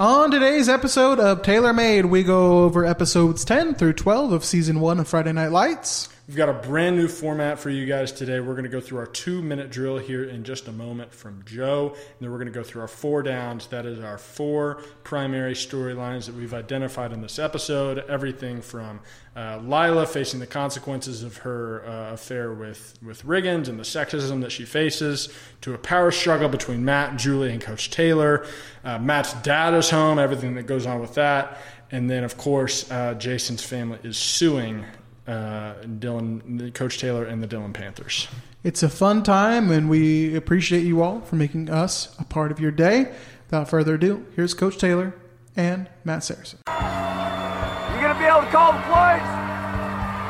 On 0.00 0.30
today's 0.30 0.68
episode 0.68 1.18
of 1.18 1.42
Taylor 1.42 1.72
Made, 1.72 2.06
we 2.06 2.22
go 2.22 2.62
over 2.62 2.84
episodes 2.84 3.44
10 3.44 3.74
through 3.74 3.94
12 3.94 4.30
of 4.30 4.44
season 4.44 4.78
1 4.78 5.00
of 5.00 5.08
Friday 5.08 5.32
Night 5.32 5.50
Lights. 5.50 6.08
We've 6.28 6.36
got 6.36 6.50
a 6.50 6.68
brand 6.68 6.98
new 6.98 7.08
format 7.08 7.58
for 7.58 7.70
you 7.70 7.86
guys 7.86 8.12
today. 8.12 8.38
We're 8.38 8.52
going 8.52 8.64
to 8.64 8.68
go 8.68 8.82
through 8.82 8.98
our 8.98 9.06
two 9.06 9.40
minute 9.40 9.70
drill 9.70 9.96
here 9.96 10.24
in 10.24 10.44
just 10.44 10.68
a 10.68 10.72
moment 10.72 11.14
from 11.14 11.42
Joe. 11.46 11.94
And 11.94 12.16
then 12.20 12.30
we're 12.30 12.36
going 12.36 12.52
to 12.52 12.52
go 12.52 12.62
through 12.62 12.82
our 12.82 12.88
four 12.88 13.22
downs. 13.22 13.66
That 13.68 13.86
is 13.86 14.00
our 14.00 14.18
four 14.18 14.82
primary 15.04 15.54
storylines 15.54 16.26
that 16.26 16.34
we've 16.34 16.52
identified 16.52 17.14
in 17.14 17.22
this 17.22 17.38
episode. 17.38 18.04
Everything 18.10 18.60
from 18.60 19.00
uh, 19.34 19.60
Lila 19.64 20.04
facing 20.04 20.38
the 20.38 20.46
consequences 20.46 21.22
of 21.22 21.38
her 21.38 21.88
uh, 21.88 22.12
affair 22.12 22.52
with, 22.52 22.98
with 23.02 23.24
Riggins 23.24 23.68
and 23.68 23.78
the 23.78 23.84
sexism 23.84 24.42
that 24.42 24.52
she 24.52 24.66
faces, 24.66 25.30
to 25.62 25.72
a 25.72 25.78
power 25.78 26.10
struggle 26.10 26.50
between 26.50 26.84
Matt, 26.84 27.16
Julie, 27.16 27.52
and 27.52 27.62
Coach 27.62 27.88
Taylor. 27.90 28.44
Uh, 28.84 28.98
Matt's 28.98 29.32
dad 29.32 29.72
is 29.72 29.88
home, 29.88 30.18
everything 30.18 30.56
that 30.56 30.64
goes 30.64 30.84
on 30.84 31.00
with 31.00 31.14
that. 31.14 31.56
And 31.90 32.10
then, 32.10 32.22
of 32.22 32.36
course, 32.36 32.90
uh, 32.90 33.14
Jason's 33.14 33.62
family 33.62 33.98
is 34.02 34.18
suing 34.18 34.84
uh, 35.28 35.74
Dillon, 35.98 36.72
Coach 36.74 36.98
Taylor, 36.98 37.24
and 37.24 37.42
the 37.42 37.46
Dillon 37.46 37.72
Panthers. 37.72 38.28
It's 38.64 38.82
a 38.82 38.88
fun 38.88 39.22
time, 39.22 39.70
and 39.70 39.88
we 39.88 40.34
appreciate 40.34 40.84
you 40.84 41.02
all 41.02 41.20
for 41.20 41.36
making 41.36 41.70
us 41.70 42.16
a 42.18 42.24
part 42.24 42.50
of 42.50 42.58
your 42.58 42.70
day. 42.70 43.12
Without 43.46 43.68
further 43.68 43.94
ado, 43.94 44.26
here's 44.34 44.54
Coach 44.54 44.78
Taylor 44.78 45.14
and 45.54 45.88
Matt 46.04 46.24
Saracen. 46.24 46.58
You're 46.66 48.00
gonna 48.00 48.18
be 48.18 48.24
able 48.24 48.40
to 48.40 48.50
call 48.50 48.72
the 48.72 48.78
plays? 48.80 49.22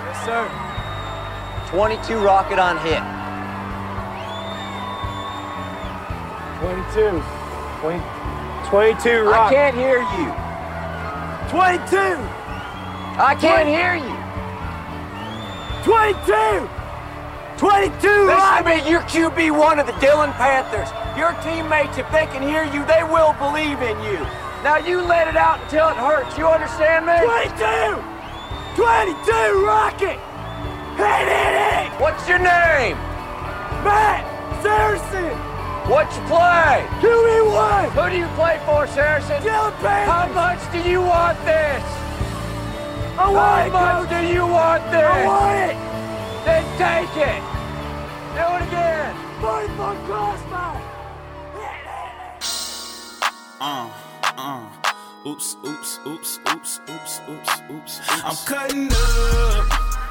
Yes, 0.05 0.25
sir. 0.25 0.49
22 1.71 2.19
rocket 2.19 2.59
on 2.59 2.77
hit. 2.79 3.03
22. 6.61 7.23
20, 7.81 8.03
22 8.69 9.31
I 9.33 9.53
can't 9.53 9.77
hear 9.77 9.99
you. 9.99 10.33
22. 11.51 11.97
I 13.21 13.37
can't 13.41 13.69
hear 13.69 13.95
you. 13.95 14.18
22. 15.85 16.69
22 17.59 17.91
Listen 18.07 18.27
rock. 18.29 18.63
to 18.63 18.71
me, 18.71 18.89
you're 18.89 19.03
QB1 19.03 19.81
of 19.81 19.87
the 19.87 19.99
Dillon 19.99 20.31
Panthers. 20.39 20.89
Your 21.19 21.35
teammates, 21.43 21.99
if 21.99 22.07
they 22.13 22.27
can 22.31 22.43
hear 22.43 22.63
you, 22.65 22.87
they 22.87 23.03
will 23.03 23.35
believe 23.35 23.83
in 23.83 23.99
you. 24.07 24.19
Now 24.63 24.79
you 24.79 25.03
let 25.03 25.27
it 25.27 25.37
out 25.37 25.61
until 25.63 25.89
it 25.89 25.97
hurts. 25.97 26.39
You 26.39 26.47
understand 26.47 27.07
me? 27.07 27.19
22. 27.19 27.99
22 28.79 29.67
rocket. 29.67 30.19
Hit 30.99 31.27
it. 31.27 31.91
What's 32.01 32.29
your 32.29 32.39
name? 32.39 32.95
Matt 33.83 34.23
Saracen. 34.63 35.35
What 35.91 36.07
you 36.15 36.23
play? 36.31 36.87
QB1. 37.03 37.91
Who 37.91 38.11
do 38.11 38.17
you 38.19 38.29
play 38.35 38.61
for, 38.67 38.87
Saracen? 38.87 39.43
Dillon 39.43 39.73
Panthers. 39.83 40.11
How 40.11 40.27
much 40.35 40.61
do 40.71 40.89
you 40.89 41.01
want 41.03 41.39
this? 41.45 41.83
I 43.19 43.29
want 43.31 43.37
How 43.37 43.67
it, 43.67 43.73
much 43.73 44.09
Coach. 44.09 44.21
do 44.21 44.33
you 44.33 44.47
want 44.47 44.83
this? 44.93 45.03
I 45.03 45.27
want 45.27 45.59
it. 45.59 45.77
Then 46.47 46.65
take 46.79 47.17
it. 47.19 47.43
Do 48.39 48.45
it 48.55 48.63
again. 48.69 49.11
40 49.41 49.69
foot 49.75 49.99
crossbar. 50.07 50.75
Hit 51.55 51.83
it. 51.83 52.45
Uh, 53.61 53.91
uh. 54.37 55.29
Oops, 55.29 55.57
oops, 55.67 55.99
oops, 56.07 56.39
oops, 56.49 56.81
oops, 56.89 57.21
oops, 57.29 57.61
oops. 57.73 58.01
I'm 58.25 58.37
cutting 58.47 58.89
up. 58.93 60.08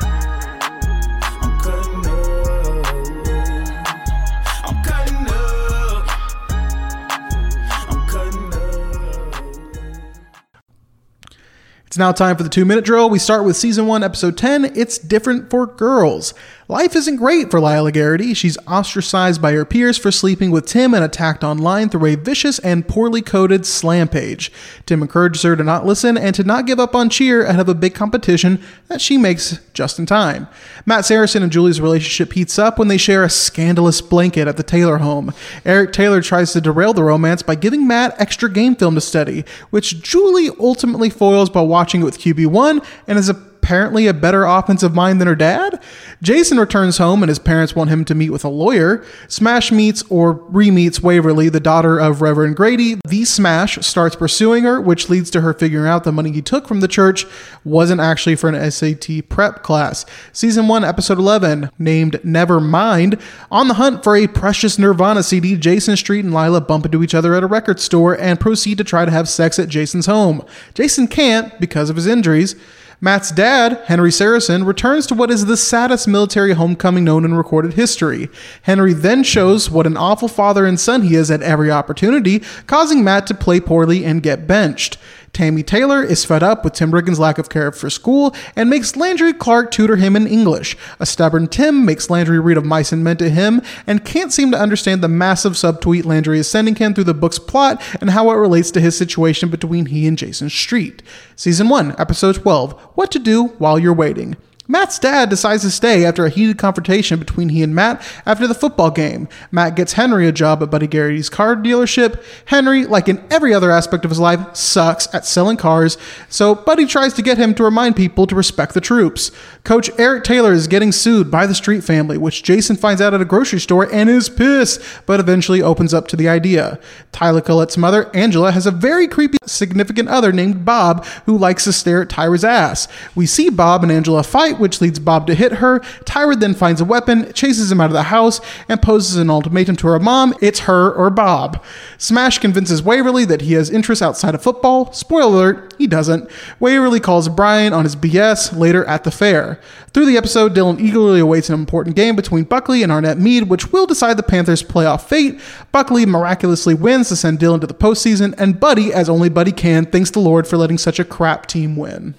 It's 11.97 11.99
now 11.99 12.11
time 12.11 12.37
for 12.37 12.43
the 12.43 12.49
two 12.49 12.63
minute 12.63 12.85
drill. 12.85 13.09
We 13.09 13.17
start 13.17 13.43
with 13.43 13.57
season 13.57 13.87
one, 13.87 14.03
episode 14.03 14.37
10. 14.37 14.77
It's 14.77 14.99
different 14.99 15.49
for 15.49 15.65
girls. 15.65 16.35
Life 16.69 16.97
isn't 16.97 17.15
great 17.15 17.49
for 17.49 17.61
Lila 17.61 17.93
Garrity. 17.93 18.33
She's 18.33 18.57
ostracized 18.67 19.41
by 19.41 19.53
her 19.53 19.63
peers 19.63 19.97
for 19.97 20.11
sleeping 20.11 20.51
with 20.51 20.65
Tim 20.65 20.93
and 20.93 21.01
attacked 21.01 21.41
online 21.41 21.87
through 21.87 22.07
a 22.07 22.15
vicious 22.15 22.59
and 22.59 22.85
poorly 22.85 23.21
coded 23.21 23.65
slam 23.65 24.09
page. 24.09 24.51
Tim 24.85 25.01
encourages 25.01 25.43
her 25.43 25.55
to 25.55 25.63
not 25.63 25.85
listen 25.85 26.17
and 26.17 26.35
to 26.35 26.43
not 26.43 26.65
give 26.65 26.77
up 26.77 26.93
on 26.93 27.09
cheer 27.09 27.45
ahead 27.45 27.61
of 27.61 27.69
a 27.69 27.73
big 27.73 27.95
competition 27.95 28.61
that 28.89 28.99
she 28.99 29.17
makes 29.17 29.59
just 29.71 29.97
in 29.97 30.05
time. 30.05 30.49
Matt 30.85 31.05
Saracen 31.05 31.41
and 31.41 31.53
Julie's 31.53 31.79
relationship 31.79 32.33
heats 32.33 32.59
up 32.59 32.77
when 32.77 32.89
they 32.89 32.97
share 32.97 33.23
a 33.23 33.29
scandalous 33.29 34.01
blanket 34.01 34.49
at 34.49 34.57
the 34.57 34.63
Taylor 34.63 34.97
home. 34.97 35.33
Eric 35.63 35.93
Taylor 35.93 36.21
tries 36.21 36.51
to 36.51 36.59
derail 36.59 36.91
the 36.91 37.01
romance 37.01 37.43
by 37.43 37.55
giving 37.55 37.87
Matt 37.87 38.19
extra 38.19 38.51
game 38.51 38.75
film 38.75 38.95
to 38.95 39.01
study, 39.01 39.45
which 39.69 40.01
Julie 40.01 40.49
ultimately 40.59 41.09
foils 41.09 41.49
by 41.49 41.61
watching 41.61 42.01
it 42.01 42.05
with 42.05 42.19
QB1 42.19 42.85
and 43.07 43.17
is 43.17 43.29
apparently 43.67 44.07
a 44.07 44.13
better 44.13 44.45
offensive 44.45 44.95
mind 44.95 45.19
than 45.19 45.27
her 45.27 45.35
dad. 45.35 45.77
Jason 46.21 46.57
returns 46.57 46.99
home 46.99 47.21
and 47.21 47.27
his 47.27 47.37
parents 47.37 47.75
want 47.75 47.89
him 47.89 48.05
to 48.05 48.15
meet 48.15 48.29
with 48.29 48.45
a 48.45 48.47
lawyer. 48.47 49.03
Smash 49.27 49.73
meets 49.73 50.03
or 50.03 50.31
re-meets 50.31 51.01
Waverly, 51.01 51.49
the 51.49 51.59
daughter 51.59 51.99
of 51.99 52.21
Reverend 52.21 52.55
Grady. 52.55 52.95
The 53.05 53.25
Smash 53.25 53.77
starts 53.85 54.15
pursuing 54.15 54.63
her, 54.63 54.79
which 54.79 55.09
leads 55.09 55.29
to 55.31 55.41
her 55.41 55.53
figuring 55.53 55.85
out 55.85 56.05
the 56.05 56.13
money 56.13 56.31
he 56.31 56.41
took 56.41 56.65
from 56.65 56.79
the 56.79 56.87
church 56.87 57.25
wasn't 57.65 57.99
actually 57.99 58.37
for 58.37 58.47
an 58.47 58.71
SAT 58.71 59.27
prep 59.27 59.63
class. 59.63 60.05
Season 60.31 60.69
1, 60.69 60.85
episode 60.85 61.19
11, 61.19 61.69
named 61.77 62.21
Never 62.23 62.61
Mind. 62.61 63.19
On 63.51 63.67
the 63.67 63.73
hunt 63.73 64.01
for 64.01 64.15
a 64.15 64.27
precious 64.27 64.79
Nirvana 64.79 65.23
CD, 65.23 65.57
Jason 65.57 65.97
Street 65.97 66.23
and 66.23 66.33
Lila 66.33 66.61
bump 66.61 66.85
into 66.85 67.03
each 67.03 67.13
other 67.13 67.35
at 67.35 67.43
a 67.43 67.47
record 67.47 67.81
store 67.81 68.17
and 68.17 68.39
proceed 68.39 68.77
to 68.77 68.85
try 68.85 69.03
to 69.03 69.11
have 69.11 69.27
sex 69.27 69.59
at 69.59 69.67
Jason's 69.67 70.05
home. 70.05 70.41
Jason 70.73 71.05
can't 71.05 71.59
because 71.59 71.89
of 71.89 71.97
his 71.97 72.07
injuries. 72.07 72.55
Matt's 72.99 73.29
dad, 73.31 73.79
Henry 73.85 74.11
Saracen, 74.11 74.63
returns 74.63 75.05
to 75.05 75.13
what 75.13 75.29
is 75.29 75.45
the 75.45 75.55
saddest 75.55 76.07
military 76.07 76.53
homecoming 76.53 77.03
known 77.03 77.25
in 77.25 77.35
recorded 77.35 77.73
history. 77.73 78.27
Henry 78.63 78.91
then 78.91 79.21
shows 79.21 79.69
what 79.69 79.85
an 79.85 79.95
awful 79.95 80.27
father 80.27 80.65
and 80.65 80.79
son 80.79 81.03
he 81.03 81.13
is 81.13 81.29
at 81.29 81.43
every 81.43 81.69
opportunity, 81.69 82.41
causing 82.65 83.03
Matt 83.03 83.27
to 83.27 83.35
play 83.35 83.59
poorly 83.59 84.03
and 84.03 84.23
get 84.23 84.47
benched. 84.47 84.97
Tammy 85.37 85.61
Taylor 85.61 86.01
is 86.01 86.25
fed 86.25 86.41
up 86.41 86.63
with 86.63 86.73
Tim 86.73 86.89
Riggins' 86.89 87.19
lack 87.19 87.37
of 87.37 87.47
care 87.47 87.71
for 87.71 87.91
school 87.91 88.33
and 88.55 88.71
makes 88.71 88.95
Landry 88.95 89.33
Clark 89.33 89.69
tutor 89.69 89.95
him 89.95 90.15
in 90.15 90.25
English. 90.25 90.75
A 90.99 91.05
stubborn 91.05 91.45
Tim 91.45 91.85
makes 91.85 92.09
Landry 92.09 92.39
read 92.39 92.57
of 92.57 92.65
Mice 92.65 92.91
and 92.91 93.03
Men 93.03 93.17
to 93.17 93.29
him 93.29 93.61
and 93.85 94.03
can't 94.03 94.33
seem 94.33 94.49
to 94.49 94.59
understand 94.59 95.03
the 95.03 95.07
massive 95.07 95.53
subtweet 95.53 96.05
Landry 96.05 96.39
is 96.39 96.49
sending 96.49 96.73
him 96.73 96.95
through 96.95 97.03
the 97.03 97.13
book's 97.13 97.37
plot 97.37 97.79
and 98.01 98.09
how 98.09 98.31
it 98.31 98.33
relates 98.33 98.71
to 98.71 98.81
his 98.81 98.97
situation 98.97 99.51
between 99.51 99.85
he 99.85 100.07
and 100.07 100.17
Jason 100.17 100.49
Street. 100.49 101.03
Season 101.35 101.69
1, 101.69 101.93
Episode 101.99 102.33
12 102.37 102.73
What 102.95 103.11
to 103.11 103.19
Do 103.19 103.49
While 103.59 103.77
You're 103.77 103.93
Waiting. 103.93 104.37
Matt's 104.67 104.99
dad 104.99 105.29
decides 105.29 105.63
to 105.63 105.71
stay 105.71 106.03
after 106.05 106.25
a 106.25 106.29
heated 106.29 106.57
confrontation 106.57 107.19
between 107.19 107.49
he 107.49 107.63
and 107.63 107.73
Matt 107.73 108.01
after 108.25 108.47
the 108.47 108.53
football 108.53 108.91
game. 108.91 109.29
Matt 109.51 109.75
gets 109.75 109.93
Henry 109.93 110.27
a 110.27 110.31
job 110.31 110.61
at 110.61 110.69
Buddy 110.69 110.87
Garrity's 110.87 111.29
car 111.29 111.55
dealership. 111.55 112.21
Henry, 112.45 112.85
like 112.85 113.07
in 113.07 113.23
every 113.31 113.53
other 113.53 113.71
aspect 113.71 114.03
of 114.03 114.11
his 114.11 114.19
life, 114.19 114.55
sucks 114.55 115.13
at 115.13 115.25
selling 115.25 115.57
cars, 115.57 115.97
so 116.29 116.53
Buddy 116.53 116.85
tries 116.85 117.13
to 117.13 117.21
get 117.21 117.37
him 117.37 117.53
to 117.55 117.63
remind 117.63 117.95
people 117.95 118.27
to 118.27 118.35
respect 118.35 118.73
the 118.73 118.81
troops. 118.81 119.31
Coach 119.63 119.89
Eric 119.97 120.23
Taylor 120.23 120.51
is 120.51 120.67
getting 120.67 120.91
sued 120.91 121.31
by 121.31 121.45
the 121.45 121.55
Street 121.55 121.83
family, 121.83 122.17
which 122.17 122.43
Jason 122.43 122.75
finds 122.75 123.01
out 123.01 123.13
at 123.13 123.21
a 123.21 123.25
grocery 123.25 123.59
store 123.59 123.91
and 123.93 124.09
is 124.09 124.29
pissed, 124.29 124.81
but 125.05 125.19
eventually 125.19 125.61
opens 125.61 125.93
up 125.93 126.07
to 126.07 126.15
the 126.15 126.27
idea. 126.27 126.79
Tyra 127.13 127.43
Collette's 127.43 127.77
mother, 127.77 128.09
Angela, 128.15 128.51
has 128.51 128.65
a 128.65 128.71
very 128.71 129.07
creepy 129.07 129.37
significant 129.45 130.09
other 130.09 130.31
named 130.31 130.65
Bob 130.65 131.05
who 131.25 131.37
likes 131.37 131.63
to 131.63 131.73
stare 131.73 132.01
at 132.01 132.09
Tyra's 132.09 132.43
ass. 132.43 132.87
We 133.15 133.25
see 133.25 133.49
Bob 133.49 133.83
and 133.83 133.91
Angela 133.91 134.23
fight, 134.23 134.56
which 134.59 134.81
leads 134.81 134.99
Bob 134.99 135.27
to 135.27 135.35
hit 135.35 135.53
her. 135.53 135.79
Tyra 136.05 136.39
then 136.39 136.53
finds 136.53 136.81
a 136.81 136.85
weapon, 136.85 137.31
chases 137.33 137.71
him 137.71 137.79
out 137.79 137.85
of 137.85 137.93
the 137.93 138.03
house, 138.03 138.41
and 138.67 138.81
poses 138.81 139.17
an 139.17 139.29
ultimatum 139.29 139.75
to 139.77 139.87
her 139.87 139.99
mom 139.99 140.33
it's 140.41 140.61
her 140.61 140.91
or 140.91 141.09
Bob. 141.09 141.63
Smash 141.97 142.39
convinces 142.39 142.83
Waverly 142.83 143.25
that 143.25 143.41
he 143.41 143.53
has 143.53 143.69
interests 143.69 144.01
outside 144.01 144.35
of 144.35 144.41
football. 144.41 144.91
Spoiler 144.93 145.27
alert, 145.27 145.75
he 145.77 145.87
doesn't. 145.87 146.29
Waverly 146.59 146.99
calls 146.99 147.29
Brian 147.29 147.73
on 147.73 147.83
his 147.83 147.95
BS 147.95 148.57
later 148.57 148.85
at 148.85 149.03
the 149.03 149.11
fair. 149.11 149.59
Through 149.93 150.05
the 150.05 150.17
episode, 150.17 150.53
Dillon 150.53 150.79
eagerly 150.79 151.19
awaits 151.19 151.49
an 151.49 151.59
important 151.59 151.95
game 151.95 152.15
between 152.15 152.43
Buckley 152.43 152.83
and 152.83 152.91
Arnett 152.91 153.17
Mead, 153.17 153.49
which 153.49 153.71
will 153.71 153.85
decide 153.85 154.17
the 154.17 154.23
Panthers' 154.23 154.63
playoff 154.63 155.01
fate. 155.01 155.39
Buckley 155.71 156.05
miraculously 156.05 156.73
wins 156.73 157.09
to 157.09 157.15
send 157.15 157.39
Dillon 157.39 157.59
to 157.61 157.67
the 157.67 157.73
postseason, 157.73 158.33
and 158.37 158.59
Buddy, 158.59 158.93
as 158.93 159.09
only 159.09 159.29
Buddy 159.29 159.51
can, 159.51 159.85
thanks 159.85 160.11
the 160.11 160.19
Lord 160.19 160.47
for 160.47 160.57
letting 160.57 160.77
such 160.77 160.99
a 160.99 161.05
crap 161.05 161.45
team 161.45 161.75
win. 161.75 162.15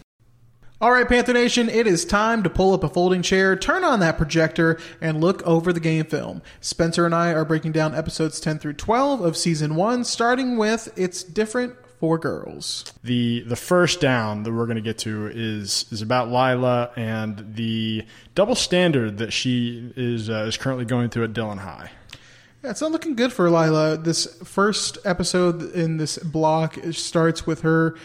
All 0.81 0.93
right, 0.93 1.09
Panther 1.09 1.33
Nation, 1.33 1.69
it 1.69 1.89
is 1.89 2.05
time 2.05 2.45
to 2.45 2.51
pull 2.51 2.73
up 2.73 2.85
a 2.85 2.89
folding 2.89 3.21
chair, 3.21 3.57
turn 3.57 3.83
on 3.83 3.99
that 3.99 4.17
projector, 4.17 4.79
and 5.01 5.21
look 5.21 5.43
over 5.43 5.73
the 5.73 5.81
game 5.81 6.05
film. 6.05 6.41
Spencer 6.61 7.05
and 7.05 7.13
I 7.13 7.33
are 7.33 7.45
breaking 7.45 7.73
down 7.73 7.97
episodes 7.97 8.39
10 8.39 8.61
through 8.61 8.75
12 8.75 9.21
of 9.23 9.37
season 9.37 9.75
1, 9.75 10.05
starting 10.05 10.57
with 10.57 10.89
It's 10.95 11.25
Different 11.25 11.75
for 11.99 12.17
Girls. 12.17 12.93
The 13.03 13.41
the 13.41 13.57
first 13.57 14.01
down 14.01 14.45
that 14.45 14.53
we're 14.53 14.67
going 14.67 14.77
to 14.77 14.81
get 14.81 14.99
to 14.99 15.27
is 15.27 15.87
is 15.91 16.01
about 16.01 16.29
Lila 16.29 16.93
and 16.95 17.57
the 17.57 18.05
double 18.37 18.55
standard 18.55 19.19
that 19.19 19.33
she 19.33 19.93
is 19.97 20.31
uh, 20.31 20.45
is 20.47 20.57
currently 20.57 20.85
going 20.85 21.11
through 21.11 21.25
at 21.25 21.33
Dillon 21.33 21.59
High. 21.59 21.91
Yeah, 22.63 22.71
it's 22.71 22.81
not 22.81 22.93
looking 22.93 23.17
good 23.17 23.33
for 23.33 23.51
Lila. 23.51 23.97
This 23.97 24.27
first 24.45 24.99
episode 25.05 25.73
in 25.75 25.97
this 25.97 26.19
block 26.19 26.79
starts 26.93 27.49
with 27.49 27.63
her 27.63 27.97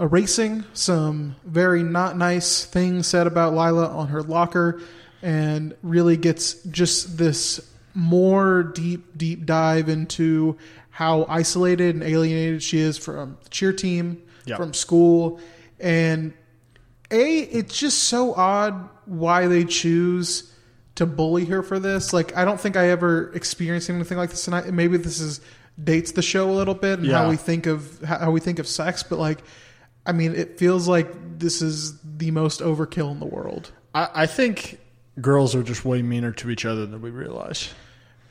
erasing 0.00 0.64
some 0.72 1.36
very 1.44 1.82
not 1.82 2.16
nice 2.16 2.64
things 2.64 3.06
said 3.06 3.26
about 3.26 3.52
Lila 3.54 3.88
on 3.88 4.08
her 4.08 4.22
locker 4.22 4.80
and 5.22 5.74
really 5.82 6.16
gets 6.16 6.54
just 6.64 7.16
this 7.18 7.60
more 7.94 8.62
deep, 8.62 9.16
deep 9.16 9.44
dive 9.46 9.88
into 9.88 10.56
how 10.90 11.24
isolated 11.28 11.94
and 11.94 12.02
alienated 12.02 12.62
she 12.62 12.78
is 12.78 12.98
from 12.98 13.36
the 13.44 13.48
cheer 13.50 13.72
team, 13.72 14.20
Yeah. 14.44 14.56
from 14.56 14.74
school. 14.74 15.38
And 15.78 16.32
A, 17.10 17.40
it's 17.40 17.78
just 17.78 18.04
so 18.04 18.34
odd 18.34 18.88
why 19.04 19.46
they 19.46 19.64
choose 19.64 20.50
to 20.94 21.06
bully 21.06 21.44
her 21.46 21.62
for 21.62 21.78
this. 21.78 22.12
Like, 22.12 22.36
I 22.36 22.44
don't 22.44 22.60
think 22.60 22.76
I 22.76 22.88
ever 22.88 23.30
experienced 23.34 23.88
anything 23.90 24.18
like 24.18 24.30
this, 24.30 24.48
and 24.48 24.72
maybe 24.76 24.96
this 24.96 25.20
is 25.20 25.40
dates 25.82 26.12
the 26.12 26.22
show 26.22 26.50
a 26.50 26.52
little 26.52 26.74
bit 26.74 26.98
and 26.98 27.08
Yeah. 27.08 27.18
how 27.18 27.30
we 27.30 27.36
think 27.36 27.66
of 27.66 28.00
how 28.02 28.30
we 28.30 28.40
think 28.40 28.58
of 28.58 28.66
sex. 28.66 29.02
But 29.02 29.18
like, 29.18 29.42
I 30.06 30.12
mean, 30.12 30.34
it 30.34 30.58
feels 30.58 30.88
like 30.88 31.38
this 31.38 31.62
is 31.62 31.98
the 32.02 32.30
most 32.30 32.60
overkill 32.60 33.10
in 33.12 33.20
the 33.20 33.26
world. 33.26 33.72
I, 33.94 34.08
I 34.14 34.26
think 34.26 34.78
girls 35.20 35.54
are 35.54 35.62
just 35.62 35.84
way 35.84 36.02
meaner 36.02 36.32
to 36.32 36.50
each 36.50 36.64
other 36.64 36.86
than 36.86 37.00
we 37.02 37.10
realize. 37.10 37.72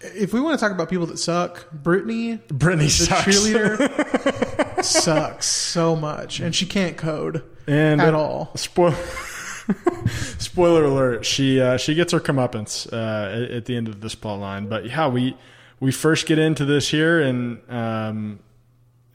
If 0.01 0.33
we 0.33 0.41
want 0.41 0.59
to 0.59 0.65
talk 0.65 0.73
about 0.73 0.89
people 0.89 1.05
that 1.07 1.17
suck, 1.19 1.69
Brittany, 1.71 2.37
Brittany 2.47 2.85
the 2.85 2.89
sucks. 2.89 3.23
cheerleader, 3.25 4.83
sucks 4.83 5.45
so 5.45 5.95
much, 5.95 6.39
and 6.39 6.55
she 6.55 6.65
can't 6.65 6.97
code 6.97 7.43
and 7.67 8.01
at 8.01 8.15
all. 8.15 8.51
Spoil- 8.55 8.95
Spoiler 10.39 10.85
alert: 10.85 11.23
she 11.23 11.61
uh, 11.61 11.77
she 11.77 11.93
gets 11.93 12.13
her 12.13 12.19
comeuppance 12.19 12.91
uh, 12.91 13.43
at, 13.43 13.51
at 13.51 13.65
the 13.65 13.75
end 13.77 13.87
of 13.87 14.01
this 14.01 14.15
plot 14.15 14.39
line. 14.39 14.67
But 14.67 14.85
yeah, 14.85 15.07
we 15.07 15.37
we 15.79 15.91
first 15.91 16.25
get 16.25 16.39
into 16.39 16.65
this 16.65 16.89
here, 16.89 17.21
and 17.21 17.61
um, 17.69 18.39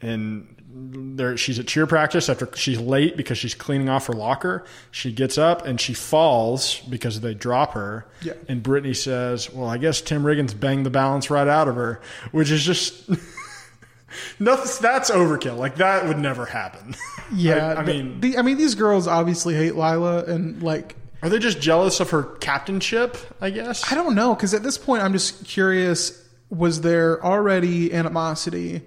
and 0.01 0.56
there 0.79 1.37
she's 1.37 1.59
at 1.59 1.67
cheer 1.67 1.87
practice 1.87 2.29
after 2.29 2.49
she's 2.55 2.79
late 2.79 3.17
because 3.17 3.39
she's 3.39 3.55
cleaning 3.55 3.89
off 3.89 4.07
her 4.07 4.13
locker. 4.13 4.65
She 4.91 5.11
gets 5.11 5.39
up 5.39 5.65
and 5.65 5.81
she 5.81 5.95
falls 5.95 6.81
because 6.81 7.21
they 7.21 7.35
drop 7.35 7.73
her. 7.73 8.07
Yeah. 8.23 8.35
And 8.49 8.63
Brittany 8.63 8.95
says, 8.95 9.51
"Well, 9.53 9.69
I 9.69 9.79
guess 9.79 10.01
Tim 10.01 10.23
Riggins 10.23 10.59
banged 10.59 10.85
the 10.85 10.91
balance 10.91 11.31
right 11.31 11.49
out 11.49 11.69
of 11.69 11.77
her," 11.77 12.01
which 12.33 12.51
is 12.51 12.65
just. 12.65 13.09
Nothing. 14.39 14.83
That's 14.83 15.11
overkill. 15.11 15.57
Like 15.57 15.77
that 15.77 16.07
would 16.07 16.19
never 16.19 16.47
happen. 16.47 16.95
Yeah, 17.35 17.73
I, 17.73 17.81
I 17.81 17.85
mean, 17.85 18.21
the, 18.21 18.39
I 18.39 18.43
mean, 18.43 18.57
these 18.57 18.77
girls 18.77 19.09
obviously 19.09 19.57
hate 19.57 19.75
Lila, 19.75 20.23
and 20.27 20.63
like, 20.63 20.95
Are 21.23 21.29
they 21.29 21.41
just 21.41 21.61
jealous 21.61 21.99
of 21.99 22.11
her 22.11 22.23
captainship? 22.23 23.17
I 23.41 23.51
guess. 23.51 23.91
I 23.91 23.97
don't 23.97 24.15
know 24.15 24.33
because 24.33 24.55
at 24.55 24.63
this 24.63 24.79
point, 24.79 25.03
I'm 25.03 25.13
just 25.13 25.45
curious: 25.45 26.25
was 26.51 26.83
there 26.83 27.21
already 27.25 27.93
animosity 27.93 28.83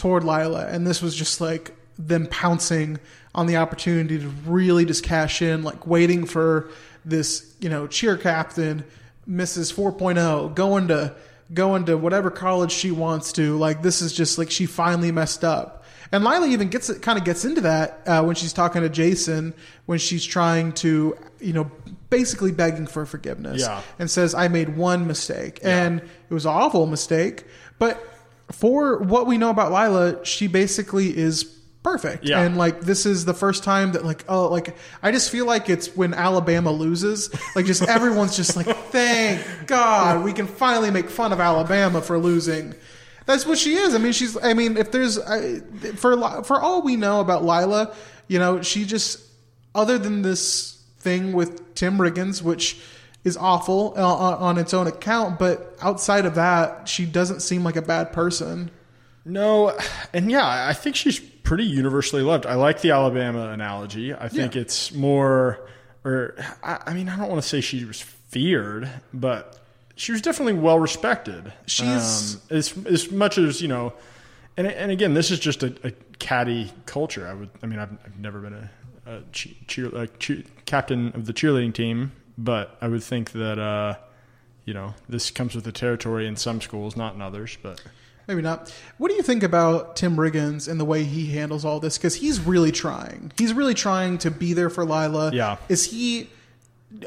toward 0.00 0.24
Lila, 0.24 0.66
and 0.66 0.86
this 0.86 1.02
was 1.02 1.14
just 1.14 1.40
like 1.40 1.76
them 1.98 2.26
pouncing 2.26 2.98
on 3.34 3.46
the 3.46 3.56
opportunity 3.58 4.18
to 4.18 4.26
really 4.46 4.84
just 4.84 5.04
cash 5.04 5.42
in, 5.42 5.62
like 5.62 5.86
waiting 5.86 6.24
for 6.26 6.70
this, 7.04 7.54
you 7.60 7.68
know, 7.68 7.86
cheer 7.86 8.16
captain, 8.16 8.82
Mrs. 9.28 9.72
4.0, 9.72 10.54
going 10.54 10.88
to 10.88 11.14
going 11.52 11.84
to 11.84 11.96
whatever 11.98 12.30
college 12.30 12.72
she 12.72 12.90
wants 12.90 13.32
to. 13.32 13.56
Like 13.58 13.82
this 13.82 14.00
is 14.02 14.12
just 14.12 14.38
like 14.38 14.50
she 14.50 14.66
finally 14.66 15.12
messed 15.12 15.44
up. 15.44 15.84
And 16.12 16.24
Lila 16.24 16.46
even 16.48 16.68
gets 16.70 16.88
it, 16.90 17.02
kind 17.02 17.18
of 17.18 17.24
gets 17.24 17.44
into 17.44 17.60
that 17.62 18.00
uh, 18.06 18.22
when 18.24 18.34
she's 18.36 18.52
talking 18.52 18.82
to 18.82 18.88
Jason 18.88 19.54
when 19.86 19.98
she's 19.98 20.24
trying 20.24 20.72
to, 20.72 21.16
you 21.40 21.52
know, 21.52 21.70
basically 22.08 22.50
begging 22.52 22.86
for 22.86 23.04
forgiveness 23.06 23.60
Yeah. 23.62 23.82
and 23.98 24.10
says, 24.10 24.34
I 24.34 24.48
made 24.48 24.76
one 24.76 25.06
mistake. 25.06 25.60
And 25.62 26.00
it 26.00 26.34
was 26.34 26.46
an 26.46 26.52
awful 26.52 26.86
mistake. 26.86 27.44
But 27.78 28.02
for 28.50 28.98
what 28.98 29.26
we 29.26 29.38
know 29.38 29.50
about 29.50 29.72
Lila, 29.72 30.24
she 30.24 30.46
basically 30.46 31.16
is 31.16 31.44
perfect. 31.82 32.24
Yeah. 32.24 32.40
And 32.40 32.56
like, 32.56 32.80
this 32.80 33.06
is 33.06 33.24
the 33.24 33.34
first 33.34 33.64
time 33.64 33.92
that, 33.92 34.04
like, 34.04 34.24
oh, 34.28 34.48
like, 34.48 34.76
I 35.02 35.12
just 35.12 35.30
feel 35.30 35.46
like 35.46 35.70
it's 35.70 35.96
when 35.96 36.14
Alabama 36.14 36.70
loses. 36.70 37.30
Like, 37.54 37.66
just 37.66 37.82
everyone's 37.88 38.36
just 38.36 38.56
like, 38.56 38.66
thank 38.66 39.44
God 39.66 40.24
we 40.24 40.32
can 40.32 40.46
finally 40.46 40.90
make 40.90 41.08
fun 41.08 41.32
of 41.32 41.40
Alabama 41.40 42.00
for 42.00 42.18
losing. 42.18 42.74
That's 43.26 43.46
what 43.46 43.58
she 43.58 43.74
is. 43.74 43.94
I 43.94 43.98
mean, 43.98 44.12
she's. 44.12 44.36
I 44.42 44.54
mean, 44.54 44.76
if 44.76 44.90
there's 44.90 45.18
I, 45.18 45.60
for 45.94 46.42
for 46.42 46.60
all 46.60 46.82
we 46.82 46.96
know 46.96 47.20
about 47.20 47.44
Lila, 47.44 47.94
you 48.26 48.38
know, 48.38 48.60
she 48.62 48.84
just 48.84 49.20
other 49.74 49.98
than 49.98 50.22
this 50.22 50.82
thing 50.98 51.32
with 51.32 51.74
Tim 51.74 51.98
Riggins, 51.98 52.42
which 52.42 52.80
is 53.24 53.36
awful 53.36 53.92
uh, 53.96 54.02
on, 54.14 54.34
on 54.34 54.58
its 54.58 54.72
own 54.74 54.86
account, 54.86 55.38
but 55.38 55.76
outside 55.82 56.24
of 56.26 56.34
that, 56.36 56.88
she 56.88 57.04
doesn't 57.04 57.40
seem 57.40 57.62
like 57.64 57.76
a 57.76 57.82
bad 57.82 58.12
person. 58.12 58.70
No, 59.24 59.76
and 60.14 60.30
yeah, 60.30 60.66
I 60.68 60.72
think 60.72 60.96
she's 60.96 61.20
pretty 61.20 61.64
universally 61.64 62.22
loved. 62.22 62.46
I 62.46 62.54
like 62.54 62.80
the 62.80 62.90
Alabama 62.92 63.48
analogy. 63.50 64.14
I 64.14 64.28
think 64.28 64.54
Yeah. 64.54 64.62
it's 64.62 64.92
more, 64.94 65.60
or 66.04 66.34
I, 66.62 66.80
I 66.86 66.94
mean, 66.94 67.08
I 67.08 67.16
don't 67.16 67.28
want 67.28 67.42
to 67.42 67.46
say 67.48 67.60
she 67.60 67.84
was 67.84 68.00
feared, 68.00 68.88
but 69.12 69.58
she 69.96 70.12
was 70.12 70.22
definitely 70.22 70.54
well 70.54 70.78
respected. 70.78 71.52
She's- 71.66 72.36
um, 72.50 72.56
as 72.56 72.74
as 72.86 73.10
much 73.10 73.36
as 73.36 73.60
you 73.60 73.68
know, 73.68 73.92
and 74.56 74.66
and 74.66 74.90
again, 74.90 75.12
this 75.12 75.30
is 75.30 75.38
just 75.38 75.62
a, 75.62 75.74
a 75.84 75.90
catty 76.18 76.72
culture. 76.86 77.26
I 77.28 77.34
would, 77.34 77.50
I 77.62 77.66
mean, 77.66 77.78
I've, 77.78 77.92
I've 78.06 78.18
never 78.18 78.40
been 78.40 78.54
a, 78.54 78.70
a 79.06 79.20
che- 79.32 79.56
cheer, 79.66 79.94
a 79.94 80.06
cheer, 80.06 80.42
captain 80.64 81.08
of 81.14 81.26
the 81.26 81.34
cheerleading 81.34 81.74
team, 81.74 82.12
but 82.44 82.76
I 82.80 82.88
would 82.88 83.02
think 83.02 83.32
that. 83.32 83.58
uh 83.58 83.94
you 84.66 84.74
know, 84.74 84.94
this 85.08 85.30
comes 85.32 85.56
with 85.56 85.64
the 85.64 85.72
territory 85.72 86.28
in 86.28 86.36
some 86.36 86.60
schools, 86.60 86.96
not 86.96 87.14
in 87.14 87.22
others. 87.22 87.58
But 87.60 87.82
Maybe 88.28 88.42
not. 88.42 88.72
What 88.98 89.08
do 89.08 89.16
you 89.16 89.22
think 89.22 89.42
about 89.42 89.96
Tim 89.96 90.14
Riggins 90.16 90.68
and 90.68 90.78
the 90.78 90.84
way 90.84 91.02
he 91.02 91.26
handles 91.32 91.64
all 91.64 91.80
this? 91.80 91.98
Because 91.98 92.14
he's 92.14 92.38
really 92.38 92.70
trying. 92.70 93.32
He's 93.36 93.52
really 93.52 93.74
trying 93.74 94.18
to 94.18 94.30
be 94.30 94.52
there 94.52 94.70
for 94.70 94.84
Lila. 94.84 95.32
Yeah. 95.34 95.56
Is 95.68 95.90
he? 95.90 96.30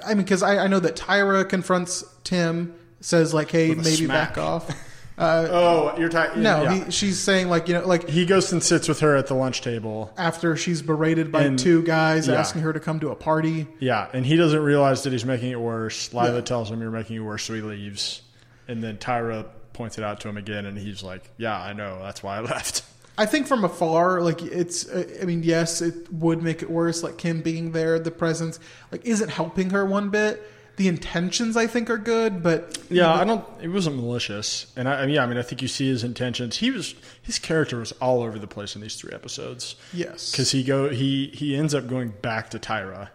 I 0.05 0.09
mean, 0.09 0.25
because 0.25 0.43
I, 0.43 0.65
I 0.65 0.67
know 0.67 0.81
that 0.81 0.97
Tyra 0.97 1.47
confronts 1.47 2.03
Tim, 2.25 2.75
says 2.99 3.33
like, 3.33 3.49
"Hey, 3.51 3.69
maybe 3.69 3.91
smack. 3.91 4.35
back 4.35 4.37
off." 4.37 4.69
oh, 5.17 5.95
you're 5.97 6.09
talking? 6.09 6.41
No, 6.43 6.63
yeah. 6.63 6.85
he, 6.85 6.91
she's 6.91 7.19
saying 7.19 7.49
like, 7.49 7.67
you 7.67 7.75
know, 7.75 7.87
like 7.87 8.09
he 8.09 8.25
goes 8.25 8.51
and 8.51 8.63
sits 8.63 8.87
with 8.87 8.99
her 9.01 9.15
at 9.15 9.27
the 9.27 9.33
lunch 9.35 9.61
table. 9.61 10.11
after 10.17 10.55
she's 10.55 10.81
berated 10.81 11.31
by 11.31 11.43
And- 11.43 11.59
two 11.59 11.83
guys 11.83 12.27
yeah. 12.27 12.35
asking 12.35 12.61
her 12.63 12.73
to 12.73 12.79
come 12.79 12.99
to 13.01 13.09
a 13.09 13.15
party. 13.15 13.67
Yeah, 13.79 14.07
and 14.13 14.25
he 14.25 14.35
doesn't 14.35 14.61
realize 14.61 15.03
that 15.03 15.13
he's 15.13 15.25
making 15.25 15.51
it 15.51 15.59
worse. 15.59 16.13
Lila 16.13 16.35
Yeah. 16.35 16.41
tells 16.41 16.71
him 16.71 16.81
you're 16.81 16.91
making 16.91 17.17
it 17.17 17.19
worse, 17.19 17.43
so 17.43 17.53
he 17.53 17.61
leaves. 17.61 18.21
And 18.67 18.81
then 18.83 18.97
Tyra 18.97 19.45
points 19.73 19.97
it 19.97 20.03
out 20.03 20.19
to 20.21 20.29
him 20.29 20.37
again, 20.37 20.65
and 20.65 20.77
he's 20.77 21.03
like, 21.03 21.29
"Yeah, 21.37 21.59
I 21.59 21.73
know. 21.73 21.99
That's 22.01 22.23
why 22.23 22.37
I 22.37 22.39
left." 22.53 22.83
I 23.17 23.25
think 23.27 23.45
from 23.47 23.63
afar, 23.63 24.21
like 24.21 24.41
it's. 24.41 24.87
uh, 24.89 25.03
I 25.21 25.25
mean, 25.25 25.43
yes, 25.43 25.81
it 25.81 26.11
would 26.11 26.41
make 26.41 26.61
it 26.63 26.69
worse. 26.71 27.03
Like 27.03 27.17
Kim 27.17 27.41
being 27.41 27.71
there, 27.71 27.99
the 27.99 28.09
presence, 28.11 28.59
like, 28.91 29.05
isn't 29.05 29.29
helping 29.29 29.69
her 29.71 29.85
one 29.85 30.09
bit. 30.09 30.41
The 30.75 30.87
intentions, 30.87 31.55
I 31.55 31.67
think, 31.67 31.89
are 31.91 31.99
good, 31.99 32.41
but 32.41 32.79
Yeah, 32.89 33.13
I 33.13 33.23
don't. 33.25 33.45
It 33.61 33.67
wasn't 33.67 33.95
malicious, 33.97 34.73
and 34.75 34.89
I, 34.89 35.01
I 35.01 35.05
mean, 35.05 35.15
yeah, 35.15 35.23
I 35.23 35.27
mean, 35.27 35.37
I 35.37 35.43
think 35.43 35.61
you 35.61 35.67
see 35.67 35.87
his 35.87 36.03
intentions. 36.03 36.57
He 36.57 36.71
was 36.71 36.95
his 37.21 37.37
character 37.37 37.77
was 37.77 37.91
all 37.93 38.23
over 38.23 38.39
the 38.39 38.47
place 38.47 38.75
in 38.75 38.81
these 38.81 38.95
three 38.95 39.13
episodes 39.13 39.75
yes, 39.93 40.31
because 40.31 40.49
he 40.51 40.63
go 40.63 40.89
he 40.89 41.27
he 41.27 41.55
ends 41.55 41.75
up 41.75 41.87
going 41.87 42.09
back 42.23 42.49
to 42.51 42.59
Tyra. 42.59 43.09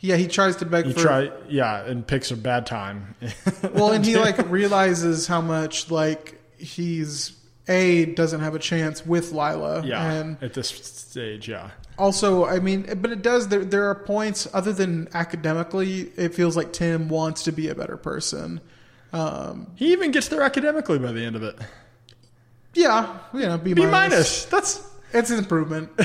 yeah, 0.00 0.16
he 0.16 0.26
tries 0.28 0.56
to 0.56 0.64
beg 0.64 0.86
He 0.86 0.92
for. 0.94 1.00
try 1.00 1.30
yeah, 1.48 1.84
and 1.84 2.06
picks 2.06 2.30
a 2.30 2.36
bad 2.36 2.64
time. 2.64 3.14
well, 3.74 3.92
and 3.92 4.04
he 4.04 4.16
like 4.26 4.38
realizes 4.50 5.26
how 5.26 5.42
much 5.42 5.90
like 5.90 6.40
he's 6.56 7.32
a 7.68 8.06
doesn't 8.06 8.40
have 8.40 8.54
a 8.54 8.58
chance 8.58 9.04
with 9.04 9.32
Lila. 9.32 9.84
yeah, 9.84 10.12
and 10.12 10.42
at 10.42 10.54
this 10.54 10.68
stage, 10.68 11.48
yeah. 11.48 11.70
also, 11.98 12.44
I 12.44 12.60
mean, 12.60 12.82
but 13.00 13.10
it 13.10 13.22
does. 13.22 13.48
There, 13.48 13.64
there 13.64 13.88
are 13.88 13.94
points 13.94 14.46
other 14.52 14.72
than 14.72 15.08
academically. 15.14 16.12
It 16.16 16.34
feels 16.34 16.56
like 16.56 16.72
Tim 16.72 17.08
wants 17.08 17.42
to 17.44 17.52
be 17.52 17.68
a 17.68 17.74
better 17.74 17.96
person. 17.96 18.60
Um, 19.12 19.72
He 19.76 19.92
even 19.92 20.10
gets 20.10 20.28
there 20.28 20.42
academically 20.42 20.98
by 20.98 21.12
the 21.12 21.24
end 21.24 21.36
of 21.36 21.42
it. 21.42 21.58
yeah, 22.74 23.18
you 23.32 23.40
know, 23.40 23.58
B, 23.58 23.74
B 23.74 23.86
minus. 23.86 24.44
That's 24.46 24.82
It's 25.12 25.30
an 25.30 25.38
improvement. 25.38 25.90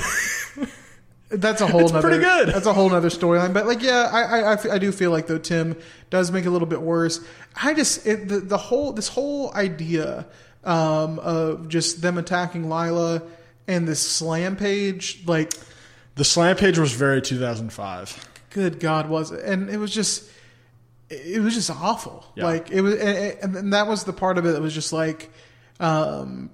That's 1.29 1.61
a 1.61 1.67
whole. 1.67 1.81
It's 1.81 1.93
nother, 1.93 2.09
pretty 2.09 2.23
good. 2.23 2.49
That's 2.49 2.65
a 2.65 2.73
whole 2.73 2.89
nother 2.89 3.09
storyline. 3.09 3.53
But 3.53 3.65
like, 3.65 3.81
yeah, 3.81 4.09
I, 4.11 4.53
I, 4.53 4.73
I 4.73 4.77
do 4.77 4.91
feel 4.91 5.11
like 5.11 5.27
though 5.27 5.37
Tim 5.37 5.77
does 6.09 6.29
make 6.29 6.43
it 6.43 6.49
a 6.49 6.51
little 6.51 6.67
bit 6.67 6.81
worse. 6.81 7.23
I 7.55 7.73
just 7.73 8.05
it, 8.05 8.27
the 8.27 8.39
the 8.39 8.57
whole 8.57 8.91
this 8.91 9.07
whole 9.07 9.53
idea 9.53 10.25
um, 10.63 11.19
of 11.19 11.69
just 11.69 12.01
them 12.01 12.17
attacking 12.17 12.69
Lila 12.69 13.21
and 13.67 13.87
this 13.87 13.99
slam 13.99 14.55
page, 14.55 15.23
like, 15.25 15.53
the 16.15 16.23
slam 16.25 16.55
page 16.55 16.77
was 16.77 16.91
very 16.93 17.21
2005. 17.21 18.29
good 18.49 18.79
God, 18.79 19.09
was 19.09 19.31
it? 19.31 19.43
And 19.45 19.69
it 19.69 19.77
was 19.77 19.91
just, 19.93 20.29
it 21.09 21.41
was 21.41 21.53
just 21.53 21.69
awful. 21.69 22.25
Yeah. 22.35 22.45
Like 22.45 22.69
it 22.71 22.81
was, 22.81 22.95
and, 22.95 23.55
and 23.55 23.73
that 23.73 23.87
was 23.87 24.03
the 24.03 24.13
part 24.13 24.37
of 24.37 24.45
it 24.45 24.51
that 24.53 24.61
was 24.61 24.73
just 24.73 24.91
like, 24.93 25.29
um, 25.79 26.49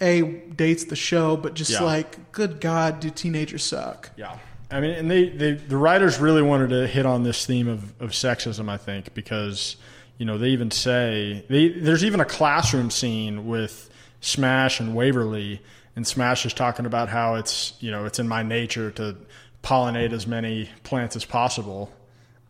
a 0.00 0.22
dates 0.22 0.84
the 0.84 0.96
show, 0.96 1.36
but 1.36 1.54
just 1.54 1.70
Yeah. 1.72 1.82
like, 1.82 2.32
good 2.32 2.60
God, 2.60 3.00
do 3.00 3.10
teenagers 3.10 3.64
suck? 3.64 4.10
Yeah. 4.16 4.38
I 4.70 4.80
mean, 4.80 4.90
and 4.92 5.10
they, 5.10 5.28
they 5.30 5.52
the 5.52 5.76
writers 5.76 6.18
really 6.18 6.42
wanted 6.42 6.70
to 6.70 6.86
hit 6.86 7.06
on 7.06 7.22
this 7.24 7.44
theme 7.46 7.68
of, 7.68 7.92
of 8.00 8.10
sexism, 8.10 8.68
I 8.68 8.76
think, 8.76 9.14
because 9.14 9.76
you 10.18 10.26
know, 10.26 10.36
they 10.36 10.48
even 10.48 10.70
say 10.70 11.44
they, 11.48 11.68
there's 11.68 12.04
even 12.04 12.20
a 12.20 12.24
classroom 12.24 12.90
scene 12.90 13.46
with 13.46 13.88
Smash 14.20 14.80
and 14.80 14.94
Waverly, 14.94 15.62
and 15.96 16.06
Smash 16.06 16.44
is 16.44 16.52
talking 16.52 16.86
about 16.86 17.08
how 17.08 17.36
it's 17.36 17.74
you 17.80 17.90
know 17.90 18.04
it's 18.04 18.18
in 18.18 18.28
my 18.28 18.42
nature 18.42 18.90
to 18.92 19.16
pollinate 19.62 20.12
as 20.12 20.26
many 20.26 20.68
plants 20.82 21.14
as 21.16 21.24
possible, 21.24 21.92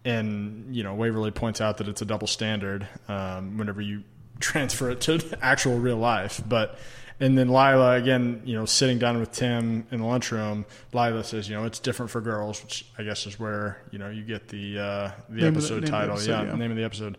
and 0.04 0.75
you 0.75 0.82
know 0.82 0.94
Waverly 0.94 1.30
points 1.30 1.60
out 1.60 1.76
that 1.78 1.88
it's 1.88 2.00
a 2.02 2.06
double 2.06 2.26
standard 2.26 2.88
um, 3.08 3.58
whenever 3.58 3.80
you 3.82 4.02
transfer 4.40 4.90
it 4.90 5.00
to 5.02 5.38
actual 5.42 5.78
real 5.78 5.98
life, 5.98 6.40
but. 6.48 6.78
And 7.20 7.37
then 7.37 7.48
Lila 7.48 7.96
again, 7.96 8.42
you 8.44 8.54
know, 8.54 8.64
sitting 8.64 9.00
down 9.00 9.18
with 9.18 9.32
Tim 9.32 9.88
in 9.90 9.98
the 9.98 10.06
lunchroom. 10.06 10.64
Lila 10.92 11.25
says, 11.25 11.48
you 11.48 11.56
know, 11.56 11.64
it's 11.64 11.80
different 11.80 12.12
for 12.12 12.20
girls, 12.20 12.62
which 12.62 12.87
I 12.96 13.02
guess 13.02 13.26
is 13.26 13.40
where 13.40 13.82
you 13.90 13.98
know 13.98 14.08
you 14.08 14.22
get 14.22 14.46
the 14.46 14.78
uh, 14.78 15.10
the 15.28 15.34
Name 15.34 15.40
the- 15.40 15.46
episode 15.48 15.82
the 15.82 15.88
title. 15.88 16.12
episode, 16.14 16.30
yeah, 16.30 16.44
yeah. 16.44 16.54
name 16.54 16.70
of 16.70 16.76
the 16.76 16.84
episode. 16.84 17.18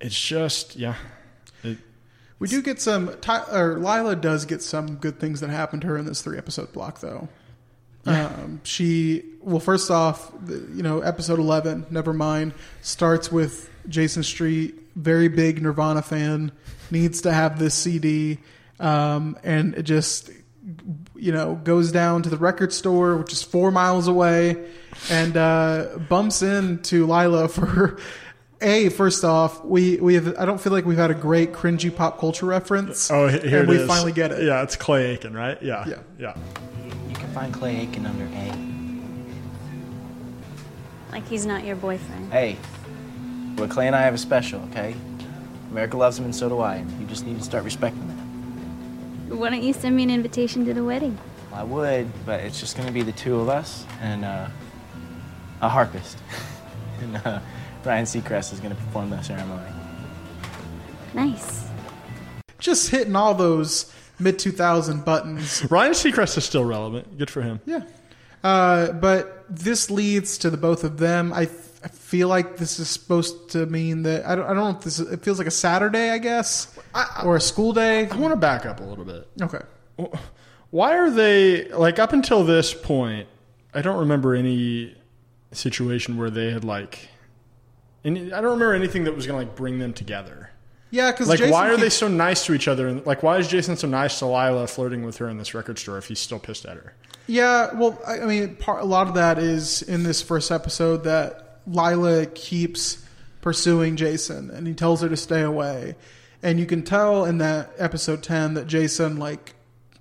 It's 0.00 0.18
just 0.18 0.76
yeah. 0.76 0.94
It, 1.62 1.78
We 2.38 2.48
do 2.48 2.62
get 2.62 2.80
some. 2.80 3.16
Ty, 3.20 3.44
or 3.52 3.78
Lila 3.78 4.16
does 4.16 4.46
get 4.46 4.62
some 4.62 4.96
good 4.96 5.20
things 5.20 5.40
that 5.40 5.50
happen 5.50 5.80
to 5.80 5.86
her 5.88 5.98
in 5.98 6.06
this 6.06 6.22
three 6.22 6.38
episode 6.38 6.72
block, 6.72 7.00
though. 7.00 7.28
Um, 8.06 8.60
she 8.64 9.24
well, 9.42 9.60
first 9.60 9.90
off, 9.90 10.32
you 10.48 10.82
know, 10.82 11.00
episode 11.00 11.38
eleven, 11.38 11.86
never 11.90 12.12
mind, 12.12 12.54
starts 12.80 13.30
with 13.30 13.68
Jason 13.88 14.22
Street, 14.22 14.74
very 14.96 15.28
big 15.28 15.62
Nirvana 15.62 16.02
fan, 16.02 16.50
needs 16.90 17.20
to 17.22 17.32
have 17.32 17.58
this 17.58 17.74
CD, 17.74 18.38
um, 18.78 19.38
and 19.44 19.74
it 19.74 19.82
just 19.82 20.30
you 21.14 21.32
know 21.32 21.56
goes 21.56 21.92
down 21.92 22.22
to 22.22 22.30
the 22.30 22.38
record 22.38 22.72
store, 22.72 23.16
which 23.16 23.32
is 23.34 23.42
four 23.42 23.70
miles 23.70 24.08
away, 24.08 24.56
and 25.10 25.36
uh, 25.36 25.98
bumps 26.08 26.42
into 26.42 27.06
Lila 27.06 27.48
for. 27.48 27.98
A 28.62 28.90
first 28.90 29.24
off, 29.24 29.64
we 29.64 29.96
we 29.96 30.14
have. 30.14 30.36
I 30.38 30.44
don't 30.44 30.60
feel 30.60 30.72
like 30.72 30.84
we've 30.84 30.98
had 30.98 31.10
a 31.10 31.14
great 31.14 31.52
cringy 31.52 31.94
pop 31.94 32.18
culture 32.18 32.44
reference. 32.44 33.10
oh, 33.10 33.26
here 33.28 33.60
and 33.60 33.68
it 33.68 33.68
we 33.68 33.76
is. 33.78 33.86
finally 33.88 34.12
get 34.12 34.32
it. 34.32 34.42
Yeah, 34.44 34.62
it's 34.62 34.76
Clay 34.76 35.06
Aiken, 35.12 35.32
right? 35.34 35.60
Yeah, 35.62 35.86
Yeah. 35.88 35.98
yeah. 36.18 36.34
You 37.08 37.14
can 37.14 37.30
find 37.32 37.54
Clay 37.54 37.78
Aiken 37.80 38.04
under 38.04 38.24
A. 38.24 38.52
Like 41.12 41.26
he's 41.26 41.46
not 41.46 41.64
your 41.64 41.76
boyfriend. 41.76 42.30
Hey, 42.30 42.56
but 43.56 43.70
Clay 43.70 43.86
and 43.86 43.96
I 43.96 44.02
have 44.02 44.12
a 44.14 44.18
special, 44.18 44.60
okay? 44.70 44.94
America 45.70 45.96
loves 45.96 46.18
him 46.18 46.26
and 46.26 46.34
so 46.34 46.48
do 46.50 46.60
I. 46.60 46.76
and 46.76 47.00
You 47.00 47.06
just 47.06 47.24
need 47.26 47.38
to 47.38 47.44
start 47.44 47.64
respecting 47.64 48.06
that. 48.08 49.36
Why 49.36 49.48
don't 49.50 49.62
you 49.62 49.72
send 49.72 49.96
me 49.96 50.02
an 50.02 50.10
invitation 50.10 50.64
to 50.66 50.74
the 50.74 50.84
wedding? 50.84 51.16
I 51.52 51.62
would, 51.62 52.08
but 52.26 52.40
it's 52.40 52.60
just 52.60 52.76
gonna 52.76 52.92
be 52.92 53.02
the 53.02 53.12
two 53.12 53.40
of 53.40 53.48
us 53.48 53.86
and 54.02 54.24
uh, 54.24 54.48
a 55.62 55.68
harpist. 55.68 56.18
and 57.00 57.16
uh, 57.24 57.40
Ryan 57.84 58.04
Seacrest 58.04 58.52
is 58.52 58.60
gonna 58.60 58.74
perform 58.74 59.10
the 59.10 59.20
ceremony. 59.22 59.70
Nice. 61.14 61.68
Just 62.58 62.90
hitting 62.90 63.16
all 63.16 63.34
those 63.34 63.92
mid 64.18 64.38
two 64.38 64.52
thousand 64.52 65.04
buttons. 65.04 65.64
Ryan 65.70 65.92
Seacrest 65.92 66.36
is 66.36 66.44
still 66.44 66.64
relevant. 66.64 67.18
Good 67.18 67.30
for 67.30 67.42
him. 67.42 67.60
Yeah. 67.64 67.82
Uh, 68.42 68.92
but 68.92 69.44
this 69.48 69.90
leads 69.90 70.38
to 70.38 70.50
the 70.50 70.56
both 70.56 70.84
of 70.84 70.98
them. 70.98 71.32
I, 71.32 71.42
I 71.82 71.88
feel 71.88 72.28
like 72.28 72.56
this 72.56 72.78
is 72.78 72.88
supposed 72.88 73.50
to 73.50 73.66
mean 73.66 74.02
that 74.04 74.26
I 74.26 74.34
don't. 74.34 74.44
I 74.44 74.54
don't 74.54 74.64
know 74.72 74.78
if 74.78 74.80
this. 74.84 74.98
Is, 74.98 75.10
it 75.10 75.22
feels 75.22 75.38
like 75.38 75.46
a 75.46 75.52
Saturday, 75.52 76.10
I 76.10 76.18
guess, 76.18 76.78
or 77.24 77.36
a 77.36 77.40
school 77.40 77.72
day. 77.72 78.08
I 78.08 78.16
want 78.16 78.32
to 78.32 78.36
back 78.36 78.66
up 78.66 78.80
a 78.80 78.84
little 78.84 79.04
bit. 79.04 79.28
Okay. 79.40 79.60
Why 80.70 80.96
are 80.96 81.10
they 81.10 81.68
like 81.68 81.98
up 81.98 82.12
until 82.12 82.44
this 82.44 82.72
point? 82.72 83.28
I 83.74 83.82
don't 83.82 83.98
remember 84.00 84.34
any 84.34 84.96
situation 85.52 86.16
where 86.16 86.30
they 86.30 86.50
had 86.50 86.64
like. 86.64 87.08
Any, 88.04 88.32
I 88.32 88.40
don't 88.40 88.52
remember 88.52 88.74
anything 88.74 89.04
that 89.04 89.14
was 89.14 89.26
going 89.26 89.40
to 89.40 89.46
like 89.46 89.56
bring 89.56 89.78
them 89.78 89.92
together. 89.92 90.50
Yeah, 90.90 91.12
because 91.12 91.28
Like, 91.28 91.40
why 91.40 91.70
are 91.70 91.76
they 91.76 91.90
so 91.90 92.08
nice 92.08 92.44
to 92.46 92.54
each 92.54 92.66
other? 92.66 92.88
And 92.88 93.04
like, 93.06 93.22
why 93.22 93.38
is 93.38 93.46
Jason 93.46 93.76
so 93.76 93.86
nice 93.86 94.18
to 94.18 94.26
Lila, 94.26 94.66
flirting 94.66 95.04
with 95.04 95.18
her 95.18 95.28
in 95.28 95.38
this 95.38 95.54
record 95.54 95.78
store 95.78 95.98
if 95.98 96.06
he's 96.06 96.18
still 96.18 96.40
pissed 96.40 96.64
at 96.64 96.76
her? 96.76 96.94
Yeah, 97.26 97.72
well, 97.74 97.96
I 98.06 98.20
I 98.20 98.26
mean, 98.26 98.56
part, 98.56 98.82
a 98.82 98.86
lot 98.86 99.06
of 99.06 99.14
that 99.14 99.38
is 99.38 99.82
in 99.82 100.02
this 100.02 100.20
first 100.20 100.50
episode 100.50 101.04
that 101.04 101.60
Lila 101.66 102.26
keeps 102.26 103.04
pursuing 103.40 103.96
Jason, 103.96 104.50
and 104.50 104.66
he 104.66 104.74
tells 104.74 105.02
her 105.02 105.08
to 105.08 105.16
stay 105.16 105.42
away. 105.42 105.94
And 106.42 106.58
you 106.58 106.66
can 106.66 106.82
tell 106.82 107.24
in 107.24 107.38
that 107.38 107.70
episode 107.78 108.22
ten 108.24 108.54
that 108.54 108.66
Jason 108.66 109.18
like 109.18 109.54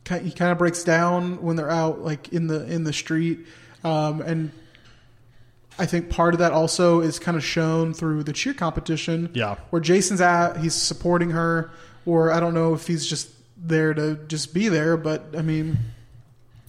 he 0.08 0.32
kind 0.32 0.51
of 0.51 0.58
breaks 0.58 0.84
down 0.84 1.41
when 1.44 1.56
they're 1.56 1.70
out 1.70 2.01
like 2.01 2.29
in 2.29 2.48
the 2.48 2.65
in 2.65 2.84
the 2.84 2.94
street, 2.94 3.46
um, 3.84 4.22
and 4.22 4.51
I 5.79 5.86
think 5.86 6.09
part 6.09 6.33
of 6.33 6.39
that 6.39 6.51
also 6.51 7.00
is 7.01 7.17
kind 7.19 7.38
of 7.38 7.43
shown 7.43 7.93
through 7.93 8.24
the 8.24 8.33
cheer 8.33 8.53
competition. 8.53 9.29
Yeah. 9.33 9.55
where 9.69 9.81
Jason's 9.81 10.21
at, 10.21 10.57
he's 10.57 10.74
supporting 10.74 11.31
her, 11.31 11.71
or 12.05 12.31
I 12.31 12.39
don't 12.39 12.53
know 12.53 12.74
if 12.74 12.86
he's 12.88 13.05
just 13.07 13.29
there 13.57 13.93
to 13.93 14.15
just 14.27 14.53
be 14.53 14.67
there, 14.69 14.98
but 14.98 15.33
I 15.38 15.41
mean 15.41 15.77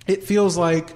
it 0.06 0.24
feels 0.24 0.56
like 0.56 0.94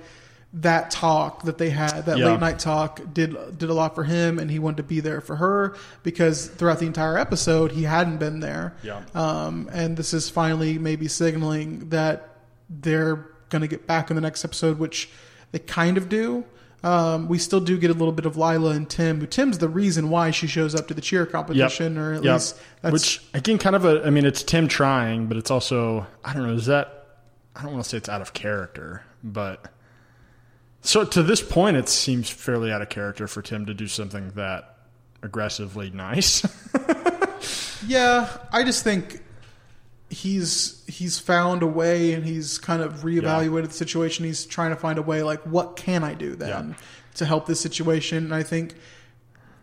that 0.55 0.91
talk 0.93 1.43
that 1.43 1.59
they 1.59 1.71
had, 1.71 2.07
that 2.07 2.17
Yeah. 2.19 2.27
late 2.27 2.41
night 2.41 2.59
talk, 2.61 3.01
did 3.13 3.37
did 3.59 3.69
a 3.71 3.75
lot 3.75 3.95
for 3.97 4.05
him, 4.05 4.39
and 4.39 4.51
he 4.51 4.59
wanted 4.61 4.77
to 4.79 4.83
be 4.85 5.01
there 5.01 5.21
for 5.21 5.37
her 5.37 5.75
because 6.05 6.47
throughout 6.47 6.79
the 6.79 6.87
entire 6.87 7.19
episode 7.19 7.73
he 7.73 7.83
hadn't 7.83 8.19
been 8.19 8.39
there. 8.41 8.75
Yeah. 8.83 9.03
Um, 9.15 9.69
and 9.73 9.97
this 9.97 10.15
is 10.15 10.31
finally 10.31 10.79
maybe 10.79 11.09
signaling 11.09 11.89
that 11.91 12.37
they're 12.71 13.27
going 13.51 13.63
to 13.63 13.69
get 13.69 13.87
back 13.87 14.11
in 14.11 14.15
the 14.17 14.23
next 14.23 14.45
episode, 14.45 14.79
which 14.79 15.11
they 15.53 15.59
kind 15.59 15.97
of 15.97 16.09
do. 16.09 16.45
Um, 16.85 17.29
we 17.29 17.39
still 17.39 17.61
do 17.61 17.79
get 17.79 17.91
a 17.91 17.95
little 17.95 18.13
bit 18.13 18.27
of 18.27 18.37
Lila 18.37 18.71
and 18.73 18.89
Tim. 18.89 19.19
Who 19.19 19.27
Tim's 19.27 19.57
the 19.59 19.69
reason 19.71 20.11
why 20.11 20.31
she 20.31 20.47
shows 20.47 20.75
up 20.75 20.87
to 20.89 20.95
the 20.95 21.01
cheer 21.01 21.25
competition, 21.27 21.97
or 21.99 22.13
at 22.13 22.23
Yep. 22.25 22.33
least 22.35 22.61
that's 22.83 22.93
Which 22.93 23.23
again, 23.33 23.57
kind 23.59 23.75
of 23.75 23.85
a. 23.87 24.05
I 24.07 24.11
mean, 24.11 24.27
it's 24.27 24.43
Tim 24.43 24.69
trying, 24.69 25.27
but 25.27 25.37
it's 25.39 25.51
also 25.51 26.07
I 26.25 26.35
don't 26.35 26.47
know. 26.47 26.53
Is 26.53 26.67
that 26.67 27.07
I 27.57 27.63
don't 27.63 27.73
want 27.73 27.85
to 27.85 27.89
say 27.91 27.97
it's 27.97 28.09
out 28.11 28.21
of 28.21 28.35
character, 28.35 29.03
but 29.23 29.65
so 30.83 31.05
to 31.05 31.23
this 31.23 31.41
point, 31.41 31.79
it 31.79 31.89
seems 31.89 32.29
fairly 32.29 32.71
out 32.71 32.83
of 32.83 32.91
character 32.91 33.27
for 33.27 33.41
Tim 33.41 33.65
to 33.67 33.73
do 33.73 33.89
something 33.89 34.33
that 34.35 34.77
aggressively 35.23 35.91
nice. 35.91 36.45
Yeah, 37.87 38.29
I 38.51 38.65
just 38.65 38.83
think 38.85 39.23
he's 40.11 40.83
he's 40.87 41.19
found 41.19 41.63
a 41.63 41.67
way 41.67 42.13
and 42.13 42.25
he's 42.25 42.59
kind 42.59 42.83
of 42.83 43.01
reevaluated 43.03 43.69
the 43.69 43.75
situation. 43.75 44.25
He's 44.25 44.45
trying 44.47 44.71
to 44.71 44.77
find 44.77 44.99
a 44.99 45.03
way 45.03 45.23
like 45.23 45.41
what 45.43 45.77
can 45.77 46.05
I 46.05 46.15
do 46.15 46.35
then 46.37 46.69
Yeah. 46.71 46.75
to 47.17 47.27
help 47.27 47.47
this 47.47 47.61
situation? 47.61 48.25
And 48.25 48.35
I 48.35 48.43
think 48.43 48.75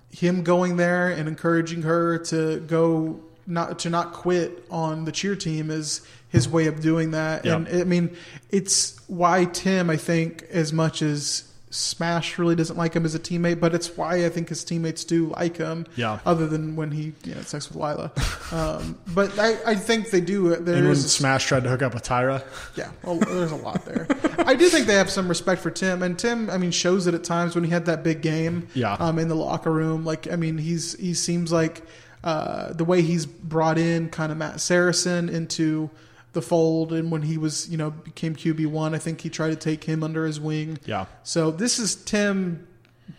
him 0.10 0.44
going 0.44 0.78
there 0.78 1.08
and 1.10 1.28
encouraging 1.30 1.84
her 1.84 2.18
to 2.18 2.60
go 2.62 3.20
not 3.48 3.80
to 3.80 3.90
not 3.90 4.14
quit 4.14 4.66
on 4.70 5.06
the 5.06 5.12
cheer 5.12 5.36
team 5.36 5.70
is 5.72 6.02
his 6.30 6.48
way 6.50 6.68
of 6.68 6.82
doing 6.82 7.12
that. 7.12 7.46
Yeah. 7.46 7.56
And 7.56 7.68
I 7.68 7.84
mean, 7.84 8.16
it's 8.50 9.00
why 9.08 9.46
Tim, 9.46 9.90
I 9.90 9.98
think, 9.98 10.44
as 10.50 10.72
much 10.74 11.02
as 11.02 11.44
Smash 11.72 12.38
really 12.38 12.56
doesn't 12.56 12.78
like 12.78 12.94
him 12.94 13.06
as 13.06 13.16
a 13.16 13.20
teammate, 13.20 13.60
but 13.60 13.74
it's 13.74 13.98
why 13.98 14.26
I 14.26 14.30
think 14.30 14.50
his 14.50 14.64
teammates 14.64 15.04
do 15.04 15.28
like 15.30 15.58
him. 15.58 15.88
Yeah. 15.96 16.20
Other 16.26 16.46
than 16.46 16.76
when 16.76 16.92
he 16.92 17.14
you 17.24 17.34
know, 17.34 17.42
sex 17.42 17.70
with 17.70 17.78
Lila, 17.78 18.12
um, 18.52 18.98
but 19.08 19.40
I, 19.40 19.58
I 19.72 19.76
think 19.76 20.12
they 20.12 20.22
do. 20.22 20.54
and 20.54 20.66
There 20.66 20.76
when 20.76 20.92
is 20.92 21.12
Smash 21.12 21.46
tried 21.46 21.64
to 21.64 21.70
hook 21.70 21.82
up 21.82 21.94
with 21.94 22.04
Tyra, 22.04 22.44
yeah, 22.76 22.92
well, 23.04 23.18
there's 23.18 23.52
a 23.52 23.56
lot 23.56 23.86
there. 23.86 24.06
I 24.40 24.54
do 24.54 24.68
think 24.70 24.86
they 24.86 24.96
have 24.96 25.10
some 25.10 25.28
respect 25.28 25.62
for 25.62 25.72
Tim, 25.72 26.04
and 26.04 26.20
Tim, 26.20 26.50
I 26.50 26.58
mean, 26.58 26.72
shows 26.72 27.08
it 27.08 27.14
at 27.14 27.24
times 27.24 27.56
when 27.56 27.64
he 27.64 27.70
had 27.72 27.86
that 27.86 28.04
big 28.04 28.22
game. 28.22 28.68
Yeah. 28.74 28.94
Um, 29.00 29.18
in 29.18 29.30
the 29.30 29.36
locker 29.36 29.72
room, 29.72 30.04
like 30.06 30.32
I 30.32 30.36
mean, 30.36 30.58
he's 30.58 31.00
he 31.00 31.14
seems 31.14 31.52
like 31.52 31.84
uh, 32.24 32.74
the 32.74 32.84
way 32.86 33.02
he's 33.02 33.26
brought 33.26 33.78
in 33.78 34.10
kind 34.10 34.32
of 34.32 34.38
Matt 34.38 34.60
Saracen 34.60 35.30
into 35.30 35.90
the 36.34 36.42
fold, 36.42 36.94
and 36.94 37.12
when 37.12 37.24
he 37.24 37.38
was 37.38 37.70
you 37.70 37.78
know 37.78 37.92
became 37.92 38.36
QB 38.36 38.68
one, 38.68 38.94
I 38.94 38.98
think 38.98 39.22
he 39.22 39.30
tried 39.30 39.50
to 39.50 39.56
take 39.56 39.84
him 39.84 40.04
under 40.04 40.26
his 40.26 40.40
wing. 40.40 40.80
Yeah. 40.86 41.06
So 41.24 41.52
this 41.52 41.80
is 41.80 41.96
Tim 41.96 42.68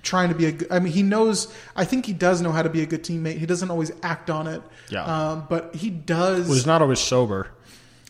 trying 0.03 0.31
to 0.31 0.35
be 0.35 0.47
a 0.47 0.53
good. 0.53 0.71
I 0.71 0.79
mean, 0.79 0.93
he 0.93 1.03
knows. 1.03 1.53
I 1.77 1.85
think 1.85 2.07
he 2.07 2.13
does 2.13 2.41
know 2.41 2.53
how 2.53 2.63
to 2.63 2.71
be 2.71 2.83
a 2.83 2.87
good 2.87 3.03
teammate. 3.03 3.39
He 3.39 3.47
doesn't 3.47 3.71
always 3.71 3.93
act 4.03 4.31
on 4.31 4.47
it. 4.47 4.63
Yeah. 4.89 5.05
Um, 5.05 5.47
but 5.49 5.75
he 5.75 5.91
does. 5.91 6.49
He's 6.49 6.67
not 6.67 6.83
always 6.83 7.01
sober. 7.01 7.49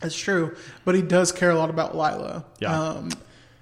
That's 0.00 0.16
true, 0.16 0.56
but 0.84 0.94
he 0.94 1.02
does 1.02 1.30
care 1.32 1.50
a 1.50 1.54
lot 1.54 1.70
about 1.70 1.96
Lila. 1.96 2.44
Yeah. 2.58 2.78
Um, 2.78 3.10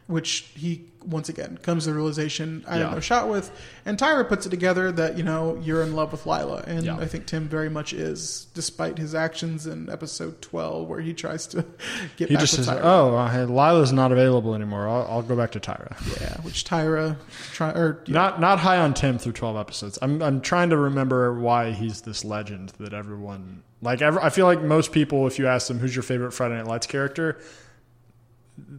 which 0.07 0.51
he 0.55 0.90
once 1.11 1.29
again 1.29 1.59
comes 1.63 1.85
the 1.87 1.93
realization 1.95 2.65
I 2.69 2.79
have 2.79 2.89
Yeah. 2.89 2.95
no 2.95 3.01
shot 3.01 3.29
with, 3.29 3.51
and 3.85 3.99
Tyra 3.99 4.29
puts 4.29 4.47
it 4.47 4.51
together 4.51 4.91
that 4.93 5.19
you 5.19 5.25
know 5.25 5.59
you're 5.63 5.83
in 5.83 5.95
love 5.95 6.13
with 6.13 6.25
Lila, 6.27 6.63
and 6.67 6.85
Yeah. 6.85 6.97
I 6.97 7.07
think 7.07 7.27
Tim 7.27 7.49
very 7.49 7.69
much 7.69 7.93
is, 7.93 8.47
despite 8.55 8.99
his 8.99 9.15
actions 9.15 9.67
in 9.67 9.91
episode 9.91 10.41
twelve 10.41 10.89
where 10.89 11.01
he 11.01 11.13
tries 11.13 11.47
to 11.49 11.65
get 12.17 12.29
He 12.29 12.35
back 12.37 12.41
just 12.43 12.55
says, 12.55 12.69
Tyra. 12.69 12.81
"Oh, 12.83 13.17
uh, 13.17 13.47
Lila's 13.47 13.93
not 13.93 14.13
available 14.13 14.55
anymore. 14.55 14.89
I'll, 14.89 15.07
I'll 15.11 15.23
go 15.23 15.37
back 15.37 15.51
to 15.53 15.61
Tyra." 15.61 15.93
yeah, 16.21 16.41
which 16.43 16.65
Tyra 16.65 17.17
try 17.53 17.71
or 17.71 18.03
Not 18.07 18.41
not 18.41 18.61
high 18.61 18.79
on 18.79 18.95
Tim 18.95 19.19
through 19.19 19.33
twelve 19.33 19.57
episodes. 19.57 19.99
I'm 20.01 20.23
I'm 20.23 20.41
trying 20.41 20.71
to 20.71 20.77
remember 20.77 21.35
why 21.39 21.73
he's 21.73 22.03
this 22.03 22.25
legend 22.25 22.73
that 22.79 22.93
everyone 22.95 23.63
like. 23.83 24.01
Ever, 24.03 24.23
I 24.23 24.31
feel 24.31 24.47
like 24.47 24.63
most 24.63 24.93
people, 24.93 25.27
if 25.27 25.39
you 25.39 25.47
ask 25.47 25.69
them 25.69 25.79
who's 25.79 25.95
your 25.97 26.03
favorite 26.03 26.33
Friday 26.33 26.57
Night 26.57 26.67
Lights 26.67 26.87
character, 26.87 27.39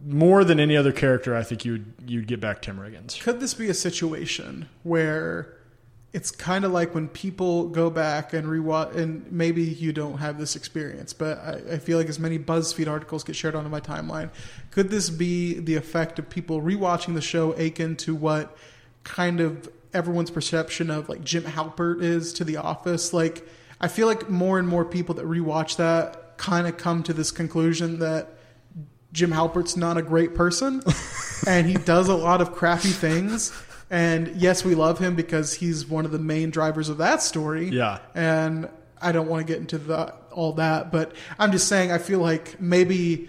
more 0.04 0.44
than 0.44 0.60
any 0.60 0.76
other 0.76 0.92
character, 0.92 1.34
I 1.34 1.42
think 1.42 1.64
you'd 1.64 1.92
you'd 2.06 2.26
get 2.26 2.40
back 2.40 2.62
Tim 2.62 2.78
Riggins. 2.78 3.20
could 3.20 3.40
this 3.40 3.54
be 3.54 3.68
a 3.68 3.74
situation 3.74 4.68
where 4.82 5.56
it's 6.12 6.30
kind 6.30 6.64
of 6.64 6.72
like 6.72 6.94
when 6.94 7.08
people 7.08 7.68
go 7.68 7.88
back 7.88 8.34
and 8.34 8.46
rewatch, 8.46 8.94
and 8.94 9.30
maybe 9.32 9.62
you 9.62 9.92
don't 9.92 10.18
have 10.18 10.38
this 10.38 10.56
experience, 10.56 11.12
but 11.14 11.38
I, 11.38 11.60
I 11.72 11.78
feel 11.78 11.96
like 11.96 12.08
as 12.08 12.18
many 12.18 12.38
BuzzFeed 12.38 12.86
articles 12.86 13.24
get 13.24 13.34
shared 13.34 13.54
onto 13.54 13.70
my 13.70 13.80
timeline. 13.80 14.28
Could 14.70 14.90
this 14.90 15.08
be 15.08 15.58
the 15.58 15.74
effect 15.76 16.18
of 16.18 16.28
people 16.28 16.60
rewatching 16.60 17.14
the 17.14 17.22
show 17.22 17.52
akin 17.52 17.96
to 17.96 18.14
what 18.14 18.56
kind 19.04 19.40
of 19.40 19.70
everyone's 19.94 20.30
perception 20.30 20.90
of 20.90 21.08
like 21.08 21.24
Jim 21.24 21.44
Halpert 21.44 22.02
is 22.02 22.34
to 22.34 22.44
The 22.44 22.58
Office? 22.58 23.14
Like, 23.14 23.48
I 23.80 23.88
feel 23.88 24.06
like 24.06 24.28
more 24.28 24.58
and 24.58 24.68
more 24.68 24.84
people 24.84 25.14
that 25.14 25.24
rewatch 25.24 25.76
that 25.76 26.36
kind 26.36 26.66
of 26.66 26.76
come 26.76 27.02
to 27.04 27.14
this 27.14 27.30
conclusion 27.30 28.00
that 28.00 28.36
Jim 29.12 29.30
Halpert's 29.30 29.76
not 29.76 29.96
a 29.96 30.02
great 30.02 30.34
person 30.34 30.82
and 31.46 31.66
he 31.66 31.74
does 31.74 32.08
a 32.08 32.14
lot 32.14 32.40
of 32.40 32.52
crappy 32.52 32.88
things. 32.90 33.52
And 33.90 34.28
yes, 34.36 34.64
we 34.64 34.74
love 34.74 34.98
him 34.98 35.14
because 35.14 35.52
he's 35.52 35.86
one 35.86 36.04
of 36.06 36.12
the 36.12 36.18
main 36.18 36.50
drivers 36.50 36.88
of 36.88 36.96
that 36.98 37.20
story. 37.22 37.68
Yeah. 37.68 37.98
And 38.14 38.70
I 39.02 39.12
don't 39.12 39.28
want 39.28 39.46
to 39.46 39.52
get 39.52 39.60
into 39.60 39.76
the, 39.76 40.14
all 40.30 40.54
that, 40.54 40.90
but 40.90 41.14
I'm 41.38 41.52
just 41.52 41.68
saying 41.68 41.92
I 41.92 41.98
feel 41.98 42.20
like 42.20 42.58
maybe 42.60 43.28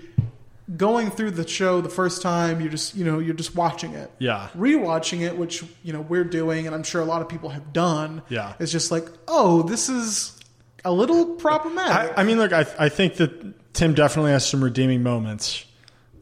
going 0.77 1.11
through 1.11 1.31
the 1.31 1.45
show 1.45 1.81
the 1.81 1.89
first 1.89 2.21
time 2.21 2.61
you're 2.61 2.69
just 2.71 2.95
you 2.95 3.03
know 3.03 3.19
you're 3.19 3.33
just 3.35 3.53
watching 3.53 3.91
it 3.95 4.09
Yeah. 4.17 4.47
rewatching 4.55 5.19
it 5.19 5.37
which 5.37 5.61
you 5.83 5.91
know 5.91 5.99
we're 5.99 6.23
doing 6.23 6.65
and 6.67 6.73
i'm 6.73 6.83
sure 6.83 7.01
a 7.01 7.05
lot 7.05 7.21
of 7.21 7.27
people 7.27 7.49
have 7.49 7.73
done 7.73 8.21
Yeah. 8.29 8.53
it's 8.59 8.71
just 8.71 8.89
like 8.89 9.05
oh 9.27 9.63
this 9.63 9.89
is 9.89 10.39
a 10.85 10.91
little 10.91 11.35
problematic 11.35 12.17
I, 12.17 12.21
I 12.21 12.23
mean, 12.23 12.37
look, 12.37 12.53
I, 12.53 12.65
I 12.79 12.87
think 12.87 13.15
that 13.15 13.73
Tim 13.73 13.93
definitely 13.93 14.31
has 14.31 14.47
some 14.47 14.63
redeeming 14.63 15.03
moments 15.03 15.65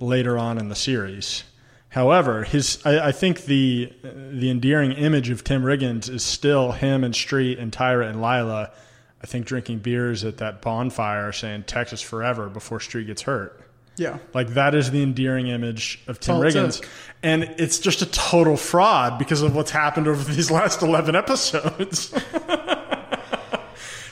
later 0.01 0.37
on 0.37 0.57
in 0.57 0.69
the 0.69 0.75
series. 0.75 1.43
However, 1.89 2.43
his 2.43 2.79
I, 2.85 3.09
I 3.09 3.11
think 3.11 3.45
the 3.45 3.91
the 4.03 4.49
endearing 4.49 4.93
image 4.93 5.29
of 5.29 5.43
Tim 5.43 5.63
Riggins 5.63 6.09
is 6.09 6.23
still 6.23 6.71
him 6.71 7.03
and 7.03 7.15
Street 7.15 7.59
and 7.59 7.71
Tyra 7.71 8.09
and 8.09 8.21
Lila. 8.21 8.71
I 9.21 9.27
think 9.27 9.45
drinking 9.45 9.79
beers 9.79 10.23
at 10.23 10.37
that 10.37 10.61
bonfire, 10.61 11.31
saying 11.31 11.63
"Texas 11.63 12.01
forever" 12.01 12.49
before 12.49 12.79
Street 12.79 13.07
gets 13.07 13.23
hurt. 13.23 13.59
yeah 13.97 14.19
Like 14.33 14.53
that 14.53 14.73
is 14.73 14.91
the 14.91 15.03
endearing 15.03 15.47
image 15.47 16.01
of 16.07 16.21
Tim 16.21 16.37
Riggins, 16.37 16.83
and 17.21 17.43
it's 17.57 17.77
just 17.77 18.01
a 18.01 18.05
total 18.05 18.55
fraud 18.55 19.19
because 19.19 19.41
of 19.41 19.53
what's 19.53 19.71
happened 19.71 20.07
over 20.07 20.23
these 20.31 20.49
last 20.51 20.81
eleven 20.81 21.13
episodes. 21.15 22.09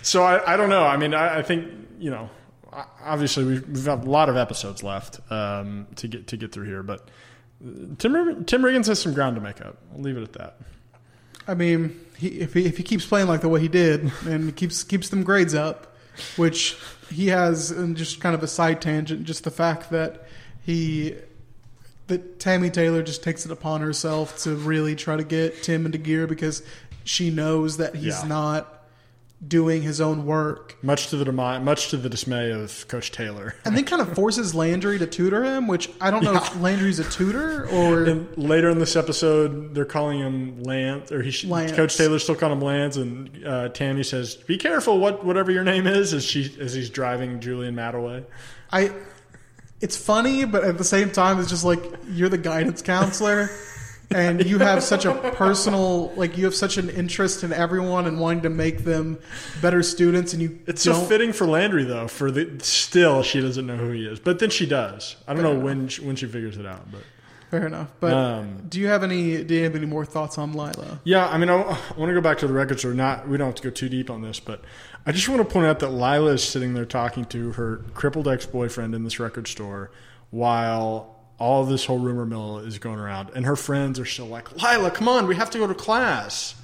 so 0.02 0.24
I, 0.24 0.54
I 0.54 0.58
don't 0.58 0.70
know. 0.70 0.84
I 0.84 0.98
mean, 0.98 1.14
I, 1.14 1.40
I 1.40 1.42
think 1.44 1.72
you 1.98 2.12
know, 2.12 2.30
obviously 3.04 3.44
we've, 3.46 3.68
we've 3.68 3.86
got 3.86 4.06
a 4.06 4.10
lot 4.10 4.30
of 4.30 4.38
episodes 4.38 4.84
left 4.84 5.20
um, 5.32 5.88
to 5.98 6.08
get 6.08 6.28
to 6.28 6.38
get 6.38 6.52
through 6.52 6.66
here, 6.66 6.84
but 6.84 7.08
uh, 7.66 7.72
Tim 7.98 8.46
Tim 8.46 8.62
Riggins 8.62 8.88
has 8.88 9.02
some 9.02 9.14
ground 9.14 9.36
to 9.36 9.42
make 9.42 9.62
up. 9.62 9.78
I'll 9.94 10.02
leave 10.02 10.18
it 10.18 10.24
at 10.24 10.34
that. 10.34 10.58
i 11.48 11.54
mean 11.54 12.00
he, 12.18 12.28
if, 12.42 12.54
he, 12.54 12.66
if 12.66 12.78
he 12.78 12.84
keeps 12.84 13.06
playing 13.06 13.28
like 13.28 13.42
the 13.42 13.50
way 13.50 13.60
he 13.62 13.68
did 13.70 14.12
and 14.26 14.56
keeps 14.56 14.84
keeps 14.84 15.10
them 15.10 15.24
grades 15.24 15.56
up 15.56 15.96
which 16.36 16.76
he 17.10 17.28
has 17.28 17.72
and 17.72 17.96
just 17.96 18.20
kind 18.20 18.36
of 18.36 18.44
a 18.44 18.48
side 18.48 18.82
tangent 18.82 19.24
just 19.24 19.46
the 19.46 19.52
fact 19.52 19.90
that 19.90 20.26
he 20.62 21.16
that 22.08 22.40
Tammy 22.40 22.70
Taylor 22.70 23.02
just 23.04 23.24
takes 23.24 23.46
it 23.46 23.52
upon 23.52 23.82
herself 23.82 24.38
to 24.40 24.56
really 24.56 24.96
try 24.96 25.16
to 25.16 25.24
get 25.24 25.64
Tim 25.64 25.86
into 25.86 25.98
gear 25.98 26.28
because 26.28 26.62
she 27.06 27.30
knows 27.30 27.78
that 27.78 27.96
he's 27.96 28.22
Yeah. 28.22 28.28
not 28.28 28.79
doing 29.46 29.82
his 29.82 30.02
own 30.02 30.26
work. 30.26 30.78
Much 30.82 31.08
to 31.08 31.16
the 31.18 31.26
demi- 31.26 31.60
much 31.60 31.90
to 31.90 31.98
the 31.98 32.10
dismay 32.10 32.52
of 32.52 32.88
Coach 32.88 33.12
Taylor. 33.12 33.56
And 33.66 33.78
then 33.78 33.86
kind 33.86 34.02
of 34.02 34.14
forces 34.16 34.56
Landry 34.56 34.98
to 35.00 35.06
tutor 35.08 35.44
him, 35.44 35.68
which 35.68 35.90
I 36.02 36.12
don't 36.12 36.24
know 36.24 36.36
if 36.36 36.60
Landry's 36.60 37.00
a 37.00 37.04
tutor 37.04 37.68
or 37.70 38.04
And 38.06 38.38
later 38.38 38.70
in 38.70 38.80
this 38.80 38.96
episode, 38.96 39.76
they're 39.76 39.86
calling 39.86 40.20
him 40.20 40.64
Lance, 40.64 41.12
or 41.12 41.22
he 41.22 41.32
sh- 41.32 41.46
Lance. 41.46 41.72
Coach 41.72 41.96
Taylor's 41.96 42.24
still 42.24 42.36
calling 42.36 42.58
him 42.58 42.64
Lance, 42.64 42.98
and 42.98 43.46
uh, 43.46 43.70
Tammy 43.70 44.04
says, 44.04 44.36
"Be 44.36 44.58
careful, 44.58 45.00
what 45.00 45.24
whatever 45.24 45.52
your 45.52 45.64
name 45.64 45.88
is," 45.88 46.14
as 46.14 46.26
she 46.26 46.56
as 46.60 46.74
he's 46.74 46.90
driving 46.90 47.40
Julian 47.40 47.76
Matt 47.76 47.96
away. 47.96 48.24
I 48.72 48.92
it's 49.82 49.96
funny, 49.96 50.46
but 50.46 50.64
at 50.64 50.78
the 50.78 50.84
same 50.84 51.12
time 51.12 51.40
it's 51.40 51.50
just 51.50 51.64
like 51.64 51.82
you're 52.10 52.30
the 52.30 52.38
guidance 52.38 52.82
counselor 52.82 53.50
and 54.12 54.46
you 54.46 54.60
have 54.60 54.84
such 54.84 55.06
a 55.06 55.14
personal 55.32 56.12
like 56.16 56.38
you 56.38 56.46
have 56.46 56.56
such 56.56 56.78
an 56.78 56.90
interest 56.90 57.44
in 57.44 57.54
everyone 57.54 58.08
and 58.08 58.20
wanting 58.20 58.42
to 58.44 58.50
make 58.50 58.84
them 58.84 59.20
better 59.62 59.84
students 59.84 60.34
and 60.34 60.42
you 60.42 60.60
It's 60.68 60.82
so 60.82 60.94
fitting 60.94 61.34
for 61.34 61.46
Landry 61.46 61.84
though. 61.84 62.08
For 62.08 62.32
the 62.32 62.60
still, 62.64 63.24
she 63.24 63.42
doesn't 63.42 63.66
know 63.66 63.78
who 63.78 63.92
he 63.92 64.06
is, 64.06 64.20
but 64.20 64.40
then 64.40 64.50
she 64.50 64.66
does. 64.66 65.16
I 65.28 65.34
don't 65.34 65.44
know 65.44 65.58
when 65.58 65.88
she, 65.88 66.02
when 66.02 66.16
she 66.16 66.26
figures 66.26 66.58
it 66.58 66.66
out, 66.66 66.92
but 66.92 67.02
fair 67.52 67.68
enough. 67.68 67.90
But 68.00 68.14
Um, 68.14 68.66
do 68.68 68.80
you 68.80 68.88
have 68.88 69.04
any 69.04 69.44
do 69.44 69.54
you 69.54 69.64
have 69.64 69.76
any 69.76 69.86
more 69.86 70.06
thoughts 70.06 70.38
on 70.38 70.54
Lila? 70.54 71.00
Yeah, 71.04 71.28
I 71.28 71.38
mean, 71.38 71.50
I, 71.50 71.56
want 71.98 72.10
to 72.10 72.14
go 72.14 72.22
back 72.22 72.38
to 72.40 72.48
the 72.48 72.54
record 72.54 72.80
store. 72.80 72.94
Not, 72.94 73.28
we 73.28 73.38
don't 73.38 73.48
have 73.48 73.56
to 73.56 73.64
go 73.64 73.70
too 73.70 73.90
deep 73.90 74.10
on 74.10 74.22
this, 74.22 74.40
but 74.40 74.64
I 75.06 75.12
just 75.12 75.30
want 75.30 75.40
to 75.40 75.46
point 75.46 75.68
out 75.68 75.80
that 75.80 75.90
Lila 75.90 76.32
is 76.34 76.44
sitting 76.44 76.74
there 76.74 76.86
talking 76.86 77.26
to 77.26 77.52
her 77.54 77.78
crippled 77.94 78.28
ex 78.28 78.46
boyfriend 78.46 78.96
in 78.96 79.04
this 79.04 79.20
record 79.20 79.48
store, 79.48 79.92
while 80.32 81.19
all 81.40 81.64
this 81.66 81.86
whole 81.86 82.00
rumor 82.00 82.26
mill 82.26 82.60
is 82.60 82.78
going 82.78 83.00
around, 83.00 83.32
and 83.34 83.46
her 83.46 83.56
friends 83.56 84.00
are 84.00 84.06
still 84.06 84.28
like, 84.28 84.62
"Lila, 84.62 84.92
come 84.92 85.08
on, 85.08 85.26
we 85.28 85.36
have 85.36 85.50
to 85.52 85.58
go 85.58 85.68
to 85.68 85.74
class." 85.74 86.56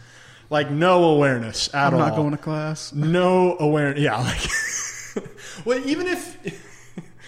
Like 0.49 0.69
no 0.69 1.05
awareness 1.05 1.73
at 1.73 1.87
I'm 1.87 1.93
all. 1.95 1.99
not 1.99 2.15
going 2.15 2.31
to 2.31 2.37
class. 2.37 2.93
No 2.93 3.57
awareness. 3.57 4.03
Yeah, 4.03 4.17
like 4.17 5.25
well, 5.65 5.79
even 5.87 6.07
if 6.07 6.37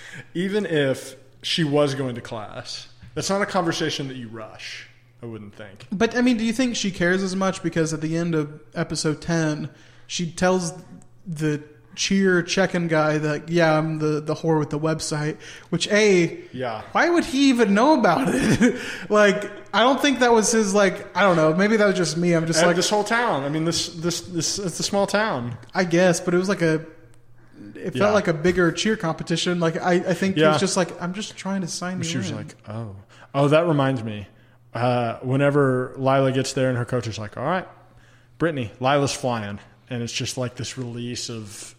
even 0.33 0.65
if 0.65 1.15
she 1.41 1.63
was 1.63 1.95
going 1.95 2.15
to 2.15 2.21
class, 2.21 2.87
that's 3.15 3.29
not 3.29 3.41
a 3.41 3.45
conversation 3.45 4.07
that 4.09 4.17
you 4.17 4.27
rush. 4.27 4.87
I 5.23 5.25
wouldn't 5.25 5.55
think. 5.55 5.87
But 5.91 6.15
I 6.15 6.21
mean, 6.21 6.37
do 6.37 6.45
you 6.45 6.53
think 6.53 6.75
she 6.75 6.91
cares 6.91 7.23
as 7.23 7.35
much 7.35 7.63
because 7.63 7.91
at 7.91 8.01
the 8.01 8.15
end 8.15 8.35
of 8.35 8.61
episode 8.75 9.19
ten, 9.19 9.71
she 10.05 10.31
tells 10.31 10.73
the 11.25 11.63
cheer 11.97 12.41
check-in 12.43 12.87
guy 12.87 13.17
that 13.17 13.49
yeah, 13.49 13.77
I'm 13.77 13.97
the 13.99 14.21
the 14.21 14.35
whore 14.35 14.57
with 14.59 14.69
the 14.69 14.79
website. 14.79 15.37
Which 15.69 15.89
a 15.89 16.39
Yeah. 16.53 16.83
why 16.93 17.09
would 17.09 17.25
he 17.25 17.49
even 17.49 17.73
know 17.73 17.99
about 17.99 18.27
it? 18.33 18.79
like, 19.09 19.51
I 19.73 19.81
don't 19.81 19.99
think 20.01 20.19
that 20.19 20.31
was 20.31 20.51
his 20.51 20.73
like. 20.73 21.05
I 21.17 21.23
don't 21.23 21.35
know. 21.35 21.53
Maybe 21.53 21.75
that 21.75 21.85
was 21.87 21.95
just 21.97 22.15
me. 22.15 22.33
I'm 22.33 22.45
just 22.47 22.59
And 22.59 22.67
like 22.67 22.75
this 22.77 22.89
whole 22.89 23.03
town. 23.03 23.43
I 23.43 23.49
mean, 23.49 23.65
this 23.65 23.89
this 23.89 24.21
this 24.21 24.59
it's 24.59 24.79
a 24.79 24.83
small 24.83 25.07
town. 25.07 25.57
I 25.73 25.83
guess, 25.83 26.21
but 26.21 26.33
it 26.33 26.37
was 26.37 26.47
like 26.47 26.61
a. 26.61 26.85
It 27.75 27.95
Yeah. 27.95 28.03
felt 28.03 28.13
like 28.13 28.27
a 28.27 28.33
bigger 28.33 28.71
cheer 28.71 28.95
competition. 28.95 29.59
Like 29.59 29.81
I, 29.81 29.93
I 29.93 30.13
think 30.13 30.37
Yeah. 30.37 30.49
was 30.51 30.59
just 30.59 30.77
like, 30.77 30.99
I'm 31.01 31.13
just 31.13 31.35
trying 31.35 31.61
to 31.61 31.67
sign. 31.67 32.01
She 32.03 32.17
was 32.17 32.29
in." 32.29 32.35
like, 32.37 32.55
"Oh, 32.69 32.95
oh, 33.33 33.47
that 33.49 33.67
reminds 33.67 34.03
me." 34.03 34.27
Uh, 34.73 35.17
whenever 35.23 35.93
Lila 35.97 36.31
gets 36.31 36.53
there, 36.53 36.69
and 36.69 36.77
her 36.77 36.85
coach 36.85 37.07
is 37.07 37.17
like, 37.17 37.37
"All 37.37 37.43
right, 37.45 37.67
Brittany, 38.37 38.71
Lila's 38.79 39.13
flying," 39.13 39.59
and 39.89 40.03
it's 40.03 40.13
just 40.13 40.37
like 40.37 40.55
this 40.55 40.77
release 40.77 41.29
of 41.29 41.73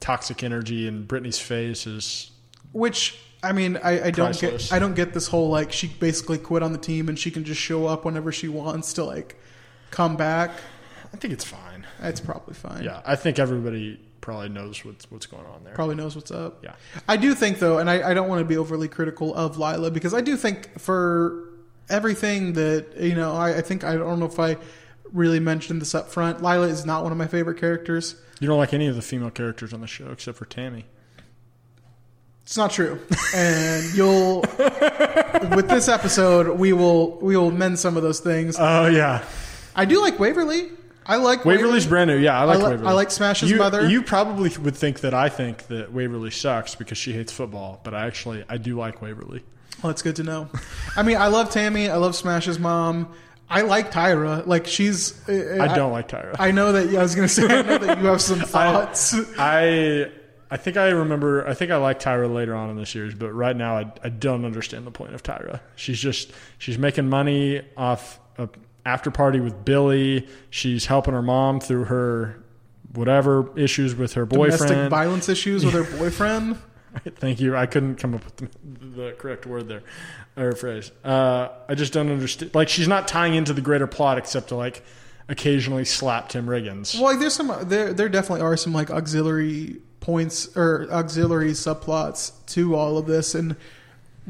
toxic 0.00 0.42
energy, 0.42 0.86
in 0.86 1.04
Brittany's 1.04 1.38
face 1.38 1.86
is 1.86 2.30
Which 2.72 3.18
I 3.42 3.52
mean, 3.52 3.76
I, 3.76 4.06
I 4.06 4.10
don't 4.10 4.26
Priceless. 4.26 4.70
get. 4.70 4.76
I 4.76 4.78
don't 4.78 4.94
get 4.94 5.12
this 5.14 5.28
whole 5.28 5.48
like 5.48 5.72
she 5.72 5.88
basically 5.88 6.38
quit 6.38 6.62
on 6.62 6.72
the 6.72 6.78
team 6.78 7.08
and 7.08 7.18
she 7.18 7.30
can 7.30 7.44
just 7.44 7.60
show 7.60 7.86
up 7.86 8.04
whenever 8.04 8.32
she 8.32 8.48
wants 8.48 8.92
to 8.94 9.04
like 9.04 9.36
come 9.90 10.16
back. 10.16 10.50
I 11.12 11.16
think 11.16 11.32
it's 11.32 11.44
fine. 11.44 11.86
It's 12.02 12.20
probably 12.20 12.54
fine. 12.54 12.82
Yeah, 12.84 13.00
I 13.06 13.16
think 13.16 13.38
everybody 13.38 14.00
probably 14.20 14.48
knows 14.48 14.84
what's 14.84 15.10
what's 15.10 15.26
going 15.26 15.46
on 15.46 15.62
there. 15.64 15.74
Probably 15.74 15.94
knows 15.94 16.16
what's 16.16 16.30
up. 16.30 16.64
Yeah. 16.64 16.74
I 17.06 17.16
do 17.16 17.34
think 17.34 17.58
though, 17.58 17.78
and 17.78 17.88
I, 17.88 18.10
I 18.10 18.14
don't 18.14 18.28
want 18.28 18.40
to 18.40 18.44
be 18.44 18.56
overly 18.56 18.88
critical 18.88 19.34
of 19.34 19.58
Lila 19.58 19.90
because 19.90 20.12
I 20.12 20.20
do 20.20 20.36
think 20.36 20.78
for 20.80 21.48
everything 21.88 22.54
that 22.54 22.86
you 22.98 23.14
know, 23.14 23.32
I, 23.32 23.58
I 23.58 23.60
think 23.60 23.84
I 23.84 23.96
don't 23.96 24.18
know 24.18 24.26
if 24.26 24.40
I 24.40 24.56
really 25.12 25.40
mentioned 25.40 25.80
this 25.80 25.94
up 25.94 26.10
front. 26.10 26.42
Lila 26.42 26.66
is 26.66 26.84
not 26.84 27.04
one 27.04 27.12
of 27.12 27.18
my 27.18 27.28
favorite 27.28 27.58
characters. 27.58 28.16
You 28.40 28.46
don't 28.46 28.58
like 28.58 28.74
any 28.74 28.86
of 28.86 28.96
the 28.96 29.02
female 29.02 29.30
characters 29.30 29.72
on 29.72 29.80
the 29.80 29.86
show 29.86 30.10
except 30.10 30.36
for 30.38 30.44
Tammy. 30.44 30.84
It's 32.44 32.56
not 32.56 32.70
true, 32.70 33.00
and 33.34 33.92
you'll 33.94 34.40
with 35.56 35.68
this 35.68 35.88
episode 35.88 36.56
we 36.58 36.72
will 36.72 37.18
we 37.18 37.36
will 37.36 37.50
mend 37.50 37.78
some 37.78 37.96
of 37.96 38.04
those 38.04 38.20
things. 38.20 38.56
Oh 38.56 38.86
yeah, 38.86 39.24
I 39.74 39.84
do 39.84 40.00
like 40.00 40.20
Waverly. 40.20 40.68
I 41.04 41.16
like 41.16 41.44
Waverly's 41.44 41.84
Waverly. 41.84 41.88
brand 41.88 42.10
new. 42.10 42.16
Yeah, 42.18 42.40
I 42.40 42.44
like 42.44 42.58
I 42.58 42.62
li- 42.62 42.68
Waverly. 42.70 42.88
I 42.88 42.92
like 42.92 43.10
Smash's 43.10 43.50
you, 43.50 43.56
mother. 43.56 43.88
You 43.88 44.00
probably 44.02 44.50
would 44.58 44.76
think 44.76 45.00
that 45.00 45.12
I 45.12 45.28
think 45.28 45.66
that 45.68 45.92
Waverly 45.92 46.30
sucks 46.30 46.76
because 46.76 46.98
she 46.98 47.12
hates 47.12 47.32
football, 47.32 47.80
but 47.82 47.94
I 47.94 48.06
actually 48.06 48.44
I 48.48 48.58
do 48.58 48.76
like 48.78 49.02
Waverly. 49.02 49.42
Well, 49.82 49.90
that's 49.92 50.02
good 50.02 50.16
to 50.16 50.22
know. 50.22 50.48
I 50.96 51.02
mean, 51.02 51.16
I 51.16 51.26
love 51.26 51.50
Tammy. 51.50 51.90
I 51.90 51.96
love 51.96 52.14
Smash's 52.14 52.60
mom. 52.60 53.12
I 53.48 53.62
like 53.62 53.92
Tyra. 53.92 54.46
Like 54.46 54.66
she's. 54.66 55.28
uh, 55.28 55.58
I 55.60 55.74
don't 55.74 55.92
like 55.92 56.08
Tyra. 56.08 56.36
I 56.38 56.50
know 56.50 56.72
that. 56.72 56.94
I 56.94 57.02
was 57.02 57.14
going 57.14 57.28
to 57.28 57.32
say. 57.32 57.44
I 57.44 57.62
know 57.62 57.78
that 57.78 57.98
you 57.98 58.06
have 58.06 58.20
some 58.20 58.40
thoughts. 58.40 59.14
I 59.38 60.10
I 60.50 60.56
think 60.56 60.76
I 60.76 60.88
remember. 60.88 61.46
I 61.46 61.54
think 61.54 61.70
I 61.70 61.76
like 61.76 62.00
Tyra 62.00 62.32
later 62.32 62.54
on 62.54 62.70
in 62.70 62.76
the 62.76 62.86
series, 62.86 63.14
but 63.14 63.32
right 63.32 63.56
now 63.56 63.78
I, 63.78 63.92
I 64.02 64.08
don't 64.08 64.44
understand 64.44 64.86
the 64.86 64.90
point 64.90 65.14
of 65.14 65.22
Tyra. 65.22 65.60
She's 65.74 65.98
just 65.98 66.32
she's 66.58 66.78
making 66.78 67.08
money 67.08 67.62
off 67.76 68.20
a 68.38 68.48
after 68.84 69.10
party 69.10 69.40
with 69.40 69.64
Billy. 69.64 70.28
She's 70.50 70.86
helping 70.86 71.14
her 71.14 71.22
mom 71.22 71.60
through 71.60 71.84
her 71.84 72.42
whatever 72.94 73.56
issues 73.58 73.94
with 73.94 74.14
her 74.14 74.24
boyfriend. 74.26 74.58
Domestic 74.58 74.90
violence 74.90 75.28
issues 75.28 75.64
with 75.64 75.74
her 75.74 75.98
boyfriend. 75.98 76.58
Thank 77.16 77.40
you. 77.40 77.56
I 77.56 77.66
couldn't 77.66 77.96
come 77.96 78.14
up 78.14 78.24
with 78.24 78.36
the, 78.36 78.48
the 79.02 79.12
correct 79.12 79.46
word 79.46 79.68
there 79.68 79.82
or 80.36 80.52
phrase. 80.52 80.90
Uh, 81.04 81.48
I 81.68 81.74
just 81.74 81.92
don't 81.92 82.10
understand. 82.10 82.54
Like 82.54 82.68
she's 82.68 82.88
not 82.88 83.08
tying 83.08 83.34
into 83.34 83.52
the 83.52 83.60
greater 83.60 83.86
plot 83.86 84.18
except 84.18 84.48
to 84.48 84.56
like 84.56 84.82
occasionally 85.28 85.84
slap 85.84 86.28
Tim 86.28 86.46
Riggins. 86.46 86.94
Well, 86.94 87.04
like 87.04 87.18
there's 87.18 87.34
some 87.34 87.52
there 87.68 87.92
there 87.92 88.08
definitely 88.08 88.42
are 88.42 88.56
some 88.56 88.72
like 88.72 88.90
auxiliary 88.90 89.80
points 90.00 90.56
or 90.56 90.86
auxiliary 90.90 91.52
subplots 91.52 92.32
to 92.46 92.74
all 92.76 92.98
of 92.98 93.06
this, 93.06 93.34
and 93.34 93.56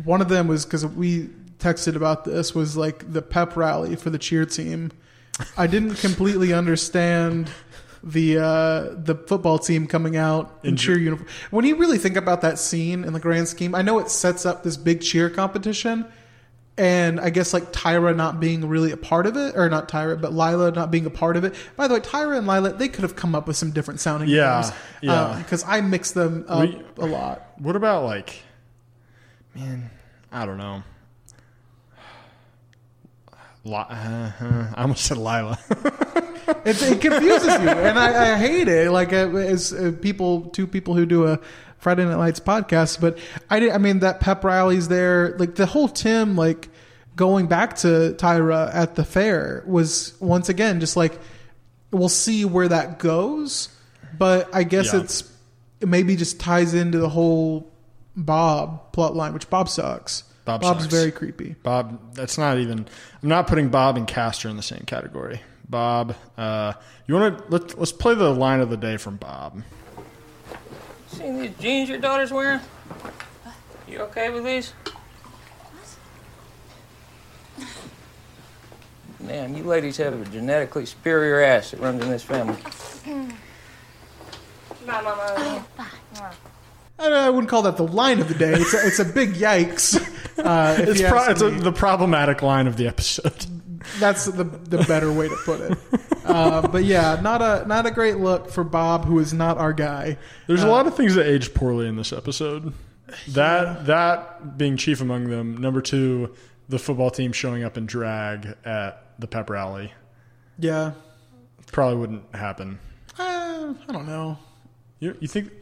one 0.04 0.20
of 0.20 0.28
them 0.28 0.48
was 0.48 0.64
because 0.64 0.86
we 0.86 1.28
texted 1.58 1.96
about 1.96 2.24
this 2.24 2.54
was 2.54 2.76
like 2.76 3.12
the 3.12 3.22
pep 3.22 3.56
rally 3.56 3.96
for 3.96 4.10
the 4.10 4.18
cheer 4.18 4.46
team. 4.46 4.90
I 5.56 5.66
didn't 5.66 5.96
completely 5.96 6.52
understand 6.54 7.50
the 8.02 8.38
uh, 8.38 8.94
the 8.96 9.14
football 9.26 9.58
team 9.58 9.86
coming 9.86 10.16
out 10.16 10.58
in 10.62 10.76
cheer 10.76 10.98
uniform. 10.98 11.28
When 11.50 11.64
you 11.64 11.76
really 11.76 11.98
think 11.98 12.16
about 12.16 12.42
that 12.42 12.58
scene 12.58 13.04
in 13.04 13.12
the 13.12 13.20
grand 13.20 13.48
scheme, 13.48 13.74
I 13.74 13.82
know 13.82 13.98
it 13.98 14.10
sets 14.10 14.44
up 14.46 14.62
this 14.62 14.76
big 14.76 15.00
cheer 15.00 15.28
competition, 15.30 16.06
and 16.78 17.18
I 17.20 17.30
guess 17.30 17.52
like 17.54 17.72
Tyra 17.72 18.14
not 18.14 18.38
being 18.38 18.68
really 18.68 18.92
a 18.92 18.96
part 18.96 19.26
of 19.26 19.36
it, 19.36 19.56
or 19.56 19.68
not 19.68 19.88
Tyra, 19.88 20.20
but 20.20 20.32
Lila 20.32 20.70
not 20.72 20.90
being 20.90 21.06
a 21.06 21.10
part 21.10 21.36
of 21.36 21.44
it. 21.44 21.54
By 21.76 21.88
the 21.88 21.94
way, 21.94 22.00
Tyra 22.00 22.36
and 22.38 22.46
Lila 22.46 22.72
they 22.74 22.88
could 22.88 23.02
have 23.02 23.16
come 23.16 23.34
up 23.34 23.46
with 23.46 23.56
some 23.56 23.70
different 23.70 24.00
sounding 24.00 24.28
Yeah, 24.28 24.60
names. 24.60 24.72
yeah. 25.02 25.34
because 25.38 25.64
I 25.66 25.80
mix 25.80 26.12
them 26.12 26.44
up 26.48 26.60
We- 26.60 26.82
a 26.98 27.06
lot. 27.06 27.42
What 27.58 27.76
about 27.76 28.04
like, 28.04 28.42
man, 29.54 29.90
I 30.30 30.44
don't 30.46 30.58
know. 30.58 30.82
Li- 33.66 33.74
uh, 33.74 34.30
uh, 34.40 34.72
I 34.74 34.82
almost 34.82 35.04
said 35.04 35.18
Lila. 35.18 35.58
It, 36.64 36.80
it 36.80 37.00
confuses 37.00 37.44
you, 37.60 37.68
and 37.68 37.98
I, 37.98 38.34
I 38.34 38.38
hate 38.38 38.68
it. 38.68 38.92
Like 38.92 39.12
uh, 39.12 39.34
as 39.34 39.72
uh, 39.72 39.92
people, 40.00 40.42
two 40.50 40.68
people 40.68 40.94
who 40.94 41.04
do 41.04 41.26
a 41.26 41.40
Friday 41.78 42.04
Night 42.04 42.14
Lights 42.16 42.38
podcast, 42.38 43.00
but 43.00 43.18
I 43.50 43.58
did. 43.58 43.72
I 43.72 43.78
mean, 43.78 43.98
that 44.00 44.20
pep 44.20 44.44
rallies 44.44 44.86
there, 44.86 45.36
like 45.38 45.56
the 45.56 45.66
whole 45.66 45.88
Tim, 45.88 46.36
like 46.36 46.68
going 47.16 47.48
back 47.48 47.74
to 47.78 48.14
Tyra 48.16 48.72
at 48.72 48.94
the 48.94 49.04
fair 49.04 49.64
was 49.66 50.14
once 50.20 50.48
again 50.48 50.78
just 50.78 50.96
like 50.96 51.18
we'll 51.90 52.08
see 52.08 52.44
where 52.44 52.68
that 52.68 53.00
goes, 53.00 53.68
but 54.16 54.48
I 54.54 54.62
guess 54.62 54.92
Yeah. 54.92 55.00
it's 55.00 55.28
it 55.80 55.88
maybe 55.88 56.14
just 56.14 56.38
ties 56.38 56.74
into 56.74 56.98
the 56.98 57.08
whole 57.08 57.72
Bob 58.14 58.92
plot 58.92 59.16
line, 59.16 59.32
which 59.34 59.50
Bob 59.50 59.68
sucks. 59.68 60.22
Bob 60.46 60.62
Bob's 60.62 60.84
sucks. 60.84 60.94
very 60.94 61.10
creepy. 61.10 61.56
Bob, 61.64 62.14
that's 62.14 62.38
not 62.38 62.58
even. 62.58 62.86
I'm 63.22 63.28
not 63.28 63.48
putting 63.48 63.68
Bob 63.68 63.96
and 63.96 64.06
Castor 64.06 64.48
in 64.48 64.56
the 64.56 64.62
same 64.62 64.84
category. 64.86 65.42
Bob, 65.68 66.14
uh, 66.38 66.72
you 67.06 67.14
want 67.14 67.36
to 67.36 67.44
let, 67.50 67.76
let's 67.78 67.92
play 67.92 68.14
the 68.14 68.32
line 68.32 68.60
of 68.60 68.70
the 68.70 68.76
day 68.76 68.96
from 68.96 69.16
Bob. 69.16 69.62
Seen 71.08 71.40
these 71.40 71.50
jeans 71.58 71.88
your 71.88 71.98
daughter's 71.98 72.32
wearing? 72.32 72.60
You 73.88 73.98
okay 74.02 74.30
with 74.30 74.44
these? 74.44 74.72
Man, 79.18 79.56
you 79.56 79.64
ladies 79.64 79.96
have 79.96 80.20
a 80.20 80.24
genetically 80.26 80.86
superior 80.86 81.40
ass 81.40 81.72
that 81.72 81.80
runs 81.80 82.00
in 82.04 82.08
this 82.08 82.22
family. 82.22 82.56
Bye, 84.86 85.02
Mama. 85.02 85.64
I, 85.78 86.32
I 86.98 87.30
wouldn't 87.30 87.48
call 87.50 87.62
that 87.62 87.76
the 87.76 87.86
line 87.86 88.20
of 88.20 88.28
the 88.28 88.34
day. 88.34 88.52
It's 88.54 88.72
a, 88.74 88.86
it's 88.86 88.98
a 88.98 89.04
big 89.04 89.34
yikes. 89.34 89.96
Uh, 90.38 90.76
It's, 90.78 91.00
pro- 91.02 91.28
it's 91.30 91.40
a, 91.42 91.50
the 91.50 91.72
problematic 91.72 92.42
line 92.42 92.66
of 92.66 92.76
the 92.76 92.86
episode. 92.88 93.46
That's 93.98 94.24
the 94.26 94.44
the 94.44 94.84
better 94.88 95.12
way 95.12 95.28
to 95.28 95.36
put 95.44 95.60
it. 95.60 95.78
Uh, 96.24 96.66
but 96.66 96.84
yeah, 96.84 97.18
not 97.22 97.40
a 97.40 97.64
not 97.68 97.86
a 97.86 97.90
great 97.90 98.16
look 98.18 98.50
for 98.50 98.64
Bob, 98.64 99.04
who 99.04 99.18
is 99.20 99.32
not 99.32 99.58
our 99.58 99.72
guy. 99.72 100.18
There's 100.48 100.64
Uh, 100.64 100.68
a 100.68 100.70
lot 100.70 100.86
of 100.86 100.96
things 100.96 101.14
that 101.14 101.26
aged 101.26 101.54
poorly 101.54 101.86
in 101.86 101.96
this 101.96 102.12
episode. 102.12 102.72
That 103.28 103.86
that 103.86 104.58
being 104.58 104.76
chief 104.76 105.00
among 105.00 105.30
them. 105.30 105.56
Number 105.56 105.80
two, 105.80 106.34
the 106.68 106.78
football 106.80 107.10
team 107.10 107.30
showing 107.32 107.62
up 107.62 107.76
in 107.78 107.86
drag 107.86 108.56
at 108.64 109.04
the 109.20 109.28
pep 109.28 109.48
rally 109.48 109.92
Yeah, 110.58 110.92
probably 111.70 111.96
wouldn't 111.98 112.34
happen. 112.34 112.78
uh, 113.18 113.72
I 113.88 113.92
don't 113.92 114.06
know. 114.06 114.36
You, 114.98 115.16
you 115.20 115.28
think? 115.28 115.52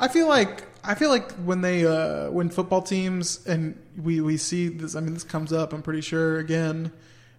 I 0.00 0.08
feel 0.08 0.26
like 0.28 0.67
I 0.84 0.94
feel 0.94 1.10
like 1.10 1.32
when 1.32 1.60
they 1.60 1.84
uh, 1.86 2.30
when 2.30 2.48
football 2.50 2.82
teams 2.82 3.46
and 3.46 3.78
we 4.02 4.20
we 4.20 4.36
see 4.36 4.68
this. 4.68 4.94
I 4.94 5.00
mean, 5.00 5.14
this 5.14 5.24
comes 5.24 5.52
up. 5.52 5.72
I'm 5.72 5.82
pretty 5.82 6.00
sure 6.00 6.38
again. 6.38 6.92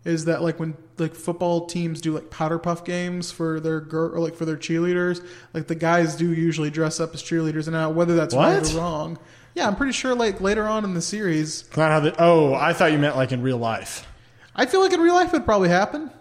Is 0.06 0.26
that 0.26 0.42
like 0.42 0.60
when 0.60 0.76
like 0.98 1.14
football 1.14 1.66
teams 1.66 2.00
do 2.00 2.14
like 2.14 2.30
powder 2.30 2.58
puff 2.58 2.86
games 2.86 3.32
for 3.32 3.60
their 3.60 3.82
girl 3.82 4.16
or 4.16 4.20
like 4.20 4.36
for 4.36 4.46
their 4.46 4.56
cheerleaders? 4.56 5.26
Like 5.54 5.68
the 5.68 5.76
guys 5.76 6.16
do 6.16 6.32
usually 6.34 6.70
dress 6.70 7.00
up 7.00 7.14
as 7.14 7.22
cheerleaders, 7.22 7.68
and 7.68 7.74
now 7.74 7.90
whether 7.90 8.16
that's 8.16 8.34
right 8.34 8.74
or 8.74 8.78
wrong. 8.78 9.20
Yeah, 9.56 9.68
I'm 9.68 9.76
pretty 9.76 9.92
sure 9.94 10.16
like 10.16 10.40
later 10.40 10.68
on 10.68 10.86
in 10.86 10.94
the 10.94 11.02
series, 11.02 11.64
It's 11.68 11.76
not 11.78 11.92
how 11.92 12.00
they. 12.00 12.14
Oh, 12.18 12.54
I 12.54 12.72
thought 12.74 12.92
you 12.94 12.98
meant 12.98 13.18
like 13.18 13.32
in 13.34 13.42
real 13.42 13.58
life. 13.58 14.08
I 14.56 14.66
feel 14.68 14.80
like 14.80 14.94
in 14.94 15.02
real 15.02 15.16
life 15.16 15.30
it'd 15.30 15.46
probably 15.46 15.70
happen. 15.70 16.12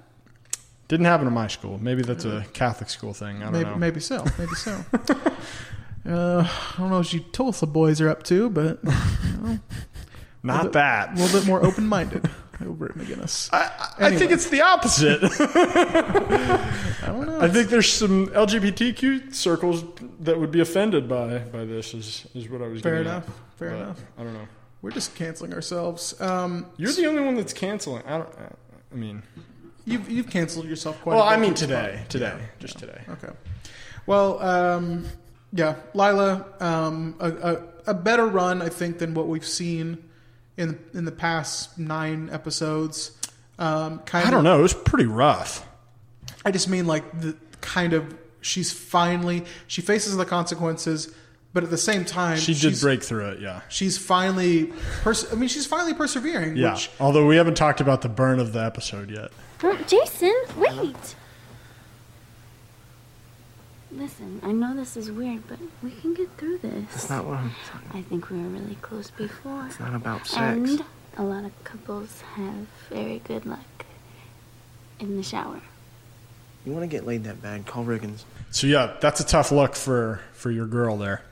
Didn't 0.89 1.07
happen 1.07 1.27
in 1.27 1.33
my 1.35 1.49
school. 1.49 1.79
Maybe 1.79 2.03
that's 2.03 2.25
a 2.25 2.47
Catholic 2.55 2.89
school 2.89 3.13
thing. 3.13 3.43
I 3.43 3.45
don't 3.45 3.53
Maybe, 3.53 3.65
know. 3.71 3.77
maybe 3.77 4.01
so. 4.01 4.25
Maybe 4.39 4.55
so. 4.55 4.83
uh, 6.07 6.45
I 6.49 6.79
don't 6.79 6.91
know 6.91 6.99
what 6.99 7.13
you 7.13 7.21
Tulsa 7.21 7.67
boys 7.67 8.01
are 8.01 8.09
up 8.09 8.23
to, 8.25 8.49
but 8.51 8.79
Not 10.43 10.65
bit- 10.65 10.73
that. 10.73 11.13
a 11.13 11.15
little 11.21 11.41
bit 11.41 11.47
more 11.47 11.65
open 11.65 11.87
minded 11.87 12.29
over 12.65 12.87
at 12.87 12.93
McGinnis. 12.93 13.49
I, 13.53 13.93
I 13.99 14.17
think 14.17 14.31
it's 14.33 14.49
the 14.49 14.63
opposite. 14.63 15.21
I 15.23 17.07
don't 17.07 17.27
know. 17.27 17.41
I 17.41 17.49
think 17.49 17.69
there's 17.69 17.91
some 17.93 18.29
LGBTQ 18.29 19.35
circles 19.35 19.85
that 20.21 20.39
would 20.39 20.51
be 20.51 20.61
offended 20.61 21.09
by 21.09 21.39
by 21.39 21.65
this. 21.65 21.95
Is 21.95 22.27
is 22.35 22.49
what 22.49 22.63
I 22.63 22.69
was. 22.69 22.81
Fair 22.83 22.97
enough. 22.97 23.27
At. 23.29 23.35
Fair 23.59 23.71
But 23.71 23.77
enough. 23.77 24.01
I 24.19 24.23
don't 24.25 24.35
know. 24.35 24.49
We're 24.83 24.93
just 24.93 25.15
canceling 25.17 25.53
ourselves. 25.53 26.19
Um, 26.21 26.67
You're 26.77 26.93
the 26.93 27.07
only 27.07 27.23
one 27.23 27.35
that's 27.35 27.53
canceling. 27.53 28.05
I 28.07 28.19
don't. 28.19 28.29
I 28.93 28.95
mean, 28.95 29.23
you've 29.85 30.09
you've 30.09 30.31
canceled 30.31 30.67
yourself 30.67 31.01
quite. 31.03 31.17
well, 31.17 31.25
a 31.27 31.31
bit 31.31 31.37
I 31.37 31.41
mean 31.41 31.55
today, 31.55 32.05
today, 32.09 32.37
Yeah. 32.39 32.47
just 32.61 32.79
today. 32.79 33.03
Okay. 33.09 33.33
Well, 34.07 34.41
um, 34.41 35.05
yeah, 35.53 35.77
Lila, 35.95 36.47
um, 36.61 37.15
a, 37.21 37.31
a, 37.31 37.63
a 37.89 37.95
better 37.95 38.27
run, 38.27 38.61
I 38.63 38.69
think, 38.69 38.99
than 38.99 39.15
what 39.15 39.29
we've 39.29 39.47
seen 39.47 40.05
in 40.57 40.79
in 40.93 41.05
the 41.05 41.13
past 41.13 41.79
nine 41.79 42.29
episodes. 42.33 43.13
Um, 43.59 44.01
kind 44.01 44.27
I 44.27 44.31
don't 44.31 44.45
know. 44.45 44.59
It 44.59 44.63
was 44.63 44.75
pretty 44.75 45.07
rough. 45.07 45.67
I 46.45 46.51
just 46.51 46.69
mean 46.69 46.87
like 46.87 47.21
the 47.21 47.37
kind 47.61 47.93
of 47.93 48.15
she's 48.41 48.73
finally 48.73 49.45
she 49.67 49.81
faces 49.81 50.17
the 50.17 50.25
consequences, 50.25 51.13
but 51.53 51.65
at 51.65 51.71
the 51.71 51.79
same 51.79 52.05
time 52.05 52.39
She 52.39 52.55
did 52.55 52.79
break 52.81 53.03
through 53.03 53.29
it. 53.31 53.41
Yeah. 53.41 53.63
She's 53.69 53.99
finally, 53.99 54.73
pers- 55.03 55.33
I 55.33 55.37
mean, 55.37 55.49
she's 55.49 55.67
finally 55.67 55.95
persevering. 55.95 56.57
Yeah. 56.57 56.75
Which, 56.75 56.91
Although 57.01 57.27
we 57.27 57.37
haven't 57.37 57.57
talked 57.57 57.81
about 57.81 58.03
the 58.03 58.09
burn 58.09 58.39
of 58.39 58.53
the 58.53 58.63
episode 58.63 59.11
yet. 59.11 59.31
Jason, 59.89 60.35
wait. 60.57 61.17
Listen, 63.91 64.41
I 64.43 64.53
know 64.53 64.77
this 64.77 64.97
is 64.97 65.11
weird, 65.11 65.49
but 65.49 65.59
we 65.83 65.91
can 65.93 66.13
get 66.13 66.29
through 66.37 66.59
this. 66.59 66.85
That's 66.91 67.11
not 67.11 67.25
what 67.25 67.39
I'm. 67.39 67.53
I 67.95 68.03
think 68.03 68.29
we 68.29 68.37
were 68.37 68.49
really 68.49 68.77
close 68.83 69.11
before. 69.11 69.65
It's 69.67 69.81
not 69.81 69.95
about 69.95 70.27
sex. 70.27 70.39
And 70.41 70.85
a 71.17 71.23
lot 71.23 71.45
of 71.45 71.65
couples 71.65 72.21
have 72.35 72.67
very 72.91 73.21
good 73.21 73.47
luck 73.47 73.87
in 75.01 75.17
the 75.17 75.23
shower. 75.23 75.61
You 76.67 76.73
want 76.73 76.83
to 76.83 76.87
get 76.89 77.07
laid 77.07 77.25
that 77.25 77.41
bad? 77.41 77.65
Call 77.65 77.85
Riggins. 77.85 78.25
So 78.51 78.67
yeah, 78.67 78.97
that's 79.01 79.21
a 79.21 79.25
tough 79.27 79.51
luck 79.51 79.75
for 79.75 80.21
for 80.33 80.51
your 80.51 80.67
girl 80.67 80.99
there. 80.99 81.23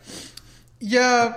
yeah, 0.81 1.37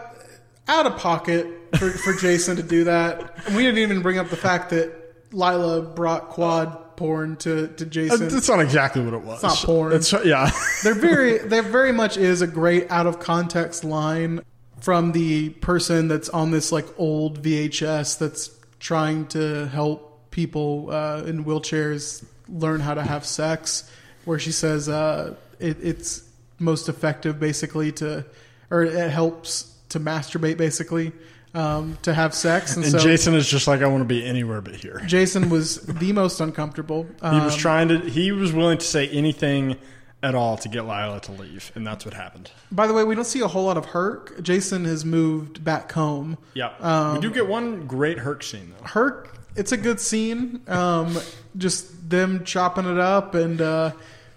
out 0.70 0.86
of 0.86 0.98
pocket 0.98 1.48
for, 1.78 1.90
for 1.90 2.14
Jason 2.14 2.56
to 2.56 2.64
do 2.64 2.86
that. 2.86 3.46
And 3.48 3.56
we 3.58 3.64
didn't 3.64 3.80
even 3.80 4.02
bring 4.02 4.18
up 4.18 4.30
the 4.30 4.38
fact 4.38 4.70
that 4.70 4.94
Lila 5.34 5.82
brought 5.82 6.30
quad 6.30 6.89
porn 7.00 7.38
to, 7.38 7.68
to 7.70 7.86
Uh, 7.86 7.88
Jason. 7.88 8.28
That's 8.28 8.50
not 8.50 8.60
exactly 8.60 9.02
what 9.04 9.14
it 9.14 9.22
was. 9.22 9.42
It's 9.42 9.56
not 9.56 9.66
porn. 9.66 9.94
It's 9.94 10.14
yeah. 10.26 10.52
They're 10.84 10.94
very, 10.94 11.38
there 11.38 11.64
very 11.64 11.94
much 11.94 12.18
is 12.18 12.42
a 12.42 12.48
great 12.48 12.92
out 12.92 13.08
of 13.08 13.20
context 13.20 13.84
line 13.86 14.42
from 14.82 15.14
the 15.14 15.50
person 15.50 16.10
that's 16.10 16.30
on 16.30 16.52
this 16.52 16.72
like 16.72 16.86
old 16.98 17.42
VHS 17.42 18.20
that's 18.20 18.52
trying 18.80 19.28
to 19.28 19.68
help 19.68 20.30
people 20.32 20.90
uh, 20.92 21.24
in 21.26 21.46
wheelchairs 21.46 22.26
learn 22.50 22.82
how 22.82 22.94
to 22.94 23.04
have 23.04 23.26
sex, 23.26 23.90
where 24.26 24.40
she 24.40 24.52
says 24.52 24.90
uh, 24.90 25.36
it, 25.60 25.78
it's 25.82 26.24
most 26.60 26.90
effective 26.90 27.40
basically 27.40 27.92
to, 27.94 28.26
or 28.70 28.84
it 28.84 29.10
helps 29.10 29.74
to 29.90 30.00
masturbate 30.00 30.58
basically 30.58 31.14
um, 31.54 31.98
to 32.04 32.14
have 32.14 32.34
sex, 32.34 32.76
and, 32.76 32.84
and 32.86 32.92
so 32.94 33.00
Jason 33.00 33.34
is 33.36 33.48
just 33.48 33.68
like 33.68 33.82
I 33.82 33.88
want 33.88 34.02
to 34.02 34.06
be 34.08 34.26
anywhere 34.26 34.62
but 34.62 34.76
here. 34.76 35.02
Jason 35.06 35.50
was 35.50 35.82
the 35.82 36.14
most 36.14 36.40
uncomfortable. 36.40 37.04
He 37.22 37.40
was 37.40 37.54
Um, 37.54 37.60
trying 37.60 37.88
to. 37.90 38.00
He 38.00 38.32
was 38.32 38.54
willing 38.54 38.78
to 38.78 38.86
say 38.86 39.08
anything 39.10 39.78
at 40.22 40.36
all 40.36 40.58
to 40.58 40.68
get 40.68 40.82
Lila 40.84 41.20
to 41.22 41.32
leave, 41.32 41.72
and 41.76 41.88
that's 41.88 42.04
what 42.06 42.14
happened. 42.14 42.52
By 42.72 42.88
the 42.88 42.94
way, 42.94 43.04
we 43.04 43.16
don't 43.16 43.26
see 43.26 43.40
a 43.40 43.48
whole 43.48 43.64
lot 43.66 43.78
of 43.78 43.86
Herc. 43.86 44.42
Jason 44.44 44.84
has 44.86 45.06
moved 45.06 45.64
back 45.64 45.92
home. 45.94 46.38
Yeah, 46.54 46.72
Um, 46.82 47.16
we 47.16 47.22
do 47.22 47.32
get 47.32 47.48
one 47.48 47.88
great 47.88 48.20
Herc 48.20 48.44
scene 48.44 48.74
though. 48.78 48.86
Herc, 48.86 49.34
it's 49.56 49.72
a 49.72 49.78
good 49.78 50.00
scene. 50.00 50.62
Um, 50.68 51.18
just 51.58 52.10
them 52.10 52.44
chopping 52.44 52.86
it 52.86 53.00
up, 53.00 53.34
and 53.34 53.62
uh, 53.62 53.92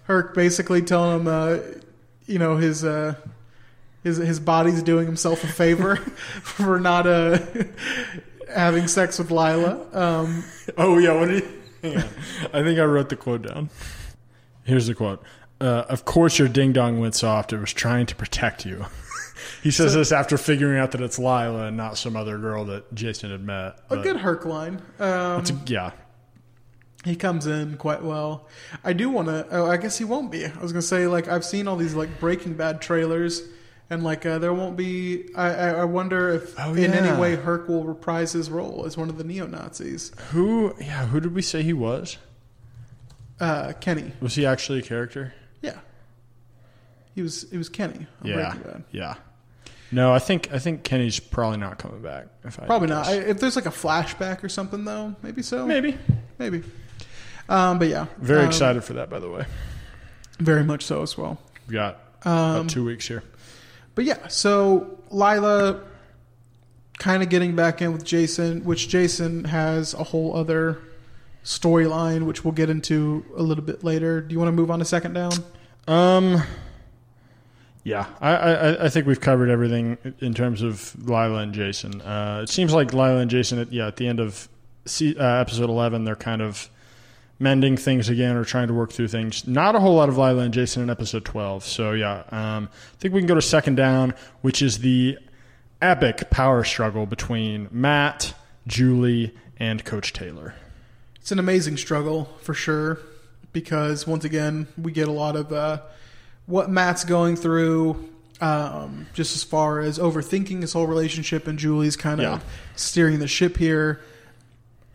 Herc 0.05 0.33
basically 0.33 0.81
telling 0.81 1.19
him, 1.21 1.27
uh, 1.27 1.57
you 2.27 2.39
know, 2.39 2.55
his 2.55 2.83
uh, 2.85 3.15
his 4.03 4.17
his 4.17 4.39
body's 4.39 4.83
doing 4.83 5.05
himself 5.05 5.43
a 5.43 5.47
favor 5.47 5.95
for 6.41 6.79
not 6.79 7.07
uh, 7.07 7.39
having 8.53 8.87
sex 8.87 9.17
with 9.19 9.31
Lila. 9.31 9.85
Um, 9.93 10.43
Oh 10.77 10.97
yeah, 10.97 11.17
what 11.19 11.29
did 11.29 11.43
he? 11.43 11.95
I 11.95 12.63
think 12.63 12.79
I 12.79 12.83
wrote 12.85 13.09
the 13.09 13.15
quote 13.17 13.41
down. 13.41 13.69
Here's 14.63 14.87
the 14.87 14.95
quote. 14.95 15.21
Uh, 15.59 15.83
of 15.89 16.05
course, 16.05 16.39
your 16.39 16.47
ding 16.47 16.73
dong 16.73 16.99
went 16.99 17.15
soft. 17.15 17.53
It 17.53 17.59
was 17.59 17.73
trying 17.73 18.05
to 18.07 18.15
protect 18.15 18.65
you. 18.65 18.85
he 19.63 19.71
says 19.71 19.93
this 19.93 20.11
after 20.11 20.37
figuring 20.37 20.79
out 20.79 20.91
that 20.91 21.01
it's 21.01 21.19
Lila 21.19 21.67
and 21.67 21.77
not 21.77 21.97
some 21.97 22.15
other 22.15 22.37
girl 22.37 22.65
that 22.65 22.93
Jason 22.93 23.31
had 23.31 23.43
met. 23.43 23.79
A 23.89 23.97
good 23.97 24.17
Herc 24.17 24.45
line. 24.45 24.81
Um, 24.99 25.43
a- 25.43 25.61
yeah. 25.65 25.91
he 27.03 27.15
comes 27.15 27.47
in 27.47 27.75
quite 27.77 28.01
well. 28.03 28.47
I 28.83 28.93
do 28.93 29.09
want 29.09 29.27
to. 29.27 29.45
Oh, 29.51 29.65
I 29.65 29.75
guess 29.77 29.97
he 29.97 30.05
won't 30.05 30.31
be. 30.31 30.45
I 30.45 30.57
was 30.61 30.71
gonna 30.71 30.81
say 30.81 31.07
like 31.07 31.27
I've 31.27 31.45
seen 31.45 31.67
all 31.67 31.75
these 31.75 31.93
like 31.95 32.19
Breaking 32.19 32.53
Bad 32.53 32.81
trailers, 32.81 33.41
and 33.89 34.03
like 34.03 34.25
uh, 34.25 34.39
there 34.39 34.53
won't 34.53 34.75
be. 34.77 35.25
I, 35.35 35.49
I 35.69 35.83
wonder 35.85 36.29
if 36.29 36.53
Oh, 36.59 36.73
in 36.73 36.93
any 36.93 37.19
way 37.19 37.35
Herc 37.35 37.67
will 37.67 37.83
reprise 37.83 38.31
his 38.33 38.49
role 38.49 38.85
as 38.85 38.97
one 38.97 39.09
of 39.09 39.17
the 39.17 39.23
neo 39.23 39.45
Nazis. 39.47 40.11
Who? 40.31 40.75
Yeah. 40.79 41.07
Who 41.07 41.19
did 41.19 41.33
we 41.35 41.41
say 41.41 41.63
he 41.63 41.73
was? 41.73 42.17
Uh, 43.39 43.73
Kenny. 43.79 44.11
Was 44.21 44.35
he 44.35 44.45
actually 44.45 44.79
a 44.79 44.83
character? 44.83 45.33
Yeah. 45.61 45.79
He 47.15 47.21
was. 47.21 47.45
He 47.51 47.57
was 47.57 47.69
Kenny. 47.69 48.07
Yeah. 48.23 48.55
Yeah. 48.91 49.15
No, 49.91 50.11
I 50.11 50.17
think 50.19 50.51
I 50.51 50.57
think 50.57 50.83
Kenny's 50.83 51.19
probably 51.19 51.57
not 51.59 51.77
coming 51.77 52.01
back. 52.01 52.25
If 52.43 52.59
I 52.59 52.65
Probably 52.65 52.87
not. 52.87 53.05
I, 53.07 53.13
if 53.17 53.39
there's 53.39 53.55
like 53.55 53.67
a 53.67 53.71
flashback 53.71 54.43
or 54.43 54.49
something, 54.49 54.85
though, 54.85 55.15
maybe 55.21 55.43
so. 55.43 55.67
Maybe. 55.67 55.97
Maybe. 56.39 56.63
Um, 57.47 57.77
but 57.77 57.89
yeah, 57.89 58.07
Very 58.17 58.41
Um, 58.41 58.47
excited 58.47 58.83
for 58.83 58.93
that, 58.93 59.09
by 59.11 59.19
the 59.19 59.29
way. 59.29 59.45
Very 60.39 60.63
much 60.63 60.83
so 60.83 61.03
as 61.03 61.15
well. 61.17 61.37
We 61.67 61.73
got 61.73 61.99
Um, 62.25 62.31
about 62.55 62.69
two 62.69 62.83
weeks 62.83 63.07
here. 63.07 63.21
But 63.95 64.05
yeah, 64.05 64.27
so 64.27 64.97
Lila 65.09 65.81
kind 66.97 67.23
of 67.23 67.29
getting 67.29 67.55
back 67.55 67.81
in 67.81 67.93
with 67.93 68.03
Jason, 68.03 68.63
which 68.63 68.87
Jason 68.87 69.45
has 69.45 69.93
a 69.93 70.03
whole 70.03 70.35
other 70.35 70.79
storyline, 71.43 72.25
which 72.25 72.43
we'll 72.43 72.53
get 72.53 72.69
into 72.69 73.25
a 73.35 73.43
little 73.43 73.63
bit 73.63 73.83
later. 73.83 74.21
Do 74.21 74.33
you 74.33 74.39
want 74.39 74.47
to 74.49 74.53
move 74.53 74.71
on 74.71 74.79
to 74.79 74.85
second 74.85 75.13
down? 75.13 75.33
Um. 75.87 76.41
Yeah, 77.85 78.05
I, 78.21 78.35
I 78.35 78.85
I 78.85 78.89
think 78.89 79.07
we've 79.07 79.19
covered 79.19 79.49
everything 79.49 79.97
in 80.19 80.33
terms 80.33 80.61
of 80.61 80.95
Lila 81.05 81.39
and 81.39 81.53
Jason. 81.53 81.99
Uh, 82.01 82.39
it 82.43 82.49
seems 82.49 82.71
like 82.71 82.93
Lila 82.93 83.17
and 83.17 83.29
Jason, 83.29 83.59
at, 83.59 83.73
yeah, 83.73 83.87
at 83.87 83.97
the 83.97 84.07
end 84.07 84.21
of 84.21 84.47
uh, 84.87 85.21
episode 85.21 85.69
eleven, 85.69 86.05
they're 86.05 86.15
kind 86.15 86.41
of 86.41 86.69
mending 87.39 87.75
things 87.77 88.09
again 88.09 88.35
or 88.35 88.45
trying 88.45 88.67
to 88.67 88.73
work 88.73 88.91
through 88.91 89.07
things. 89.09 89.45
Not 89.47 89.75
a 89.75 89.79
whole 89.79 89.95
lot 89.95 90.07
of 90.09 90.17
Lila 90.17 90.43
and 90.43 90.53
Jason 90.53 90.83
in 90.83 90.89
episode 90.89 91.25
twelve. 91.25 91.63
So 91.65 91.91
yeah, 91.91 92.23
um, 92.31 92.69
I 92.71 92.97
think 92.99 93.13
we 93.13 93.19
can 93.21 93.27
go 93.27 93.35
to 93.35 93.41
second 93.41 93.75
down, 93.75 94.13
which 94.41 94.61
is 94.61 94.79
the 94.79 95.17
epic 95.81 96.29
power 96.29 96.63
struggle 96.63 97.05
between 97.05 97.67
Matt, 97.71 98.33
Julie, 98.67 99.33
and 99.57 99.83
Coach 99.83 100.13
Taylor. 100.13 100.55
It's 101.15 101.31
an 101.31 101.39
amazing 101.39 101.77
struggle 101.77 102.25
for 102.41 102.53
sure, 102.53 102.99
because 103.51 104.05
once 104.07 104.25
again 104.25 104.67
we 104.77 104.91
get 104.91 105.07
a 105.07 105.11
lot 105.11 105.35
of 105.35 105.51
uh, 105.51 105.81
what 106.45 106.69
Matt's 106.69 107.03
going 107.03 107.35
through. 107.35 108.09
Um, 108.41 109.05
just 109.13 109.35
as 109.37 109.43
far 109.43 109.79
as 109.79 109.97
overthinking 109.97 110.61
his 110.61 110.73
whole 110.73 110.85
relationship, 110.87 111.47
and 111.47 111.57
Julie's 111.57 111.95
kind 111.95 112.19
of 112.19 112.25
Yeah. 112.25 112.39
steering 112.75 113.19
the 113.19 113.27
ship 113.27 113.55
here. 113.55 114.01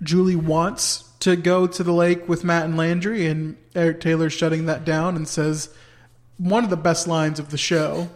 Julie 0.02 0.36
wants 0.36 1.07
to 1.20 1.36
go 1.36 1.66
to 1.66 1.82
the 1.82 1.92
lake 1.92 2.28
with 2.28 2.44
Matt 2.44 2.64
and 2.64 2.76
Landry, 2.76 3.26
and 3.26 3.56
Eric 3.74 4.00
Taylor's 4.00 4.32
shutting 4.32 4.66
that 4.66 4.84
down 4.84 5.16
and 5.16 5.26
says 5.26 5.74
one 6.36 6.64
of 6.64 6.70
the 6.70 6.76
best 6.76 7.06
lines 7.08 7.38
of 7.38 7.50
the 7.50 7.58
show 7.58 8.08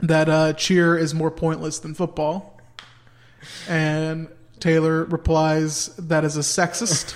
that 0.00 0.28
uh, 0.28 0.52
cheer 0.52 0.96
is 0.96 1.14
more 1.14 1.30
pointless 1.30 1.78
than 1.78 1.94
football. 1.94 2.60
And 3.68 4.28
Taylor 4.60 5.04
replies, 5.04 5.88
That 5.96 6.24
is 6.24 6.36
a 6.36 6.40
sexist, 6.40 7.14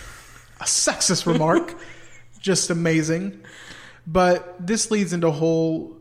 a 0.61 0.65
sexist 0.65 1.27
remark. 1.27 1.79
Just 2.41 2.71
amazing. 2.71 3.41
But 4.07 4.55
this 4.65 4.91
leads 4.91 5.13
into 5.13 5.29
a 5.29 5.33
whole 5.33 5.97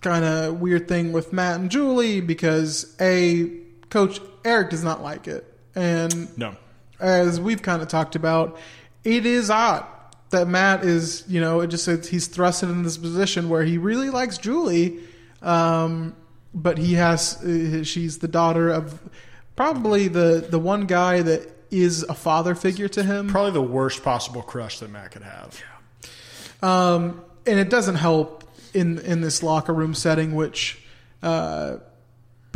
kind 0.00 0.24
of 0.24 0.60
weird 0.60 0.86
thing 0.86 1.12
with 1.12 1.32
Matt 1.32 1.60
and 1.60 1.70
Julie 1.70 2.20
because 2.20 2.94
A, 3.00 3.50
Coach 3.90 4.20
Eric 4.44 4.70
does 4.70 4.84
not 4.84 5.02
like 5.02 5.26
it. 5.26 5.44
And 5.74 6.36
No. 6.38 6.56
As 7.00 7.40
we've 7.40 7.62
kind 7.62 7.82
of 7.82 7.88
talked 7.88 8.16
about, 8.16 8.58
it 9.04 9.26
is 9.26 9.50
odd 9.50 9.86
that 10.30 10.48
Matt 10.48 10.84
is, 10.84 11.24
you 11.28 11.40
know, 11.40 11.60
it 11.60 11.68
just 11.68 11.84
says 11.84 12.08
he's 12.08 12.28
thrusted 12.28 12.64
in 12.64 12.82
this 12.82 12.98
position 12.98 13.48
where 13.48 13.62
he 13.62 13.78
really 13.78 14.10
likes 14.10 14.38
Julie, 14.38 14.98
um, 15.42 16.16
but 16.52 16.78
he 16.78 16.94
has, 16.94 17.42
uh, 17.44 17.84
she's 17.84 18.18
the 18.18 18.28
daughter 18.28 18.70
of 18.70 19.00
probably 19.54 20.08
the 20.08 20.46
the 20.48 20.58
one 20.58 20.86
guy 20.86 21.22
that 21.22 21.50
is 21.70 22.02
a 22.04 22.14
father 22.14 22.54
figure 22.54 22.88
to 22.88 23.02
him. 23.02 23.28
Probably 23.28 23.52
the 23.52 23.62
worst 23.62 24.02
possible 24.02 24.42
crush 24.42 24.78
that 24.80 24.90
Matt 24.90 25.12
could 25.12 25.22
have. 25.22 25.60
Yeah. 26.62 26.92
Um, 26.94 27.24
and 27.46 27.58
it 27.58 27.70
doesn't 27.70 27.96
help 27.96 28.44
in 28.74 28.98
in 29.00 29.20
this 29.20 29.42
locker 29.42 29.72
room 29.72 29.94
setting, 29.94 30.34
which 30.34 30.82
uh, 31.22 31.78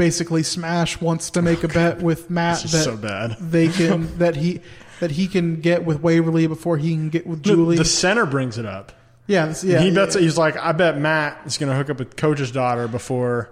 basically 0.00 0.42
Smash 0.42 0.98
wants 0.98 1.28
to 1.32 1.42
make 1.42 1.62
a 1.62 1.68
bet 1.68 2.00
with 2.00 2.30
Matt 2.30 2.62
that 2.62 2.68
so 2.68 2.96
bad. 2.96 3.36
they 3.38 3.68
can 3.68 4.06
that 4.18 4.34
he 4.34 4.62
that 5.00 5.10
he 5.10 5.28
can 5.28 5.60
get 5.60 5.84
with 5.84 6.00
Waverly 6.00 6.46
before 6.46 6.78
he 6.78 6.92
can 6.94 7.10
get 7.10 7.26
with 7.26 7.42
Julie. 7.42 7.76
The, 7.76 7.82
the 7.82 7.88
center 7.88 8.24
brings 8.24 8.56
it 8.56 8.64
up. 8.64 8.92
yeah, 9.26 9.44
this- 9.46 9.62
yeah. 9.62 9.78
he 9.80 9.88
yeah. 9.88 9.94
bets. 9.94 10.14
He's 10.14 10.38
like, 10.38 10.56
I 10.56 10.72
bet 10.72 10.96
Matt 10.98 11.42
is 11.44 11.58
going 11.58 11.68
to 11.70 11.76
hook 11.76 11.90
up 11.90 11.98
with 11.98 12.16
Coach's 12.16 12.50
daughter 12.50 12.88
before, 12.88 13.50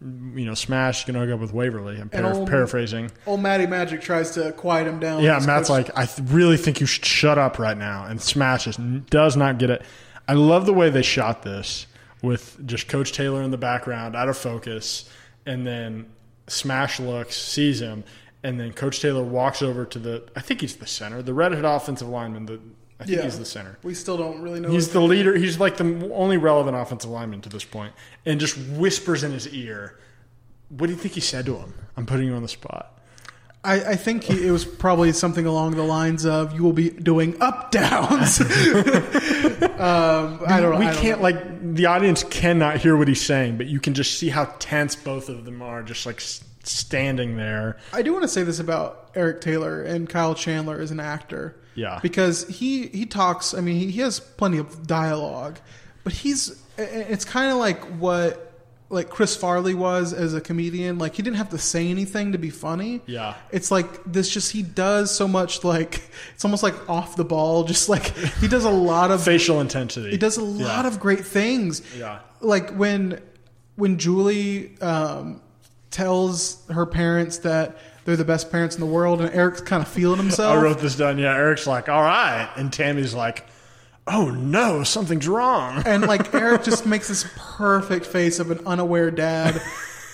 you 0.00 0.46
know, 0.46 0.54
Smash 0.54 1.00
is 1.00 1.04
going 1.04 1.20
to 1.20 1.26
hook 1.26 1.34
up 1.34 1.40
with 1.40 1.52
Waverly. 1.52 2.00
I'm 2.00 2.08
para- 2.08 2.34
old- 2.34 2.48
paraphrasing. 2.48 3.10
Old 3.26 3.40
Matty 3.40 3.66
Magic 3.66 4.00
tries 4.00 4.30
to 4.32 4.52
quiet 4.52 4.86
him 4.86 4.98
down. 4.98 5.22
Yeah, 5.22 5.38
Matt's 5.46 5.68
coach- 5.68 5.88
like, 5.88 5.90
I 5.98 6.06
th- 6.06 6.26
really 6.30 6.56
think 6.56 6.80
you 6.80 6.86
should 6.86 7.04
shut 7.04 7.36
up 7.38 7.58
right 7.58 7.76
now. 7.76 8.06
And 8.06 8.20
Smash 8.20 8.64
just 8.64 8.80
does 9.10 9.36
not 9.36 9.58
get 9.58 9.68
it. 9.70 9.82
I 10.26 10.32
love 10.32 10.64
the 10.64 10.72
way 10.74 10.88
they 10.88 11.02
shot 11.02 11.42
this 11.42 11.86
with 12.22 12.58
just 12.66 12.88
Coach 12.88 13.12
Taylor 13.12 13.42
in 13.42 13.50
the 13.50 13.58
background, 13.58 14.14
out 14.16 14.28
of 14.28 14.36
focus, 14.38 15.08
and 15.46 15.66
then 15.66 16.10
Smash 16.48 17.00
looks, 17.00 17.36
sees 17.36 17.80
him, 17.80 18.04
and 18.42 18.58
then 18.58 18.72
Coach 18.72 19.00
Taylor 19.00 19.22
walks 19.22 19.62
over 19.62 19.84
to 19.84 19.98
the. 19.98 20.24
I 20.36 20.40
think 20.40 20.60
he's 20.60 20.76
the 20.76 20.86
center, 20.86 21.22
the 21.22 21.34
redhead 21.34 21.64
offensive 21.64 22.08
lineman. 22.08 22.46
The 22.46 22.60
I 23.00 23.04
think 23.04 23.18
yeah, 23.18 23.24
he's 23.24 23.38
the 23.38 23.44
center. 23.44 23.78
We 23.82 23.94
still 23.94 24.16
don't 24.16 24.40
really 24.42 24.60
know. 24.60 24.70
He's 24.70 24.90
the 24.90 25.00
leader. 25.00 25.36
He's 25.36 25.58
like 25.58 25.76
the 25.76 26.10
only 26.14 26.36
relevant 26.36 26.76
offensive 26.76 27.10
lineman 27.10 27.40
to 27.42 27.48
this 27.48 27.64
point, 27.64 27.94
and 28.24 28.38
just 28.38 28.56
whispers 28.56 29.24
in 29.24 29.32
his 29.32 29.48
ear. 29.48 29.98
What 30.68 30.86
do 30.86 30.92
you 30.92 30.98
think 30.98 31.14
he 31.14 31.20
said 31.20 31.46
to 31.46 31.56
him? 31.56 31.74
I'm 31.96 32.06
putting 32.06 32.26
you 32.26 32.34
on 32.34 32.42
the 32.42 32.48
spot. 32.48 32.91
I, 33.64 33.74
I 33.74 33.96
think 33.96 34.24
he, 34.24 34.46
it 34.46 34.50
was 34.50 34.64
probably 34.64 35.12
something 35.12 35.46
along 35.46 35.76
the 35.76 35.84
lines 35.84 36.26
of 36.26 36.52
"You 36.52 36.64
will 36.64 36.72
be 36.72 36.90
doing 36.90 37.40
up 37.40 37.70
downs." 37.70 38.40
um, 38.40 38.48
I 40.46 40.58
don't. 40.60 40.72
Know. 40.72 40.78
We 40.78 40.86
I 40.86 40.92
don't 40.92 41.00
can't 41.00 41.18
know. 41.18 41.22
like 41.22 41.74
the 41.74 41.86
audience 41.86 42.24
cannot 42.24 42.78
hear 42.78 42.96
what 42.96 43.06
he's 43.06 43.24
saying, 43.24 43.58
but 43.58 43.66
you 43.66 43.78
can 43.78 43.94
just 43.94 44.18
see 44.18 44.30
how 44.30 44.46
tense 44.58 44.96
both 44.96 45.28
of 45.28 45.44
them 45.44 45.62
are, 45.62 45.82
just 45.82 46.06
like 46.06 46.20
standing 46.64 47.36
there. 47.36 47.78
I 47.92 48.02
do 48.02 48.12
want 48.12 48.22
to 48.22 48.28
say 48.28 48.42
this 48.42 48.58
about 48.58 49.10
Eric 49.14 49.40
Taylor 49.40 49.82
and 49.82 50.08
Kyle 50.08 50.34
Chandler 50.34 50.80
as 50.80 50.90
an 50.90 51.00
actor. 51.00 51.56
Yeah. 51.74 52.00
Because 52.02 52.48
he 52.48 52.88
he 52.88 53.06
talks. 53.06 53.54
I 53.54 53.60
mean, 53.60 53.76
he, 53.76 53.92
he 53.92 54.00
has 54.00 54.18
plenty 54.18 54.58
of 54.58 54.86
dialogue, 54.86 55.58
but 56.02 56.12
he's. 56.12 56.60
It's 56.78 57.26
kind 57.26 57.52
of 57.52 57.58
like 57.58 57.80
what 58.00 58.51
like 58.92 59.08
Chris 59.08 59.34
Farley 59.34 59.74
was 59.74 60.12
as 60.12 60.34
a 60.34 60.40
comedian. 60.40 60.98
Like 60.98 61.14
he 61.14 61.22
didn't 61.22 61.38
have 61.38 61.48
to 61.50 61.58
say 61.58 61.88
anything 61.88 62.32
to 62.32 62.38
be 62.38 62.50
funny. 62.50 63.00
Yeah. 63.06 63.34
It's 63.50 63.70
like 63.70 64.04
this. 64.04 64.28
Just 64.28 64.52
he 64.52 64.62
does 64.62 65.10
so 65.12 65.26
much. 65.26 65.64
Like 65.64 66.02
it's 66.34 66.44
almost 66.44 66.62
like 66.62 66.88
off 66.88 67.16
the 67.16 67.24
ball. 67.24 67.64
Just 67.72 67.88
like 67.88 68.14
he 68.40 68.46
does 68.48 68.64
a 68.64 68.70
lot 68.70 69.10
of 69.10 69.24
Facial 69.24 69.60
intensity. 69.60 70.10
he 70.10 70.16
does 70.18 70.36
a 70.36 70.44
lot 70.44 70.84
Yeah. 70.84 70.86
of 70.86 71.00
great 71.00 71.24
things. 71.24 71.82
Yeah. 71.98 72.20
Like 72.40 72.70
when 72.76 73.20
when 73.76 73.98
Julie 73.98 74.78
um, 74.80 75.40
tells 75.90 76.64
her 76.68 76.86
parents 76.86 77.38
that 77.38 77.76
they're 78.04 78.16
the 78.16 78.24
best 78.24 78.50
parents 78.50 78.74
in 78.74 78.80
the 78.80 78.86
world, 78.86 79.20
and 79.20 79.32
Eric's 79.34 79.60
kind 79.60 79.82
of 79.82 79.88
feeling 79.88 80.18
himself. 80.26 80.58
I 80.58 80.60
wrote 80.62 80.80
this 80.80 80.96
down. 80.96 81.18
Yeah, 81.18 81.34
Eric's 81.34 81.66
like, 81.66 81.88
all 81.88 82.02
right, 82.02 82.50
and 82.56 82.72
Tammy's 82.72 83.14
like, 83.14 83.46
oh 84.06 84.30
no, 84.30 84.82
something's 84.82 85.28
wrong. 85.28 85.82
and 85.86 86.02
like 86.06 86.32
Eric 86.34 86.64
just 86.64 86.86
makes 86.86 87.08
this 87.08 87.24
perfect 87.36 88.06
face 88.06 88.38
of 88.38 88.50
an 88.50 88.60
unaware 88.66 89.10
dad 89.10 89.60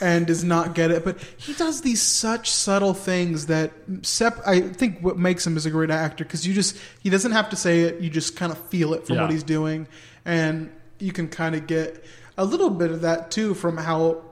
and 0.01 0.27
does 0.27 0.44
not 0.44 0.74
get 0.74 0.90
it. 0.90 1.05
But 1.05 1.18
he 1.38 1.55
does 1.55 1.81
these 1.81 2.01
such 2.03 2.51
subtle 2.51 2.94
things 2.94 3.46
that 3.46 3.72
sep- 4.03 4.40
I 4.46 4.61
think 4.61 5.01
what 5.01 5.18
makes 5.18 5.46
him 5.46 5.57
is 5.57 5.66
a 5.66 5.70
great 5.70 5.90
actor 5.90 6.24
because 6.24 6.46
you 6.46 6.55
just 6.55 6.77
he 7.01 7.11
doesn't 7.11 7.33
have 7.33 7.51
to 7.51 7.57
say 7.57 7.81
it. 7.81 8.01
You 8.01 8.11
just 8.11 8.37
kind 8.37 8.53
of 8.53 8.59
feel 8.68 8.94
it 8.94 9.07
from 9.07 9.16
Yeah. 9.16 9.22
what 9.22 9.31
he's 9.31 9.42
doing, 9.42 9.87
and 10.24 10.70
you 10.98 11.12
can 11.12 11.29
kind 11.29 11.55
of 11.55 11.66
get 11.66 12.05
a 12.37 12.44
little 12.44 12.70
bit 12.70 12.90
of 12.90 13.01
that 13.03 13.31
too 13.31 13.55
from 13.55 13.77
how. 13.77 14.22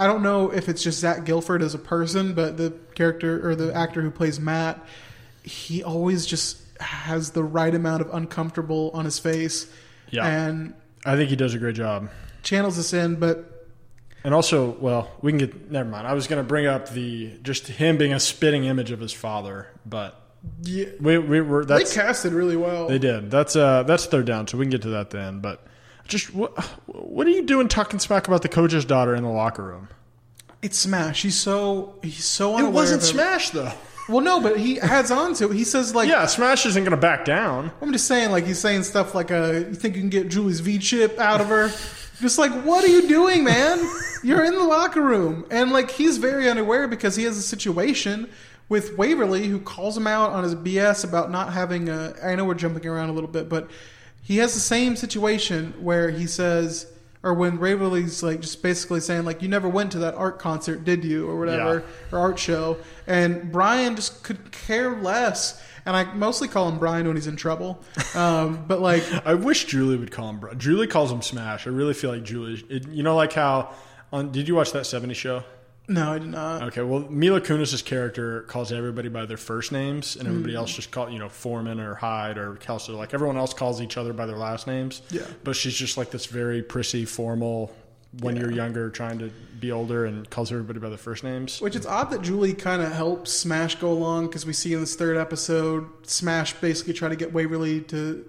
I 0.00 0.06
don't 0.06 0.22
know 0.22 0.52
if 0.52 0.68
it's 0.68 0.80
just 0.80 1.00
Zach 1.00 1.24
Gilford 1.24 1.60
as 1.60 1.74
a 1.74 1.78
person, 1.78 2.32
but 2.32 2.56
the 2.56 2.72
character 2.94 3.48
or 3.48 3.56
the 3.56 3.74
actor 3.74 4.00
who 4.00 4.12
plays 4.12 4.38
Matt, 4.38 4.78
he 5.42 5.82
always 5.82 6.24
just 6.24 6.58
has 6.80 7.30
the 7.32 7.42
right 7.44 7.74
amount 7.74 8.00
of 8.02 8.12
uncomfortable 8.14 8.90
on 8.94 9.04
his 9.04 9.18
face. 9.18 9.70
Yeah. 10.10 10.26
And 10.26 10.74
I 11.04 11.16
think 11.16 11.30
he 11.30 11.36
does 11.36 11.54
a 11.54 11.58
great 11.58 11.74
job. 11.76 12.10
channels 12.42 12.76
this 12.76 12.92
in, 12.92 13.16
but 13.16 13.66
And 14.24 14.34
also, 14.34 14.70
well, 14.80 15.10
we 15.22 15.32
can 15.32 15.38
get. 15.38 15.70
Never 15.70 15.88
mind. 15.88 16.06
I 16.06 16.12
was 16.14 16.26
going 16.26 16.42
to 16.42 16.48
bring 16.48 16.66
up 16.66 16.90
the 16.90 17.38
just 17.42 17.66
him 17.68 17.96
being 17.98 18.12
a 18.12 18.20
spitting 18.20 18.64
image 18.64 18.90
of 18.90 19.00
his 19.00 19.12
father, 19.12 19.68
but 19.86 20.20
Yeah, 20.62 20.86
We, 21.00 21.18
we 21.18 21.40
were 21.40 21.64
they 21.64 21.84
casted 21.84 22.32
really 22.32 22.56
well. 22.56 22.88
they 22.88 22.98
did. 22.98 23.30
That's 23.30 23.54
uh 23.56 23.82
that's 23.84 24.06
third 24.06 24.26
down, 24.26 24.46
so 24.46 24.58
we 24.58 24.64
can 24.64 24.70
get 24.70 24.82
to 24.82 24.90
that 24.90 25.10
then. 25.10 25.40
But 25.40 25.64
just 26.06 26.32
what 26.34 26.56
what 26.86 27.26
are 27.26 27.30
you 27.30 27.42
doing 27.44 27.68
talking 27.68 27.98
smack 28.00 28.26
about 28.28 28.42
the 28.42 28.48
coach's 28.48 28.84
daughter 28.84 29.14
in 29.14 29.22
the 29.22 29.30
locker 29.30 29.62
room? 29.64 29.88
It's 30.62 30.78
Smash. 30.78 31.22
He's 31.22 31.38
so 31.38 31.94
he's 32.02 32.24
so 32.24 32.58
It 32.58 32.72
wasn't 32.72 33.02
Smash 33.02 33.50
though. 33.50 33.72
Well, 34.08 34.20
no, 34.20 34.40
but 34.40 34.58
he 34.58 34.80
adds 34.80 35.10
on 35.10 35.34
to 35.34 35.50
it. 35.50 35.54
He 35.54 35.64
says 35.64 35.94
like, 35.94 36.08
Yeah, 36.08 36.26
Smash 36.26 36.64
isn't 36.66 36.82
going 36.82 36.92
to 36.92 36.96
back 36.96 37.24
down. 37.24 37.70
I'm 37.82 37.92
just 37.92 38.06
saying 38.06 38.30
like 38.30 38.46
he's 38.46 38.58
saying 38.58 38.84
stuff 38.84 39.14
like, 39.14 39.30
uh, 39.30 39.52
you 39.52 39.74
think 39.74 39.96
you 39.96 40.00
can 40.00 40.10
get 40.10 40.28
Julie's 40.28 40.60
V 40.60 40.78
chip 40.78 41.18
out 41.18 41.40
of 41.40 41.48
her? 41.48 41.70
just 42.20 42.38
like, 42.38 42.52
what 42.64 42.84
are 42.84 42.88
you 42.88 43.06
doing, 43.06 43.44
man? 43.44 43.78
You're 44.22 44.44
in 44.44 44.54
the 44.54 44.64
locker 44.64 45.02
room, 45.02 45.46
and 45.50 45.70
like 45.70 45.90
he's 45.90 46.16
very 46.18 46.48
unaware 46.50 46.88
because 46.88 47.14
he 47.16 47.24
has 47.24 47.36
a 47.36 47.42
situation 47.42 48.28
with 48.68 48.98
Waverly 48.98 49.46
who 49.46 49.60
calls 49.60 49.96
him 49.96 50.06
out 50.06 50.30
on 50.30 50.42
his 50.42 50.54
BS 50.54 51.04
about 51.04 51.30
not 51.30 51.52
having 51.52 51.88
a. 51.88 52.14
I 52.22 52.34
know 52.34 52.44
we're 52.44 52.54
jumping 52.54 52.86
around 52.86 53.10
a 53.10 53.12
little 53.12 53.30
bit, 53.30 53.48
but 53.48 53.70
he 54.22 54.38
has 54.38 54.54
the 54.54 54.60
same 54.60 54.96
situation 54.96 55.74
where 55.80 56.10
he 56.10 56.26
says. 56.26 56.86
Or 57.22 57.34
when 57.34 57.58
Waverly's 57.58 58.22
like 58.22 58.40
just 58.40 58.62
basically 58.62 59.00
saying 59.00 59.24
like 59.24 59.42
you 59.42 59.48
never 59.48 59.68
went 59.68 59.92
to 59.92 59.98
that 60.00 60.14
art 60.14 60.38
concert, 60.38 60.84
did 60.84 61.04
you, 61.04 61.28
or 61.28 61.38
whatever, 61.38 61.84
or 62.12 62.18
art 62.18 62.38
show, 62.38 62.76
and 63.06 63.50
Brian 63.50 63.96
just 63.96 64.22
could 64.22 64.52
care 64.52 65.00
less. 65.00 65.60
And 65.84 65.96
I 65.96 66.04
mostly 66.14 66.48
call 66.48 66.68
him 66.68 66.78
Brian 66.78 67.06
when 67.06 67.16
he's 67.16 67.26
in 67.26 67.36
trouble, 67.36 67.82
um, 68.14 68.64
but 68.68 68.80
like 68.80 69.02
I 69.26 69.34
wish 69.34 69.64
Julie 69.64 69.96
would 69.96 70.10
call 70.12 70.30
him. 70.30 70.58
Julie 70.58 70.86
calls 70.86 71.10
him 71.10 71.22
Smash. 71.22 71.66
I 71.66 71.70
really 71.70 71.94
feel 71.94 72.10
like 72.12 72.22
Julie. 72.22 72.64
It, 72.68 72.86
you 72.88 73.02
know, 73.02 73.16
like 73.16 73.32
how 73.32 73.72
on. 74.12 74.30
Did 74.30 74.46
you 74.46 74.54
watch 74.54 74.72
that 74.72 74.84
'70s 74.84 75.16
show? 75.16 75.42
No, 75.88 76.12
I 76.12 76.18
did 76.18 76.28
not. 76.28 76.62
Okay, 76.64 76.82
well, 76.82 77.00
Mila 77.08 77.40
Kunis's 77.40 77.82
character 77.82 78.42
calls 78.42 78.70
everybody 78.72 79.08
by 79.08 79.24
their 79.26 79.36
first 79.38 79.72
names, 79.72 80.16
and 80.16 80.28
everybody 80.28 80.52
Mm. 80.52 80.58
else 80.58 80.74
just 80.74 80.90
call 80.90 81.10
you 81.10 81.18
know 81.18 81.28
Foreman 81.28 81.80
or 81.80 81.94
Hyde 81.94 82.36
or 82.38 82.54
Kelso. 82.56 82.96
Like 82.96 83.14
everyone 83.14 83.36
else 83.38 83.54
calls 83.54 83.80
each 83.80 83.96
other 83.96 84.12
by 84.12 84.26
their 84.26 84.36
last 84.36 84.66
names. 84.66 85.02
Yeah. 85.10 85.22
but 85.44 85.56
she's 85.56 85.74
just 85.74 85.96
like 85.96 86.10
this 86.10 86.26
very 86.26 86.62
prissy, 86.62 87.04
formal. 87.04 87.74
When 88.20 88.36
you're 88.36 88.50
younger, 88.50 88.88
trying 88.88 89.18
to 89.18 89.30
be 89.60 89.70
older, 89.70 90.06
and 90.06 90.28
calls 90.30 90.50
everybody 90.50 90.78
by 90.78 90.88
their 90.88 90.96
first 90.96 91.22
names. 91.24 91.60
Which 91.60 91.76
it's 91.76 91.84
odd 91.84 92.10
that 92.12 92.22
Julie 92.22 92.54
kind 92.54 92.80
of 92.80 92.90
helps 92.90 93.30
Smash 93.32 93.74
go 93.74 93.92
along 93.92 94.28
because 94.28 94.46
we 94.46 94.54
see 94.54 94.72
in 94.72 94.80
this 94.80 94.94
third 94.96 95.18
episode, 95.18 95.86
Smash 96.04 96.54
basically 96.54 96.94
try 96.94 97.10
to 97.10 97.16
get 97.16 97.34
Waverly 97.34 97.82
to 97.82 98.24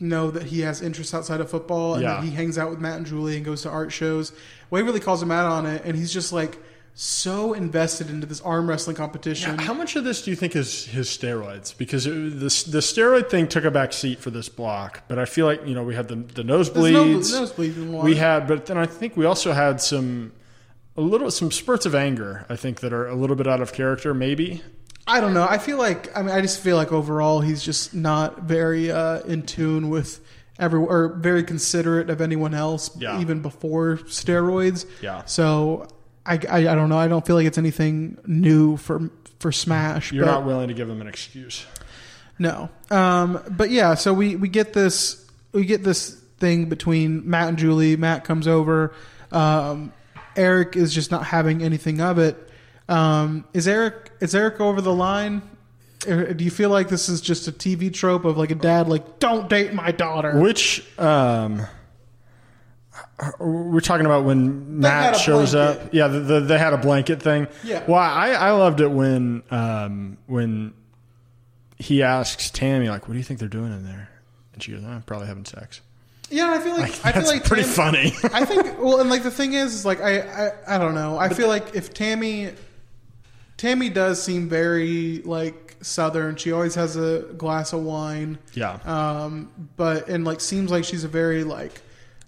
know 0.00 0.32
that 0.32 0.44
he 0.44 0.62
has 0.62 0.82
interests 0.82 1.14
outside 1.14 1.40
of 1.40 1.48
football 1.48 1.94
and 1.94 2.02
Yeah. 2.02 2.14
that 2.16 2.24
he 2.24 2.30
hangs 2.32 2.58
out 2.58 2.70
with 2.70 2.80
Matt 2.80 2.96
and 2.96 3.06
Julie 3.06 3.36
and 3.36 3.44
goes 3.44 3.62
to 3.62 3.70
art 3.70 3.92
shows. 3.92 4.32
Waverly 4.70 4.98
calls 4.98 5.22
him 5.22 5.30
out 5.30 5.46
on 5.46 5.64
it, 5.64 5.82
and 5.84 5.96
he's 5.96 6.12
just 6.12 6.32
like 6.32 6.58
so 6.96 7.52
invested 7.54 8.08
into 8.08 8.26
this 8.26 8.40
arm 8.42 8.68
wrestling 8.68 8.94
competition. 8.96 9.58
How 9.58 9.74
much 9.74 9.96
of 9.96 10.04
this 10.04 10.22
do 10.22 10.30
you 10.30 10.36
think 10.36 10.54
is 10.54 10.86
his 10.86 11.08
steroids? 11.08 11.76
Because 11.76 12.06
it, 12.06 12.10
the 12.12 12.46
the 12.70 12.78
steroid 12.80 13.28
thing 13.28 13.48
took 13.48 13.64
a 13.64 13.70
back 13.70 13.92
seat 13.92 14.20
for 14.20 14.30
this 14.30 14.48
block, 14.48 15.02
but 15.08 15.18
I 15.18 15.24
feel 15.24 15.46
like 15.46 15.66
you 15.66 15.74
know 15.74 15.82
we 15.82 15.94
had 15.94 16.08
the 16.08 16.16
the 16.16 16.42
nosebleeds. 16.42 16.92
no 16.92 17.04
nosebleeds 17.04 18.02
we 18.04 18.14
had, 18.14 18.46
but 18.46 18.66
then 18.66 18.78
I 18.78 18.86
think 18.86 19.16
we 19.16 19.24
also 19.26 19.52
had 19.52 19.80
some 19.80 20.32
a 20.96 21.00
little 21.00 21.30
some 21.32 21.50
spurts 21.50 21.84
of 21.84 21.94
anger. 21.96 22.46
I 22.48 22.54
think 22.56 22.78
that 22.80 22.92
are 22.92 23.08
a 23.08 23.16
little 23.16 23.34
bit 23.36 23.48
out 23.48 23.60
of 23.60 23.72
character, 23.72 24.14
maybe. 24.14 24.62
I 25.06 25.20
don't 25.20 25.34
know. 25.34 25.46
I 25.48 25.58
feel 25.58 25.78
like 25.78 26.16
I 26.16 26.22
mean 26.22 26.30
I 26.34 26.40
just 26.40 26.60
feel 26.60 26.76
like 26.76 26.92
overall 26.92 27.40
he's 27.40 27.62
just 27.64 27.92
not 27.92 28.42
very 28.42 28.92
uh, 28.92 29.20
in 29.22 29.42
tune 29.42 29.90
with 29.90 30.20
every 30.60 30.78
or 30.78 31.08
very 31.14 31.42
considerate 31.42 32.08
of 32.08 32.20
anyone 32.20 32.54
else 32.54 32.96
Yeah. 32.96 33.20
even 33.20 33.42
before 33.42 33.96
steroids. 34.04 34.86
Yeah. 35.02 35.24
So 35.24 35.88
I, 36.26 36.34
I 36.48 36.58
I 36.68 36.74
don't 36.74 36.88
know. 36.88 36.98
I 36.98 37.08
don't 37.08 37.24
feel 37.26 37.36
like 37.36 37.46
it's 37.46 37.58
anything 37.58 38.18
new 38.26 38.76
for 38.76 39.10
for 39.38 39.52
Smash. 39.52 40.12
You're 40.12 40.24
but 40.24 40.30
not 40.32 40.46
willing 40.46 40.68
to 40.68 40.74
give 40.74 40.88
them 40.88 41.00
an 41.00 41.06
excuse. 41.06 41.66
no. 42.38 42.68
Um. 42.90 43.42
But 43.50 43.70
yeah. 43.70 43.94
So 43.94 44.12
we 44.12 44.36
we 44.36 44.48
get 44.48 44.72
this 44.72 45.24
we 45.52 45.64
get 45.64 45.82
this 45.84 46.14
thing 46.38 46.68
between 46.68 47.28
Matt 47.28 47.48
and 47.48 47.58
Julie. 47.58 47.96
Matt 47.96 48.24
comes 48.24 48.46
over. 48.48 48.94
Um. 49.32 49.92
Eric 50.36 50.74
is 50.76 50.92
just 50.92 51.10
not 51.12 51.24
having 51.26 51.62
anything 51.62 52.00
of 52.00 52.18
it. 52.18 52.36
Um. 52.88 53.44
Is 53.52 53.68
Eric 53.68 54.12
is 54.20 54.34
Eric 54.34 54.60
over 54.60 54.80
the 54.80 54.94
line? 54.94 55.42
Or 56.06 56.34
Do 56.34 56.44
you 56.44 56.50
feel 56.50 56.68
like 56.70 56.88
this 56.90 57.08
is 57.08 57.20
just 57.22 57.48
a 57.48 57.52
TV 57.52 57.92
trope 57.92 58.24
of 58.26 58.36
like 58.36 58.50
a 58.50 58.54
dad 58.54 58.88
like 58.88 59.20
don't 59.20 59.48
date 59.48 59.72
my 59.72 59.90
daughter? 59.90 60.38
Which 60.38 60.84
um, 60.98 61.62
we're 63.38 63.80
talking 63.80 64.06
about 64.06 64.24
when 64.24 64.80
Matt 64.80 65.16
shows 65.16 65.54
up. 65.54 65.92
Yeah, 65.92 66.08
the, 66.08 66.20
the, 66.20 66.40
they 66.40 66.58
had 66.58 66.72
a 66.72 66.78
blanket 66.78 67.22
thing. 67.22 67.46
Yeah. 67.62 67.84
Well, 67.86 68.00
I, 68.00 68.30
I 68.30 68.50
loved 68.52 68.80
it 68.80 68.88
when 68.88 69.42
um, 69.50 70.18
when 70.26 70.74
he 71.78 72.02
asks 72.02 72.50
Tammy 72.50 72.88
like, 72.88 73.06
"What 73.08 73.12
do 73.12 73.18
you 73.18 73.24
think 73.24 73.40
they're 73.40 73.48
doing 73.48 73.72
in 73.72 73.84
there?" 73.84 74.10
And 74.52 74.62
she 74.62 74.72
goes, 74.72 74.84
"I'm 74.84 75.02
probably 75.02 75.28
having 75.28 75.44
sex." 75.44 75.80
Yeah, 76.30 76.50
I 76.50 76.58
feel 76.58 76.76
like, 76.76 77.04
I 77.04 77.12
feel 77.12 77.26
like 77.26 77.44
pretty 77.44 77.62
Tam- 77.62 77.72
funny. 77.72 78.12
I 78.32 78.44
think 78.44 78.78
well, 78.80 79.00
and 79.00 79.10
like 79.10 79.22
the 79.22 79.30
thing 79.30 79.52
is, 79.52 79.74
is 79.74 79.84
like 79.84 80.00
I, 80.00 80.20
I 80.20 80.76
I 80.76 80.78
don't 80.78 80.94
know. 80.94 81.16
I 81.18 81.28
feel 81.28 81.48
like 81.48 81.74
if 81.74 81.94
Tammy 81.94 82.52
Tammy 83.56 83.90
does 83.90 84.22
seem 84.22 84.48
very 84.48 85.22
like 85.22 85.76
southern. 85.84 86.36
She 86.36 86.50
always 86.52 86.74
has 86.74 86.96
a 86.96 87.20
glass 87.36 87.72
of 87.72 87.82
wine. 87.82 88.38
Yeah. 88.54 88.78
Um, 88.84 89.50
but 89.76 90.08
and 90.08 90.24
like 90.24 90.40
seems 90.40 90.70
like 90.70 90.84
she's 90.84 91.04
a 91.04 91.08
very 91.08 91.44
like 91.44 91.80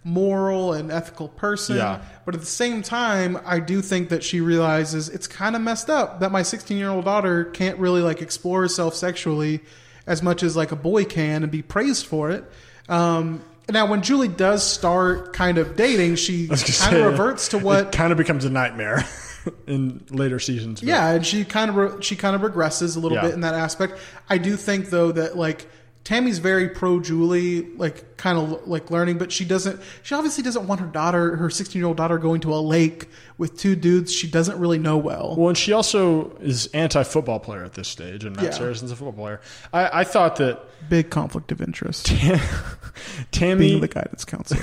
moral 0.07 0.73
and 0.73 0.93
ethical 0.93 1.29
person. 1.29 1.77
Yeah. 1.79 2.01
But 2.25 2.35
at 2.37 2.41
the 2.41 2.47
same 2.47 2.81
time, 2.83 3.39
I 3.45 3.59
do 3.59 3.83
think 3.83 4.09
that 4.11 4.23
she 4.23 4.41
realizes 4.41 5.09
it's 5.09 5.27
kind 5.27 5.57
of 5.57 5.63
messed 5.63 5.91
up 5.91 6.21
that 6.21 6.31
my 6.31 6.43
16 6.43 6.77
year 6.79 6.89
old 6.91 7.05
daughter 7.05 7.45
can't 7.47 7.77
really 7.79 8.03
like 8.03 8.23
explore 8.23 8.61
herself 8.61 8.95
sexually 8.95 9.61
as 10.07 10.23
much 10.23 10.45
as 10.45 10.55
like 10.57 10.71
a 10.71 10.77
boy 10.77 11.05
can 11.05 11.43
and 11.43 11.51
be 11.51 11.61
praised 11.61 12.07
for 12.07 12.31
it. 12.31 12.45
Um, 12.89 13.43
now, 13.69 13.87
when 13.87 14.01
Julie 14.03 14.29
does 14.29 14.63
start 14.63 15.33
kind 15.33 15.59
of 15.59 15.75
dating, 15.75 16.15
she 16.15 16.47
kind 16.47 16.97
of 16.97 17.05
reverts 17.07 17.49
to 17.49 17.59
what 17.59 17.91
kind 17.91 18.13
of 18.13 18.17
becomes 18.19 18.45
a 18.45 18.51
nightmare 18.51 19.05
in 19.67 20.05
later 20.11 20.39
seasons. 20.39 20.81
but- 20.81 20.89
yeah, 20.89 21.11
and 21.11 21.27
she 21.27 21.45
kind 21.45 21.71
of 21.71 21.77
re- 21.77 22.01
she 22.01 22.15
kind 22.15 22.37
of 22.37 22.43
regresses 22.43 22.97
a 22.97 23.01
little 23.01 23.17
Yeah. 23.17 23.23
bit 23.23 23.35
in 23.35 23.41
that 23.41 23.55
aspect. 23.55 23.99
I 24.31 24.39
do 24.39 24.55
think 24.57 24.91
though 24.91 25.11
that 25.11 25.37
like 25.37 25.67
Tammy's 26.07 26.39
very 26.39 26.69
pro 26.69 27.01
Julie, 27.01 27.63
like 27.75 28.17
kind 28.17 28.39
of 28.39 28.69
like 28.69 28.93
learning, 28.93 29.19
but 29.19 29.33
she 29.33 29.45
doesn't. 29.45 29.81
She 30.05 30.15
obviously 30.15 30.45
doesn't 30.45 30.65
want 30.69 30.81
her 30.81 30.87
daughter, 30.87 31.35
her 31.35 31.51
sixteen 31.51 31.81
year 31.81 31.89
old 31.89 31.97
daughter, 31.97 32.17
going 32.17 32.41
to 32.43 32.55
a 32.55 32.63
lake 32.63 33.09
with 33.39 33.59
two 33.59 33.75
dudes 33.75 34.13
she 34.15 34.31
doesn't 34.31 34.57
really 34.61 34.79
know 34.79 34.97
well. 34.99 35.35
Well, 35.37 35.49
and 35.49 35.59
she 35.59 35.73
also 35.73 36.31
is 36.37 36.69
anti-football 36.69 37.41
player 37.41 37.65
at 37.65 37.73
this 37.73 37.89
stage, 37.89 38.25
and 38.25 38.37
Matt 38.37 38.45
Yeah. 38.45 38.51
Saracen's 38.53 38.93
a 38.93 38.97
football 38.97 39.15
player. 39.25 39.41
I, 39.73 40.01
I 40.01 40.05
thought 40.05 40.37
that 40.37 40.61
Big 40.89 41.11
conflict 41.11 41.51
of 41.51 41.61
interest. 41.61 42.07
Tammy, 43.33 43.59
Being 43.71 43.81
the 43.81 43.89
guidance 43.89 44.25
counselor. 44.25 44.63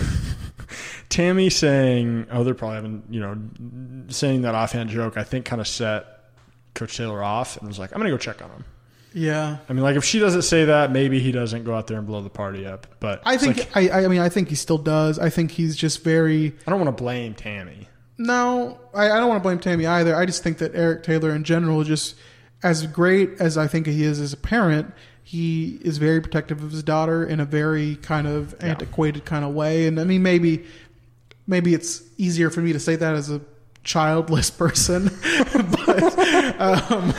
Tammy 1.09 1.49
saying, 1.49 2.27
"Oh, 2.31 2.45
they're 2.45 2.53
probably 2.53 2.75
having," 2.75 3.03
you 3.09 3.19
know, 3.19 3.37
saying 4.07 4.43
that 4.43 4.55
offhand 4.55 4.91
joke. 4.91 5.17
I 5.17 5.23
think 5.25 5.43
kind 5.43 5.59
of 5.59 5.67
set 5.67 6.05
Coach 6.73 6.95
Taylor 6.95 7.21
off, 7.21 7.57
and 7.57 7.67
was 7.67 7.79
like, 7.79 7.91
"I'm 7.91 7.99
gonna 7.99 8.11
go 8.11 8.17
check 8.17 8.41
on 8.41 8.49
him." 8.49 8.63
Yeah, 9.13 9.57
I 9.69 9.73
mean, 9.73 9.83
like 9.83 9.95
if 9.95 10.03
she 10.03 10.19
doesn't 10.19 10.41
say 10.41 10.65
that, 10.65 10.91
maybe 10.91 11.19
he 11.19 11.31
doesn't 11.31 11.63
go 11.63 11.75
out 11.75 11.87
there 11.87 11.97
and 11.97 12.07
blow 12.07 12.21
the 12.21 12.29
party 12.29 12.65
up. 12.65 12.87
But 12.99 13.21
I 13.25 13.37
think 13.37 13.57
like, 13.75 13.91
I. 13.93 14.05
I 14.05 14.07
mean, 14.07 14.21
I 14.21 14.29
think 14.29 14.49
he 14.49 14.55
still 14.55 14.77
does. 14.77 15.19
I 15.19 15.29
think 15.29 15.51
he's 15.51 15.75
just 15.75 16.03
very. 16.03 16.53
I 16.65 16.71
don't 16.71 16.79
want 16.79 16.95
to 16.95 17.03
blame 17.03 17.33
Tammy. 17.33 17.87
No, 18.17 18.79
I, 18.93 19.05
I 19.11 19.19
don't 19.19 19.27
want 19.27 19.41
to 19.41 19.47
blame 19.47 19.59
Tammy 19.59 19.85
either. 19.85 20.15
I 20.15 20.25
just 20.25 20.43
think 20.43 20.59
that 20.59 20.75
Eric 20.75 21.03
Taylor 21.03 21.31
in 21.31 21.43
general, 21.43 21.83
just 21.83 22.15
as 22.61 22.87
great 22.87 23.31
as 23.39 23.57
I 23.57 23.67
think 23.67 23.87
he 23.87 24.03
is 24.03 24.19
as 24.19 24.33
a 24.33 24.37
parent, 24.37 24.93
he 25.23 25.79
is 25.81 25.97
very 25.97 26.21
protective 26.21 26.63
of 26.63 26.71
his 26.71 26.83
daughter 26.83 27.23
in 27.23 27.39
a 27.39 27.45
very 27.45 27.95
kind 27.97 28.27
of 28.27 28.55
antiquated 28.63 29.25
kind 29.25 29.45
of 29.45 29.53
way. 29.53 29.87
And 29.87 29.99
I 29.99 30.03
mean, 30.03 30.23
maybe 30.23 30.65
maybe 31.47 31.73
it's 31.73 32.01
easier 32.17 32.49
for 32.49 32.61
me 32.61 32.73
to 32.73 32.79
say 32.79 32.95
that 32.95 33.15
as 33.15 33.29
a 33.29 33.41
childless 33.83 34.49
person, 34.51 35.05
but 35.53 36.12
um, 36.59 37.13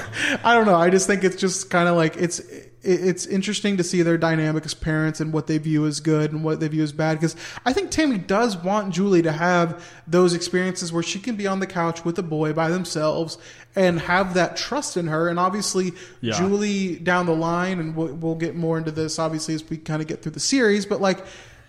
I 0.44 0.54
don't 0.54 0.66
know. 0.66 0.76
I 0.76 0.90
just 0.90 1.06
think 1.06 1.24
it's 1.24 1.36
just 1.36 1.70
kind 1.70 1.88
of 1.88 1.96
like 1.96 2.16
it's 2.16 2.40
it's 2.86 3.24
interesting 3.26 3.78
to 3.78 3.82
see 3.82 4.02
their 4.02 4.18
dynamic 4.18 4.66
as 4.66 4.74
parents 4.74 5.18
and 5.18 5.32
what 5.32 5.46
they 5.46 5.56
view 5.56 5.86
as 5.86 6.00
good 6.00 6.32
and 6.32 6.44
what 6.44 6.60
they 6.60 6.68
view 6.68 6.82
as 6.82 6.92
bad. 6.92 7.14
Because 7.14 7.34
I 7.64 7.72
think 7.72 7.90
Tammy 7.90 8.18
does 8.18 8.58
want 8.58 8.92
Julie 8.92 9.22
to 9.22 9.32
have 9.32 9.82
those 10.06 10.34
experiences 10.34 10.92
where 10.92 11.02
she 11.02 11.18
can 11.18 11.34
be 11.34 11.46
on 11.46 11.60
the 11.60 11.66
couch 11.66 12.04
with 12.04 12.18
a 12.18 12.22
boy 12.22 12.52
by 12.52 12.68
themselves 12.68 13.38
and 13.74 14.00
have 14.00 14.34
that 14.34 14.56
trust 14.58 14.98
in 14.98 15.06
her. 15.06 15.28
And 15.28 15.38
obviously, 15.38 15.92
Yeah. 16.20 16.34
Julie 16.34 16.96
down 16.96 17.24
the 17.24 17.34
line, 17.34 17.80
and 17.80 17.96
we'll, 17.96 18.12
we'll 18.14 18.34
get 18.34 18.54
more 18.54 18.76
into 18.76 18.90
this 18.90 19.18
obviously 19.18 19.54
as 19.54 19.68
we 19.68 19.78
kind 19.78 20.02
of 20.02 20.08
get 20.08 20.20
through 20.20 20.32
the 20.32 20.40
series. 20.40 20.84
But 20.84 21.00
like 21.00 21.24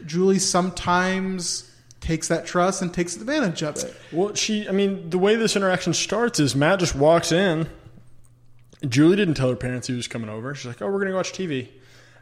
Julie 0.06 0.40
sometimes 0.40 1.72
takes 2.06 2.28
that 2.28 2.46
trust 2.46 2.82
and 2.82 2.94
takes 2.94 3.16
advantage 3.16 3.64
of 3.64 3.78
it. 3.78 3.96
Well, 4.12 4.36
she, 4.36 4.70
I 4.70 4.72
mean, 4.72 5.10
the 5.10 5.18
way 5.18 5.36
this 5.36 5.56
interaction 5.56 5.94
starts 5.94 6.40
is 6.40 6.56
Matt 6.56 6.80
just 6.80 6.96
walks 6.96 7.32
in. 7.32 7.68
Julie 8.88 9.16
didn't 9.16 9.34
tell 9.34 9.50
her 9.50 9.56
parents 9.56 9.88
he 9.88 9.96
was 9.96 10.08
coming 10.08 10.30
over. 10.30 10.54
She's 10.54 10.68
like, 10.68 10.82
"Oh, 10.82 10.88
we're 10.88 11.00
gonna 11.00 11.16
watch 11.16 11.32
TV." 11.32 11.70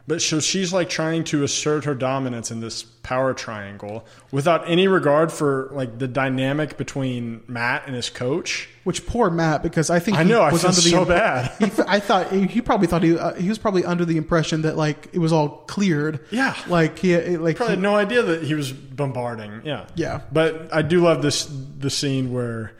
But 0.05 0.21
so 0.21 0.41
she's 0.41 0.73
like 0.73 0.89
trying 0.89 1.23
to 1.25 1.43
assert 1.43 1.85
her 1.85 1.95
dominance 1.95 2.51
in 2.51 2.59
this 2.59 2.83
power 2.83 3.33
triangle 3.33 4.05
without 4.31 4.69
any 4.69 4.85
regard 4.89 5.31
for 5.31 5.69
like 5.71 5.97
the 5.97 6.09
dynamic 6.09 6.75
between 6.75 7.41
Matt 7.47 7.83
and 7.87 7.95
his 7.95 8.09
coach. 8.09 8.67
Which 8.83 9.05
poor 9.07 9.29
Matt, 9.29 9.63
because 9.63 9.89
I 9.89 9.99
think 9.99 10.17
I 10.17 10.23
he 10.23 10.29
know, 10.29 10.41
I 10.41 10.51
was 10.51 10.65
under 10.65 10.75
the 10.81 10.89
so 10.89 10.99
imp- 10.99 11.07
bad. 11.07 11.51
He, 11.57 11.71
I 11.87 12.01
thought 12.01 12.33
he, 12.33 12.47
he 12.47 12.59
probably 12.61 12.87
thought 12.87 13.01
he 13.01 13.17
uh, 13.17 13.33
he 13.35 13.47
was 13.47 13.57
probably 13.57 13.85
under 13.85 14.03
the 14.03 14.17
impression 14.17 14.63
that 14.63 14.75
like 14.75 15.07
it 15.13 15.19
was 15.19 15.31
all 15.31 15.47
cleared. 15.67 16.19
Yeah. 16.31 16.53
like 16.67 16.99
he 16.99 17.17
like 17.37 17.55
Probably 17.55 17.75
he- 17.75 17.77
had 17.77 17.81
no 17.83 17.95
idea 17.95 18.23
that 18.23 18.43
he 18.43 18.55
was 18.55 18.73
bombarding. 18.73 19.61
Yeah. 19.63 19.85
Yeah. 19.95 20.19
But 20.33 20.67
I 20.73 20.81
do 20.81 20.99
love 21.01 21.21
this 21.21 21.45
the 21.77 21.89
scene 21.89 22.33
where, 22.33 22.73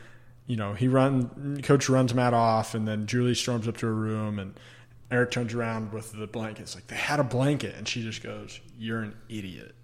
you 0.45 0.57
know, 0.57 0.74
he 0.74 0.89
run 0.89 1.61
coach 1.63 1.88
runs 1.88 2.13
Matt 2.13 2.34
off 2.34 2.76
and 2.76 2.86
then 2.86 3.07
Julie 3.07 3.34
storms 3.34 3.65
up 3.65 3.78
to 3.78 3.86
her 3.86 3.93
room 3.95 4.39
and 4.39 4.55
Eric 5.12 5.32
turns 5.32 5.54
around 5.54 5.93
with 5.93 6.12
the 6.14 6.28
blanket. 6.28 6.64
It's 6.64 6.76
like 6.76 6.88
they 6.88 6.95
had 6.95 7.20
a 7.20 7.24
blanket 7.24 7.76
and 7.78 7.88
she 7.88 8.01
just 8.04 8.24
goes, 8.24 8.60
You're 8.78 9.01
an 9.01 9.16
idiot. 9.30 9.76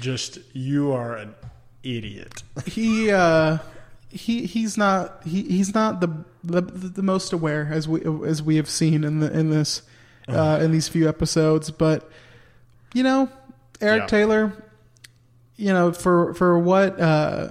Just 0.00 0.38
you 0.52 0.92
are 0.92 1.16
an 1.16 1.34
idiot. 1.82 2.42
he 2.66 3.10
uh 3.10 3.58
he 4.10 4.46
he's 4.46 4.76
not 4.76 5.22
he, 5.24 5.42
he's 5.44 5.74
not 5.74 6.00
the, 6.00 6.08
the 6.42 6.60
the 6.62 7.02
most 7.02 7.32
aware 7.32 7.68
as 7.70 7.86
we 7.86 8.00
as 8.26 8.42
we 8.42 8.56
have 8.56 8.68
seen 8.68 9.04
in 9.04 9.20
the 9.20 9.30
in 9.38 9.50
this 9.50 9.82
uh 10.28 10.58
in 10.62 10.72
these 10.72 10.88
few 10.88 11.08
episodes 11.08 11.70
but 11.70 12.10
you 12.94 13.02
know 13.02 13.28
Eric 13.80 14.02
Yeah. 14.02 14.06
Taylor 14.06 14.64
you 15.56 15.72
know 15.72 15.92
for 15.92 16.32
for 16.34 16.58
what 16.58 16.98
uh 17.00 17.50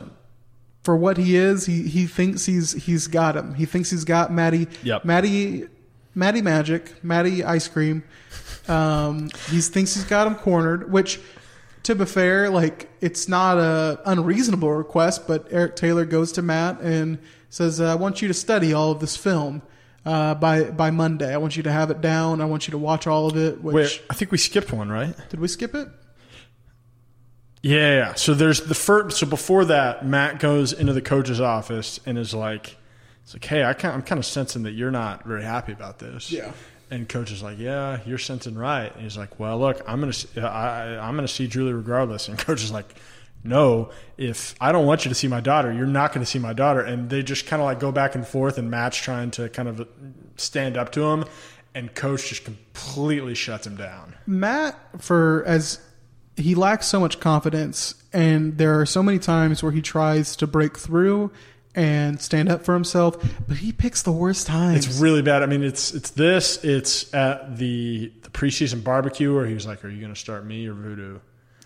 for 0.84 0.96
what 0.98 1.18
he 1.18 1.36
is 1.36 1.66
he 1.68 1.84
he 1.84 2.06
thinks 2.08 2.46
he's 2.46 2.72
he's 2.86 3.08
got 3.08 3.36
him 3.38 3.54
he 3.54 3.66
thinks 3.66 3.90
he's 3.92 4.04
got 4.04 4.32
Maddie 4.32 4.68
Yep. 4.84 5.06
Maddie 5.06 5.68
Maddie 6.18 6.42
Magic 6.42 7.04
Maddie 7.04 7.44
Ice 7.44 7.68
Cream 7.68 8.04
um 8.68 9.30
he 9.50 9.62
thinks 9.62 9.94
he's 9.94 10.04
got 10.04 10.28
him 10.28 10.36
cornered 10.36 10.92
which 10.92 11.20
to 11.88 11.96
be 11.96 12.06
fair, 12.06 12.50
like 12.50 12.90
it's 13.00 13.30
not 13.30 13.58
a 13.58 14.02
unreasonable 14.06 14.74
request, 14.74 15.26
but 15.26 15.48
Eric 15.52 15.78
Taylor 15.78 16.04
goes 16.04 16.34
to 16.34 16.42
Matt 16.42 16.82
and 16.82 17.18
says, 17.50 17.80
"I 17.80 17.96
want 17.96 18.22
you 18.22 18.28
to 18.28 18.34
study 18.34 18.74
all 18.74 18.92
of 18.92 19.00
this 19.00 19.16
film 19.16 19.62
uh, 20.06 20.36
by 20.36 20.66
by 20.66 20.92
Monday. 20.92 21.34
I 21.34 21.38
want 21.38 21.56
you 21.56 21.64
to 21.64 21.72
have 21.72 21.90
it 21.90 22.02
down. 22.02 22.42
I 22.42 22.46
want 22.46 22.68
you 22.68 22.72
to 22.72 22.78
watch 22.78 23.08
all 23.08 23.28
of 23.28 23.38
it." 23.38 23.64
Which 23.64 23.74
Wait, 23.74 24.02
I 24.10 24.16
think 24.16 24.34
we 24.34 24.38
skipped 24.38 24.74
one, 24.74 24.90
right? 24.90 25.16
did 25.30 25.40
we 25.40 25.48
skip 25.48 25.74
it? 25.76 25.88
Yeah, 27.64 27.76
yeah, 27.78 27.96
yeah. 27.96 28.14
So 28.16 28.34
there's 28.34 28.60
the 28.60 28.76
first. 28.76 29.18
So 29.18 29.26
before 29.26 29.64
that, 29.64 30.06
Matt 30.06 30.42
goes 30.42 30.74
into 30.74 30.92
the 30.92 31.02
coach's 31.02 31.40
office 31.40 32.02
and 32.06 32.18
is 32.18 32.34
like, 32.34 32.76
"It's 33.28 33.34
like, 33.34 33.44
hey, 33.44 33.62
I 33.62 33.72
I'm 33.72 34.04
kind 34.04 34.20
of 34.20 34.26
sensing 34.26 34.64
that 34.64 34.72
you're 34.72 34.90
not 34.90 35.26
very 35.26 35.44
happy 35.44 35.74
about 35.74 36.00
this." 36.00 36.32
Yeah. 36.32 36.54
And 36.90 37.10
coach 37.10 37.30
is 37.30 37.44
like, 37.44 37.60
"Yeah, 37.60 38.00
you're 38.06 38.18
sensing 38.18 38.56
right." 38.56 38.90
And 38.94 39.04
he's 39.04 39.18
like, 39.18 39.38
"Well, 39.38 39.60
look, 39.60 39.82
I'm 39.86 40.00
gonna 40.00 40.14
see- 40.14 40.40
uh, 40.40 40.48
I, 40.48 40.98
I'm 41.06 41.16
gonna 41.16 41.28
see 41.28 41.46
Julie 41.48 41.74
regardless." 41.74 42.30
And 42.30 42.38
coach 42.48 42.64
is 42.64 42.72
like, 42.72 42.96
"No, 43.44 43.90
if 44.18 44.56
I 44.62 44.72
don't 44.72 44.86
want 44.86 45.04
you 45.04 45.10
to 45.10 45.16
see 45.16 45.28
my 45.28 45.42
daughter, 45.42 45.74
you're 45.74 45.86
not 45.86 46.14
going 46.14 46.24
to 46.24 46.30
see 46.32 46.40
my 46.40 46.54
daughter." 46.54 46.80
And 46.80 47.10
they 47.10 47.22
just 47.22 47.48
kind 47.48 47.62
of 47.62 47.66
like 47.66 47.82
go 47.82 47.92
back 47.92 48.16
and 48.16 48.26
forth, 48.26 48.58
and 48.58 48.72
Matt's 48.72 48.96
trying 48.96 49.32
to 49.32 49.50
kind 49.50 49.68
of 49.68 49.82
uh, 49.82 49.86
stand 50.38 50.78
up 50.78 50.94
to 50.94 51.04
him, 51.04 51.26
and 51.76 51.94
coach 51.94 52.30
just 52.30 52.46
completely 52.46 53.36
shuts 53.36 53.68
him 53.68 53.76
down. 53.76 54.16
Matt, 54.26 54.80
for 55.00 55.44
as 55.46 55.82
he 56.38 56.56
lacks 56.56 56.88
so 56.88 57.02
much 57.02 57.20
confidence, 57.20 57.96
and 58.14 58.58
there 58.58 58.80
are 58.80 58.86
so 58.86 59.04
many 59.04 59.20
times 59.20 59.62
where 59.62 59.74
he 59.74 59.82
tries 59.82 60.38
to 60.38 60.48
break 60.48 60.78
through 60.78 61.30
and 61.78 62.20
stand 62.20 62.50
up 62.50 62.66
for 62.66 62.74
himself, 62.74 63.16
but 63.48 63.58
he 63.58 63.72
picks 63.72 64.02
the 64.02 64.12
worst 64.12 64.48
times. 64.48 64.86
It's 64.86 65.00
really 65.00 65.22
bad. 65.22 65.44
I 65.44 65.46
mean, 65.46 65.64
it's 65.64 65.94
it's 65.94 66.10
this. 66.10 66.64
It's 66.64 67.14
at 67.14 67.58
the, 67.58 68.12
the 68.24 68.30
preseason 68.30 68.84
barbecue 68.84 69.34
where 69.34 69.46
he 69.46 69.54
was 69.54 69.66
like, 69.66 69.86
"Are 69.86 69.90
you 69.90 70.02
going 70.02 70.14
to 70.14 70.20
start 70.20 70.46
me 70.46 70.68
or 70.68 70.74
Voodoo?" 70.74 71.20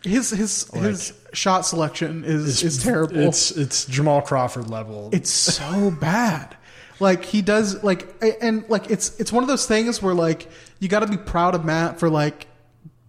his 0.03 0.31
his 0.31 0.69
his 0.73 1.13
shot 1.33 1.61
selection 1.65 2.23
is 2.25 2.61
is 2.61 2.83
terrible. 2.83 3.17
It's 3.17 3.51
it's 3.51 3.85
Jamal 3.85 4.21
Crawford 4.21 4.69
level. 4.69 5.09
it's 5.13 5.31
so 5.31 5.91
bad 5.91 6.57
like 6.99 7.25
he 7.25 7.41
does 7.41 7.83
like 7.83 8.07
and 8.41 8.63
like 8.69 8.89
it's 8.91 9.19
it's 9.19 9.31
one 9.31 9.43
of 9.43 9.47
those 9.47 9.65
things 9.65 10.01
where 10.01 10.13
like 10.13 10.47
you 10.79 10.87
got 10.87 10.99
to 11.01 11.07
be 11.07 11.17
proud 11.17 11.55
of 11.55 11.65
matt 11.65 11.99
for 11.99 12.09
like 12.09 12.47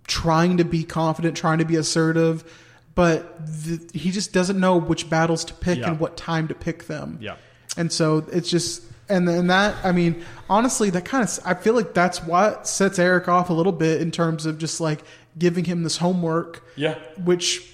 trying 0.06 0.56
to 0.56 0.64
be 0.64 0.82
confident 0.82 1.36
trying 1.36 1.58
to 1.58 1.64
be 1.64 1.76
assertive 1.76 2.42
but 2.94 3.46
th- 3.64 3.80
he 3.94 4.10
just 4.10 4.32
doesn't 4.32 4.58
know 4.60 4.76
which 4.76 5.08
battles 5.08 5.44
to 5.46 5.54
pick 5.54 5.78
Yeah. 5.78 5.90
and 5.90 6.00
what 6.00 6.16
time 6.16 6.48
to 6.48 6.54
pick 6.54 6.86
them 6.86 7.18
Yeah. 7.20 7.36
and 7.76 7.90
so 7.92 8.24
it's 8.32 8.50
just 8.50 8.82
and 9.08 9.26
then 9.28 9.48
that 9.48 9.74
i 9.84 9.92
mean 9.92 10.24
honestly 10.48 10.90
that 10.90 11.04
kind 11.04 11.24
of 11.24 11.38
i 11.44 11.54
feel 11.54 11.74
like 11.74 11.92
that's 11.94 12.22
what 12.22 12.66
sets 12.66 12.98
eric 12.98 13.28
off 13.28 13.50
a 13.50 13.52
little 13.52 13.72
bit 13.72 14.00
in 14.00 14.10
terms 14.10 14.46
of 14.46 14.58
just 14.58 14.80
like 14.80 15.02
giving 15.38 15.64
him 15.64 15.82
this 15.82 15.96
homework 15.98 16.62
yeah, 16.76 16.94
which 17.24 17.68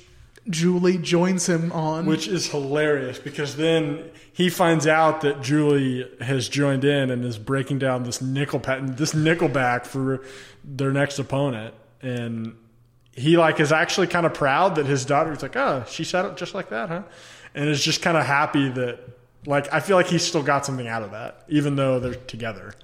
julie 0.48 0.96
joins 0.96 1.46
him 1.48 1.70
on 1.72 2.06
which 2.06 2.26
is 2.26 2.48
hilarious 2.50 3.18
because 3.18 3.56
then 3.56 4.02
he 4.32 4.48
finds 4.48 4.86
out 4.86 5.20
that 5.22 5.42
Julie 5.42 6.08
has 6.20 6.48
joined 6.48 6.84
in 6.84 7.10
and 7.10 7.24
is 7.24 7.36
breaking 7.38 7.80
down 7.80 8.04
this 8.04 8.22
nickel 8.22 8.60
pat 8.60 8.96
this 8.96 9.12
nickel 9.12 9.48
back 9.48 9.84
for 9.84 10.22
their 10.64 10.92
next 10.92 11.18
opponent, 11.18 11.74
and 12.02 12.54
he 13.18 13.36
like 13.36 13.60
is 13.60 13.72
actually 13.72 14.06
kind 14.06 14.24
of 14.24 14.34
proud 14.34 14.76
that 14.76 14.86
his 14.86 15.04
daughter's 15.04 15.42
like, 15.42 15.56
oh, 15.56 15.84
she 15.88 16.04
said 16.04 16.24
it 16.24 16.36
just 16.36 16.54
like 16.54 16.70
that, 16.70 16.88
huh? 16.88 17.02
And 17.54 17.68
is 17.68 17.82
just 17.82 18.00
kind 18.02 18.16
of 18.16 18.24
happy 18.24 18.68
that 18.70 19.00
like 19.46 19.72
I 19.72 19.80
feel 19.80 19.96
like 19.96 20.06
he 20.06 20.18
still 20.18 20.42
got 20.42 20.64
something 20.64 20.86
out 20.86 21.02
of 21.02 21.10
that, 21.10 21.44
even 21.48 21.76
though 21.76 21.98
they're 21.98 22.14
together, 22.14 22.74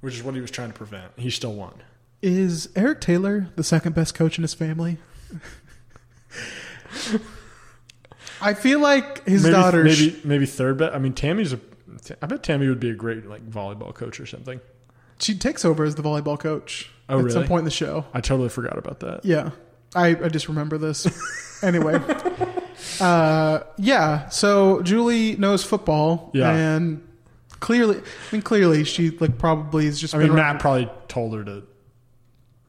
which 0.00 0.14
is 0.14 0.22
what 0.22 0.34
he 0.34 0.40
was 0.40 0.50
trying 0.50 0.68
to 0.68 0.74
prevent. 0.74 1.12
He 1.16 1.30
still 1.30 1.54
won. 1.54 1.82
Is 2.22 2.68
Eric 2.76 3.00
Taylor 3.00 3.48
the 3.56 3.64
second 3.64 3.94
best 3.94 4.14
coach 4.14 4.38
in 4.38 4.42
his 4.42 4.54
family? 4.54 4.98
I 8.40 8.54
feel 8.54 8.78
like 8.78 9.26
his 9.26 9.42
maybe, 9.42 9.52
daughter. 9.52 9.84
maybe 9.84 10.20
maybe 10.24 10.46
third 10.46 10.78
bet. 10.78 10.94
I 10.94 10.98
mean, 10.98 11.14
Tammy's 11.14 11.52
a. 11.52 11.60
I 12.22 12.26
bet 12.26 12.42
Tammy 12.42 12.68
would 12.68 12.80
be 12.80 12.90
a 12.90 12.94
great 12.94 13.26
like 13.26 13.48
volleyball 13.48 13.94
coach 13.94 14.20
or 14.20 14.26
something. 14.26 14.60
she 15.18 15.34
takes 15.34 15.64
over 15.64 15.84
as 15.84 15.94
the 15.94 16.02
volleyball 16.02 16.38
coach 16.38 16.90
Oh, 17.08 17.24
at 17.24 17.32
some 17.32 17.46
point 17.46 17.60
in 17.60 17.64
the 17.66 17.70
show. 17.70 18.04
I 18.14 18.20
totally 18.20 18.48
forgot 18.48 18.78
about 18.78 19.00
that. 19.00 19.24
Yeah, 19.24 19.50
I, 19.94 20.08
I 20.08 20.28
just 20.28 20.48
remember 20.48 20.78
this. 20.78 21.06
anyway, 21.62 22.00
uh, 23.00 23.60
yeah. 23.76 24.28
So 24.28 24.82
Julie 24.82 25.36
knows 25.36 25.64
football, 25.64 26.30
Yeah. 26.34 26.50
and 26.54 27.06
clearly, 27.60 27.98
I 27.98 28.02
mean, 28.32 28.42
clearly 28.42 28.84
she 28.84 29.10
like 29.10 29.38
probably 29.38 29.86
is 29.86 30.00
just. 30.00 30.14
I 30.14 30.18
mean, 30.18 30.28
been 30.28 30.36
Matt 30.36 30.60
probably 30.60 30.90
told 31.08 31.34
her 31.34 31.44
to. 31.44 31.62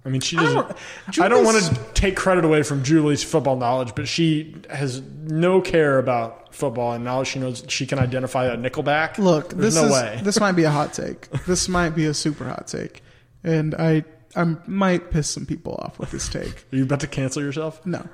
I 0.05 0.09
mean, 0.09 0.21
she 0.21 0.35
doesn't. 0.35 0.53
don't- 0.53 1.19
I 1.19 1.27
don't, 1.27 1.43
want 1.43 1.63
to 1.63 1.75
take 1.95 2.15
credit 2.15 2.45
away 2.45 2.61
from 2.61 2.83
Julie's 2.83 3.23
football 3.23 3.55
knowledge, 3.55 3.95
but 3.95 4.07
she 4.07 4.55
has 4.69 5.01
no 5.01 5.61
care 5.61 5.97
about 5.97 6.53
football, 6.53 6.91
and 6.93 7.03
now 7.03 7.23
she 7.23 7.39
knows 7.39 7.63
she 7.69 7.87
can 7.87 7.97
identify 7.97 8.45
a 8.45 8.55
nickelback. 8.55 9.17
Look, 9.17 9.49
There's 9.49 9.73
this 9.73 9.81
no 9.81 9.87
is 9.87 9.91
way. 9.93 10.19
this 10.23 10.39
might 10.39 10.51
be 10.51 10.63
a 10.63 10.69
hot 10.69 10.93
take. 10.93 11.29
This 11.47 11.67
might 11.67 11.91
be 11.91 12.05
a 12.05 12.13
super 12.13 12.45
hot 12.45 12.67
take, 12.67 13.01
and 13.43 13.73
I 13.73 14.03
I 14.35 14.43
might 14.67 15.11
piss 15.11 15.29
some 15.29 15.45
people 15.45 15.75
off 15.81 15.97
with 15.99 16.11
this 16.11 16.27
take. 16.29 16.65
Are 16.73 16.75
you 16.75 16.83
about 16.83 16.99
to 17.01 17.07
cancel 17.07 17.41
yourself? 17.41 17.85
No, 17.85 18.07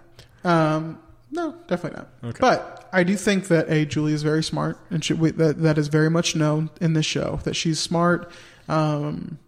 um, 0.44 1.00
no, 1.32 1.56
definitely 1.68 2.00
not. 2.00 2.30
Okay. 2.32 2.38
But 2.40 2.90
I 2.94 3.04
do 3.04 3.16
think 3.16 3.48
that 3.48 3.70
a 3.70 3.86
Julie 3.86 4.14
is 4.14 4.22
very 4.24 4.44
smart, 4.44 4.78
and 4.90 5.04
she, 5.04 5.14
we, 5.14 5.32
that 5.32 5.62
that 5.62 5.78
is 5.78 5.88
very 5.88 6.10
much 6.10 6.36
known 6.36 6.70
in 6.80 6.94
this 6.94 7.06
show 7.06 7.40
that 7.44 7.56
she's 7.56 7.80
smart. 7.80 8.32
Um, 8.70 9.40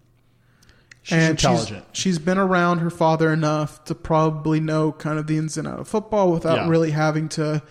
She's 1.06 1.18
and 1.18 1.32
intelligent. 1.32 1.86
She's, 1.92 2.02
she's 2.02 2.20
been 2.20 2.38
around 2.38 2.80
her 2.80 2.90
father 2.90 3.34
enough 3.34 3.84
to 3.86 3.94
probably 3.96 4.62
know 4.62 4.94
kind 4.94 5.20
of 5.20 5.28
the 5.28 5.36
ins 5.38 5.58
and 5.58 5.68
outs 5.68 5.82
of 5.82 5.88
football 5.90 6.32
without 6.32 6.56
Yeah. 6.56 6.70
really 6.70 6.92
having 6.92 7.28
to, 7.30 7.62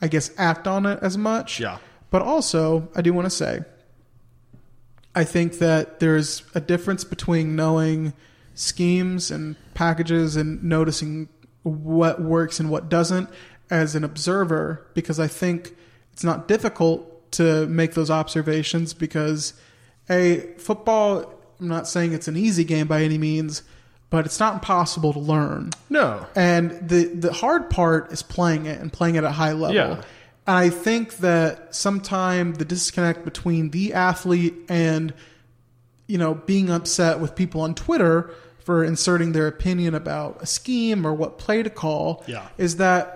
I 0.00 0.06
guess, 0.06 0.30
act 0.38 0.68
on 0.68 0.86
it 0.86 1.00
as 1.02 1.18
much. 1.18 1.58
Yeah. 1.58 1.78
But 2.10 2.22
also, 2.22 2.88
I 2.94 3.02
do 3.02 3.12
want 3.12 3.26
to 3.26 3.30
say, 3.30 3.62
I 5.12 5.24
think 5.24 5.54
that 5.58 5.98
there's 5.98 6.44
a 6.54 6.60
difference 6.60 7.02
between 7.02 7.56
knowing 7.56 8.12
schemes 8.58 9.30
and 9.30 9.56
packages 9.74 10.36
and 10.36 10.62
noticing 10.62 11.28
what 11.62 12.20
works 12.20 12.58
and 12.58 12.70
what 12.70 12.88
doesn't 12.88 13.28
as 13.70 13.94
an 13.94 14.02
observer, 14.02 14.86
because 14.94 15.20
I 15.20 15.28
think 15.28 15.76
it's 16.12 16.24
not 16.24 16.48
difficult 16.48 17.30
to 17.32 17.66
make 17.66 17.94
those 17.94 18.10
observations 18.10 18.94
because 18.94 19.54
a 20.10 20.40
football 20.58 21.34
I'm 21.60 21.68
not 21.68 21.86
saying 21.86 22.12
it's 22.12 22.28
an 22.28 22.36
easy 22.36 22.64
game 22.64 22.86
by 22.86 23.02
any 23.02 23.18
means, 23.18 23.62
but 24.10 24.24
it's 24.26 24.40
not 24.40 24.54
impossible 24.54 25.12
to 25.12 25.18
learn. 25.18 25.70
No. 25.90 26.26
And 26.34 26.70
the 26.88 27.04
the 27.04 27.32
hard 27.32 27.70
part 27.70 28.12
is 28.12 28.22
playing 28.22 28.66
it 28.66 28.80
and 28.80 28.92
playing 28.92 29.16
it 29.16 29.18
at 29.18 29.24
a 29.24 29.32
high 29.32 29.52
level. 29.52 29.74
Yeah. 29.74 30.02
And 30.46 30.56
I 30.56 30.70
think 30.70 31.18
that 31.18 31.74
sometime 31.74 32.54
the 32.54 32.64
disconnect 32.64 33.24
between 33.24 33.70
the 33.70 33.92
athlete 33.92 34.54
and 34.68 35.12
you 36.06 36.16
know 36.16 36.34
being 36.34 36.70
upset 36.70 37.20
with 37.20 37.34
people 37.34 37.60
on 37.60 37.74
Twitter 37.74 38.30
for 38.68 38.84
inserting 38.84 39.32
their 39.32 39.46
opinion 39.46 39.94
about 39.94 40.42
a 40.42 40.46
scheme 40.46 41.06
or 41.06 41.14
what 41.14 41.38
play 41.38 41.62
to 41.62 41.70
call 41.70 42.22
Yeah. 42.26 42.48
is 42.58 42.76
that 42.76 43.14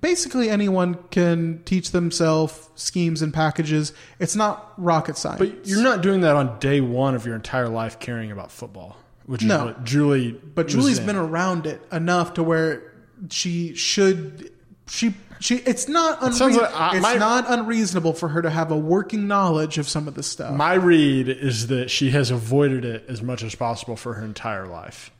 basically 0.00 0.48
anyone 0.48 0.96
can 1.10 1.60
teach 1.66 1.90
themselves 1.90 2.70
schemes 2.76 3.20
and 3.20 3.30
packages. 3.34 3.92
It's 4.18 4.34
not 4.34 4.72
rocket 4.78 5.18
science. 5.18 5.38
But 5.38 5.66
you're 5.68 5.82
not 5.82 6.00
doing 6.00 6.22
that 6.22 6.34
on 6.34 6.58
day 6.60 6.80
one 6.80 7.14
of 7.14 7.26
your 7.26 7.34
entire 7.34 7.68
life 7.68 7.98
caring 7.98 8.32
about 8.32 8.50
football. 8.50 8.96
which 9.26 9.42
is 9.42 9.48
No. 9.48 9.66
what 9.66 9.84
Julie. 9.84 10.40
But 10.54 10.66
Julie's 10.68 10.98
been 11.00 11.16
around 11.16 11.66
it 11.66 11.82
enough 11.92 12.32
to 12.34 12.42
where 12.42 12.82
she 13.28 13.74
should 13.74 14.50
she 14.88 15.12
she 15.40 15.56
it's 15.56 15.88
not 15.88 16.20
unre- 16.20 16.32
sounds 16.32 16.56
like, 16.56 16.70
uh, 16.72 16.90
it's 16.94 17.02
my- 17.02 17.14
not 17.16 17.44
unreasonable 17.48 18.12
for 18.12 18.28
her 18.28 18.42
to 18.42 18.50
have 18.50 18.70
a 18.70 18.76
working 18.76 19.26
knowledge 19.26 19.78
of 19.78 19.88
some 19.88 20.08
of 20.08 20.14
this 20.14 20.26
stuff. 20.26 20.54
My 20.54 20.74
read 20.74 21.28
is 21.28 21.66
that 21.68 21.90
she 21.90 22.10
has 22.10 22.30
avoided 22.30 22.84
it 22.84 23.04
as 23.08 23.22
much 23.22 23.42
as 23.42 23.54
possible 23.54 23.96
for 23.96 24.14
her 24.14 24.24
entire 24.24 24.66
life. 24.66 25.10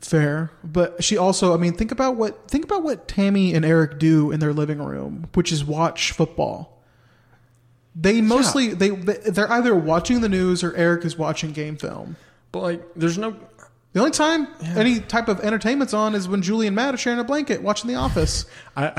Fair, 0.00 0.50
but 0.64 1.04
she 1.04 1.16
also 1.16 1.54
I 1.54 1.58
mean 1.58 1.74
think 1.74 1.92
about 1.92 2.16
what 2.16 2.48
think 2.48 2.64
about 2.64 2.82
what 2.82 3.06
Tammy 3.06 3.54
and 3.54 3.64
Eric 3.64 3.98
do 4.00 4.30
in 4.32 4.40
their 4.40 4.52
living 4.52 4.82
room, 4.82 5.28
which 5.34 5.52
is 5.52 5.64
watch 5.64 6.10
football. 6.10 6.82
They 7.94 8.20
mostly 8.20 8.68
they 8.68 8.90
they're 8.90 9.50
either 9.52 9.74
watching 9.74 10.20
the 10.20 10.28
news 10.28 10.64
or 10.64 10.74
Eric 10.74 11.04
is 11.04 11.16
watching 11.16 11.52
game 11.52 11.76
film. 11.76 12.16
But 12.50 12.62
like, 12.62 12.82
there's 12.96 13.18
no. 13.18 13.36
The 13.92 14.00
only 14.00 14.10
time 14.12 14.48
any 14.62 15.00
type 15.00 15.28
of 15.28 15.40
entertainment's 15.40 15.92
on 15.92 16.14
is 16.14 16.26
when 16.26 16.40
Julie 16.40 16.66
and 16.66 16.74
Matt 16.74 16.94
are 16.94 16.98
sharing 16.98 17.18
a 17.18 17.24
blanket 17.24 17.62
watching 17.62 17.88
The 17.88 17.96
Office. 17.96 18.46
I, 18.76 18.90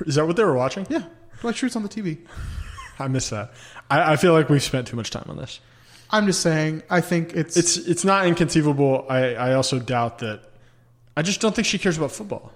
is 0.00 0.14
that 0.16 0.26
what 0.26 0.36
they 0.36 0.44
were 0.44 0.54
watching? 0.54 0.86
Yeah, 0.88 1.04
sure 1.52 1.66
it's 1.66 1.76
on 1.76 1.82
the 1.82 1.88
TV. 1.88 2.18
I 2.98 3.08
miss 3.08 3.30
that. 3.30 3.52
I, 3.90 4.12
I 4.12 4.16
feel 4.16 4.32
like 4.32 4.48
we've 4.48 4.62
spent 4.62 4.86
too 4.86 4.96
much 4.96 5.10
time 5.10 5.26
on 5.28 5.36
this. 5.36 5.60
I'm 6.10 6.26
just 6.26 6.40
saying. 6.40 6.82
I 6.90 7.00
think 7.00 7.34
it's 7.34 7.56
It's 7.56 7.76
it's 7.76 8.04
not 8.04 8.26
inconceivable. 8.26 9.06
I, 9.08 9.34
I 9.34 9.54
also 9.54 9.78
doubt 9.78 10.18
that. 10.20 10.42
I 11.16 11.22
just 11.22 11.40
don't 11.40 11.54
think 11.54 11.66
she 11.66 11.78
cares 11.78 11.96
about 11.96 12.12
football. 12.12 12.52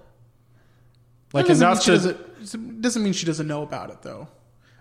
Like 1.33 1.45
That 1.45 1.59
doesn't 1.59 1.67
enough 1.67 1.87
mean 1.87 1.99
to. 1.99 2.07
she 2.41 2.41
doesn't, 2.43 2.81
doesn't 2.81 3.03
mean 3.03 3.13
she 3.13 3.25
doesn't 3.25 3.47
know 3.47 3.63
about 3.63 3.89
it 3.89 4.01
though, 4.01 4.27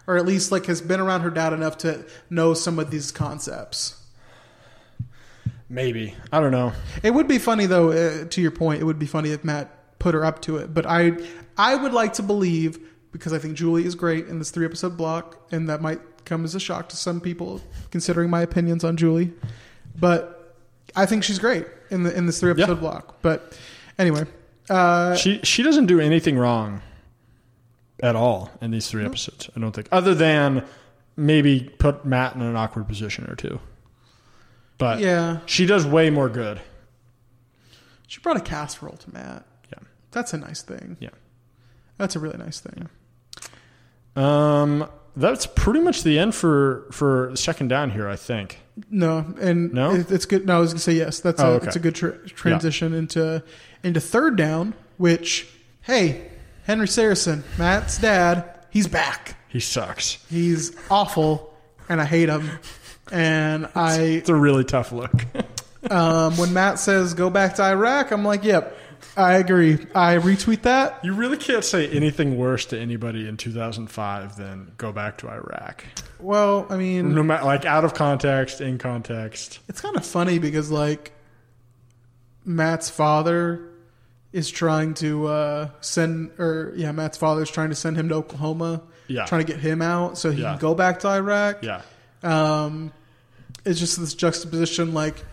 or 0.07 0.17
at 0.17 0.27
least 0.27 0.53
like 0.53 0.67
has 0.67 0.81
been 0.81 1.01
around 1.01 1.21
her 1.23 1.31
dad 1.31 1.53
enough 1.53 1.79
to 1.79 2.05
know 2.31 2.55
some 2.55 2.79
of 2.79 2.91
these 2.91 3.11
concepts. 3.13 4.03
Maybe 5.69 6.15
I 6.33 6.41
don't 6.41 6.53
know. 6.53 6.73
It 7.03 7.13
would 7.13 7.29
be 7.29 7.39
funny 7.39 7.67
though. 7.67 7.91
Uh, 7.91 8.25
to 8.27 8.41
your 8.41 8.51
point, 8.51 8.81
it 8.81 8.85
would 8.85 8.99
be 8.99 9.07
funny 9.07 9.33
if 9.33 9.45
Matt 9.45 9.78
put 9.99 10.15
her 10.15 10.25
up 10.25 10.41
to 10.43 10.57
it. 10.59 10.73
But 10.75 10.87
I, 10.87 11.13
I 11.57 11.75
would 11.77 11.93
like 11.93 12.13
to 12.15 12.23
believe 12.23 12.79
because 13.13 13.33
I 13.33 13.39
think 13.39 13.55
Julie 13.57 13.85
is 13.87 13.95
great 13.95 14.27
in 14.29 14.39
this 14.39 14.51
three 14.51 14.67
episode 14.67 14.97
block, 14.97 15.39
and 15.51 15.69
that 15.69 15.81
might 15.81 16.01
come 16.25 16.45
as 16.45 16.55
a 16.55 16.61
shock 16.61 16.89
to 16.91 16.97
some 16.97 17.21
people 17.21 17.61
considering 17.91 18.29
my 18.31 18.43
opinions 18.43 18.85
on 18.85 18.97
Julie. 18.97 19.33
But 19.99 20.55
I 20.95 21.07
think 21.07 21.25
she's 21.25 21.39
great 21.39 21.67
in 21.91 22.03
the 22.03 22.17
in 22.17 22.27
this 22.27 22.39
three 22.41 22.51
episode 22.51 22.69
Yeah. 22.75 22.81
block. 22.81 23.19
But 23.23 23.59
anyway, 23.99 24.25
uh, 24.71 25.17
She 25.17 25.41
she 25.43 25.63
doesn't 25.63 25.87
do 25.87 26.01
anything 26.01 26.37
wrong 26.39 26.83
at 28.03 28.15
all 28.15 28.51
in 28.61 28.71
these 28.71 28.89
three 28.89 29.05
episodes. 29.05 29.51
I 29.57 29.61
don't 29.61 29.73
think, 29.73 29.89
other 29.91 30.15
than 30.15 30.65
maybe 31.17 31.69
put 31.79 32.05
Matt 32.05 32.37
in 32.37 32.43
an 32.43 32.55
awkward 32.57 32.87
position 32.87 33.29
or 33.29 33.35
two. 33.35 33.59
But 34.77 35.01
Yeah. 35.01 35.39
she 35.47 35.67
does 35.67 35.85
way 35.87 36.11
more 36.11 36.29
good. 36.29 36.61
she 38.07 38.21
brought 38.21 38.37
a 38.37 38.41
casserole 38.41 38.97
to 38.99 39.13
Matt. 39.13 39.45
Yeah, 40.11 40.15
That's 40.23 40.33
a 40.33 40.39
nice 40.39 40.63
thing. 40.63 40.97
yeah. 41.01 41.11
That's 41.99 42.17
a 42.17 42.19
really 42.19 42.39
nice 42.39 42.61
thing. 42.61 42.89
Um, 44.17 44.89
that's 45.17 45.47
pretty 45.47 45.81
much 45.81 46.03
the 46.03 46.19
end 46.19 46.35
for 46.35 46.87
for 46.93 47.35
second 47.37 47.69
down 47.69 47.91
here. 47.91 48.09
I 48.09 48.17
think. 48.17 48.61
No, 48.91 49.35
and 49.41 49.73
No? 49.73 49.95
it, 49.95 50.11
it's 50.11 50.25
good. 50.27 50.47
No, 50.47 50.59
I 50.59 50.61
was 50.61 50.73
gonna 50.73 50.81
say 50.81 50.93
yes. 50.93 51.21
That's 51.21 51.41
Oh, 51.41 51.53
a 51.53 51.57
okay. 51.57 51.67
it's 51.67 51.77
a 51.77 51.81
good 51.81 51.95
tra- 51.95 52.19
transition 52.29 52.95
into 52.95 53.43
into 53.83 54.01
third 54.01 54.37
down. 54.37 54.75
Which 54.97 55.49
hey, 55.83 56.29
Henry 56.65 56.89
Saracen, 56.89 57.45
Matt's 57.59 57.99
dad, 57.99 58.45
he's 58.71 58.87
back. 58.89 59.37
He 59.49 59.61
sucks. 59.61 60.19
He's 60.29 60.77
awful, 60.91 61.55
and 61.89 62.01
I 62.01 62.05
hate 62.05 62.29
him. 62.29 62.51
And 63.11 63.69
I, 63.75 63.99
It's 64.01 64.29
a 64.29 64.35
really 64.35 64.65
tough 64.65 64.93
look. 64.93 65.13
um, 65.91 66.37
when 66.37 66.53
Matt 66.53 66.79
says 66.79 67.15
go 67.15 67.31
back 67.31 67.55
to 67.57 67.63
Iraq, 67.63 68.11
I'm 68.11 68.25
like, 68.25 68.45
yep, 68.45 68.77
I 69.17 69.35
agree. 69.35 69.75
I 69.95 70.17
retweet 70.17 70.63
that. 70.63 71.05
you 71.05 71.13
really 71.13 71.37
can't 71.37 71.65
say 71.65 71.89
anything 71.91 72.37
worse 72.39 72.67
to 72.67 72.79
anybody 72.79 73.27
in 73.29 73.37
2005 73.37 74.37
than 74.37 74.73
go 74.77 74.93
back 74.93 75.19
to 75.19 75.29
Iraq. 75.29 75.85
Well, 76.21 76.67
I 76.71 76.77
mean, 76.77 77.15
No 77.15 77.23
matter 77.23 77.45
like 77.45 77.65
out 77.65 77.85
of 77.85 77.95
context, 77.95 78.61
in 78.61 78.79
context. 78.79 79.59
it's 79.69 79.81
kind 79.81 79.97
of 79.97 80.05
funny 80.07 80.39
because 80.39 80.71
like 80.71 81.13
Matt's 82.45 82.89
father 82.91 83.63
is 84.33 84.51
trying 84.51 84.95
to 84.95 85.27
uh, 85.27 85.71
send, 85.81 86.31
or 86.39 86.73
yeah, 86.77 86.93
Matt's 86.93 87.17
father 87.19 87.43
is 87.43 87.51
trying 87.51 87.71
to 87.71 87.75
send 87.75 87.97
him 87.97 88.09
to 88.11 88.15
Oklahoma, 88.17 88.83
Yeah. 89.07 89.25
trying 89.27 89.45
to 89.45 89.53
get 89.53 89.61
him 89.61 89.81
out 89.83 90.19
so 90.19 90.31
he 90.31 90.43
Yeah. 90.43 90.51
can 90.53 90.59
go 90.61 90.75
back 90.75 91.01
to 91.01 91.09
Iraq. 91.09 91.63
Yeah. 91.63 91.83
Um, 92.23 92.93
it's 93.65 93.79
just 93.81 93.99
this 93.99 94.15
juxtaposition, 94.15 94.93
like 94.95 95.25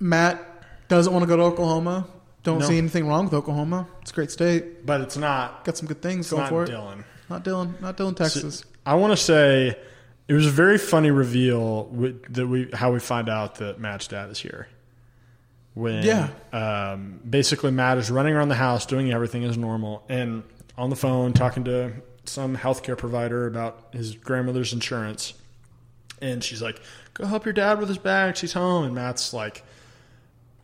Matt 0.00 0.42
doesn't 0.88 1.12
want 1.12 1.22
to 1.24 1.26
go 1.26 1.36
to 1.36 1.42
Oklahoma. 1.42 2.06
Don't 2.48 2.60
No. 2.60 2.66
see 2.66 2.78
anything 2.78 3.06
wrong 3.06 3.24
with 3.26 3.34
Oklahoma. 3.34 3.86
It's 4.00 4.10
a 4.10 4.14
great 4.14 4.30
state. 4.30 4.86
But 4.86 5.02
it's 5.02 5.18
not. 5.18 5.64
Got 5.64 5.76
some 5.76 5.86
good 5.86 6.00
things 6.00 6.30
going 6.30 6.42
not 6.44 6.48
for 6.48 6.62
it. 6.64 6.68
Dillon. 6.68 7.04
Not 7.28 7.44
Dillon. 7.44 7.74
Not 7.82 7.96
Dillon, 7.98 8.14
Texas. 8.14 8.64
I 8.86 8.94
want 8.94 9.12
to 9.12 9.16
say 9.18 9.76
it 10.28 10.32
was 10.32 10.46
a 10.46 10.50
very 10.50 10.78
funny 10.78 11.10
reveal 11.10 11.84
with, 11.86 12.32
that 12.34 12.46
we 12.46 12.70
how 12.72 12.90
we 12.90 13.00
find 13.00 13.28
out 13.28 13.56
that 13.56 13.78
Matt's 13.78 14.08
dad 14.08 14.30
is 14.30 14.38
here. 14.38 14.66
When 15.74 16.02
Yeah. 16.02 16.28
um, 16.54 17.20
basically 17.28 17.70
Matt 17.70 17.98
is 17.98 18.10
running 18.10 18.32
around 18.34 18.48
the 18.48 18.54
house 18.54 18.86
doing 18.86 19.12
everything 19.12 19.44
as 19.44 19.56
normal 19.58 20.04
and 20.08 20.42
on 20.78 20.88
the 20.90 20.96
phone 20.96 21.34
talking 21.34 21.64
to 21.64 21.92
some 22.24 22.56
healthcare 22.56 22.96
provider 22.96 23.46
about 23.46 23.88
his 23.92 24.14
grandmother's 24.14 24.72
insurance, 24.72 25.34
and 26.22 26.42
she's 26.42 26.62
like, 26.62 26.80
"Go 27.14 27.26
help 27.26 27.44
your 27.44 27.52
dad 27.52 27.78
with 27.78 27.88
his 27.88 27.98
bag. 27.98 28.36
She's 28.36 28.54
home." 28.54 28.84
And 28.84 28.94
Matt's 28.94 29.32
like, 29.34 29.64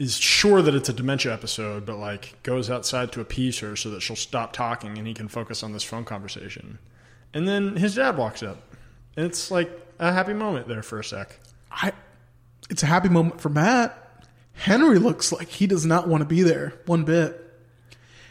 is 0.05 0.17
sure 0.17 0.61
that 0.63 0.75
it's 0.75 0.89
a 0.89 0.93
dementia 0.93 1.33
episode, 1.33 1.87
but 1.87 1.97
like 1.97 2.37
goes 2.43 2.69
outside 2.71 3.13
to 3.13 3.21
appease 3.21 3.59
her 3.61 3.75
so 3.77 3.91
that 3.91 4.01
she'll 4.03 4.17
stop 4.17 4.53
talking 4.53 4.99
and 4.99 5.07
he 5.07 5.15
can 5.15 5.29
focus 5.29 5.63
on 5.63 5.73
this 5.73 5.83
phone 5.85 6.05
conversation. 6.05 6.79
And 7.33 7.49
then 7.49 7.77
his 7.77 7.95
dad 7.95 8.17
walks 8.17 8.43
up. 8.43 8.59
And 9.17 9.27
it's 9.27 9.51
like 9.51 9.71
a 9.99 10.13
happy 10.13 10.33
moment 10.35 10.69
there 10.69 10.83
for 10.83 10.99
a 11.01 11.05
sec. 11.05 11.39
I. 11.71 11.93
It's 12.71 12.83
a 12.83 12.87
happy 12.87 13.09
moment 13.09 13.41
for 13.41 13.49
Matt. 13.51 13.99
Henry 14.55 14.99
looks 14.99 15.33
like 15.33 15.49
he 15.49 15.67
does 15.67 15.85
not 15.85 16.09
want 16.09 16.23
to 16.23 16.25
be 16.27 16.43
there 16.43 16.75
one 16.87 17.05
bit. 17.05 17.41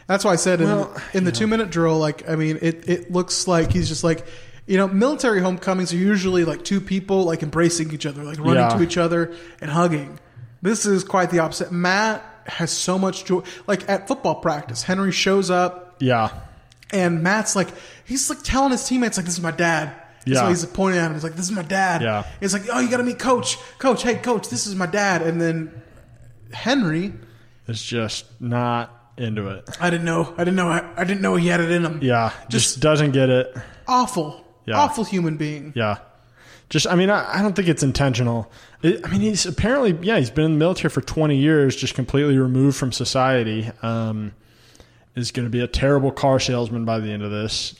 That's 0.06 0.24
why 0.24 0.32
I 0.32 0.36
said 0.36 0.60
in, 0.60 0.66
Well, 0.66 0.94
in 1.12 1.24
the 1.24 1.30
know. 1.30 1.38
two 1.38 1.46
minute 1.46 1.70
drill, 1.70 1.98
like 1.98 2.28
I 2.28 2.34
mean, 2.36 2.58
it 2.60 2.88
it 2.88 3.12
looks 3.12 3.46
like 3.48 3.72
he's 3.72 3.88
just 3.88 4.02
like, 4.04 4.26
you 4.66 4.76
know, 4.76 4.88
military 4.88 5.40
homecomings 5.40 5.92
are 5.92 5.96
usually 5.98 6.44
like 6.44 6.64
two 6.64 6.80
people 6.80 7.24
like 7.24 7.42
embracing 7.42 7.92
each 7.92 8.06
other, 8.06 8.22
like 8.24 8.38
running 8.38 8.54
Yeah. 8.56 8.68
to 8.76 8.82
each 8.82 8.96
other 8.98 9.34
and 9.60 9.70
hugging. 9.70 10.18
This 10.64 10.86
is 10.86 11.04
quite 11.04 11.30
the 11.30 11.40
opposite. 11.40 11.70
Matt 11.72 12.24
has 12.46 12.70
so 12.70 12.98
much 12.98 13.24
joy. 13.26 13.42
Like 13.66 13.88
at 13.88 14.08
football 14.08 14.36
practice, 14.36 14.82
Henry 14.82 15.12
shows 15.12 15.50
up 15.50 15.96
Yeah. 16.00 16.30
and 16.90 17.22
Matt's 17.22 17.54
like, 17.54 17.68
he's 18.06 18.28
like 18.30 18.42
telling 18.42 18.70
his 18.72 18.84
teammates 18.88 19.16
like, 19.18 19.26
"This 19.26 19.34
is 19.34 19.42
my 19.42 19.50
dad." 19.50 19.94
Yeah. 20.26 20.40
So 20.40 20.48
he's 20.48 20.64
pointing 20.64 21.00
at 21.00 21.06
him. 21.08 21.12
He's 21.14 21.22
like, 21.22 21.36
"This 21.36 21.44
is 21.44 21.52
my 21.52 21.62
dad." 21.62 22.00
Yeah. 22.00 22.24
He's 22.40 22.54
like, 22.54 22.62
"Oh, 22.72 22.80
you 22.80 22.88
got 22.90 22.96
to 22.96 23.02
meet 23.02 23.18
Coach. 23.18 23.58
Coach, 23.78 24.02
hey, 24.02 24.14
Coach, 24.16 24.48
this 24.48 24.66
is 24.66 24.74
my 24.74 24.86
dad." 24.86 25.20
And 25.20 25.38
then 25.40 25.82
Henry, 26.52 27.12
is 27.68 27.82
just 27.82 28.24
not 28.40 28.90
into 29.18 29.48
it. 29.48 29.68
I 29.80 29.90
didn't 29.90 30.06
know. 30.06 30.32
I 30.36 30.44
didn't 30.44 30.56
know. 30.56 30.68
I, 30.68 30.82
I 30.96 31.04
didn't 31.04 31.20
know 31.20 31.36
he 31.36 31.48
had 31.48 31.60
it 31.60 31.70
in 31.70 31.84
him. 31.84 31.98
Yeah. 32.02 32.32
Just, 32.48 32.80
doesn't 32.80 33.12
get 33.12 33.28
it. 33.28 33.54
Awful. 33.86 34.42
Yeah. 34.66 34.78
Awful 34.78 35.04
human 35.04 35.36
being. 35.36 35.72
Yeah. 35.76 35.98
Just, 36.74 36.88
I 36.88 36.96
mean, 36.96 37.08
I, 37.08 37.38
I 37.38 37.40
don't 37.40 37.54
think 37.54 37.68
it's 37.68 37.84
intentional. 37.84 38.50
It, 38.82 39.06
I 39.06 39.12
mean, 39.12 39.20
he's 39.20 39.46
apparently, 39.46 39.96
yeah, 40.04 40.18
he's 40.18 40.28
been 40.30 40.44
in 40.46 40.52
the 40.54 40.58
military 40.58 40.90
for 40.90 41.02
20 41.02 41.36
years, 41.36 41.76
just 41.76 41.94
completely 41.94 42.36
removed 42.36 42.76
from 42.76 42.90
society. 42.90 43.70
Um, 43.80 44.32
is 45.14 45.30
going 45.30 45.46
to 45.46 45.50
be 45.50 45.60
a 45.60 45.68
terrible 45.68 46.10
car 46.10 46.40
salesman 46.40 46.84
by 46.84 46.98
the 46.98 47.12
end 47.12 47.22
of 47.22 47.30
this. 47.30 47.76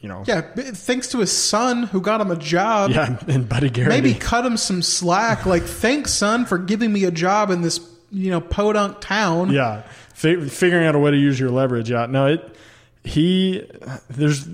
You 0.00 0.08
know, 0.08 0.24
Yeah. 0.26 0.40
Thanks 0.40 1.06
to 1.12 1.18
his 1.18 1.30
son 1.30 1.84
who 1.84 2.00
got 2.00 2.20
him 2.20 2.32
a 2.32 2.36
job. 2.36 2.90
yeah, 2.90 3.16
and 3.28 3.48
Buddy 3.48 3.70
Garrity. 3.70 3.94
Maybe 4.02 4.18
cut 4.18 4.44
him 4.44 4.56
some 4.56 4.82
slack. 4.82 5.46
Like, 5.46 5.62
thanks, 5.62 6.12
son, 6.12 6.46
for 6.46 6.58
giving 6.58 6.92
me 6.92 7.04
a 7.04 7.12
job 7.12 7.50
in 7.50 7.60
this, 7.62 7.78
you 8.10 8.32
know, 8.32 8.40
podunk 8.40 9.00
town. 9.00 9.52
yeah, 9.52 9.82
Fi- 10.14 10.48
figuring 10.48 10.84
out 10.84 10.96
a 10.96 10.98
way 10.98 11.12
to 11.12 11.16
use 11.16 11.38
your 11.38 11.50
leverage. 11.50 11.88
Yeah, 11.92 12.06
no, 12.06 12.26
it. 12.26 12.56
He 13.04 13.64
there's 14.10 14.48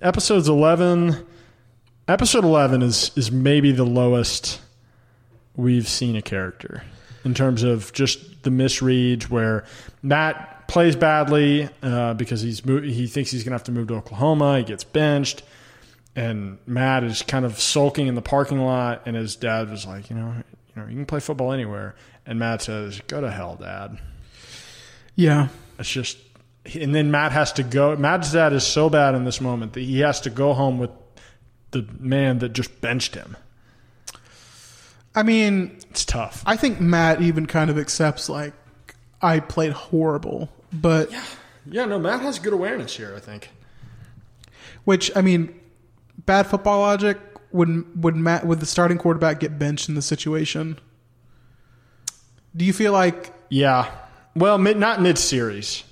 episodes 0.00 0.48
eleven. 0.48 1.26
Episode 2.08 2.44
eleven 2.44 2.82
is 2.82 3.12
is 3.16 3.30
maybe 3.30 3.72
the 3.72 3.84
lowest 3.84 4.60
we've 5.56 5.88
seen 5.88 6.16
a 6.16 6.22
character 6.22 6.82
in 7.24 7.34
terms 7.34 7.62
of 7.62 7.92
just 7.92 8.42
the 8.42 8.50
misreads 8.50 9.24
where 9.24 9.64
Matt 10.02 10.66
plays 10.66 10.96
badly 10.96 11.68
uh, 11.82 12.14
because 12.14 12.40
he's 12.40 12.64
mo- 12.64 12.80
he 12.80 13.06
thinks 13.06 13.30
he's 13.30 13.44
gonna 13.44 13.54
have 13.54 13.64
to 13.64 13.72
move 13.72 13.88
to 13.88 13.94
Oklahoma. 13.94 14.58
He 14.58 14.64
gets 14.64 14.84
benched. 14.84 15.42
And 16.14 16.58
Matt 16.66 17.04
is 17.04 17.22
kind 17.22 17.46
of 17.46 17.58
sulking 17.58 18.06
in 18.06 18.14
the 18.14 18.20
parking 18.20 18.60
lot, 18.60 19.02
and 19.06 19.16
his 19.16 19.34
dad 19.34 19.70
was 19.70 19.86
like, 19.86 20.10
you 20.10 20.16
know, 20.16 20.34
you 20.74 20.82
know, 20.82 20.86
you 20.86 20.94
can 20.94 21.06
play 21.06 21.20
football 21.20 21.52
anywhere. 21.52 21.94
And 22.26 22.38
Matt 22.38 22.60
says, 22.62 23.00
"Go 23.06 23.22
to 23.22 23.30
hell, 23.30 23.56
Dad." 23.56 23.98
Yeah. 25.14 25.48
It's 25.78 25.88
just, 25.90 26.18
and 26.74 26.94
then 26.94 27.10
Matt 27.10 27.32
has 27.32 27.52
to 27.54 27.62
go. 27.62 27.96
Matt's 27.96 28.32
dad 28.32 28.52
is 28.52 28.66
so 28.66 28.90
bad 28.90 29.14
in 29.14 29.24
this 29.24 29.40
moment 29.40 29.72
that 29.72 29.80
he 29.80 30.00
has 30.00 30.20
to 30.22 30.30
go 30.30 30.52
home 30.52 30.78
with 30.78 30.90
the 31.72 31.86
man 31.98 32.38
that 32.38 32.50
just 32.50 32.80
benched 32.80 33.14
him. 33.14 33.36
I 35.14 35.22
mean, 35.22 35.76
It's 35.90 36.04
tough. 36.04 36.42
I 36.46 36.56
think 36.56 36.80
Matt 36.80 37.20
even 37.20 37.46
kind 37.46 37.68
of 37.70 37.78
accepts 37.78 38.28
like 38.28 38.54
I 39.20 39.40
played 39.40 39.72
horrible, 39.72 40.48
but 40.72 41.10
Yeah, 41.10 41.24
yeah 41.70 41.84
no, 41.84 41.98
Matt 41.98 42.20
has 42.20 42.38
good 42.38 42.52
awareness 42.54 42.96
here. 42.96 43.12
I 43.16 43.20
think. 43.20 43.50
which 44.84 45.10
I 45.16 45.20
mean, 45.20 45.54
bad 46.24 46.46
football 46.46 46.80
logic 46.80 47.18
would 47.52 48.02
would 48.02 48.16
Matt 48.16 48.46
would 48.46 48.60
the 48.60 48.66
starting 48.66 48.96
quarterback 48.98 49.40
get 49.40 49.58
benched 49.58 49.88
in 49.88 49.94
the 49.94 50.02
situation? 50.02 50.78
Do 52.56 52.64
you 52.64 52.72
feel 52.72 52.92
like 52.92 53.32
Yeah. 53.50 53.90
Well, 54.34 54.56
mid, 54.56 54.78
not 54.78 55.02
mid 55.02 55.18
series. 55.18 55.84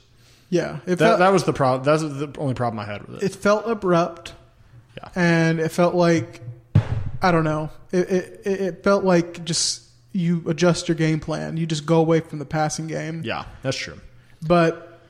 yeah? 0.48 0.76
It 0.86 0.96
That, 0.96 0.98
felt, 0.98 1.18
that 1.18 1.30
was 1.32 1.44
the 1.44 1.52
problem. 1.52 1.84
That's 1.84 2.00
the 2.02 2.32
only 2.38 2.54
problem 2.54 2.78
I 2.80 2.86
had 2.86 3.06
with 3.06 3.22
it. 3.22 3.26
it 3.26 3.34
felt 3.36 3.68
abrupt, 3.68 4.32
Yeah. 5.02 5.08
and 5.14 5.60
it 5.60 5.70
felt 5.70 5.94
like 5.94 6.40
I 7.22 7.32
don't 7.32 7.44
know. 7.44 7.70
It, 7.92 8.08
it 8.10 8.40
it 8.46 8.84
felt 8.84 9.04
like 9.04 9.44
just 9.44 9.82
you 10.12 10.42
adjust 10.48 10.88
your 10.88 10.96
game 10.96 11.20
plan. 11.20 11.56
You 11.56 11.66
just 11.66 11.86
go 11.86 11.98
away 12.00 12.20
from 12.20 12.38
the 12.38 12.44
passing 12.44 12.86
game. 12.86 13.22
Yeah, 13.24 13.44
that's 13.62 13.76
true. 13.76 14.00
But 14.46 15.00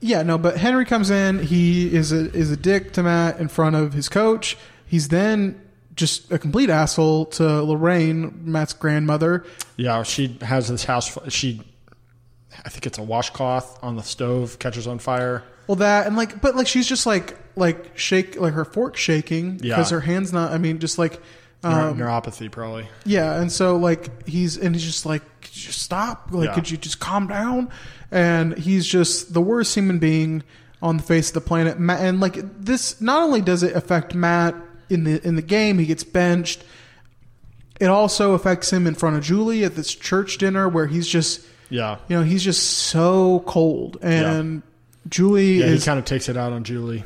yeah, 0.00 0.22
no. 0.22 0.38
But 0.38 0.56
Henry 0.58 0.84
comes 0.84 1.10
in. 1.10 1.38
He 1.40 1.94
is 1.94 2.12
a 2.12 2.30
is 2.32 2.50
a 2.50 2.56
dick 2.56 2.92
to 2.94 3.02
Matt 3.02 3.38
in 3.40 3.48
front 3.48 3.76
of 3.76 3.92
his 3.92 4.08
coach. 4.08 4.56
He's 4.86 5.08
then 5.08 5.60
just 5.94 6.30
a 6.30 6.38
complete 6.38 6.68
asshole 6.68 7.24
to 7.26 7.62
Lorraine, 7.62 8.42
Matt's 8.44 8.74
grandmother. 8.74 9.44
Yeah, 9.76 10.02
she 10.02 10.36
has 10.42 10.68
this 10.68 10.84
house. 10.84 11.16
She, 11.28 11.62
I 12.64 12.68
think 12.68 12.86
it's 12.86 12.98
a 12.98 13.02
washcloth 13.02 13.82
on 13.82 13.96
the 13.96 14.02
stove 14.02 14.58
catches 14.58 14.86
on 14.86 14.98
fire. 14.98 15.42
Well, 15.66 15.76
that 15.76 16.06
and 16.06 16.16
like, 16.16 16.40
but 16.42 16.54
like 16.54 16.66
she's 16.66 16.86
just 16.86 17.06
like 17.06 17.36
like 17.56 17.96
shake 17.98 18.38
like 18.40 18.52
her 18.54 18.64
fork 18.64 18.96
shaking 18.96 19.58
Yeah. 19.62 19.74
because 19.76 19.90
her 19.90 20.00
hands 20.00 20.32
not. 20.32 20.52
I 20.52 20.58
mean, 20.58 20.78
just 20.78 20.98
like. 20.98 21.20
Neur- 21.62 21.90
Um, 21.92 21.98
neuropathy, 21.98 22.50
probably. 22.50 22.86
Yeah, 23.06 23.40
and 23.40 23.50
so 23.50 23.76
like 23.76 24.28
he's 24.28 24.56
and 24.56 24.74
he's 24.74 24.84
just 24.84 25.06
like, 25.06 25.22
could 25.40 25.56
you 25.66 25.72
stop? 25.72 26.28
Like, 26.30 26.48
Yeah. 26.50 26.54
could 26.54 26.70
you 26.70 26.76
just 26.76 27.00
calm 27.00 27.26
down? 27.26 27.70
And 28.12 28.56
he's 28.56 28.86
just 28.86 29.32
the 29.34 29.40
worst 29.40 29.74
human 29.74 29.98
being 29.98 30.42
on 30.82 30.98
the 30.98 31.02
face 31.02 31.28
of 31.28 31.34
the 31.34 31.40
planet. 31.40 31.80
Ma- 31.80 31.94
And 31.94 32.20
like 32.20 32.36
this, 32.62 33.00
not 33.00 33.22
only 33.22 33.40
does 33.40 33.62
it 33.62 33.74
affect 33.74 34.14
Matt 34.14 34.54
in 34.90 35.04
the 35.04 35.26
in 35.26 35.34
the 35.34 35.42
game, 35.42 35.78
he 35.78 35.86
gets 35.86 36.04
benched. 36.04 36.62
It 37.80 37.86
also 37.86 38.32
affects 38.34 38.72
him 38.72 38.86
in 38.86 38.94
front 38.94 39.16
of 39.16 39.22
Julie 39.24 39.64
at 39.64 39.74
this 39.74 39.92
church 39.94 40.38
dinner 40.38 40.68
where 40.68 40.86
he's 40.86 41.08
just, 41.08 41.40
Yeah. 41.68 41.96
you 42.08 42.16
know, 42.16 42.22
he's 42.22 42.44
just 42.44 42.62
so 42.64 43.42
cold. 43.46 43.96
And 44.02 44.62
Julie 45.08 45.58
Yeah, 45.60 45.66
he 45.66 45.72
is 45.72 45.84
kind 45.84 45.98
of 45.98 46.04
takes 46.04 46.28
it 46.28 46.36
out 46.36 46.52
on 46.52 46.64
Julie. 46.64 47.02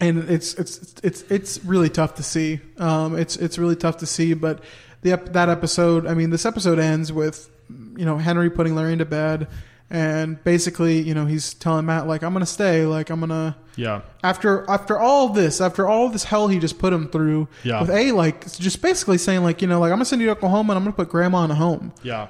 And 0.00 0.28
it's 0.30 0.54
it's 0.54 0.94
it's 1.02 1.22
it's 1.30 1.64
really 1.64 1.88
tough 1.88 2.14
to 2.16 2.22
see. 2.22 2.60
Um, 2.78 3.16
it's 3.18 3.36
it's 3.36 3.58
really 3.58 3.76
tough 3.76 3.98
to 3.98 4.06
see. 4.06 4.34
But 4.34 4.62
the 5.02 5.16
that 5.32 5.48
episode, 5.48 6.06
I 6.06 6.14
mean, 6.14 6.30
this 6.30 6.44
episode 6.46 6.78
ends 6.78 7.12
with 7.12 7.48
you 7.96 8.04
know 8.04 8.18
Henry 8.18 8.50
putting 8.50 8.74
Larry 8.74 8.92
into 8.92 9.04
bed, 9.06 9.48
and 9.90 10.42
basically 10.44 11.00
you 11.00 11.14
know 11.14 11.26
he's 11.26 11.54
telling 11.54 11.86
Matt 11.86 12.06
like 12.06 12.22
I'm 12.22 12.32
gonna 12.32 12.44
stay, 12.46 12.84
like 12.86 13.08
I'm 13.10 13.20
gonna 13.20 13.56
Yeah. 13.76 14.02
after 14.22 14.68
after 14.70 14.98
all 14.98 15.30
this, 15.30 15.60
after 15.60 15.86
all 15.88 16.08
this 16.10 16.24
hell 16.24 16.48
he 16.48 16.58
just 16.58 16.78
put 16.78 16.92
him 16.92 17.08
through. 17.08 17.48
Yeah. 17.64 17.80
With 17.80 17.90
a 17.90 18.12
like 18.12 18.50
just 18.52 18.82
basically 18.82 19.18
saying 19.18 19.42
like 19.42 19.62
you 19.62 19.68
know 19.68 19.80
like 19.80 19.90
I'm 19.92 19.96
gonna 19.96 20.04
send 20.04 20.20
you 20.20 20.26
to 20.26 20.32
Oklahoma 20.32 20.72
and 20.72 20.78
I'm 20.78 20.84
gonna 20.84 20.96
put 20.96 21.08
Grandma 21.08 21.44
in 21.44 21.50
a 21.50 21.54
home. 21.54 21.92
Yeah. 22.02 22.28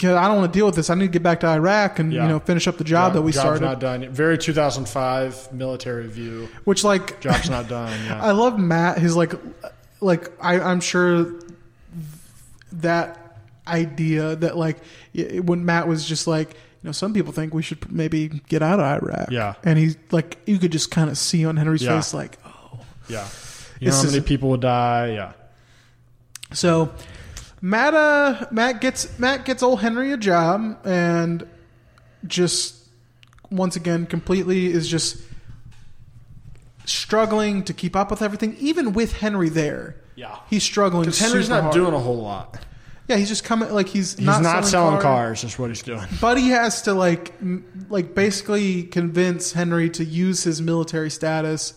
Cause 0.00 0.16
I 0.16 0.28
don't 0.28 0.38
want 0.38 0.50
to 0.52 0.58
deal 0.58 0.64
with 0.64 0.76
this. 0.76 0.88
I 0.88 0.94
need 0.94 1.06
to 1.06 1.12
get 1.12 1.22
back 1.22 1.40
to 1.40 1.46
Iraq 1.46 1.98
and 1.98 2.10
Yeah. 2.12 2.22
you 2.22 2.28
know 2.30 2.38
finish 2.40 2.66
up 2.66 2.78
the 2.78 2.84
job 2.84 3.12
that 3.12 3.20
we 3.22 3.32
Job's 3.32 3.40
started. 3.42 3.62
not 3.64 3.80
done. 3.80 4.08
Very 4.10 4.38
2005 4.38 5.52
military 5.52 6.06
view. 6.08 6.48
Which 6.64 6.84
like 6.84 7.20
Job's 7.20 7.50
not 7.50 7.68
done. 7.78 7.92
Yeah. 8.06 8.22
I 8.22 8.30
love 8.30 8.58
Matt. 8.58 8.98
His 8.98 9.14
like, 9.14 9.34
like 10.00 10.32
I, 10.40 10.58
I'm 10.58 10.80
sure 10.80 11.34
that 12.72 13.36
idea 13.66 14.36
that 14.36 14.56
like 14.56 14.78
when 15.14 15.64
Matt 15.64 15.86
was 15.86 16.06
just 16.06 16.26
like, 16.26 16.50
you 16.52 16.88
know, 16.88 16.92
some 16.92 17.12
people 17.12 17.32
think 17.32 17.52
we 17.52 17.62
should 17.62 17.90
maybe 17.92 18.28
get 18.48 18.62
out 18.62 18.80
of 18.80 18.86
Iraq. 18.86 19.30
Yeah. 19.30 19.54
and 19.64 19.78
he's 19.78 19.96
like, 20.10 20.38
you 20.46 20.58
could 20.58 20.72
just 20.72 20.90
kind 20.90 21.10
of 21.10 21.18
see 21.18 21.44
on 21.44 21.56
Henry's 21.56 21.82
Yeah. 21.82 21.96
face 21.96 22.14
like, 22.14 22.38
oh. 22.46 22.80
yeah. 23.08 23.28
You 23.80 23.90
know 23.90 23.96
how 23.96 24.02
many 24.04 24.20
people 24.20 24.48
would 24.50 24.60
die? 24.60 25.12
Yeah. 25.12 25.32
So 26.52 26.92
Matt, 27.62 27.94
uh, 27.94 28.46
Matt 28.50 28.80
gets 28.80 29.18
Matt 29.18 29.44
gets 29.44 29.62
old 29.62 29.80
Henry 29.80 30.12
a 30.12 30.16
job 30.16 30.78
and 30.84 31.46
just 32.26 32.76
once 33.50 33.76
again 33.76 34.06
completely 34.06 34.66
is 34.66 34.88
just 34.88 35.18
struggling 36.86 37.62
to 37.64 37.74
keep 37.74 37.94
up 37.96 38.10
with 38.10 38.22
everything, 38.22 38.56
even 38.58 38.92
with 38.92 39.12
Henry 39.18 39.48
there. 39.48 39.96
Yeah. 40.16 40.36
He's 40.48 40.62
struggling. 40.62 41.04
Because 41.04 41.18
Henry's 41.18 41.48
not 41.48 41.62
hard. 41.64 41.74
doing 41.74 41.94
a 41.94 41.98
whole 41.98 42.20
lot. 42.22 42.58
Yeah, 43.08 43.16
he's 43.16 43.28
just 43.28 43.42
coming 43.42 43.72
like 43.72 43.88
he's, 43.88 44.16
He's 44.16 44.24
not, 44.26 44.42
not, 44.42 44.64
selling, 44.64 45.00
cars. 45.00 45.40
cars. 45.40 45.44
Is 45.44 45.58
what 45.58 45.68
he's 45.70 45.82
doing. 45.82 46.06
But 46.20 46.38
he 46.38 46.50
has 46.50 46.82
to 46.82 46.94
like 46.94 47.32
m- 47.40 47.86
like 47.90 48.14
basically 48.14 48.84
convince 48.84 49.52
Henry 49.52 49.90
to 49.90 50.04
use 50.04 50.44
his 50.44 50.62
military 50.62 51.10
status 51.10 51.74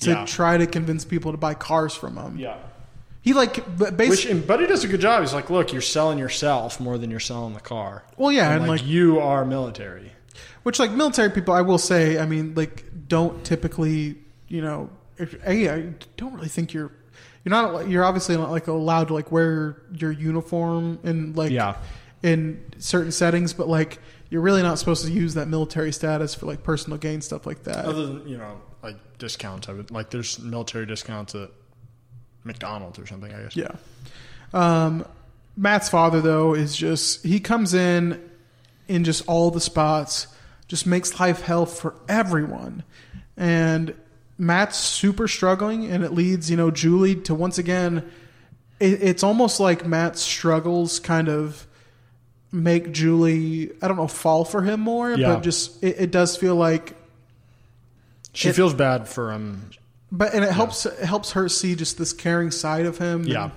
to 0.00 0.10
Yeah. 0.10 0.24
try 0.26 0.56
to 0.56 0.66
convince 0.66 1.04
people 1.04 1.32
to 1.32 1.38
buy 1.38 1.54
cars 1.54 1.94
from 1.94 2.16
him. 2.16 2.38
Yeah. 2.38 2.56
He 3.28 3.34
like 3.34 3.56
b- 3.78 4.08
Which 4.08 4.24
and 4.24 4.46
Buddy 4.46 4.66
does 4.66 4.84
a 4.84 4.88
good 4.88 5.00
job. 5.02 5.20
He's 5.20 5.34
like, 5.34 5.50
look, 5.50 5.70
you're 5.72 5.82
selling 5.82 6.18
yourself 6.18 6.80
more 6.80 6.96
than 6.96 7.10
you're 7.10 7.20
selling 7.20 7.52
the 7.52 7.60
car. 7.60 8.04
Well, 8.16 8.32
yeah, 8.32 8.46
and, 8.52 8.62
and, 8.62 8.70
like, 8.70 8.80
like- 8.80 8.88
you 8.88 9.20
are 9.20 9.44
military. 9.44 10.12
which 10.62 10.78
like 10.78 10.90
military 10.92 11.30
people 11.30 11.52
I 11.52 11.60
will 11.60 11.76
say, 11.78 12.18
I 12.18 12.24
mean, 12.26 12.54
like 12.54 12.84
don't 13.06 13.44
typically, 13.44 14.16
you 14.48 14.62
know, 14.62 14.88
if, 15.18 15.34
a 15.46 15.68
I 15.68 15.92
don't 16.16 16.32
really 16.32 16.48
think 16.48 16.72
you're 16.72 16.90
you're 17.44 17.50
not 17.50 17.88
you're 17.88 18.04
obviously 18.04 18.36
not 18.36 18.50
like 18.50 18.66
allowed 18.66 19.08
to 19.08 19.14
like 19.14 19.30
wear 19.30 19.76
your 19.92 20.12
uniform 20.12 20.98
in 21.04 21.34
like 21.34 21.50
Yeah. 21.50 21.76
in 22.22 22.64
certain 22.78 23.12
settings, 23.12 23.52
but 23.52 23.68
like 23.68 23.98
you're 24.30 24.42
really 24.42 24.62
not 24.62 24.78
supposed 24.78 25.04
to 25.06 25.10
use 25.12 25.34
that 25.34 25.48
military 25.48 25.92
status 25.92 26.34
for 26.34 26.46
like 26.46 26.62
personal 26.62 26.98
gain 26.98 27.20
stuff 27.20 27.46
like 27.46 27.64
that. 27.64 27.84
Other 27.84 28.06
than 28.06 28.28
you 28.28 28.38
know, 28.38 28.60
like 28.82 28.96
discounts. 29.18 29.68
I 29.68 29.72
would 29.72 29.90
like 29.90 30.10
there's 30.10 30.38
military 30.38 30.86
discounts 30.86 31.34
at 31.34 31.50
McDonald's 32.48 32.98
or 32.98 33.06
something. 33.06 33.32
I 33.32 33.42
guess. 33.42 33.54
Yeah. 33.56 33.70
Um, 34.52 35.04
Matt's 35.56 35.88
father 35.88 36.20
though 36.20 36.54
is 36.54 36.74
just 36.76 37.24
he 37.24 37.38
comes 37.38 37.74
in 37.74 38.20
in 38.88 39.04
just 39.04 39.22
all 39.28 39.50
the 39.52 39.60
spots, 39.60 40.26
just 40.66 40.86
makes 40.86 41.20
life 41.20 41.42
hell 41.42 41.66
for 41.66 41.94
everyone, 42.08 42.82
and 43.36 43.94
Matt's 44.38 44.78
super 44.78 45.28
struggling, 45.28 45.86
and 45.86 46.02
it 46.02 46.12
leads 46.12 46.50
you 46.50 46.56
know 46.56 46.70
Julie 46.72 47.14
to 47.22 47.34
once 47.34 47.58
again. 47.58 48.08
It, 48.80 49.02
it's 49.02 49.22
almost 49.22 49.58
like 49.60 49.84
Matt's 49.86 50.20
struggles 50.22 51.00
kind 51.00 51.28
of 51.28 51.66
make 52.52 52.92
Julie 52.92 53.70
I 53.82 53.88
don't 53.88 53.96
know 53.96 54.06
fall 54.08 54.44
for 54.44 54.62
him 54.62 54.80
more, 54.80 55.12
Yeah. 55.12 55.34
but 55.34 55.40
just 55.42 55.82
it, 55.84 55.96
it 55.98 56.10
does 56.10 56.36
feel 56.36 56.54
like 56.56 56.94
She 58.32 58.48
It- 58.50 58.54
feels 58.54 58.72
bad 58.74 59.08
for 59.08 59.32
him. 59.32 59.70
But 60.12 60.34
and 60.34 60.44
it 60.44 60.52
helps 60.52 60.86
it 60.86 60.98
helps 61.00 61.32
her 61.32 61.48
see 61.48 61.74
just 61.74 61.98
this 61.98 62.12
caring 62.12 62.50
side 62.50 62.86
of 62.86 62.98
him. 62.98 63.24
Yeah. 63.24 63.44
And, 63.44 63.52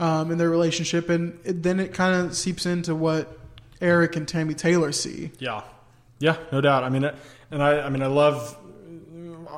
um, 0.00 0.30
in 0.32 0.38
their 0.38 0.50
relationship, 0.50 1.08
and 1.08 1.38
it, 1.44 1.62
then 1.62 1.78
it 1.78 1.94
kind 1.94 2.26
of 2.26 2.36
seeps 2.36 2.66
into 2.66 2.94
what 2.96 3.38
Eric 3.80 4.16
and 4.16 4.26
Tammy 4.26 4.52
Taylor 4.54 4.90
see. 4.90 5.30
Yeah, 5.38 5.62
yeah, 6.18 6.36
no 6.50 6.60
doubt. 6.60 6.82
I 6.82 6.88
mean, 6.88 7.04
it- 7.04 7.14
and 7.52 7.62
I, 7.62 7.82
I 7.82 7.88
mean, 7.90 8.02
I 8.02 8.06
love 8.06 8.56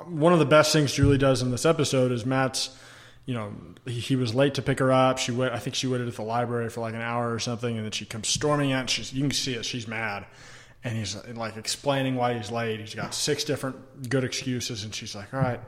one 0.08 0.32
of 0.34 0.38
the 0.38 0.44
best 0.44 0.72
things 0.72 0.92
Julie 0.92 1.16
does 1.18 1.40
in 1.42 1.50
this 1.50 1.64
episode 1.64 2.12
is 2.12 2.26
Matt's. 2.26 2.76
You 3.24 3.34
know, 3.34 3.52
he, 3.86 3.98
he 3.98 4.14
was 4.16 4.34
late 4.34 4.54
to 4.54 4.62
pick 4.62 4.78
her 4.78 4.92
up. 4.92 5.18
She 5.18 5.32
wait, 5.32 5.50
I 5.52 5.58
think 5.58 5.74
she 5.74 5.86
waited 5.88 6.06
at 6.06 6.14
the 6.14 6.22
library 6.22 6.68
for 6.68 6.80
like 6.80 6.94
an 6.94 7.00
hour 7.00 7.32
or 7.32 7.38
something, 7.40 7.74
and 7.74 7.84
then 7.84 7.90
she 7.92 8.04
comes 8.04 8.28
storming 8.28 8.72
out. 8.72 8.88
She's, 8.90 9.12
you 9.12 9.22
can 9.22 9.30
see 9.32 9.54
it. 9.54 9.64
She's 9.64 9.88
mad, 9.88 10.26
and 10.84 10.96
he's 10.96 11.16
like 11.34 11.56
explaining 11.56 12.14
why 12.14 12.34
he's 12.34 12.50
late. 12.52 12.78
He's 12.78 12.94
got 12.94 13.14
six 13.14 13.42
different 13.42 14.08
good 14.10 14.22
excuses, 14.22 14.84
and 14.84 14.94
she's 14.94 15.14
like, 15.16 15.32
"All 15.34 15.40
right, 15.40 15.60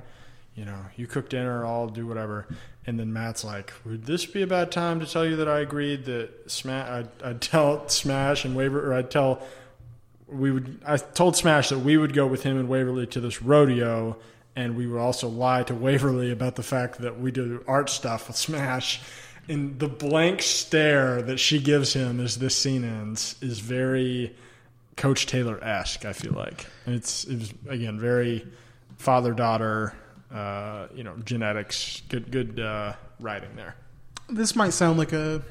you 0.59 0.65
know, 0.65 0.79
you 0.97 1.07
cook 1.07 1.29
dinner, 1.29 1.65
I'll 1.65 1.89
do 1.89 2.07
whatever." 2.07 2.47
And 2.87 2.99
then 2.99 3.13
Matt's 3.13 3.45
like, 3.45 3.73
"Would 3.85 4.05
this 4.05 4.27
be 4.27 4.43
a 4.43 4.47
bad 4.47 4.73
time 4.73 5.01
to 5.01 5.07
tell 5.07 5.25
you 5.25 5.37
that 5.37 5.49
I 5.49 5.61
agreed 5.61 6.05
that 6.07 6.51
Smash, 6.51 6.89
I'd, 6.91 7.23
I'd 7.23 7.41
tell 7.41 7.89
Smash 7.89 8.45
and 8.45 8.57
Waver, 8.57 8.91
or 8.91 8.95
I'd 8.95 9.11
tell 9.11 9.43
we 10.27 10.51
would 10.51 10.81
I 10.87 10.97
told 10.97 11.37
Smash 11.37 11.71
that 11.71 11.79
we 11.79 11.97
would 11.97 12.13
go 12.13 12.27
with 12.27 12.43
him 12.43 12.59
and 12.59 12.69
Waverly 12.69 13.07
to 13.09 13.21
this 13.21 13.43
rodeo 13.43 14.17
and 14.55 14.77
we 14.77 14.87
would 14.87 15.01
also 15.01 15.29
lie 15.29 15.63
to 15.63 15.75
Waverly 15.75 16.31
about 16.33 16.57
the 16.57 16.63
fact 16.63 16.99
that 16.99 17.21
we 17.21 17.31
do 17.31 17.63
art 17.67 17.89
stuff 17.89 18.29
with 18.29 18.37
Smash 18.37 19.01
and 19.49 19.79
the 19.79 19.89
blank 19.89 20.43
stare 20.43 21.23
that 21.23 21.39
she 21.39 21.61
gives 21.61 21.95
him 21.95 22.21
as 22.21 22.39
this 22.39 22.57
scene 22.57 22.85
ends 22.85 23.37
is 23.41 23.61
very 23.61 24.37
Coach 24.97 25.27
Taylor 25.27 25.63
esque, 25.63 26.05
I 26.05 26.13
feel 26.13 26.33
like. 26.33 26.67
And 26.85 26.95
it's 26.95 27.25
it 27.25 27.39
was 27.39 27.55
again 27.69 27.99
very 27.99 28.47
father 28.97 29.33
daughter 29.33 29.95
uh, 30.33 30.89
you 30.95 31.03
know, 31.05 31.17
genetics, 31.25 32.03
good 32.09 32.31
good 32.31 32.61
uh, 32.61 32.95
writing 33.21 33.57
there. 33.57 33.77
This 34.29 34.55
might 34.55 34.71
sound 34.71 34.99
like 34.99 35.13
a 35.13 35.43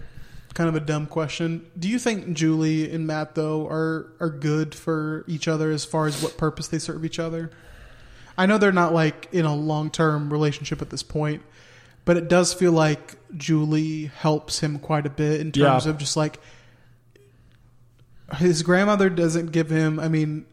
kind 0.53 0.69
of 0.69 0.75
a 0.75 0.79
dumb 0.79 1.05
question. 1.07 1.65
Do 1.77 1.87
you 1.87 1.99
think 1.99 2.33
Julie 2.33 2.91
and 2.91 3.05
Matt 3.07 3.35
though 3.35 3.67
are 3.67 4.07
are 4.19 4.29
good 4.29 4.73
for 4.75 5.23
each 5.27 5.47
other 5.47 5.71
as 5.71 5.85
far 5.85 6.07
as 6.07 6.21
what 6.21 6.37
purpose 6.37 6.67
they 6.67 6.79
serve 6.79 7.03
each 7.05 7.19
other? 7.19 7.51
I 8.37 8.45
know 8.45 8.57
they're 8.59 8.71
not 8.71 8.93
like 8.93 9.27
in 9.31 9.45
a 9.45 9.55
long 9.55 9.89
term 9.89 10.31
relationship 10.31 10.81
at 10.81 10.91
this 10.91 11.01
point, 11.03 11.41
but 12.05 12.17
it 12.17 12.27
does 12.27 12.53
feel 12.53 12.71
like 12.71 13.15
Julie 13.35 14.05
helps 14.05 14.59
him 14.59 14.77
quite 14.77 15.05
a 15.07 15.09
bit 15.09 15.41
in 15.41 15.51
terms 15.51 15.85
Yeah. 15.85 15.91
of 15.91 15.97
just 15.97 16.15
like 16.15 16.39
his 18.35 18.61
grandmother 18.61 19.09
doesn't 19.09 19.51
give 19.51 19.69
him. 19.69 19.99
I 19.99 20.07
mean, 20.07 20.45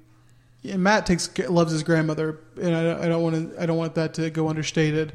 yeah, 0.64 0.76
Matt 0.78 1.06
takes 1.06 1.30
loves 1.48 1.70
his 1.70 1.82
grandmother, 1.84 2.40
and 2.60 2.74
I, 2.74 2.82
don't- 2.82 3.00
I 3.02 3.08
don't 3.08 3.22
want 3.22 3.52
to. 3.54 3.62
I 3.62 3.66
don't 3.66 3.76
want 3.76 3.94
that 3.94 4.14
to 4.14 4.30
go 4.30 4.48
understated. 4.48 5.12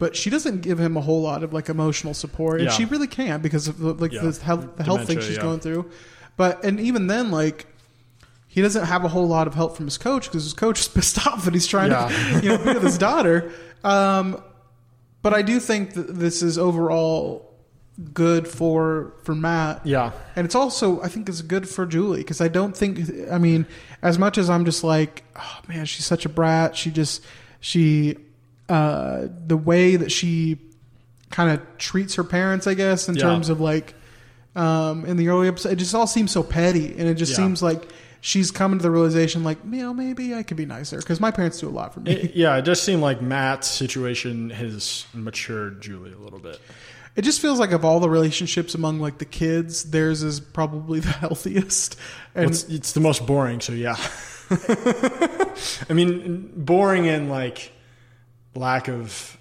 But 0.00 0.14
she 0.14 0.28
doesn't 0.30 0.60
give 0.60 0.78
him 0.78 0.96
a 0.96 1.00
whole 1.00 1.22
lot 1.22 1.42
of 1.42 1.52
like 1.52 1.68
emotional 1.68 2.14
support, 2.14 2.60
and 2.60 2.68
Yeah. 2.68 2.72
she 2.76 2.84
really 2.84 3.06
can't 3.08 3.42
because 3.42 3.66
of 3.66 3.78
the, 3.78 3.94
like 3.94 4.12
Yeah. 4.12 4.20
the 4.22 4.38
health 4.44 4.76
the 4.76 4.84
health 4.84 4.98
thing 5.06 5.16
Dementia, 5.16 5.22
she's 5.28 5.36
yeah. 5.38 5.42
going 5.42 5.60
through. 5.60 5.90
But 6.36 6.64
and 6.64 6.78
even 6.78 7.06
then, 7.08 7.30
like 7.32 7.66
he 8.46 8.60
doesn't 8.62 8.84
have 8.86 9.04
a 9.04 9.08
whole 9.08 9.26
lot 9.26 9.46
of 9.48 9.54
help 9.54 9.76
from 9.76 9.86
his 9.86 9.98
coach 9.98 10.24
because 10.26 10.44
his 10.44 10.52
coach 10.52 10.80
is 10.80 10.88
pissed 10.88 11.18
off 11.26 11.44
that 11.46 11.54
he's 11.54 11.66
trying 11.66 11.90
Yeah. 11.90 12.08
to 12.08 12.40
you 12.42 12.48
know 12.50 12.58
be 12.58 12.74
with 12.74 12.82
his 12.82 12.98
daughter. 12.98 13.50
Um, 13.82 14.40
but 15.22 15.34
I 15.34 15.42
do 15.42 15.58
think 15.60 15.94
that 15.94 16.14
this 16.18 16.42
is 16.42 16.58
overall 16.58 17.47
good 18.14 18.46
for 18.46 19.12
for 19.24 19.34
Matt. 19.34 19.84
Yeah. 19.84 20.12
And 20.36 20.44
it's 20.44 20.54
also 20.54 21.00
I 21.02 21.08
think 21.08 21.28
it's 21.28 21.42
good 21.42 21.68
for 21.68 21.84
Julie 21.86 22.20
because 22.20 22.40
I 22.40 22.48
don't 22.48 22.76
think 22.76 23.00
I 23.30 23.38
mean 23.38 23.66
as 24.02 24.18
much 24.18 24.38
as 24.38 24.48
I'm 24.48 24.64
just 24.64 24.84
like 24.84 25.24
oh 25.36 25.58
man 25.68 25.84
she's 25.84 26.06
such 26.06 26.24
a 26.24 26.28
brat 26.28 26.76
she 26.76 26.90
just 26.92 27.24
she 27.58 28.16
uh 28.68 29.26
the 29.46 29.56
way 29.56 29.96
that 29.96 30.12
she 30.12 30.58
kind 31.30 31.50
of 31.50 31.78
treats 31.78 32.14
her 32.14 32.24
parents 32.24 32.66
I 32.68 32.74
guess 32.74 33.08
in 33.08 33.16
Yeah. 33.16 33.22
terms 33.22 33.48
of 33.48 33.60
like 33.60 33.94
um 34.54 35.04
in 35.04 35.16
the 35.16 35.28
early 35.28 35.48
episode 35.48 35.72
it 35.72 35.76
just 35.76 35.94
all 35.94 36.06
seems 36.06 36.30
so 36.30 36.42
petty 36.44 36.92
and 36.98 37.08
it 37.08 37.14
just 37.14 37.32
Yeah. 37.32 37.38
seems 37.38 37.62
like 37.62 37.82
she's 38.20 38.50
coming 38.52 38.78
to 38.78 38.82
the 38.82 38.90
realization 38.92 39.42
like 39.42 39.58
you 39.68 39.82
know 39.82 39.92
maybe 39.92 40.34
I 40.34 40.44
could 40.44 40.56
be 40.56 40.66
nicer 40.66 40.98
because 40.98 41.18
my 41.20 41.32
parents 41.32 41.58
do 41.60 41.68
a 41.68 41.70
lot 41.70 41.94
for 41.94 42.00
me. 42.00 42.12
It- 42.12 42.36
yeah, 42.36 42.56
it 42.56 42.64
does 42.64 42.80
seem 42.80 43.00
like 43.00 43.20
Matt's 43.22 43.68
situation 43.68 44.50
has 44.50 45.04
matured 45.14 45.80
Julie 45.80 46.12
a 46.12 46.18
little 46.18 46.38
bit. 46.40 46.60
It 47.18 47.22
just 47.24 47.40
feels 47.42 47.58
like 47.58 47.72
of 47.72 47.84
all 47.84 47.98
the 47.98 48.08
relationships 48.08 48.76
among 48.76 49.00
like 49.00 49.18
the 49.18 49.24
kids, 49.24 49.90
theirs 49.90 50.22
is 50.22 50.38
probably 50.38 51.00
the 51.08 51.10
healthiest. 51.10 51.96
And 52.34 52.44
Well, 52.46 52.50
it's, 52.50 52.62
it's 52.68 52.92
the 52.92 53.00
most 53.00 53.26
boring, 53.26 53.60
so 53.60 53.72
yeah. 53.72 53.96
I 55.90 55.92
mean, 55.92 56.52
boring 56.56 57.06
in 57.06 57.28
like 57.28 57.72
lack 58.54 58.88
of 58.88 59.36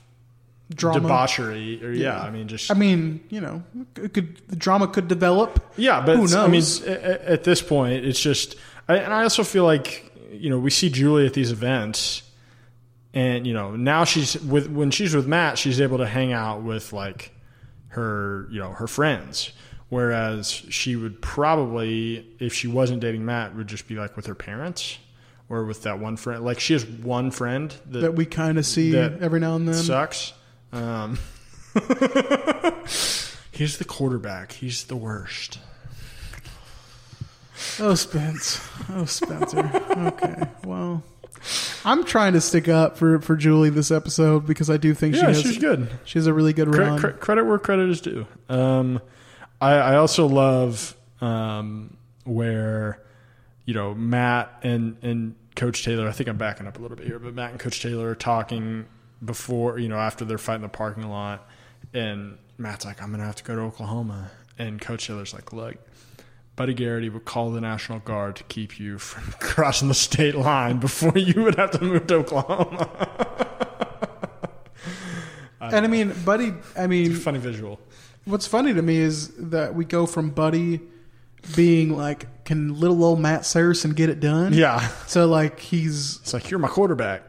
Drama. 0.73 0.99
debauchery, 1.01 1.84
or 1.86 1.91
yeah, 1.91 2.19
I 2.21 2.30
mean, 2.30 2.47
just 2.47 2.69
I 2.71 2.73
mean, 2.73 3.21
you 3.30 3.39
know, 3.39 3.63
it 3.95 4.13
could 4.13 4.41
the 4.49 4.55
drama 4.55 4.88
could 4.88 5.07
develop. 5.07 5.63
Yeah, 5.78 6.01
but 6.05 6.17
who 6.17 6.23
knows? 6.23 6.36
I 6.36 6.47
mean, 6.47 6.63
a- 6.86 6.91
a- 7.11 7.32
at 7.34 7.43
this 7.45 7.61
point, 7.61 8.05
it's 8.05 8.19
just, 8.19 8.55
I, 8.89 8.97
and 8.97 9.13
I 9.13 9.23
also 9.23 9.43
feel 9.43 9.63
like 9.63 10.11
you 10.32 10.49
know 10.49 10.59
we 10.59 10.69
see 10.69 10.89
Julie 10.89 11.25
at 11.25 11.34
these 11.34 11.51
events, 11.53 12.21
and 13.13 13.47
you 13.47 13.53
know 13.53 13.75
now 13.78 14.03
she's 14.03 14.36
with 14.41 14.67
when 14.69 14.91
she's 14.91 15.15
with 15.15 15.25
Matt, 15.28 15.57
she's 15.57 15.80
able 15.80 15.99
to 15.99 16.07
hang 16.07 16.34
out 16.34 16.63
with 16.63 16.91
like 16.91 17.32
her, 17.98 18.48
you 18.50 18.60
know, 18.60 18.72
her 18.72 18.88
friends. 18.88 19.52
Whereas 19.89 20.52
she 20.52 20.95
would 20.95 21.22
probably, 21.22 22.26
if 22.39 22.54
she 22.54 22.68
wasn't 22.68 23.00
dating 23.02 23.26
Matt, 23.26 23.56
would 23.56 23.68
just 23.68 23.88
be 23.88 23.95
like 23.95 24.16
with 24.16 24.26
her 24.28 24.36
parents 24.36 25.00
or 25.50 25.64
with 25.66 25.84
that 25.84 26.00
one 26.00 26.18
friend. 26.18 26.43
Like 26.43 26.60
she 26.60 26.74
has 26.74 26.86
one 26.86 27.32
friend 27.32 27.74
that, 27.88 28.00
that 28.00 28.14
we 28.14 28.26
kind 28.26 28.58
of 28.58 28.66
see 28.66 28.95
every 28.95 29.39
now 29.39 29.56
and 29.56 29.68
then. 29.68 29.76
sucks. 29.76 30.34
Um, 30.74 31.18
he's 33.52 33.78
the 33.78 33.86
quarterback. 33.88 34.52
He's 34.52 34.84
the 34.86 34.98
worst. 34.98 35.60
Oh, 37.80 37.95
Spence. 37.95 38.62
Oh, 38.89 39.06
Spencer. 39.06 39.72
okay. 39.98 40.43
Well, 40.66 41.04
I'm 41.86 42.03
trying 42.03 42.34
to 42.34 42.41
stick 42.41 42.67
up 42.67 42.97
for, 42.97 43.19
for 43.21 43.36
Julie 43.36 43.69
this 43.69 43.91
episode 43.91 44.45
because 44.45 44.69
I 44.69 44.78
do 44.78 44.93
think 44.93 45.15
she 45.15 45.21
Yeah, 45.21 45.28
has, 45.28 45.41
she's 45.41 45.57
good. 45.57 45.89
She 46.05 46.19
has 46.19 46.28
a 46.28 46.34
really 46.34 46.53
good 46.53 46.67
run. 46.73 46.99
Credit, 46.99 47.15
cre- 47.17 47.23
credit 47.23 47.43
where 47.45 47.59
credit 47.59 47.89
is 47.89 48.01
due. 48.01 48.25
Um, 48.49 49.01
I, 49.61 49.73
I 49.73 49.95
also 49.95 50.28
love 50.28 50.95
um, 51.21 51.97
where 52.25 53.01
you 53.65 53.73
know 53.73 53.93
Matt 53.95 54.51
and 54.63 54.97
and 55.01 55.36
Coach 55.55 55.84
Taylor. 55.84 56.07
I 56.07 56.11
think 56.11 56.30
I'm 56.30 56.38
backing 56.38 56.67
up 56.67 56.78
a 56.78 56.82
little 56.82 56.97
bit 56.97 57.07
here, 57.07 57.19
but 57.19 57.34
Matt 57.34 57.51
and 57.51 57.59
Coach 57.59 57.82
Taylor 57.82 58.09
are 58.09 58.15
talking 58.15 58.86
before 59.23 59.80
you 59.80 59.89
know 59.89 59.97
after 59.97 60.25
they're 60.25 60.38
fighting 60.38 60.61
the 60.61 60.69
parking 60.69 61.07
lot, 61.09 61.47
and 61.93 62.38
Matt's 62.57 62.86
like, 62.86 63.01
"I'm 63.01 63.11
gonna 63.11 63.25
have 63.25 63.36
to 63.38 63.43
go 63.43 63.55
to 63.55 63.61
Oklahoma," 63.61 64.30
and 64.59 64.80
Coach 64.80 65.07
Taylor's 65.07 65.34
like, 65.34 65.51
"Look." 65.53 65.75
Buddy 66.58 66.74
Garrity 66.74 67.08
would 67.08 67.24
call 67.24 67.51
the 67.51 67.62
National 67.62 67.99
Guard 67.99 68.36
to 68.38 68.43
keep 68.45 68.80
you 68.80 68.97
from 68.97 69.32
crossing 69.39 69.88
the 69.88 69.93
state 69.93 70.36
line 70.36 70.80
before 70.80 71.16
you 71.16 71.43
would 71.43 71.55
have 71.55 71.72
to 71.72 71.82
move 71.82 72.08
to 72.08 72.16
Oklahoma. 72.16 72.89
and 75.62 75.86
I 75.86 75.88
mean, 75.88 76.14
Buddy, 76.26 76.53
I 76.76 76.88
mean, 76.88 77.14
Funny 77.14 77.39
visual. 77.39 77.80
What's 78.26 78.47
funny 78.47 78.74
to 78.74 78.82
me 78.82 78.97
is 78.97 79.30
that 79.38 79.76
we 79.76 79.86
go 79.86 80.05
from 80.08 80.32
Buddy 80.32 80.82
being 81.55 81.95
like, 81.95 82.43
can 82.43 82.78
little 82.80 83.03
old 83.03 83.20
Matt 83.20 83.45
Saracen 83.45 83.91
get 83.91 84.10
it 84.10 84.20
done? 84.20 84.51
Yeah. 84.51 84.80
So 85.05 85.28
like 85.28 85.60
he's 85.60 86.18
It's 86.18 86.34
like 86.34 86.49
you're 86.49 86.60
my 86.60 86.68
quarterback. 86.68 87.24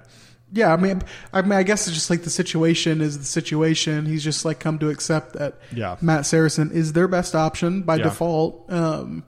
Yeah. 0.52 0.72
I 0.72 0.76
mean, 0.76 1.02
I 1.32 1.42
mean, 1.42 1.52
I 1.52 1.62
guess 1.62 1.86
it's 1.86 1.94
just 1.96 2.10
like 2.10 2.22
the 2.22 2.30
situation 2.30 3.00
is 3.00 3.18
the 3.18 3.24
situation. 3.24 4.06
He's 4.06 4.24
just 4.24 4.44
like 4.44 4.58
come 4.60 4.78
to 4.80 4.88
accept 4.90 5.34
that 5.34 5.54
Yeah. 5.72 5.96
Matt 6.00 6.26
Saracen 6.26 6.70
is 6.72 6.92
their 6.92 7.08
best 7.08 7.34
option 7.34 7.82
by 7.82 7.96
Yeah. 7.96 8.04
default, 8.04 8.64
um, 8.72 9.24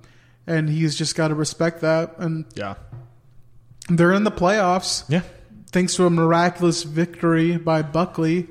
and 0.46 0.68
he's 0.68 0.94
just 0.96 1.14
got 1.16 1.28
to 1.28 1.34
respect 1.34 1.80
that. 1.82 2.14
And 2.18 2.44
Yeah. 2.54 2.74
they're 3.88 4.12
in 4.12 4.24
the 4.24 4.30
playoffs. 4.30 5.04
Yeah. 5.08 5.22
Thanks 5.72 5.94
to 5.96 6.06
a 6.06 6.10
miraculous 6.10 6.82
victory 6.82 7.56
by 7.56 7.82
Buckley 7.82 8.48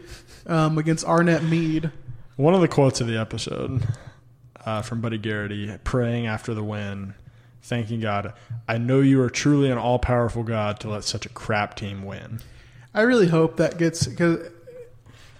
um, 0.47 0.77
against 0.77 1.05
Arnett 1.05 1.43
Mead. 1.43 1.91
One 2.37 2.53
of 2.53 2.61
the 2.61 2.67
quotes 2.69 3.01
of 3.01 3.07
the 3.07 3.17
episode 3.17 3.85
uh, 4.65 4.81
from 4.81 5.01
Buddy 5.01 5.17
Garrity 5.17 5.75
praying 5.83 6.27
after 6.27 6.53
the 6.53 6.63
win, 6.63 7.13
thanking 7.61 7.99
God, 7.99 8.33
I 8.67 8.77
know 8.77 9.01
you 9.01 9.21
are 9.21 9.29
truly 9.29 9.69
an 9.69 9.77
all 9.77 9.99
powerful 9.99 10.43
God 10.43 10.79
to 10.81 10.89
let 10.89 11.03
such 11.03 11.25
a 11.25 11.29
crap 11.29 11.75
team 11.75 12.05
win. 12.05 12.39
I 12.93 13.01
really 13.01 13.27
hope 13.27 13.57
that 13.57 13.77
gets 13.77 14.07
because 14.07 14.49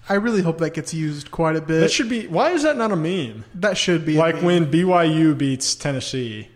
I 0.08 0.16
really 0.16 0.42
hope 0.42 0.58
that 0.60 0.74
gets 0.74 0.94
used 0.94 1.32
quite 1.32 1.56
a 1.56 1.62
bit. 1.62 1.82
That 1.82 1.92
should 1.92 2.10
be, 2.10 2.28
why 2.28 2.52
is 2.52 2.64
that 2.64 2.78
not 2.78 2.92
a 2.92 2.96
meme? 2.96 3.46
That 3.56 3.78
should 3.78 4.06
be 4.06 4.18
Like 4.18 4.42
when 4.42 4.72
BYU 4.72 5.38
beats 5.38 5.76
Tennessee, 5.76 6.48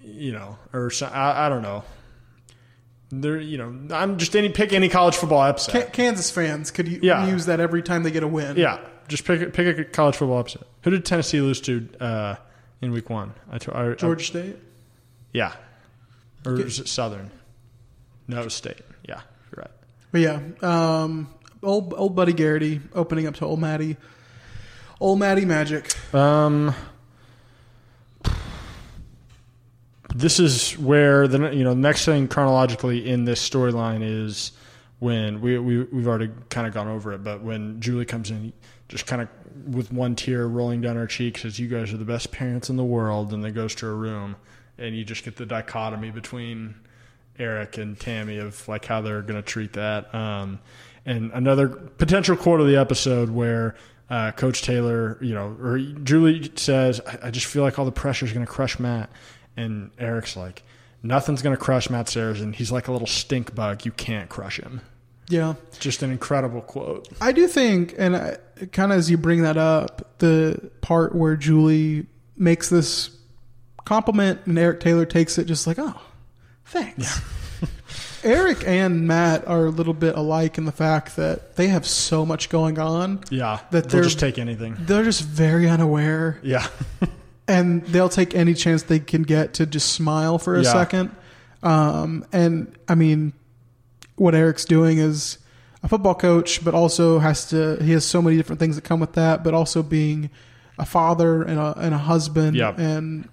you 0.00 0.32
know, 0.32 0.58
or 0.72 0.90
I, 1.02 1.46
I 1.46 1.48
don't 1.48 1.62
know. 1.62 1.84
There, 3.10 3.40
you 3.40 3.56
know, 3.58 3.94
I'm 3.94 4.18
just 4.18 4.34
any 4.34 4.48
pick 4.48 4.72
any 4.72 4.88
college 4.88 5.14
football 5.16 5.40
upset. 5.42 5.86
Ka- 5.86 5.90
Kansas 5.92 6.30
fans 6.30 6.70
could 6.72 6.88
Yeah. 6.88 7.26
use 7.28 7.46
that 7.46 7.60
every 7.60 7.82
time 7.82 8.02
they 8.02 8.10
get 8.10 8.24
a 8.24 8.28
win. 8.28 8.56
Yeah, 8.56 8.80
just 9.06 9.24
pick 9.24 9.40
a- 9.42 9.46
pick 9.46 9.78
a 9.78 9.84
college 9.84 10.16
football 10.16 10.40
upset. 10.40 10.62
Who 10.82 10.90
did 10.90 11.04
Tennessee 11.04 11.40
lose 11.40 11.60
to 11.62 11.88
uh, 12.00 12.34
in 12.82 12.90
week 12.90 13.08
one? 13.08 13.32
I, 13.50 13.58
I, 13.72 13.90
I- 13.90 13.94
Georgia 13.94 14.24
State. 14.24 14.56
Yeah. 15.32 15.52
Or 16.44 16.58
is 16.60 16.80
it 16.80 16.88
Southern? 16.88 17.30
No, 18.28 18.40
it 18.40 18.44
was 18.44 18.54
State. 18.54 18.80
Yeah, 19.54 19.56
you're 19.56 19.62
right. 19.62 19.70
But 20.12 20.20
yeah, 20.20 21.02
um, 21.02 21.28
old 21.62 21.94
old 21.94 22.14
buddy 22.14 22.32
Garrity 22.32 22.80
opening 22.94 23.26
up 23.26 23.34
to 23.36 23.44
old 23.44 23.60
Matty, 23.60 23.96
old 25.00 25.18
Matty 25.18 25.44
Magic. 25.44 25.92
Um, 26.14 26.74
this 30.14 30.40
is 30.40 30.78
where 30.78 31.28
the 31.28 31.50
you 31.50 31.64
know 31.64 31.74
next 31.74 32.04
thing 32.04 32.28
chronologically 32.28 33.08
in 33.08 33.24
this 33.24 33.46
storyline 33.46 34.00
is 34.02 34.52
when 34.98 35.40
we, 35.40 35.58
we 35.58 35.82
we've 35.84 36.08
already 36.08 36.30
kind 36.48 36.66
of 36.66 36.72
gone 36.72 36.88
over 36.88 37.12
it, 37.12 37.22
but 37.22 37.42
when 37.42 37.80
Julie 37.80 38.06
comes 38.06 38.30
in, 38.30 38.52
just 38.88 39.06
kind 39.06 39.22
of 39.22 39.28
with 39.66 39.92
one 39.92 40.16
tear 40.16 40.46
rolling 40.46 40.80
down 40.80 40.96
her 40.96 41.06
cheek, 41.06 41.38
says, 41.38 41.58
"You 41.58 41.68
guys 41.68 41.92
are 41.92 41.98
the 41.98 42.04
best 42.04 42.30
parents 42.30 42.70
in 42.70 42.76
the 42.76 42.84
world," 42.84 43.32
and 43.32 43.44
then 43.44 43.52
goes 43.52 43.74
to 43.76 43.86
her 43.86 43.96
room, 43.96 44.36
and 44.78 44.96
you 44.96 45.04
just 45.04 45.24
get 45.24 45.36
the 45.36 45.46
dichotomy 45.46 46.10
between 46.10 46.76
Eric 47.38 47.78
and 47.78 47.98
Tammy 47.98 48.38
of 48.38 48.66
like 48.68 48.84
how 48.84 49.00
they're 49.00 49.22
going 49.22 49.40
to 49.40 49.42
treat 49.42 49.74
that. 49.74 50.14
Um, 50.14 50.60
and 51.04 51.30
another 51.32 51.68
potential 51.68 52.36
quote 52.36 52.60
of 52.60 52.66
the 52.66 52.76
episode 52.76 53.30
where 53.30 53.76
uh, 54.10 54.32
Coach 54.32 54.62
Taylor, 54.62 55.18
you 55.20 55.34
know, 55.34 55.56
or 55.60 55.78
Julie 55.78 56.50
says, 56.56 57.00
I, 57.06 57.28
I 57.28 57.30
just 57.30 57.46
feel 57.46 57.62
like 57.62 57.78
all 57.78 57.84
the 57.84 57.92
pressure 57.92 58.26
is 58.26 58.32
going 58.32 58.44
to 58.44 58.50
crush 58.50 58.78
Matt. 58.78 59.10
And 59.56 59.90
Eric's 59.98 60.36
like, 60.36 60.62
nothing's 61.02 61.42
going 61.42 61.56
to 61.56 61.62
crush 61.62 61.90
Matt 61.90 62.08
Saracen. 62.08 62.52
He's 62.52 62.72
like 62.72 62.88
a 62.88 62.92
little 62.92 63.06
stink 63.06 63.54
bug. 63.54 63.84
You 63.84 63.92
can't 63.92 64.28
crush 64.28 64.60
him. 64.60 64.80
Yeah, 65.28 65.54
Just 65.80 66.02
an 66.04 66.12
incredible 66.12 66.60
quote. 66.60 67.08
I 67.20 67.32
do 67.32 67.48
think, 67.48 67.94
and 67.98 68.38
kind 68.70 68.92
of 68.92 68.98
as 68.98 69.10
you 69.10 69.18
bring 69.18 69.42
that 69.42 69.56
up, 69.56 70.18
the 70.18 70.70
part 70.82 71.16
where 71.16 71.34
Julie 71.34 72.06
makes 72.36 72.68
this 72.68 73.10
compliment 73.84 74.40
and 74.46 74.56
Eric 74.56 74.78
Taylor 74.80 75.04
takes 75.04 75.36
it 75.38 75.46
just 75.46 75.66
like, 75.66 75.78
oh, 75.80 76.00
thanks. 76.80 77.20
Eric 78.24 78.64
and 78.66 79.06
Matt 79.06 79.46
are 79.46 79.66
a 79.66 79.70
little 79.70 79.94
bit 79.94 80.16
alike 80.16 80.58
in 80.58 80.64
the 80.64 80.72
fact 80.72 81.16
that 81.16 81.56
they 81.56 81.68
have 81.68 81.86
so 81.86 82.26
much 82.26 82.48
going 82.48 82.78
on. 82.78 83.20
Yeah. 83.30 83.60
That 83.70 83.84
they'll 83.84 83.90
they're 83.90 84.02
just 84.02 84.18
take 84.18 84.38
anything. 84.38 84.76
They're 84.80 85.04
just 85.04 85.22
very 85.22 85.68
unaware. 85.68 86.40
Yeah. 86.42 86.66
and 87.48 87.82
they'll 87.86 88.08
take 88.08 88.34
any 88.34 88.54
chance 88.54 88.82
they 88.82 88.98
can 88.98 89.22
get 89.22 89.54
to 89.54 89.66
just 89.66 89.92
smile 89.92 90.38
for 90.38 90.56
a 90.56 90.62
Yeah. 90.62 90.72
second. 90.72 91.10
Um, 91.62 92.24
and 92.32 92.74
I 92.88 92.94
mean, 92.96 93.32
what 94.16 94.34
Eric's 94.34 94.64
doing 94.64 94.98
is 94.98 95.38
a 95.82 95.88
football 95.88 96.14
coach, 96.14 96.64
but 96.64 96.74
also 96.74 97.18
has 97.20 97.48
to. 97.50 97.76
He 97.82 97.92
has 97.92 98.04
so 98.04 98.20
many 98.20 98.36
different 98.36 98.58
things 98.58 98.74
that 98.76 98.82
come 98.82 98.98
with 98.98 99.12
that, 99.12 99.44
but 99.44 99.54
also 99.54 99.82
being 99.82 100.30
a 100.78 100.84
father 100.86 101.42
and 101.42 101.58
a 101.60 101.78
and 101.78 101.94
a 101.94 101.98
husband 101.98 102.56
Yep. 102.56 102.78
and 102.78 103.28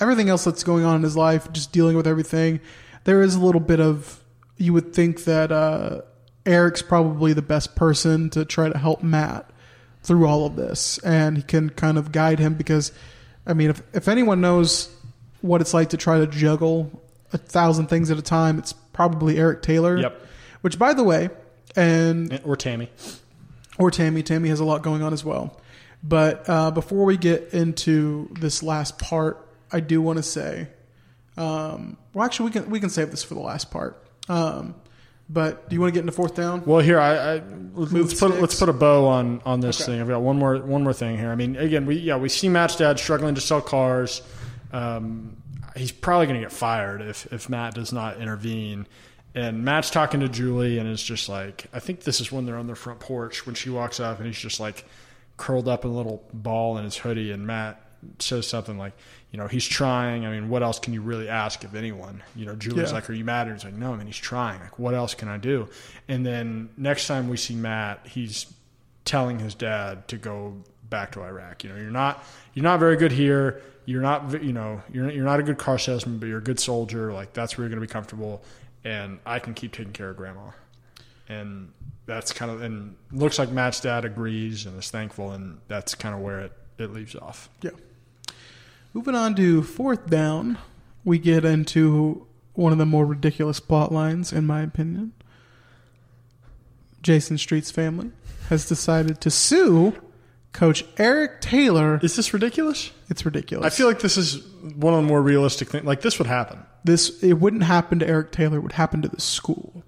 everything 0.00 0.28
else 0.28 0.44
that's 0.44 0.62
going 0.64 0.84
on 0.84 0.96
in 0.96 1.02
his 1.02 1.16
life, 1.16 1.50
just 1.52 1.72
dealing 1.72 1.96
with 1.96 2.06
everything. 2.06 2.60
There 3.04 3.22
is 3.22 3.34
a 3.34 3.40
little 3.40 3.60
bit 3.60 3.80
of 3.80 4.22
you 4.56 4.72
would 4.72 4.92
think 4.94 5.24
that 5.24 5.52
uh, 5.52 6.02
Eric's 6.44 6.82
probably 6.82 7.32
the 7.32 7.42
best 7.42 7.76
person 7.76 8.30
to 8.30 8.44
try 8.44 8.68
to 8.68 8.78
help 8.78 9.02
Matt 9.02 9.50
through 10.02 10.26
all 10.26 10.46
of 10.46 10.56
this, 10.56 10.98
and 10.98 11.36
he 11.36 11.42
can 11.42 11.70
kind 11.70 11.98
of 11.98 12.12
guide 12.12 12.38
him 12.38 12.54
because, 12.54 12.92
I 13.46 13.54
mean, 13.54 13.70
if 13.70 13.82
if 13.92 14.08
anyone 14.08 14.40
knows 14.40 14.88
what 15.40 15.60
it's 15.60 15.74
like 15.74 15.90
to 15.90 15.96
try 15.96 16.18
to 16.18 16.26
juggle 16.26 17.02
a 17.32 17.38
thousand 17.38 17.88
things 17.88 18.10
at 18.10 18.18
a 18.18 18.22
time, 18.22 18.58
it's 18.58 18.72
probably 18.72 19.38
Eric 19.38 19.62
Taylor. 19.62 19.98
Yep. 19.98 20.26
Which, 20.62 20.78
by 20.78 20.94
the 20.94 21.04
way, 21.04 21.28
and 21.76 22.40
Or 22.44 22.56
Tammy. 22.56 22.90
or 23.78 23.90
Tammy. 23.90 24.22
Tammy 24.22 24.48
has 24.48 24.58
a 24.58 24.64
lot 24.64 24.82
going 24.82 25.02
on 25.02 25.12
as 25.12 25.24
well. 25.24 25.60
But 26.02 26.48
uh, 26.48 26.70
before 26.70 27.04
we 27.04 27.16
get 27.16 27.52
into 27.52 28.28
this 28.40 28.62
last 28.62 28.98
part, 28.98 29.45
I 29.72 29.80
do 29.80 30.00
want 30.00 30.18
to 30.18 30.22
say, 30.22 30.68
um, 31.36 31.96
well, 32.14 32.24
actually, 32.24 32.46
we 32.46 32.52
can 32.52 32.70
we 32.70 32.80
can 32.80 32.88
save 32.90 33.10
this 33.10 33.22
for 33.22 33.34
the 33.34 33.40
last 33.40 33.70
part. 33.70 34.02
Um, 34.28 34.74
but 35.28 35.68
do 35.68 35.74
you 35.74 35.80
want 35.80 35.92
to 35.92 35.94
get 35.94 36.00
into 36.00 36.12
fourth 36.12 36.34
down? 36.36 36.64
Well, 36.64 36.80
here 36.80 37.00
I, 37.00 37.16
I 37.16 37.42
let's 37.74 37.90
Move 37.92 38.08
put 38.10 38.16
sticks. 38.16 38.40
let's 38.40 38.58
put 38.58 38.68
a 38.68 38.72
bow 38.72 39.06
on 39.06 39.42
on 39.44 39.60
this 39.60 39.80
Okay. 39.80 39.92
thing. 39.92 40.00
I've 40.00 40.08
got 40.08 40.22
one 40.22 40.38
more 40.38 40.56
one 40.58 40.82
more 40.84 40.92
thing 40.92 41.18
here. 41.18 41.30
I 41.30 41.34
mean, 41.34 41.56
again, 41.56 41.84
we 41.86 41.96
yeah 41.96 42.16
we 42.16 42.28
see 42.28 42.48
Matt's 42.48 42.76
dad 42.76 42.98
struggling 42.98 43.34
to 43.34 43.40
sell 43.40 43.60
cars. 43.60 44.22
Um, 44.72 45.36
he's 45.76 45.92
probably 45.92 46.26
going 46.26 46.40
to 46.40 46.44
get 46.44 46.52
fired 46.52 47.02
if 47.02 47.30
if 47.32 47.48
Matt 47.48 47.74
does 47.74 47.92
not 47.92 48.18
intervene. 48.20 48.86
And 49.34 49.64
Matt's 49.64 49.90
talking 49.90 50.20
to 50.20 50.28
Julie, 50.30 50.78
and 50.78 50.88
it's 50.88 51.02
just 51.02 51.28
like 51.28 51.66
I 51.74 51.80
think 51.80 52.00
this 52.02 52.20
is 52.20 52.32
when 52.32 52.46
they're 52.46 52.56
on 52.56 52.66
their 52.66 52.76
front 52.76 53.00
porch 53.00 53.44
when 53.46 53.54
she 53.54 53.68
walks 53.68 54.00
up, 54.00 54.18
and 54.18 54.26
he's 54.26 54.38
just 54.38 54.60
like 54.60 54.84
curled 55.36 55.68
up 55.68 55.84
in 55.84 55.90
a 55.90 55.94
little 55.94 56.24
ball 56.32 56.78
in 56.78 56.84
his 56.84 56.96
hoodie, 56.96 57.32
and 57.32 57.46
Matt 57.46 57.78
says 58.20 58.46
something 58.46 58.78
like, 58.78 58.94
you 59.30 59.38
know, 59.38 59.46
he's 59.48 59.66
trying. 59.66 60.24
I 60.24 60.30
mean, 60.30 60.48
what 60.48 60.62
else 60.62 60.78
can 60.78 60.92
you 60.94 61.02
really 61.02 61.28
ask 61.28 61.64
of 61.64 61.74
anyone? 61.74 62.22
You 62.34 62.46
know, 62.46 62.54
Julie's 62.56 62.88
Yeah. 62.90 62.94
like, 62.94 63.10
are 63.10 63.12
you 63.12 63.24
mad? 63.24 63.48
And 63.48 63.56
he's 63.56 63.64
like, 63.64 63.74
no, 63.74 63.92
I 63.92 63.96
mean, 63.96 64.06
he's 64.06 64.16
trying. 64.16 64.60
Like, 64.60 64.78
what 64.78 64.94
else 64.94 65.14
can 65.14 65.28
I 65.28 65.36
do? 65.36 65.68
And 66.08 66.24
then 66.24 66.68
next 66.76 67.06
time 67.06 67.28
we 67.28 67.36
see 67.36 67.54
Matt, 67.54 68.06
he's 68.06 68.46
telling 69.04 69.38
his 69.38 69.54
dad 69.54 70.08
to 70.08 70.16
go 70.16 70.56
back 70.88 71.12
to 71.12 71.22
Iraq. 71.22 71.64
You 71.64 71.70
know, 71.70 71.76
you're 71.76 71.90
not 71.90 72.24
you're 72.54 72.62
not 72.62 72.78
very 72.80 72.96
good 72.96 73.12
here. 73.12 73.60
You're 73.84 74.02
not 74.02 74.42
you 74.42 74.52
know 74.52 74.82
you're 74.92 75.10
you're 75.10 75.24
not 75.24 75.38
a 75.40 75.42
good 75.42 75.58
car 75.58 75.78
salesman, 75.78 76.18
but 76.18 76.26
you're 76.26 76.38
a 76.38 76.42
good 76.42 76.58
soldier. 76.60 77.12
Like 77.12 77.32
that's 77.32 77.56
where 77.56 77.64
you're 77.64 77.68
going 77.70 77.80
to 77.80 77.86
be 77.86 77.92
comfortable, 77.92 78.42
and 78.84 79.18
I 79.26 79.38
can 79.38 79.54
keep 79.54 79.72
taking 79.72 79.92
care 79.92 80.10
of 80.10 80.16
grandma. 80.16 80.50
And 81.28 81.72
that's 82.06 82.32
kind 82.32 82.50
of 82.50 82.62
and 82.62 82.96
looks 83.12 83.38
like 83.38 83.50
Matt's 83.50 83.80
dad 83.80 84.04
agrees 84.04 84.66
and 84.66 84.78
is 84.78 84.90
thankful, 84.90 85.32
and 85.32 85.58
that's 85.68 85.94
kind 85.94 86.14
of 86.14 86.20
where 86.20 86.40
it 86.40 86.52
it 86.78 86.92
leaves 86.92 87.14
off. 87.16 87.48
Yeah. 87.62 87.70
Moving 88.96 89.14
on 89.14 89.34
to 89.34 89.62
fourth 89.62 90.06
down, 90.06 90.56
we 91.04 91.18
get 91.18 91.44
into 91.44 92.26
one 92.54 92.72
of 92.72 92.78
the 92.78 92.86
more 92.86 93.04
ridiculous 93.04 93.60
plot 93.60 93.92
lines, 93.92 94.32
in 94.32 94.46
my 94.46 94.62
opinion. 94.62 95.12
Jason 97.02 97.36
Street's 97.36 97.70
family 97.70 98.10
has 98.48 98.66
decided 98.66 99.20
to 99.20 99.30
sue 99.30 100.00
Coach 100.54 100.86
Eric 100.96 101.42
Taylor. 101.42 102.00
Is 102.02 102.16
this 102.16 102.32
ridiculous? 102.32 102.90
It's 103.10 103.26
ridiculous. 103.26 103.66
I 103.66 103.68
feel 103.68 103.86
like 103.86 104.00
this 104.00 104.16
is 104.16 104.42
one 104.62 104.94
of 104.94 105.02
the 105.02 105.06
more 105.06 105.20
realistic 105.20 105.68
things. 105.68 105.84
Like 105.84 106.00
this 106.00 106.18
would 106.18 106.26
happen. 106.26 106.60
this 106.82 107.22
it 107.22 107.34
wouldn't 107.34 107.64
happen 107.64 107.98
to 107.98 108.08
Eric 108.08 108.32
Taylor. 108.32 108.56
It 108.56 108.62
would 108.62 108.72
happen 108.72 109.02
to 109.02 109.08
the 109.08 109.20
school. 109.20 109.84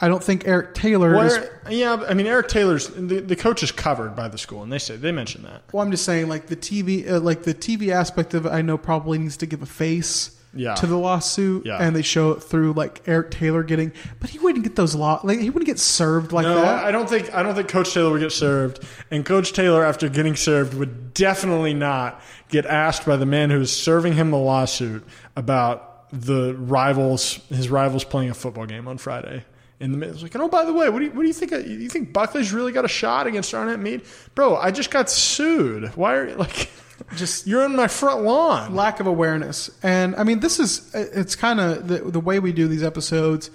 I 0.00 0.08
don't 0.08 0.22
think 0.24 0.46
Eric 0.46 0.74
Taylor 0.74 1.12
Well, 1.14 1.26
is. 1.26 1.38
Yeah, 1.68 2.02
I 2.08 2.14
mean 2.14 2.26
Eric 2.26 2.48
Taylor's 2.48 2.88
the, 2.88 3.20
the 3.20 3.36
coach 3.36 3.62
is 3.62 3.70
covered 3.70 4.16
by 4.16 4.28
the 4.28 4.38
school, 4.38 4.62
and 4.62 4.72
they 4.72 4.78
say 4.78 4.96
they 4.96 5.12
mention 5.12 5.42
that. 5.42 5.62
Well, 5.72 5.82
I'm 5.84 5.90
just 5.90 6.04
saying, 6.04 6.28
like 6.28 6.46
the 6.46 6.56
TV, 6.56 7.08
uh, 7.10 7.20
like 7.20 7.42
the 7.42 7.54
TV 7.54 7.90
aspect 7.92 8.32
of 8.34 8.46
it, 8.46 8.50
I 8.50 8.62
know 8.62 8.78
probably 8.78 9.18
needs 9.18 9.36
to 9.38 9.46
give 9.46 9.60
a 9.62 9.66
face 9.66 10.36
Yeah. 10.54 10.74
to 10.76 10.86
the 10.86 10.96
lawsuit, 10.96 11.66
Yeah. 11.66 11.76
and 11.78 11.94
they 11.94 12.00
show 12.02 12.30
it 12.32 12.42
through 12.42 12.72
like 12.72 13.02
Eric 13.06 13.30
Taylor 13.30 13.62
getting, 13.62 13.92
but 14.20 14.30
he 14.30 14.38
wouldn't 14.38 14.64
get 14.64 14.74
those 14.74 14.94
law, 14.94 15.20
like 15.22 15.38
he 15.38 15.50
wouldn't 15.50 15.66
get 15.66 15.78
served 15.78 16.32
like 16.32 16.44
no, 16.46 16.54
that. 16.62 16.82
I 16.84 16.90
don't 16.90 17.08
think 17.08 17.32
I 17.34 17.42
don't 17.42 17.54
think 17.54 17.68
Coach 17.68 17.92
Taylor 17.92 18.10
would 18.12 18.20
get 18.22 18.32
served, 18.32 18.82
and 19.10 19.24
Coach 19.24 19.52
Taylor, 19.52 19.84
after 19.84 20.08
getting 20.08 20.34
served, 20.34 20.72
would 20.74 21.12
definitely 21.12 21.74
not 21.74 22.22
get 22.48 22.64
asked 22.64 23.04
by 23.06 23.16
the 23.16 23.26
man 23.26 23.50
who 23.50 23.60
is 23.60 23.70
serving 23.70 24.14
him 24.14 24.30
the 24.30 24.38
lawsuit 24.38 25.06
about 25.36 26.10
the 26.12 26.54
rivals, 26.58 27.34
his 27.50 27.68
rivals 27.68 28.02
playing 28.02 28.30
a 28.30 28.34
football 28.34 28.66
game 28.66 28.88
on 28.88 28.98
Friday. 28.98 29.44
In 29.80 29.92
the 29.92 29.98
middle, 29.98 30.14
it's 30.14 30.22
like, 30.22 30.36
oh, 30.36 30.46
by 30.48 30.64
the 30.66 30.72
way, 30.74 30.90
what 30.90 30.98
do 30.98 31.06
you 31.06 31.10
what 31.12 31.22
do 31.22 31.26
you 31.28 31.32
think? 31.34 31.52
Uh, 31.52 31.56
you 31.58 31.88
think 31.88 32.12
Buckley's 32.12 32.52
really 32.52 32.70
got 32.70 32.84
a 32.84 32.88
shot 32.88 33.26
against 33.26 33.54
Arnett 33.54 33.80
Mead, 33.80 34.02
bro? 34.34 34.56
I 34.56 34.70
just 34.70 34.90
got 34.90 35.08
sued. 35.08 35.96
Why 35.96 36.14
are 36.16 36.28
you 36.28 36.34
like? 36.36 36.70
Just 37.16 37.46
you're 37.46 37.64
on 37.64 37.74
my 37.74 37.88
front 37.88 38.24
lawn. 38.24 38.74
lack 38.76 39.00
of 39.00 39.06
awareness, 39.06 39.70
and 39.82 40.14
I 40.16 40.22
mean, 40.22 40.40
this 40.40 40.60
is 40.60 40.94
it's 40.94 41.34
kind 41.34 41.58
of 41.58 41.88
the 41.88 41.98
the 42.00 42.20
way 42.20 42.38
we 42.38 42.52
do 42.52 42.68
these 42.68 42.82
episodes. 42.82 43.50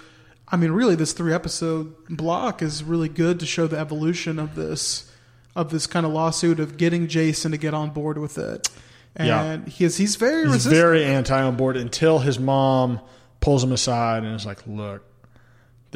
I 0.48 0.56
mean, 0.56 0.72
really, 0.72 0.96
this 0.96 1.12
three 1.12 1.32
episode 1.32 1.94
block 2.08 2.60
is 2.60 2.82
really 2.82 3.08
good 3.08 3.38
to 3.38 3.46
show 3.46 3.68
the 3.68 3.78
evolution 3.78 4.40
of 4.40 4.56
this 4.56 5.12
of 5.54 5.70
this 5.70 5.86
kind 5.86 6.04
of 6.04 6.10
lawsuit 6.12 6.58
of 6.58 6.76
getting 6.76 7.06
Jason 7.06 7.52
to 7.52 7.56
get 7.56 7.72
on 7.72 7.90
board 7.90 8.18
with 8.18 8.36
it. 8.36 8.68
And 9.14 9.28
Yeah. 9.28 9.70
he's 9.70 9.96
he's 9.96 10.16
very 10.16 10.42
He's 10.42 10.54
resistant. 10.54 10.74
very 10.74 11.04
anti 11.04 11.40
on 11.40 11.54
board 11.56 11.76
until 11.76 12.18
his 12.18 12.40
mom 12.40 13.00
pulls 13.40 13.62
him 13.62 13.70
aside 13.70 14.24
and 14.24 14.34
is 14.34 14.44
like, 14.44 14.66
"Look, 14.66 15.04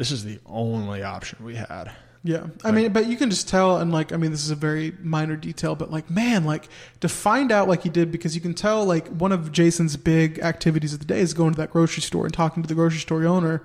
this 0.01 0.09
is 0.09 0.23
the 0.23 0.39
only 0.47 1.03
option 1.03 1.45
we 1.45 1.53
had." 1.55 1.91
Yeah, 2.23 2.47
I 2.63 2.71
mean, 2.71 2.91
but 2.91 3.05
you 3.07 3.17
can 3.17 3.29
just 3.29 3.47
tell, 3.47 3.77
and 3.77 3.91
like, 3.91 4.11
I 4.11 4.17
mean, 4.17 4.31
this 4.31 4.43
is 4.43 4.51
a 4.51 4.55
very 4.55 4.93
minor 5.01 5.35
detail, 5.35 5.75
but 5.75 5.91
like, 5.91 6.09
man, 6.09 6.43
like 6.43 6.69
to 7.01 7.09
find 7.09 7.51
out 7.51 7.67
like 7.67 7.83
he 7.83 7.89
did 7.89 8.11
because 8.11 8.35
you 8.35 8.41
can 8.41 8.53
tell 8.53 8.85
like 8.85 9.07
one 9.07 9.31
of 9.31 9.51
Jason's 9.51 9.97
big 9.97 10.39
activities 10.39 10.93
of 10.93 10.99
the 10.99 11.05
day 11.05 11.19
is 11.19 11.33
going 11.33 11.51
to 11.53 11.57
that 11.57 11.71
grocery 11.71 12.01
store 12.01 12.25
and 12.25 12.33
talking 12.33 12.63
to 12.63 12.67
the 12.67 12.75
grocery 12.75 12.99
store 12.99 13.25
owner. 13.25 13.63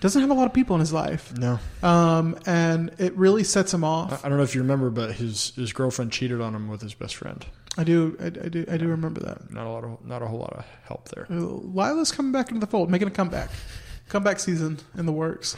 Doesn't 0.00 0.20
have 0.20 0.30
a 0.30 0.34
lot 0.34 0.46
of 0.46 0.52
people 0.52 0.76
in 0.76 0.80
his 0.80 0.92
life, 0.92 1.36
No, 1.36 1.58
um, 1.82 2.38
and 2.46 2.92
it 2.98 3.14
really 3.14 3.42
sets 3.44 3.74
him 3.74 3.84
off. 3.84 4.24
I 4.24 4.28
don't 4.28 4.38
know 4.38 4.44
if 4.44 4.54
you 4.54 4.62
remember, 4.62 4.90
but 4.90 5.12
his 5.12 5.52
his 5.56 5.72
girlfriend 5.72 6.12
cheated 6.12 6.40
on 6.40 6.54
him 6.54 6.68
with 6.68 6.80
his 6.82 6.94
best 6.94 7.16
friend. 7.16 7.44
I 7.78 7.84
do, 7.84 8.16
I, 8.20 8.26
I 8.26 8.48
do, 8.48 8.64
I 8.70 8.76
do 8.76 8.88
remember 8.88 9.20
that. 9.20 9.50
Not 9.50 9.66
a 9.66 9.70
lot 9.70 9.84
of 9.84 10.04
not 10.04 10.22
a 10.22 10.26
whole 10.26 10.40
lot 10.40 10.52
of 10.52 10.64
help 10.84 11.08
there. 11.08 11.26
Uh, 11.30 11.40
Lyla's 11.40 12.12
coming 12.12 12.32
back 12.32 12.48
into 12.48 12.60
the 12.60 12.66
fold, 12.66 12.90
making 12.90 13.08
a 13.08 13.10
comeback. 13.10 13.50
Comeback 14.08 14.40
season 14.40 14.78
in 14.96 15.06
the 15.06 15.12
works. 15.12 15.56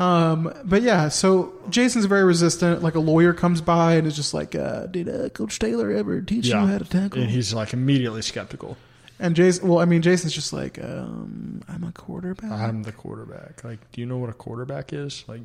Um, 0.00 0.52
but 0.64 0.82
yeah, 0.82 1.08
so 1.08 1.52
Jason's 1.70 2.04
very 2.04 2.24
resistant. 2.24 2.82
Like 2.82 2.94
a 2.94 3.00
lawyer 3.00 3.32
comes 3.32 3.60
by 3.60 3.94
and 3.94 4.06
is 4.06 4.14
just 4.14 4.32
like, 4.34 4.54
uh, 4.54 4.86
"Did 4.86 5.08
uh, 5.08 5.28
Coach 5.30 5.58
Taylor 5.58 5.90
ever 5.90 6.20
teach 6.20 6.46
you 6.46 6.54
how 6.56 6.78
to 6.78 6.84
tackle?" 6.84 7.20
and 7.22 7.30
he's 7.30 7.52
like 7.52 7.72
immediately 7.72 8.22
skeptical. 8.22 8.76
And 9.20 9.34
Jason, 9.34 9.66
well, 9.66 9.80
I 9.80 9.84
mean, 9.84 10.00
Jason's 10.02 10.32
just 10.32 10.52
like, 10.52 10.78
um, 10.82 11.62
I'm 11.68 11.82
a 11.82 11.90
quarterback, 11.90 12.52
I'm 12.52 12.84
the 12.84 12.92
quarterback. 12.92 13.64
Like, 13.64 13.80
do 13.90 14.00
you 14.00 14.06
know 14.06 14.18
what 14.18 14.30
a 14.30 14.34
quarterback 14.34 14.92
is? 14.92 15.24
Like, 15.26 15.40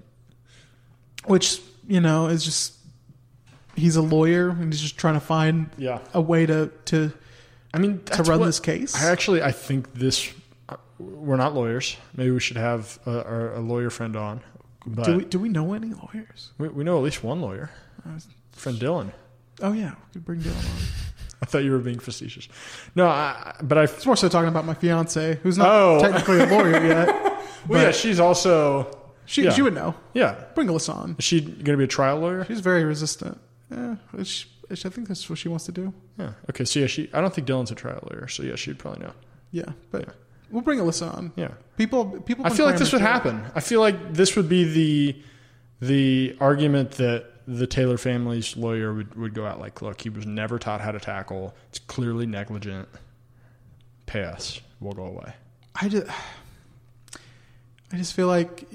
which 1.26 1.60
you 1.88 2.00
know 2.02 2.28
is 2.28 2.44
just 2.46 2.74
he's 3.76 3.96
a 3.96 4.02
lawyer 4.04 4.50
and 4.50 4.72
he's 4.72 4.82
just 4.82 4.98
trying 4.98 5.16
to 5.16 5.20
find 5.20 5.70
Yeah. 5.78 6.00
a 6.14 6.22
way 6.22 6.46
to 6.46 6.70
to 6.86 7.12
I 7.74 7.80
mean, 7.80 8.04
to 8.04 8.22
run 8.22 8.42
what- 8.42 8.46
this 8.46 8.60
case. 8.60 8.94
I 8.96 9.10
actually, 9.10 9.42
I 9.42 9.52
think 9.52 9.96
this. 9.96 10.32
Uh, 11.08 11.18
We're 11.18 11.38
not 11.38 11.54
lawyers. 11.54 11.98
Maybe 12.16 12.32
we 12.32 12.40
should 12.40 12.58
have 12.58 13.00
a, 13.06 13.12
a, 13.12 13.60
a 13.60 13.62
lawyer 13.62 13.90
friend 13.90 14.16
on. 14.16 14.42
But 14.86 15.06
do 15.06 15.18
we 15.18 15.26
do 15.26 15.40
we 15.40 15.50
know 15.50 15.74
any 15.74 15.94
lawyers? 15.94 16.52
we, 16.58 16.68
we 16.68 16.84
know 16.84 16.98
at 16.98 17.04
least 17.04 17.24
one 17.24 17.42
lawyer, 17.42 17.70
friend 18.52 18.78
Dylan. 18.80 19.14
Oh 19.62 19.72
yeah, 19.72 19.92
we 19.92 20.14
could 20.14 20.26
bring 20.26 20.40
Dylan 20.42 20.58
on. 20.58 20.82
I 21.42 21.46
thought 21.46 21.64
you 21.64 21.72
were 21.72 21.80
being 21.80 22.00
facetious. 22.00 22.48
No, 22.96 23.08
I, 23.08 23.56
but 23.62 23.78
I. 23.78 23.84
It's 23.84 24.06
more 24.06 24.16
so 24.16 24.30
talking 24.30 24.48
about 24.50 24.66
my 24.66 24.74
fiance, 24.74 25.40
who's 25.44 25.58
not 25.58 25.68
Oh. 25.70 26.00
technically 26.02 26.40
a 26.42 26.46
lawyer 26.48 26.86
yet. 26.86 27.30
Well, 27.66 27.82
yeah, 27.82 27.92
she's 27.92 28.20
also. 28.20 28.92
she 29.26 29.44
yeah. 29.46 29.52
she 29.52 29.62
would 29.62 29.74
know. 29.74 29.96
Yeah, 30.14 30.36
Bring 30.54 30.68
Alyssa 30.68 30.94
on. 30.94 31.16
is 31.18 31.24
she 31.24 31.40
going 31.40 31.64
to 31.64 31.78
be 31.78 31.86
a 31.86 31.88
trial 31.88 32.20
lawyer? 32.20 32.44
She's 32.44 32.60
very 32.60 32.84
resistant. 32.84 33.40
Yeah, 33.72 33.96
she, 34.24 34.48
I 34.70 34.76
think 34.76 35.08
that's 35.08 35.30
what 35.30 35.40
she 35.40 35.48
wants 35.48 35.64
to 35.68 35.72
do. 35.72 35.94
Yeah. 36.20 36.34
Okay. 36.50 36.66
So 36.66 36.82
yeah, 36.82 36.88
she. 36.88 37.10
I 37.14 37.22
don't 37.22 37.34
think 37.34 37.48
Dylan's 37.48 37.72
a 37.72 37.76
trial 37.76 38.06
lawyer. 38.12 38.28
So 38.28 38.44
yeah, 38.44 38.56
she'd 38.58 38.80
probably 38.80 39.06
know. 39.06 39.14
Yeah, 39.52 39.72
but 39.92 40.14
we'll 40.54 40.62
bring 40.62 40.80
Alyssa 40.80 41.14
on. 41.14 41.34
Yeah. 41.36 41.52
People 41.78 42.22
people. 42.22 42.46
I 42.46 42.50
feel 42.50 42.66
like 42.66 42.78
this 42.78 42.94
would 42.94 43.02
happen. 43.02 43.44
I 43.56 43.60
feel 43.60 43.82
like 43.82 44.14
this 44.14 44.36
would 44.38 44.48
be 44.48 44.64
the 44.64 45.22
the 45.82 46.38
argument 46.40 46.92
that 46.92 47.26
the 47.46 47.68
Taylor 47.68 47.98
family's 47.98 48.56
lawyer 48.56 48.94
would, 48.94 49.16
would 49.16 49.34
go 49.34 49.46
out 49.46 49.60
like, 49.60 49.82
look, 49.82 50.00
he 50.00 50.10
was 50.10 50.26
never 50.26 50.58
taught 50.58 50.80
how 50.80 50.92
to 50.92 51.00
tackle. 51.00 51.54
It's 51.70 51.80
clearly 51.80 52.26
negligent. 52.26 52.88
Pay 54.06 54.24
us. 54.24 54.62
We'll 54.80 54.94
go 54.94 55.06
away. 55.06 55.34
I 55.76 55.90
just, 55.90 56.08
I 57.92 57.98
just 57.98 58.14
feel 58.14 58.28
like 58.28 58.66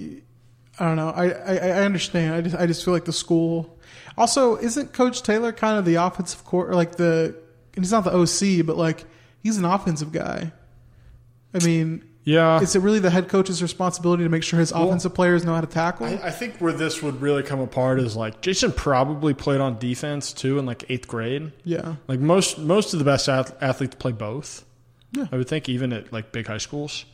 I 0.79 0.85
don't 0.85 0.97
know. 0.97 1.11
I, 1.11 1.31
I, 1.31 1.55
I 1.57 1.83
understand. 1.85 2.35
I 2.35 2.41
just 2.41 2.57
I 2.57 2.67
just 2.67 2.85
feel 2.85 2.93
like 2.95 3.05
the 3.05 3.13
school. 3.13 3.79
Also, 4.17 4.57
isn't 4.57 4.93
Coach 4.93 5.23
Taylor 5.23 5.53
kind 5.53 5.79
of 5.79 5.85
the 5.85 5.95
offensive 5.95 6.45
court, 6.45 6.69
or 6.69 6.75
like 6.75 6.97
the? 6.97 7.37
And 7.75 7.85
he's 7.85 7.93
not 7.93 8.05
the 8.05 8.13
OC, 8.13 8.67
but 8.67 8.77
like 8.77 9.05
he's 9.43 9.57
an 9.57 9.65
offensive 9.65 10.13
guy. 10.13 10.53
I 11.63 11.67
mean, 11.67 12.05
Yeah. 12.25 12.61
is 12.61 12.75
it 12.77 12.81
really 12.81 12.99
the 12.99 13.11
head 13.11 13.29
coach's 13.29 13.63
responsibility 13.63 14.23
to 14.25 14.29
make 14.29 14.43
sure 14.43 14.59
his 14.61 14.73
offensive 14.73 15.15
players 15.15 15.45
know 15.45 15.55
how 15.55 15.61
to 15.61 15.67
tackle? 15.67 16.07
I, 16.07 16.21
I 16.25 16.31
think 16.31 16.59
where 16.59 16.73
this 16.73 17.03
would 17.03 17.21
really 17.21 17.43
come 17.43 17.61
apart 17.61 18.01
is 18.01 18.17
like 18.17 18.41
Jason 18.43 18.73
probably 18.73 19.33
played 19.35 19.61
on 19.61 19.79
defense 19.79 20.33
too 20.33 20.59
in 20.59 20.67
like 20.67 20.85
eighth 20.91 21.09
grade. 21.09 21.53
yeah, 21.65 21.95
Like 22.07 22.21
most 22.21 22.59
most 22.59 22.93
of 22.93 22.99
the 22.99 23.05
best 23.05 23.29
ath- 23.29 23.55
athletes 23.63 23.95
play 23.97 24.13
both. 24.13 24.65
Yeah. 25.13 25.27
I 25.33 25.37
would 25.39 25.49
think 25.49 25.69
even 25.69 25.93
at 25.93 26.13
like 26.13 26.33
big 26.33 26.47
high 26.47 26.59
schools. 26.59 27.07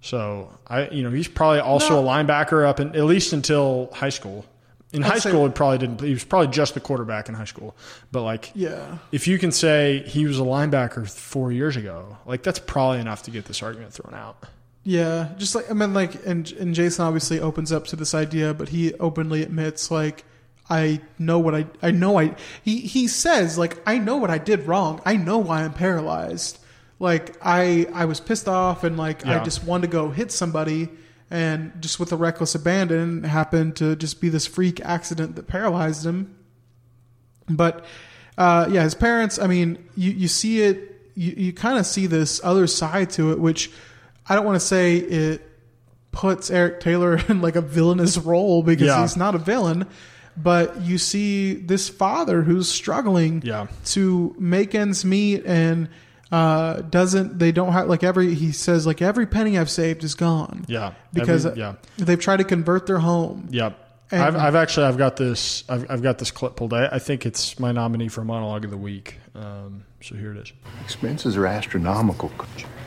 So 0.00 0.52
I, 0.66 0.88
you 0.90 1.02
know, 1.02 1.10
he's 1.10 1.28
probably 1.28 1.60
also 1.60 2.00
No. 2.00 2.06
a 2.06 2.12
linebacker 2.12 2.64
up 2.66 2.78
in, 2.78 2.94
at 2.94 3.04
least 3.04 3.32
until 3.32 3.88
high 3.94 4.10
school. 4.10 4.44
In 4.92 5.04
I'd 5.04 5.10
high 5.10 5.18
school, 5.18 5.44
it 5.44 5.54
probably 5.54 5.78
didn't. 5.78 6.00
He 6.00 6.12
was 6.12 6.24
probably 6.24 6.48
just 6.48 6.74
the 6.74 6.80
quarterback 6.80 7.28
in 7.28 7.34
high 7.34 7.44
school. 7.44 7.76
But 8.10 8.22
like, 8.22 8.50
yeah. 8.54 8.98
if 9.12 9.28
you 9.28 9.38
can 9.38 9.52
say 9.52 10.02
he 10.06 10.26
was 10.26 10.38
a 10.38 10.42
linebacker 10.42 11.10
four 11.10 11.52
years 11.52 11.76
ago, 11.76 12.16
like 12.24 12.42
that's 12.42 12.58
probably 12.58 13.00
enough 13.00 13.22
to 13.24 13.30
get 13.30 13.44
this 13.44 13.62
argument 13.62 13.92
thrown 13.92 14.14
out. 14.14 14.44
Yeah, 14.84 15.28
just 15.36 15.54
like 15.54 15.70
I 15.70 15.74
mean, 15.74 15.92
like, 15.92 16.26
and 16.26 16.50
and 16.52 16.74
Jason 16.74 17.04
obviously 17.04 17.38
opens 17.40 17.70
up 17.70 17.86
to 17.88 17.96
this 17.96 18.14
idea, 18.14 18.54
but 18.54 18.70
he 18.70 18.94
openly 18.94 19.42
admits 19.42 19.90
like 19.90 20.24
I 20.70 21.00
know 21.18 21.38
what 21.38 21.54
I 21.54 21.66
I 21.82 21.90
know 21.90 22.18
I 22.18 22.34
he 22.62 22.80
he 22.80 23.08
says 23.08 23.58
like 23.58 23.78
I 23.86 23.98
know 23.98 24.16
what 24.16 24.30
I 24.30 24.38
did 24.38 24.66
wrong. 24.66 25.02
I 25.04 25.16
know 25.16 25.38
why 25.38 25.64
I'm 25.64 25.72
paralyzed. 25.72 26.58
Like 26.98 27.36
I 27.42 27.86
I 27.92 28.06
was 28.06 28.20
pissed 28.20 28.48
off 28.48 28.84
and 28.84 28.96
like 28.96 29.26
I 29.26 29.42
just 29.44 29.64
wanted 29.64 29.88
to 29.88 29.92
go 29.92 30.10
hit 30.10 30.32
somebody 30.32 30.88
and 31.30 31.72
just 31.80 32.00
with 32.00 32.12
a 32.12 32.16
reckless 32.16 32.54
abandon 32.54 33.24
happened 33.24 33.76
to 33.76 33.96
just 33.96 34.20
be 34.20 34.28
this 34.28 34.46
freak 34.46 34.80
accident 34.80 35.36
that 35.36 35.46
paralyzed 35.46 36.06
him. 36.06 36.34
But 37.48 37.84
uh, 38.36 38.68
yeah, 38.70 38.82
his 38.84 38.94
parents. 38.94 39.38
I 39.38 39.46
mean, 39.46 39.78
you 39.96 40.10
you 40.12 40.28
see 40.28 40.62
it. 40.62 41.10
You 41.14 41.32
you 41.36 41.52
kind 41.52 41.78
of 41.78 41.86
see 41.86 42.06
this 42.06 42.40
other 42.44 42.66
side 42.66 43.10
to 43.10 43.32
it, 43.32 43.40
which 43.40 43.70
I 44.28 44.34
don't 44.34 44.44
want 44.44 44.56
to 44.56 44.66
say 44.66 44.96
it 44.96 45.42
puts 46.12 46.50
Eric 46.50 46.80
Taylor 46.80 47.16
in 47.28 47.40
like 47.40 47.56
a 47.56 47.60
villainous 47.60 48.16
role 48.18 48.62
because 48.62 48.86
Yeah. 48.86 49.00
he's 49.02 49.16
not 49.16 49.34
a 49.34 49.38
villain. 49.38 49.86
But 50.36 50.82
you 50.82 50.98
see 50.98 51.54
this 51.54 51.88
father 51.88 52.42
who's 52.42 52.68
struggling 52.70 53.42
Yeah. 53.44 53.66
to 53.86 54.36
make 54.38 54.72
ends 54.74 55.04
meet 55.04 55.44
and 55.44 55.88
uh, 56.30 56.82
doesn't. 56.82 57.38
They 57.38 57.52
don't 57.52 57.72
have 57.72 57.88
like 57.88 58.02
every. 58.04 58.34
He 58.34 58.52
says 58.52 58.86
like 58.86 59.00
every 59.02 59.26
penny 59.26 59.58
I've 59.58 59.70
saved 59.70 60.04
is 60.04 60.14
gone. 60.14 60.64
Yeah, 60.68 60.94
because 61.12 61.46
Every- 61.46 61.60
yeah. 61.60 61.74
they've 61.96 62.20
tried 62.20 62.38
to 62.38 62.44
convert 62.44 62.86
their 62.86 62.98
home. 62.98 63.48
Yep. 63.50 63.78
And- 64.10 64.22
I've, 64.22 64.36
I've 64.36 64.54
actually 64.54 64.86
I've 64.86 64.96
got 64.98 65.16
this 65.16 65.64
I've, 65.68 65.90
I've 65.90 66.02
got 66.02 66.18
this 66.18 66.30
clip 66.30 66.56
pulled. 66.56 66.72
I, 66.72 66.86
I 66.92 66.98
think 66.98 67.26
it's 67.26 67.58
my 67.58 67.72
nominee 67.72 68.08
for 68.08 68.24
monologue 68.24 68.64
of 68.64 68.70
the 68.70 68.76
week. 68.78 69.18
Um, 69.34 69.84
so 70.00 70.14
here 70.14 70.32
it 70.32 70.38
is. 70.38 70.52
Expenses 70.84 71.36
are 71.36 71.46
astronomical. 71.46 72.30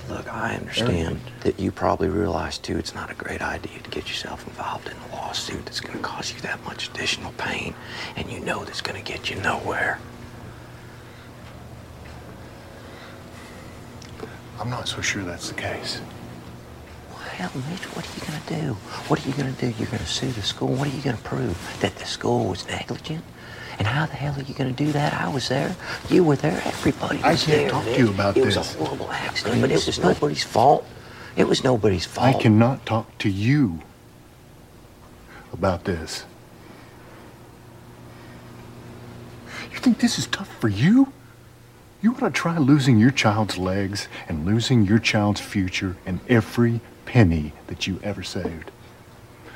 Look, 0.09 0.33
I 0.33 0.55
understand 0.55 1.21
that 1.41 1.59
you 1.59 1.71
probably 1.71 2.09
realize 2.09 2.57
too 2.57 2.77
it's 2.77 2.93
not 2.93 3.09
a 3.11 3.13
great 3.13 3.41
idea 3.41 3.79
to 3.79 3.89
get 3.89 4.07
yourself 4.09 4.45
involved 4.47 4.87
in 4.87 4.93
a 5.11 5.15
lawsuit 5.15 5.63
that's 5.65 5.79
going 5.79 5.95
to 5.97 6.03
cause 6.03 6.33
you 6.33 6.39
that 6.41 6.61
much 6.65 6.89
additional 6.89 7.31
pain, 7.33 7.73
and 8.15 8.29
you 8.29 8.39
know 8.41 8.63
that's 8.65 8.81
going 8.81 9.01
to 9.01 9.09
get 9.09 9.29
you 9.29 9.37
nowhere. 9.41 9.99
I'm 14.61 14.69
not 14.69 14.87
so 14.87 15.01
sure 15.01 15.23
that's 15.23 15.49
the 15.49 15.55
case. 15.55 15.99
Hell, 17.31 17.49
Mitch, 17.71 17.83
what 17.95 18.05
are 18.05 18.13
you 18.13 18.27
going 18.27 18.41
to 18.43 18.61
do? 18.67 18.73
What 19.07 19.25
are 19.25 19.27
you 19.27 19.33
going 19.33 19.51
to 19.51 19.59
do? 19.59 19.67
You're 19.79 19.87
going 19.87 20.03
to 20.03 20.05
sue 20.05 20.31
the 20.31 20.43
school. 20.43 20.67
What 20.67 20.87
are 20.87 20.95
you 20.95 21.01
going 21.01 21.17
to 21.17 21.23
prove? 21.23 21.57
That 21.81 21.95
the 21.95 22.05
school 22.05 22.49
was 22.49 22.67
negligent? 22.67 23.23
And 23.79 23.87
how 23.87 24.05
the 24.05 24.13
hell 24.13 24.35
are 24.37 24.43
you 24.43 24.53
going 24.53 24.73
to 24.73 24.85
do 24.85 24.91
that? 24.91 25.13
I 25.19 25.29
was 25.29 25.49
there. 25.49 25.75
You 26.11 26.23
were 26.23 26.35
there. 26.35 26.61
Everybody 26.63 27.17
was 27.17 27.25
I 27.25 27.35
can't 27.35 27.47
there. 27.47 27.69
talk 27.71 27.85
to 27.85 27.97
you 27.97 28.09
about 28.11 28.35
this. 28.35 28.43
it 28.43 28.59
was 28.59 28.75
a 28.75 28.77
horrible 28.77 29.11
accident, 29.11 29.61
but 29.61 29.71
it 29.71 29.83
was 29.83 29.99
nobody's 29.99 30.43
fault. 30.43 30.85
It 31.35 31.47
was 31.47 31.63
nobody's 31.63 32.05
fault. 32.05 32.35
I 32.35 32.39
cannot 32.39 32.85
talk 32.85 33.17
to 33.19 33.29
you 33.29 33.81
about 35.51 35.85
this. 35.85 36.25
You 39.71 39.79
think 39.79 39.99
this 39.99 40.19
is 40.19 40.27
tough 40.27 40.53
for 40.59 40.67
you? 40.67 41.11
You 42.01 42.11
want 42.11 42.23
to 42.23 42.31
try 42.31 42.57
losing 42.57 42.97
your 42.97 43.11
child's 43.11 43.59
legs 43.59 44.07
and 44.27 44.43
losing 44.43 44.85
your 44.85 44.97
child's 44.97 45.39
future 45.39 45.97
and 46.05 46.19
every 46.27 46.81
penny 47.05 47.53
that 47.67 47.85
you 47.85 47.99
ever 48.01 48.23
saved. 48.23 48.71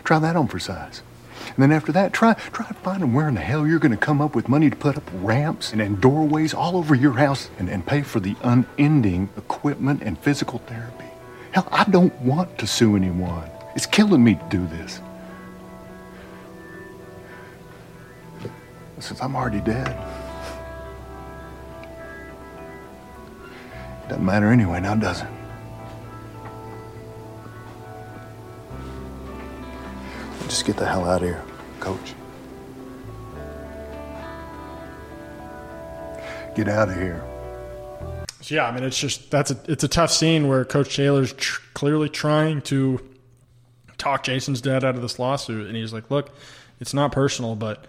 Try 0.03 0.19
that 0.19 0.35
on 0.35 0.47
for 0.47 0.59
size. 0.59 1.01
And 1.47 1.57
then 1.57 1.71
after 1.71 1.91
that, 1.91 2.13
try 2.13 2.33
try 2.33 2.67
finding 2.83 3.13
where 3.13 3.27
in 3.27 3.35
the 3.35 3.41
hell 3.41 3.65
you're 3.65 3.79
going 3.79 3.91
to 3.91 3.97
come 3.97 4.21
up 4.21 4.35
with 4.35 4.47
money 4.47 4.69
to 4.69 4.75
put 4.75 4.95
up 4.95 5.09
ramps 5.15 5.71
and, 5.71 5.81
and 5.81 5.99
doorways 5.99 6.53
all 6.53 6.77
over 6.77 6.93
your 6.93 7.13
house 7.13 7.49
and, 7.57 7.67
and 7.67 7.85
pay 7.85 8.03
for 8.03 8.19
the 8.19 8.35
unending 8.43 9.29
equipment 9.37 10.03
and 10.03 10.17
physical 10.19 10.59
therapy. 10.59 11.05
Hell, 11.51 11.67
I 11.71 11.83
don't 11.85 12.13
want 12.21 12.57
to 12.59 12.67
sue 12.67 12.95
anyone. 12.95 13.49
It's 13.75 13.85
killing 13.85 14.23
me 14.23 14.35
to 14.35 14.45
do 14.49 14.67
this. 14.67 15.01
Since 18.99 19.21
I'm 19.21 19.35
already 19.35 19.61
dead. 19.61 20.14
Doesn't 24.07 24.23
matter 24.23 24.51
anyway 24.51 24.79
now, 24.79 24.95
does 24.95 25.21
it? 25.21 25.27
Just 30.43 30.65
get 30.65 30.77
the 30.77 30.85
hell 30.85 31.05
out 31.05 31.23
of 31.23 31.27
here, 31.27 31.43
coach. 31.79 32.13
Get 36.55 36.67
out 36.69 36.89
of 36.89 36.95
here. 36.95 37.23
So 38.41 38.53
yeah, 38.53 38.67
I 38.67 38.71
mean, 38.71 38.83
it's 38.83 38.99
just 38.99 39.31
that's 39.31 39.49
a 39.49 39.57
it's 39.67 39.83
a 39.83 39.87
tough 39.87 40.11
scene 40.11 40.47
where 40.47 40.63
Coach 40.63 40.95
Taylor's 40.95 41.33
tr- 41.33 41.61
clearly 41.73 42.09
trying 42.09 42.61
to 42.63 43.03
talk 43.97 44.23
Jason's 44.23 44.61
dad 44.61 44.83
out 44.83 44.95
of 44.95 45.01
this 45.01 45.17
lawsuit, 45.17 45.65
and 45.65 45.75
he's 45.75 45.91
like, 45.91 46.11
"Look, 46.11 46.29
it's 46.79 46.93
not 46.93 47.11
personal, 47.11 47.55
but 47.55 47.85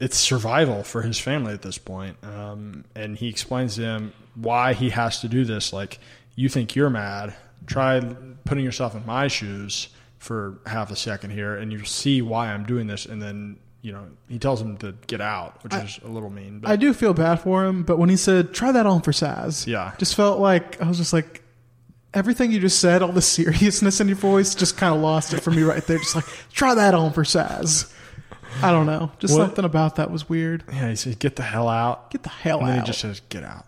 it's 0.00 0.16
survival 0.16 0.82
for 0.82 1.02
his 1.02 1.20
family 1.20 1.52
at 1.52 1.62
this 1.62 1.78
point." 1.78 2.16
Um, 2.24 2.84
and 2.96 3.16
he 3.16 3.28
explains 3.28 3.76
to 3.76 3.82
him 3.82 4.12
why 4.34 4.72
he 4.74 4.90
has 4.90 5.20
to 5.20 5.28
do 5.28 5.44
this. 5.44 5.72
Like, 5.72 5.98
you 6.36 6.48
think 6.48 6.74
you're 6.74 6.90
mad? 6.90 7.34
Try 7.66 8.00
putting 8.44 8.64
yourself 8.64 8.94
in 8.94 9.04
my 9.06 9.28
shoes 9.28 9.88
for 10.18 10.58
half 10.66 10.90
a 10.90 10.96
second 10.96 11.30
here, 11.30 11.54
and 11.56 11.72
you'll 11.72 11.84
see 11.84 12.20
why 12.22 12.52
I'm 12.52 12.64
doing 12.64 12.86
this. 12.86 13.06
And 13.06 13.20
then 13.22 13.58
you 13.82 13.92
know 13.92 14.06
he 14.28 14.38
tells 14.38 14.60
him 14.60 14.76
to 14.78 14.94
get 15.06 15.20
out, 15.20 15.62
which 15.62 15.74
is 15.74 16.00
a 16.04 16.08
little 16.08 16.30
mean. 16.30 16.58
But 16.60 16.70
I 16.70 16.76
do 16.76 16.92
feel 16.94 17.12
bad 17.14 17.36
for 17.40 17.64
him, 17.64 17.82
but 17.82 17.98
when 17.98 18.08
he 18.08 18.16
said 18.16 18.52
try 18.54 18.72
that 18.72 18.86
on 18.86 19.02
for 19.02 19.12
Saz, 19.12 19.66
Yeah. 19.66 19.92
just 19.98 20.14
felt 20.14 20.40
like 20.40 20.80
I 20.80 20.88
was 20.88 20.96
just 20.98 21.12
like 21.12 21.42
everything 22.14 22.50
you 22.52 22.60
just 22.60 22.80
said, 22.80 23.02
all 23.02 23.12
the 23.12 23.20
seriousness 23.38 24.00
in 24.00 24.08
your 24.08 24.16
voice, 24.16 24.54
just 24.54 24.76
kind 24.76 24.94
of 24.94 25.00
lost 25.00 25.32
it 25.34 25.40
for 25.40 25.50
me 25.50 25.62
right 25.62 25.84
there. 25.86 25.98
Just 25.98 26.14
like 26.16 26.24
try 26.52 26.74
that 26.74 26.94
on 26.94 27.12
for 27.12 27.24
Saz. 27.24 27.92
I 28.62 28.70
don't 28.70 28.86
know, 28.86 29.10
just 29.18 29.34
What- 29.34 29.46
something 29.46 29.64
about 29.64 29.96
that 29.96 30.10
was 30.10 30.28
weird. 30.28 30.64
Yeah, 30.72 30.88
he 30.88 30.96
says, 30.96 31.16
"Get 31.16 31.36
the 31.36 31.42
hell 31.42 31.68
out." 31.68 32.10
Get 32.10 32.22
the 32.22 32.28
hell 32.30 32.60
and 32.60 32.68
then 32.68 32.78
out. 32.78 32.86
he 32.86 32.86
just 32.86 33.00
says, 33.00 33.20
"Get 33.28 33.42
out." 33.44 33.66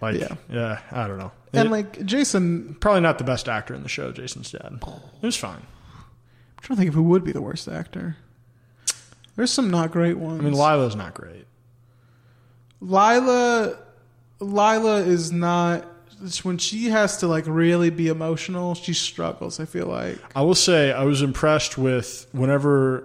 Like, 0.00 0.20
Yeah. 0.20 0.34
yeah, 0.50 0.80
I 0.92 1.06
don't 1.08 1.18
know. 1.18 1.32
And 1.52 1.66
It- 1.68 1.70
like 1.70 2.04
Jason, 2.06 2.76
probably 2.80 3.00
not 3.00 3.18
the 3.18 3.24
best 3.24 3.48
actor 3.48 3.74
in 3.74 3.82
the 3.82 3.88
show. 3.88 4.12
Jason's 4.12 4.50
dad. 4.52 4.78
It 5.22 5.26
was 5.26 5.36
fine. 5.36 5.62
I'm 5.96 6.62
trying 6.62 6.76
to 6.76 6.80
think 6.80 6.88
of 6.88 6.94
who 6.94 7.02
would 7.04 7.24
be 7.24 7.32
the 7.32 7.42
worst 7.42 7.66
actor. 7.68 8.16
There's 9.36 9.50
some 9.50 9.70
not 9.70 9.90
great 9.92 10.18
ones. 10.18 10.40
I 10.40 10.44
mean, 10.44 10.52
Lyla's 10.54 10.96
not 10.96 11.14
great. 11.14 11.46
Lyla, 12.80 13.76
Lyla 14.40 14.98
is 15.06 15.32
not. 15.32 15.86
When 16.42 16.58
she 16.58 16.86
has 16.90 17.18
to 17.18 17.28
like 17.28 17.44
really 17.46 17.90
be 17.90 18.08
emotional, 18.08 18.74
she 18.74 18.92
struggles. 18.92 19.60
I 19.60 19.64
feel 19.66 19.86
like. 19.86 20.18
I 20.34 20.42
will 20.42 20.54
say 20.56 20.92
I 20.92 21.04
was 21.04 21.22
impressed 21.22 21.78
with 21.78 22.26
whenever 22.32 23.04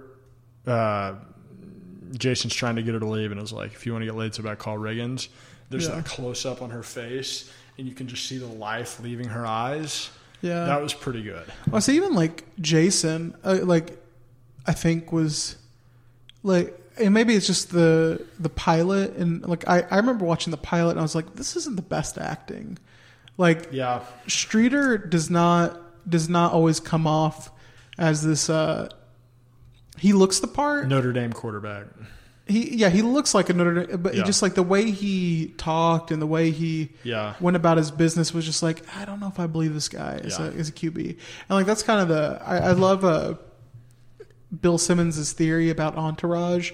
uh, 0.65 1.13
Jason's 2.17 2.55
trying 2.55 2.75
to 2.77 2.81
get 2.83 2.95
her 2.95 2.99
to 2.99 3.05
leave, 3.07 3.31
and 3.31 3.39
was 3.39 3.53
like, 3.53 3.73
if 3.73 3.85
you 3.85 3.91
want 3.91 4.01
to 4.01 4.07
get 4.07 4.15
laid 4.15 4.33
so 4.33 4.41
bad, 4.41 4.57
call 4.57 4.77
Riggins. 4.77 5.27
There's 5.73 5.87
Yeah. 5.89 5.95
that 5.95 6.05
close 6.05 6.45
up 6.45 6.61
on 6.61 6.69
her 6.69 6.83
face, 6.83 7.51
and 7.77 7.87
you 7.87 7.93
can 7.93 8.07
just 8.07 8.25
see 8.25 8.37
the 8.37 8.47
life 8.47 8.99
leaving 9.01 9.27
her 9.27 9.45
eyes. 9.45 10.09
Yeah. 10.41 10.65
that 10.65 10.81
was 10.81 10.93
pretty 10.93 11.23
good. 11.23 11.45
Well, 11.69 11.81
so 11.81 11.91
even 11.93 12.13
like 12.15 12.43
Jason, 12.61 13.33
uh, 13.43 13.59
like 13.63 13.97
I 14.65 14.73
think 14.73 15.11
was 15.11 15.55
like, 16.43 16.77
and 16.97 17.13
maybe 17.13 17.33
it's 17.35 17.47
just 17.47 17.71
the 17.71 18.25
the 18.39 18.49
pilot, 18.49 19.15
and 19.15 19.41
like 19.47 19.67
I 19.67 19.81
I 19.89 19.97
remember 19.97 20.25
watching 20.25 20.51
the 20.51 20.57
pilot, 20.57 20.91
and 20.91 20.99
I 20.99 21.03
was 21.03 21.15
like, 21.15 21.35
this 21.35 21.55
isn't 21.55 21.75
the 21.75 21.81
best 21.81 22.17
acting. 22.17 22.77
Like, 23.37 23.69
Yeah, 23.71 24.01
Streeter 24.27 24.97
does 24.97 25.29
not 25.29 25.79
does 26.09 26.27
not 26.29 26.51
always 26.53 26.79
come 26.79 27.07
off 27.07 27.49
as 27.97 28.21
this. 28.23 28.49
uh 28.49 28.89
He 29.97 30.11
looks 30.13 30.39
the 30.39 30.47
part. 30.47 30.87
Notre 30.87 31.13
Dame 31.13 31.31
quarterback. 31.33 31.85
He 32.45 32.75
yeah, 32.75 32.89
he 32.89 33.01
looks 33.01 33.33
like 33.33 33.49
a 33.49 33.53
Notre 33.53 33.85
Dame, 33.85 34.01
but 34.01 34.15
Yeah. 34.15 34.23
just 34.23 34.41
like 34.41 34.53
the 34.55 34.63
way 34.63 34.91
he 34.91 35.53
talked 35.57 36.11
and 36.11 36.21
the 36.21 36.27
way 36.27 36.51
he 36.51 36.89
Yeah. 37.03 37.35
went 37.39 37.55
about 37.55 37.77
his 37.77 37.89
business 37.89 38.33
was 38.33 38.45
just 38.45 38.61
like 38.61 38.83
I 38.97 39.05
don't 39.05 39.19
know 39.21 39.27
if 39.29 39.39
I 39.39 39.47
believe 39.47 39.73
this 39.73 39.87
guy 39.87 40.15
is, 40.23 40.37
Yeah. 40.37 40.47
a, 40.47 40.49
is 40.51 40.67
a 40.69 40.73
QB, 40.73 41.07
and 41.07 41.49
like 41.49 41.65
that's 41.65 41.83
kind 41.83 42.01
of 42.01 42.09
the 42.09 42.41
I, 42.45 42.57
I 42.57 42.71
love 42.73 43.05
uh, 43.05 43.35
Bill 44.61 44.77
Simmons' 44.77 45.31
theory 45.31 45.69
about 45.69 45.95
Entourage 45.97 46.71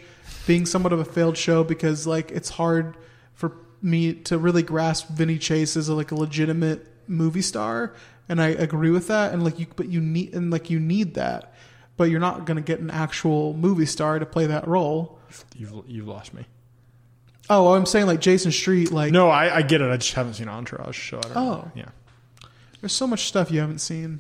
being 0.48 0.66
somewhat 0.66 0.92
of 0.92 1.00
a 1.00 1.06
failed 1.06 1.38
show 1.38 1.64
because 1.64 2.08
like 2.08 2.32
it's 2.32 2.50
hard 2.50 2.98
for 3.34 3.54
me 3.82 4.14
to 4.14 4.38
really 4.38 4.64
grasp 4.64 5.08
Vinny 5.10 5.38
Chase 5.38 5.78
as 5.78 5.88
a, 5.88 5.94
like 5.94 6.12
a 6.12 6.16
legitimate 6.16 6.86
movie 7.08 7.42
star, 7.44 7.94
and 8.28 8.42
I 8.42 8.48
agree 8.48 8.90
with 8.90 9.08
that. 9.08 9.34
And 9.34 9.44
like 9.44 9.60
you, 9.60 9.68
but 9.76 9.88
you 9.88 10.02
need 10.02 10.34
and 10.34 10.50
like 10.52 10.70
you 10.70 10.80
need 10.80 11.14
that, 11.14 11.54
but 11.96 12.06
you're 12.06 12.20
not 12.20 12.46
going 12.46 12.58
to 12.58 12.64
get 12.64 12.80
an 12.80 12.90
actual 12.90 13.54
movie 13.54 13.86
star 13.86 14.18
to 14.20 14.26
play 14.26 14.48
that 14.48 14.68
role. 14.68 15.19
You've 15.56 15.74
you've 15.88 16.08
lost 16.08 16.34
me. 16.34 16.46
Oh, 17.50 17.74
I'm 17.74 17.86
saying 17.86 18.06
like 18.06 18.20
Jason 18.22 18.52
Street, 18.52 18.92
like 18.92 19.12
No, 19.12 19.30
I, 19.30 19.58
I 19.58 19.62
get 19.64 19.82
it. 19.82 19.90
I 19.92 19.98
just 19.98 20.14
haven't 20.14 20.36
seen 20.36 20.48
Entourage, 20.50 21.10
so 21.10 21.18
I 21.18 21.22
don't 21.22 21.38
Oh. 21.38 21.52
know. 21.52 21.72
Yeah. 21.76 21.86
there's 22.82 22.94
so 22.94 23.08
much 23.08 23.28
stuff 23.28 23.52
you 23.52 23.60
haven't 23.60 23.80
seen, 23.80 24.20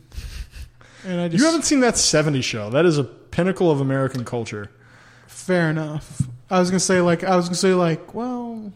and 1.05 1.21
I 1.21 1.27
just 1.27 1.39
You 1.39 1.45
haven't 1.45 1.63
seen 1.63 1.79
that 1.81 1.93
70s 1.95 2.43
show. 2.43 2.69
That 2.69 2.85
is 2.85 2.97
a 2.97 3.03
pinnacle 3.03 3.69
of 3.71 3.79
American 3.81 4.25
culture. 4.25 4.69
Fair 5.27 5.69
enough. 5.69 6.21
I 6.49 6.59
was 6.59 6.69
gonna 6.71 6.79
say 6.79 7.01
like 7.01 7.23
I 7.23 7.35
was 7.35 7.45
gonna 7.45 7.55
say 7.55 7.73
like 7.75 8.13
well, 8.15 8.71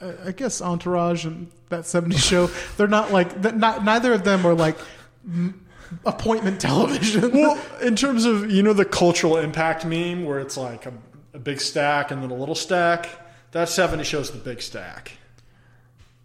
I, 0.00 0.14
I 0.28 0.32
guess 0.32 0.62
Entourage 0.62 1.24
and 1.26 1.50
that 1.68 1.80
'70s 1.84 2.18
show 2.18 2.46
they're 2.78 2.88
not 2.88 3.12
like 3.12 3.42
that. 3.42 3.56
Not 3.56 3.84
neither 3.84 4.12
of 4.14 4.24
them 4.24 4.46
are 4.46 4.54
like 4.54 4.78
m- 5.26 5.66
appointment 6.06 6.60
television. 6.62 7.30
Well, 7.32 7.58
in 7.82 7.94
terms 7.96 8.24
of, 8.24 8.50
you 8.50 8.62
know, 8.62 8.72
the 8.72 8.84
cultural 8.86 9.36
impact 9.36 9.84
meme 9.84 10.24
where 10.24 10.38
it's 10.40 10.56
like 10.56 10.86
a, 10.86 10.92
a 11.38 11.40
big 11.40 11.60
stack 11.60 12.10
and 12.10 12.22
then 12.22 12.30
a 12.30 12.34
little 12.34 12.54
stack, 12.54 13.08
that 13.52 13.68
70 13.68 14.04
show's 14.04 14.30
the 14.30 14.38
big 14.38 14.60
stack. 14.60 15.12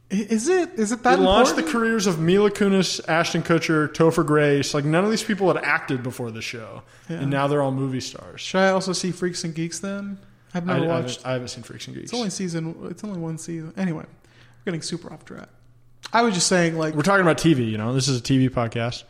is 0.09 0.47
it 0.47 0.71
is 0.73 0.91
it 0.91 1.03
that 1.03 1.19
it 1.19 1.21
launched 1.21 1.55
the 1.55 1.63
careers 1.63 2.07
of 2.07 2.19
Mila 2.19 2.51
Kunis, 2.51 2.99
Ashton 3.07 3.43
Kutcher, 3.43 3.87
Topher 3.93 4.25
Grace. 4.25 4.73
Like, 4.73 4.85
none 4.85 5.03
of 5.05 5.11
these 5.11 5.23
people 5.23 5.53
had 5.53 5.63
acted 5.63 6.03
before 6.03 6.31
the 6.31 6.41
show. 6.41 6.81
Yeah. 7.09 7.17
And 7.17 7.29
now 7.29 7.47
they're 7.47 7.61
all 7.61 7.71
movie 7.71 8.01
stars. 8.01 8.41
Should 8.41 8.59
I 8.59 8.69
also 8.69 8.91
see 8.91 9.11
Freaks 9.11 9.43
and 9.43 9.53
Geeks 9.55 9.79
then? 9.79 10.17
I've 10.53 10.65
never 10.65 10.83
I 10.83 10.87
watched. 10.87 11.17
haven't, 11.17 11.29
I 11.29 11.33
haven't 11.33 11.47
seen 11.49 11.63
Freaks 11.63 11.87
and 11.87 11.95
Geeks. 11.95 12.11
It's 12.11 12.13
only 12.13 12.29
season. 12.29 12.75
It's 12.89 13.03
only 13.03 13.19
one 13.19 13.37
season. 13.37 13.73
Anyway, 13.77 14.03
we're 14.03 14.65
getting 14.65 14.81
super 14.81 15.11
off 15.13 15.25
track. 15.25 15.49
I 16.11 16.21
was 16.21 16.33
just 16.33 16.47
saying 16.47 16.77
like 16.77 16.95
We're 16.95 17.01
talking 17.01 17.21
about 17.21 17.37
TV, 17.37 17.69
you 17.69 17.77
know? 17.77 17.93
This 17.93 18.07
is 18.07 18.19
a 18.19 18.23
TV 18.23 18.49
podcast. 18.49 19.03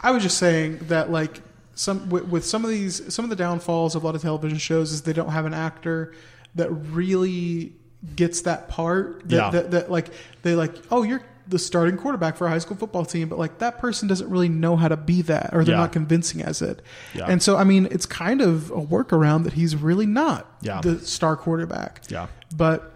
I 0.00 0.10
was 0.10 0.22
just 0.22 0.38
saying 0.38 0.78
that 0.88 1.10
like 1.10 1.40
some 1.76 2.08
with, 2.08 2.24
with 2.24 2.44
some 2.44 2.64
of 2.64 2.70
these 2.70 3.14
some 3.14 3.24
of 3.24 3.30
the 3.30 3.36
downfalls 3.36 3.94
of 3.94 4.02
a 4.02 4.06
lot 4.06 4.14
of 4.16 4.22
television 4.22 4.58
shows 4.58 4.90
is 4.92 5.02
they 5.02 5.12
don't 5.12 5.30
have 5.30 5.44
an 5.46 5.54
actor 5.54 6.12
that 6.56 6.68
really 6.70 7.72
gets 8.16 8.40
that 8.42 8.68
part 8.68 9.20
that, 9.28 9.36
Yeah. 9.36 9.50
that, 9.50 9.70
that 9.70 9.90
like 9.90 10.08
they 10.42 10.54
like 10.56 10.74
oh 10.90 11.04
you're 11.04 11.22
the 11.48 11.58
starting 11.60 11.96
quarterback 11.96 12.36
for 12.36 12.46
a 12.48 12.50
high 12.50 12.58
school 12.58 12.76
football 12.76 13.04
team 13.04 13.28
but 13.28 13.38
like 13.38 13.58
that 13.58 13.78
person 13.78 14.08
doesn't 14.08 14.28
really 14.28 14.48
know 14.48 14.74
how 14.76 14.88
to 14.88 14.96
be 14.96 15.22
that 15.22 15.50
or 15.52 15.62
they're 15.64 15.74
Yeah. 15.76 15.82
not 15.82 15.92
convincing 15.92 16.42
as 16.42 16.60
it 16.62 16.82
Yeah. 17.14 17.26
and 17.28 17.40
so 17.42 17.56
i 17.56 17.62
mean 17.64 17.86
it's 17.92 18.06
kind 18.06 18.40
of 18.40 18.70
a 18.72 18.80
workaround 18.80 19.44
that 19.44 19.52
he's 19.52 19.76
really 19.76 20.06
not 20.06 20.50
Yeah. 20.60 20.80
the 20.80 20.98
star 21.00 21.36
quarterback 21.36 22.02
Yeah. 22.08 22.26
but 22.56 22.92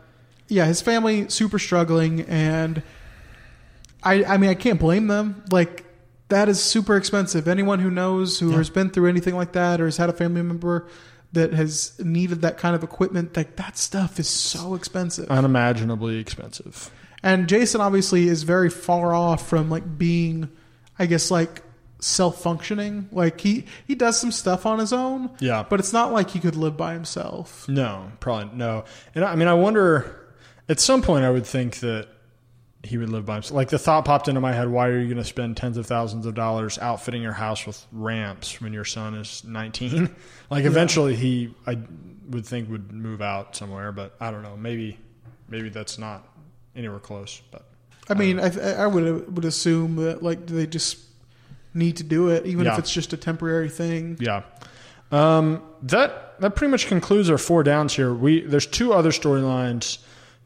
yeah, 0.53 0.65
his 0.67 0.81
family 0.81 1.29
super 1.29 1.61
struggling, 1.61 2.23
and 2.23 2.83
I 4.03 4.25
I 4.25 4.37
mean 4.37 4.51
I 4.51 4.55
can't 4.55 4.81
blame 4.81 5.07
them. 5.07 5.45
Like 5.53 5.85
that 6.31 6.49
is 6.49 6.63
super 6.63 6.97
expensive. 6.97 7.47
Anyone 7.47 7.81
who 7.81 7.91
knows 7.91 8.39
who 8.41 8.53
has 8.53 8.71
been 8.71 8.91
through 8.91 9.09
anything 9.09 9.37
like 9.37 9.53
that 9.53 9.81
or 9.81 9.85
has 9.85 9.97
had 9.97 10.09
a 10.09 10.13
family 10.13 10.43
member 10.43 10.89
that 11.33 11.53
has 11.53 11.99
needed 12.01 12.43
that 12.43 12.59
kind 12.59 12.75
of 12.75 12.83
equipment, 12.83 13.37
like 13.37 13.57
that 13.57 13.77
stuff 13.77 14.19
is 14.19 14.29
so 14.29 14.75
expensive. 14.75 15.31
Unimaginably 15.31 16.19
expensive. 16.19 16.91
And 17.23 17.49
Jason 17.49 17.81
obviously 17.81 18.29
is 18.29 18.43
very 18.43 18.71
far 18.71 19.15
off 19.15 19.47
from 19.47 19.71
like 19.71 19.99
being, 19.99 20.51
I 20.99 21.07
guess 21.07 21.31
like 21.31 21.63
self 22.01 22.43
functioning. 22.43 23.09
Like 23.13 23.41
he 23.41 23.67
he 23.87 23.95
does 23.95 24.19
some 24.19 24.33
stuff 24.33 24.67
on 24.67 24.79
his 24.79 24.93
own. 24.93 25.31
Yeah. 25.39 25.65
But 25.69 25.81
it's 25.81 25.93
not 25.93 26.13
like 26.13 26.31
he 26.31 26.41
could 26.41 26.57
live 26.57 26.77
by 26.77 26.95
himself. 26.95 27.69
No, 27.69 28.11
probably 28.21 28.57
no. 28.57 28.85
And 29.15 29.25
I 29.25 29.33
I 29.33 29.37
mean, 29.37 29.49
I 29.49 29.55
wonder. 29.55 30.17
At 30.69 30.79
some 30.79 31.03
point, 31.03 31.25
I 31.25 31.31
would 31.31 31.47
think 31.47 31.81
that 31.81 32.07
he 32.83 32.97
would 32.97 33.11
live 33.11 33.27
by 33.27 33.35
himself. 33.35 33.55
Like 33.57 33.69
the 33.69 33.79
thought 33.79 34.05
popped 34.05 34.29
into 34.29 34.41
my 34.41 34.53
head: 34.53 34.69
Why 34.69 34.89
are 34.89 34.99
you 34.99 35.07
going 35.07 35.19
to 35.19 35.25
spend 35.25 35.57
tens 35.57 35.77
of 35.77 35.87
thousands 35.87 36.25
of 36.27 36.35
dollars 36.35 36.79
outfitting 36.79 37.21
your 37.23 37.33
house 37.35 37.67
with 37.67 37.85
ramps 37.93 38.61
when 38.61 38.73
your 38.73 38.85
son 38.87 39.15
is 39.15 39.43
nineteen? 39.45 40.15
Like 40.51 40.65
eventually, 40.65 41.15
he 41.15 41.55
I 41.67 41.79
would 42.29 42.45
think 42.45 42.69
would 42.71 42.91
move 42.93 43.23
out 43.23 43.55
somewhere, 43.55 43.93
but 43.93 44.17
I 44.21 44.31
don't 44.33 44.43
know. 44.43 44.57
Maybe, 44.57 44.99
maybe 45.49 45.69
that's 45.69 45.97
not 45.99 46.27
anywhere 46.75 46.99
close. 46.99 47.41
But 47.53 47.65
I 48.09 48.15
mean, 48.15 48.41
I, 48.41 48.49
I 48.83 48.87
would 48.89 49.37
would 49.37 49.45
assume 49.45 49.95
that 49.97 50.23
like 50.25 50.47
they 50.47 50.67
just 50.67 50.99
need 51.73 51.99
to 51.99 52.03
do 52.03 52.31
it, 52.31 52.47
even 52.47 52.65
Yeah. 52.67 52.73
if 52.73 52.79
it's 52.81 52.93
just 52.93 53.13
a 53.13 53.17
temporary 53.17 53.69
thing. 53.69 54.17
Yeah. 54.19 54.43
Um, 55.13 55.63
that 55.83 56.41
that 56.41 56.57
pretty 56.57 56.71
much 56.71 56.87
concludes 56.89 57.31
our 57.31 57.39
four 57.39 57.63
downs 57.63 57.95
here. 57.95 58.13
We 58.15 58.41
there's 58.41 58.67
two 58.67 58.93
other 58.93 59.11
storylines 59.11 59.99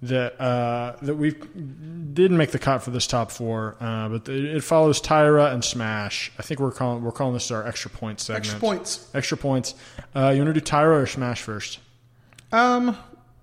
that 0.08 0.40
uh, 0.40 0.96
that 1.02 1.16
we 1.16 1.32
didn't 1.32 2.36
make 2.36 2.50
the 2.50 2.58
cut 2.58 2.78
for 2.82 2.90
this 2.90 3.06
top 3.06 3.30
four, 3.30 3.76
uh, 3.80 4.08
but 4.08 4.28
it, 4.28 4.56
it 4.56 4.64
follows 4.64 5.00
Tyra 5.00 5.52
and 5.52 5.64
Smash. 5.64 6.30
I 6.38 6.42
think 6.42 6.60
we're 6.60 6.72
calling 6.72 7.02
we're 7.02 7.12
calling 7.12 7.34
this 7.34 7.50
our 7.50 7.66
extra 7.66 7.90
point 7.90 8.20
segment. 8.20 8.44
Extra 8.44 8.60
points. 8.60 9.10
Extra 9.14 9.36
points. 9.36 9.74
Uh, 10.14 10.30
you 10.34 10.42
want 10.42 10.54
to 10.54 10.60
do 10.60 10.64
Tyra 10.64 11.02
or 11.02 11.06
Smash 11.06 11.42
first? 11.42 11.78
Um, 12.52 12.96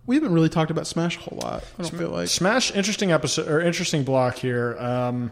we 0.05 0.15
haven't 0.15 0.33
really 0.33 0.49
talked 0.49 0.71
about 0.71 0.87
Smash 0.87 1.17
a 1.17 1.21
whole 1.21 1.39
lot. 1.41 1.63
I 1.77 1.83
don't 1.83 1.97
feel 1.97 2.09
like. 2.09 2.27
Smash, 2.27 2.71
interesting 2.73 3.11
episode 3.11 3.47
or 3.47 3.61
interesting 3.61 4.03
block 4.03 4.35
here. 4.35 4.77
Um, 4.79 5.31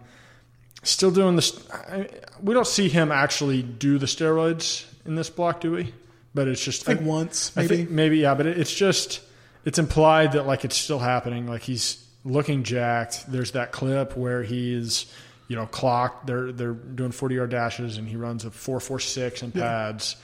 still 0.84 1.11
doing 1.11 1.36
this. 1.36 1.69
I, 1.71 2.09
we 2.41 2.53
don't 2.53 2.67
see 2.67 2.89
him 2.89 3.11
actually 3.11 3.61
do 3.61 3.97
the 3.97 4.05
steroids 4.05 4.86
in 5.05 5.15
this 5.15 5.30
block, 5.30 5.61
do 5.61 5.71
we? 5.71 5.93
But 6.34 6.47
it's 6.47 6.63
just 6.63 6.88
I 6.88 6.93
think 6.93 7.07
once, 7.07 7.51
I 7.57 7.61
maybe. 7.61 7.75
think 7.75 7.89
maybe 7.89 8.17
yeah, 8.19 8.36
but 8.36 8.45
it, 8.45 8.59
it's 8.59 8.73
just 8.73 9.21
it's 9.70 9.78
implied 9.78 10.32
that 10.32 10.47
like 10.47 10.65
it's 10.65 10.76
still 10.76 10.97
happening. 10.97 11.45
Like 11.47 11.61
he's 11.61 12.03
looking 12.26 12.63
jacked. 12.63 13.32
There's 13.32 13.51
that 13.51 13.72
clip 13.72 14.17
where 14.17 14.41
he's 14.41 15.05
you 15.47 15.55
know 15.55 15.67
clocked. 15.67 16.26
They're 16.26 16.51
they're 16.51 16.74
doing 16.74 17.11
40 17.11 17.36
yard 17.36 17.51
dashes 17.51 17.97
and 17.97 18.07
he 18.09 18.15
runs 18.15 18.45
a 18.45 18.49
four 18.51 18.80
four 18.80 18.99
six 18.99 19.43
in 19.43 19.51
Yeah. 19.53 19.61
pads. 19.61 20.15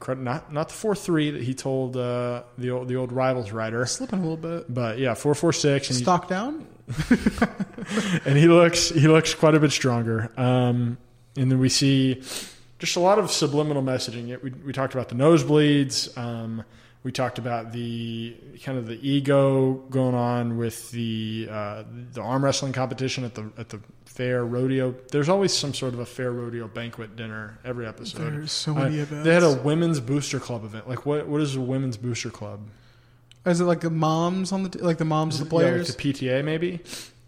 Cred- 0.00 0.20
Not 0.20 0.50
not 0.50 0.68
the 0.68 0.74
four 0.74 0.94
three 0.94 1.30
that 1.32 1.42
he 1.42 1.52
told 1.52 1.98
uh, 1.98 2.44
the 2.56 2.70
old 2.70 2.88
the 2.88 2.96
old 2.96 3.12
rivals 3.12 3.52
rider. 3.52 3.84
Slipping 3.84 4.20
a 4.20 4.22
little 4.22 4.38
bit. 4.38 4.72
But 4.72 4.98
yeah, 4.98 5.12
four 5.12 5.34
four 5.34 5.52
six 5.52 5.88
and 5.90 5.96
he's- 5.96 6.02
Stock 6.02 6.26
down. 6.28 6.66
and 8.24 8.36
he 8.38 8.46
looks 8.46 8.88
he 8.88 9.06
looks 9.08 9.34
quite 9.34 9.54
a 9.54 9.60
bit 9.60 9.70
stronger. 9.72 10.30
Um, 10.36 10.96
and 11.36 11.50
then 11.50 11.58
we 11.58 11.68
see 11.68 12.22
just 12.78 12.96
a 12.96 13.00
lot 13.00 13.18
of 13.18 13.30
subliminal 13.30 13.82
messaging. 13.82 14.40
We, 14.42 14.50
we 14.50 14.72
talked 14.72 14.94
about 14.94 15.08
the 15.08 15.14
nosebleeds. 15.14 16.16
Um, 16.16 16.64
we 17.04 17.12
talked 17.12 17.38
about 17.38 17.70
the 17.72 18.34
kind 18.64 18.78
of 18.78 18.86
the 18.86 18.98
ego 19.08 19.74
going 19.90 20.14
on 20.14 20.56
with 20.56 20.90
the 20.90 21.46
uh, 21.50 21.84
the 22.12 22.20
arm 22.22 22.42
wrestling 22.44 22.72
competition 22.72 23.22
at 23.24 23.34
the 23.34 23.50
at 23.56 23.68
the 23.68 23.78
fair 24.06 24.44
rodeo. 24.44 24.94
There's 25.12 25.28
always 25.28 25.56
some 25.56 25.74
sort 25.74 25.94
of 25.94 26.00
a 26.00 26.06
fair 26.06 26.32
rodeo 26.32 26.66
banquet 26.66 27.14
dinner 27.14 27.58
every 27.64 27.86
episode. 27.86 28.32
There's 28.32 28.50
so 28.52 28.74
many 28.74 28.98
Uh, 28.98 29.02
events. 29.02 29.24
They 29.24 29.34
had 29.34 29.42
a 29.42 29.52
women's 29.52 30.00
booster 30.00 30.40
club 30.40 30.64
event. 30.64 30.88
Like 30.88 31.04
what 31.06 31.28
what 31.28 31.40
is 31.40 31.54
a 31.56 31.60
women's 31.60 31.96
booster 31.96 32.30
club? 32.30 32.60
Is 33.46 33.60
it 33.60 33.64
like 33.64 33.80
the 33.80 33.90
moms 33.90 34.50
on 34.52 34.62
the 34.62 34.70
t- 34.70 34.78
like 34.78 34.96
the 34.98 35.04
moms 35.04 35.38
of 35.40 35.50
the 35.50 35.56
Yeah, 35.56 35.62
like 35.62 35.72
players? 35.72 35.94
the 35.94 36.12
PTA 36.12 36.42
maybe. 36.44 36.80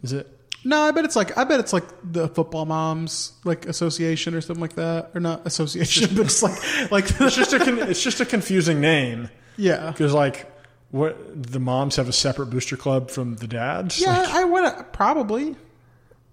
Is 0.02 0.12
it? 0.14 0.32
no, 0.64 0.80
I 0.82 0.90
bet 0.90 1.04
it's 1.04 1.14
like 1.16 1.36
I 1.36 1.44
bet 1.44 1.60
it's 1.60 1.72
like 1.74 1.84
the 2.02 2.28
football 2.28 2.64
moms 2.64 3.32
like 3.44 3.66
association 3.66 4.34
or 4.34 4.40
something 4.40 4.62
like 4.62 4.74
that, 4.76 5.10
or 5.14 5.20
not 5.20 5.46
association, 5.46 6.08
but 6.16 6.24
it's 6.26 6.42
like 6.42 6.90
like 6.90 7.04
it's 7.20 7.36
just 7.36 7.52
a 7.52 7.58
con- 7.58 7.78
it's 7.80 8.02
just 8.02 8.20
a 8.20 8.24
confusing 8.26 8.80
name. 8.80 9.28
Yeah. 9.56 9.90
because 9.90 10.12
like 10.12 10.50
what 10.90 11.16
the 11.52 11.58
moms 11.60 11.96
have 11.96 12.08
a 12.08 12.12
separate 12.12 12.46
booster 12.46 12.76
club 12.76 13.10
from 13.10 13.36
the 13.36 13.46
dads. 13.48 14.00
yeah, 14.00 14.20
Like, 14.20 14.28
I 14.30 14.44
would 14.44 14.92
probably. 14.92 15.56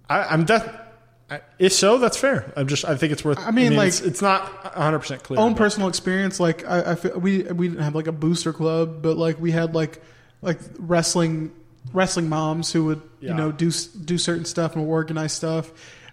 I, 0.09 0.23
I'm 0.23 0.45
that. 0.45 0.93
I- 1.29 1.41
If 1.57 1.73
so, 1.73 1.97
that's 1.97 2.17
fair. 2.17 2.51
I'm 2.55 2.67
just. 2.67 2.85
I 2.85 2.95
think 2.95 3.11
it's 3.13 3.25
worth. 3.25 3.39
I 3.39 3.51
mean, 3.51 3.75
like- 3.75 3.87
it's, 3.87 4.01
it's 4.01 4.21
not 4.21 4.43
100 4.75 4.99
percent 4.99 5.23
clear. 5.23 5.39
own 5.39 5.55
personal 5.55 5.87
experience 5.89 6.39
like 6.39 6.65
I, 6.67 6.91
I 6.91 6.95
feel 6.95 7.17
we 7.19 7.43
we 7.43 7.67
didn't 7.69 7.83
have 7.83 7.95
like 7.95 8.07
a 8.07 8.11
booster 8.11 8.53
club 8.53 9.01
but 9.01 9.17
like 9.17 9.39
we 9.39 9.51
had 9.51 9.73
like 9.73 10.01
like 10.41 10.59
wrestling 10.77 11.51
wrestling 11.91 12.29
moms 12.29 12.71
who 12.71 12.85
would 12.85 13.01
Yeah. 13.19 13.29
you 13.31 13.35
know 13.35 13.51
do 13.51 13.71
do 13.71 14.17
certain 14.17 14.45
stuff 14.45 14.75
and 14.75 14.85
organize 14.87 15.33
stuff 15.33 15.71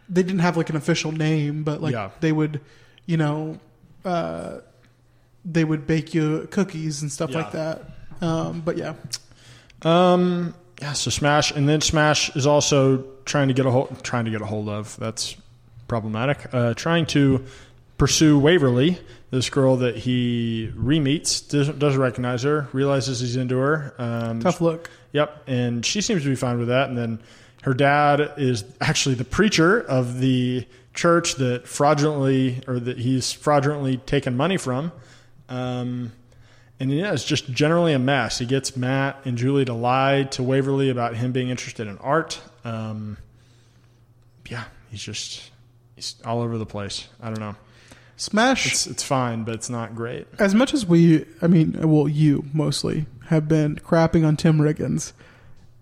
they 0.09 0.23
didn't 0.23 0.41
have 0.41 0.57
like 0.57 0.71
an 0.71 0.77
official 0.77 1.13
name 1.13 1.63
but 1.65 1.81
like 1.83 1.93
Yeah. 1.93 2.11
they 2.21 2.33
would 2.33 2.61
you 3.07 3.17
know 3.17 3.59
uh 4.05 4.59
they 5.45 5.65
would 5.65 5.87
bake 5.87 6.15
you 6.15 6.47
cookies 6.51 7.03
and 7.03 7.11
stuff 7.11 7.33
like 7.35 7.53
that 7.53 7.83
um 8.21 8.61
but 8.61 8.77
yeah 8.77 8.95
Um. 9.83 10.55
Yeah. 10.81 10.93
So 10.95 11.11
Smash, 11.11 11.51
and 11.51 11.69
then 11.69 11.81
Smash 11.83 12.35
is 12.37 12.47
also 12.47 13.05
trying 13.25 13.49
to 13.49 13.55
get 13.55 13.67
a 13.67 13.71
hold, 13.71 14.03
trying 14.03 14.25
to 14.25 14.31
get 14.31 14.41
a 14.41 14.47
hold 14.47 14.69
of. 14.69 14.97
That's 14.99 15.37
problematic. 15.89 16.49
Uh, 16.53 16.75
trying 16.75 17.07
to 17.07 17.45
pursue 17.99 18.39
Waverly, 18.39 18.99
this 19.31 19.51
girl 19.51 19.77
that 19.77 19.97
he 19.97 20.73
re-meets, 20.75 21.43
doesn't 21.43 21.79
doesn't 21.79 22.01
recognize 22.01 22.43
her, 22.45 22.69
realizes 22.73 23.21
he's 23.21 23.37
into 23.37 23.59
her. 23.59 23.95
Um, 23.99 24.41
Tough 24.41 24.61
look. 24.63 24.91
Yep, 25.13 25.43
and 25.47 25.85
she 25.85 26.01
seems 26.01 26.23
to 26.23 26.29
be 26.31 26.37
fine 26.37 26.59
with 26.59 26.69
that. 26.69 26.89
And 26.89 26.97
then 26.97 27.21
her 27.63 27.75
dad 27.75 28.33
is 28.39 28.65
actually 28.81 29.17
the 29.17 29.25
preacher 29.25 29.81
of 29.81 30.21
the 30.21 30.67
church 30.95 31.35
that 31.37 31.69
fraudulently 31.69 32.63
or 32.67 32.79
that 32.81 32.99
he's 32.99 33.33
fraudulently 33.33 33.99
taken 33.99 34.37
money 34.37 34.57
from. 34.57 34.93
Um, 35.51 36.13
and 36.79 36.91
yeah, 36.91 37.13
it's 37.13 37.25
just 37.25 37.51
generally 37.51 37.93
a 37.93 37.99
mess. 37.99 38.39
He 38.39 38.47
gets 38.47 38.77
Matt 38.77 39.21
and 39.27 39.37
Julie 39.37 39.67
to 39.67 39.75
lie 39.75 40.23
to 40.31 40.43
Waverly 40.43 40.89
about 40.89 41.15
him 41.15 41.33
being 41.33 41.51
interested 41.51 41.87
in 41.87 41.99
art. 41.99 42.41
Um, 42.65 43.19
yeah, 44.49 44.65
he's 44.91 45.03
just 45.03 45.51
he's 45.95 46.15
all 46.25 46.41
over 46.41 46.57
the 46.57 46.65
place. 46.67 47.07
I 47.21 47.27
don't 47.27 47.41
know. 47.41 47.57
Smash. 48.17 48.67
It's 48.67 48.87
it's 48.87 49.03
fine, 49.03 49.45
but 49.45 49.55
it's 49.55 49.69
not 49.71 49.95
great. 49.95 50.27
As 50.39 50.55
much 50.55 50.73
as 50.73 50.87
we, 50.87 51.27
I 51.43 51.47
mean, 51.47 51.77
well, 51.83 52.09
you 52.09 52.45
mostly 52.53 53.07
have 53.27 53.49
been 53.49 53.77
crapping 53.77 54.27
on 54.27 54.37
Tim 54.37 54.59
Riggins. 54.59 55.13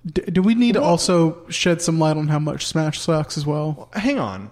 D- 0.06 0.22
do 0.22 0.42
we 0.42 0.54
need 0.54 0.74
to 0.74 0.82
also 0.82 1.48
shed 1.48 1.82
some 1.82 1.98
light 1.98 2.16
on 2.16 2.28
how 2.28 2.38
much 2.38 2.66
Smash 2.66 3.00
sucks 3.00 3.36
as 3.36 3.46
well? 3.46 3.88
Hang 3.92 4.18
on. 4.18 4.50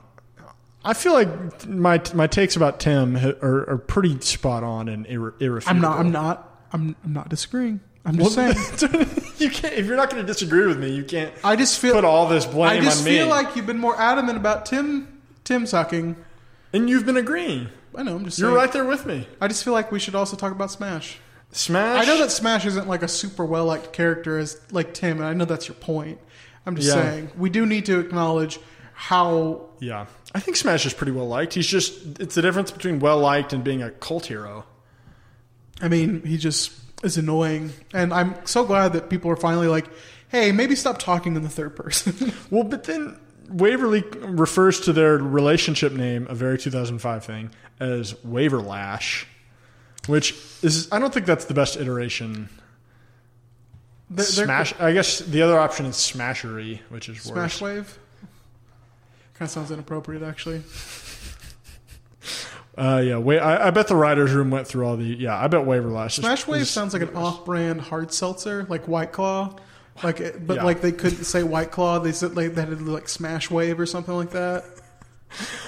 I 0.87 0.95
feel 0.95 1.13
like 1.13 1.67
my 1.69 2.01
my 2.15 2.27
takes 2.27 2.57
about 2.57 2.81
Tim 2.81 3.17
are, 3.17 3.69
are 3.71 3.79
pretty 3.79 4.21
spot 4.21 4.63
on 4.63 4.89
and 4.89 5.05
irre- 5.07 5.35
irrefutable. 5.41 5.77
I'm 5.77 5.81
not. 5.83 5.99
I'm 6.01 6.13
not. 6.13 6.61
I'm, 6.73 6.97
I'm 7.05 7.13
not 7.13 7.29
disagreeing. 7.29 7.81
I'm 8.05 8.17
just 8.17 8.37
Well, 8.37 8.55
saying. 8.55 9.09
you 9.39 9.51
can't 9.51 9.75
if 9.75 9.85
you're 9.87 9.97
not 9.97 10.11
going 10.11 10.23
to 10.23 10.27
disagree 10.27 10.67
with 10.67 10.79
me. 10.79 10.91
You 10.95 11.03
can't. 11.05 11.33
I 11.43 11.57
just 11.57 11.79
feel 11.81 11.95
put 11.95 12.05
all 12.05 12.29
this 12.29 12.45
blame 12.47 12.69
on 12.69 12.73
me. 12.75 12.79
I 12.81 12.85
just 12.85 12.99
on 13.01 13.05
me. 13.05 13.11
feel 13.19 13.27
like 13.29 13.57
you've 13.57 13.67
been 13.67 13.79
more 13.81 13.99
adamant 14.01 14.37
about 14.37 14.65
Tim 14.67 15.21
Tim 15.45 15.67
sucking, 15.67 16.17
and 16.73 16.89
you've 16.89 17.05
been 17.05 17.17
agreeing. 17.17 17.69
I 17.97 18.03
know. 18.05 18.15
I'm 18.17 18.25
just. 18.25 18.39
You're 18.39 18.51
saying. 18.51 18.57
right 18.57 18.73
there 18.73 18.85
with 18.85 19.07
me. 19.07 19.27
I 19.41 19.49
just 19.49 19.65
feel 19.65 19.73
like 19.73 19.91
we 19.91 19.99
should 19.99 20.15
also 20.15 20.37
talk 20.37 20.53
about 20.53 20.71
Smash. 20.71 21.19
Smash. 21.51 22.05
I 22.05 22.07
know 22.07 22.19
that 22.19 22.31
Smash 22.31 22.65
isn't 22.67 22.87
like 22.87 23.03
a 23.03 23.09
super 23.09 23.45
well 23.45 23.65
liked 23.65 23.93
character 23.93 24.39
as 24.39 24.61
like 24.71 24.95
Tim, 24.95 25.17
and 25.19 25.27
I 25.27 25.33
know 25.33 25.45
that's 25.47 25.67
your 25.67 25.77
point. 25.77 26.21
I'm 26.65 26.77
just 26.77 26.89
Yeah. 26.89 26.95
saying 27.03 27.31
we 27.37 27.51
do 27.51 27.65
need 27.67 27.87
to 27.87 27.99
acknowledge 27.99 28.61
how 28.93 29.66
Yeah, 29.81 30.07
I 30.35 30.41
think 30.41 30.57
Smash 30.57 30.87
is 30.87 30.95
pretty 30.95 31.13
well 31.13 31.29
liked. 31.29 31.55
He's 31.55 31.67
just 31.67 32.19
it's 32.21 32.35
the 32.35 32.43
difference 32.43 32.71
between 32.71 32.99
well 33.01 33.19
liked 33.19 33.53
and 33.53 33.63
being 33.63 33.83
a 33.83 33.91
cult 33.91 34.27
hero. 34.27 34.65
I 35.81 35.89
mean, 35.89 36.23
he 36.25 36.39
just 36.39 36.73
is 37.05 37.19
annoying, 37.19 37.73
and 37.93 38.13
I'm 38.15 38.35
so 38.47 38.65
glad 38.65 38.95
that 38.95 39.11
people 39.11 39.31
are 39.31 39.37
finally 39.37 39.69
like, 39.69 39.87
"Hey, 40.29 40.51
maybe 40.53 40.75
stop 40.75 40.99
talking 40.99 41.37
in 41.37 41.43
the 41.43 41.49
third 41.51 41.77
person." 41.77 42.33
Well, 42.51 42.65
but 42.65 42.85
then 42.85 43.19
Waverly 43.51 44.03
refers 44.21 44.81
to 44.81 44.93
their 44.93 45.19
relationship 45.19 45.93
name, 45.93 46.27
a 46.31 46.35
very 46.35 46.59
2005 46.59 47.25
thing, 47.25 47.51
as 47.79 48.15
Waverlash, 48.27 49.25
which 50.07 50.33
is 50.63 50.89
I 50.91 50.99
don't 50.99 51.13
think 51.13 51.27
that's 51.27 51.45
the 51.45 51.55
best 51.55 51.77
iteration. 51.77 52.49
They're- 54.09 54.25
they're- 54.25 54.45
Smash. 54.47 54.75
I 54.79 54.93
guess 54.93 55.19
the 55.19 55.43
other 55.43 55.59
option 55.59 55.87
is 55.87 55.97
Smashery, 55.97 56.81
which 56.89 57.09
is 57.09 57.21
Smash 57.21 57.61
worse. 57.61 57.61
Wave 57.61 57.99
kind 59.39 59.47
of 59.47 59.51
sounds 59.51 59.71
inappropriate, 59.71 60.23
actually. 60.23 60.63
Uh, 62.79 63.03
yeah, 63.03 63.17
wait. 63.17 63.39
I, 63.39 63.69
I 63.69 63.71
bet 63.71 63.89
the 63.89 63.97
writers' 63.97 64.33
room 64.35 64.51
went 64.51 64.67
through 64.67 64.87
all 64.87 64.99
the. 64.99 65.05
Yeah, 65.05 65.35
I 65.35 65.47
bet 65.49 65.63
Waverlash. 65.65 66.09
is- 66.09 66.15
Smash 66.17 66.47
Wave 66.47 66.61
is- 66.61 66.71
sounds 66.71 66.93
like 66.93 67.01
an 67.01 67.17
off-brand 67.17 67.81
hard 67.81 68.13
seltzer, 68.13 68.67
like 68.69 68.87
White 68.87 69.13
Claw. 69.13 69.57
Like, 70.03 70.21
it- 70.21 70.47
but 70.47 70.57
Yeah. 70.59 70.65
like 70.65 70.83
they 70.83 70.93
couldn't 70.93 71.25
say 71.25 71.43
White 71.43 71.71
Claw. 71.71 72.01
They 72.01 72.13
said 72.13 72.37
like 72.37 72.55
they 72.55 72.61
had 72.61 72.77
to 72.77 72.85
like 72.85 73.09
Smash 73.09 73.51
Wave 73.51 73.81
or 73.81 73.87
something 73.87 74.13
like 74.15 74.33
that. 74.33 74.65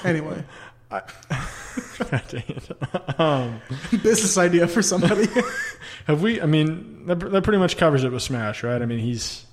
Anyway, 0.04 0.44
God 0.90 1.02
dang 2.28 2.42
it. 2.46 3.18
um, 3.18 3.62
business 3.90 4.36
idea 4.36 4.68
for 4.68 4.82
somebody. 4.82 5.26
have 6.06 6.20
we? 6.20 6.42
I 6.42 6.46
mean, 6.46 7.06
that, 7.06 7.20
that 7.20 7.42
pretty 7.42 7.58
much 7.58 7.78
covers 7.78 8.04
it 8.04 8.12
with 8.12 8.22
Smash, 8.22 8.62
right? 8.62 8.82
I 8.82 8.84
mean, 8.84 8.98
he's 8.98 9.46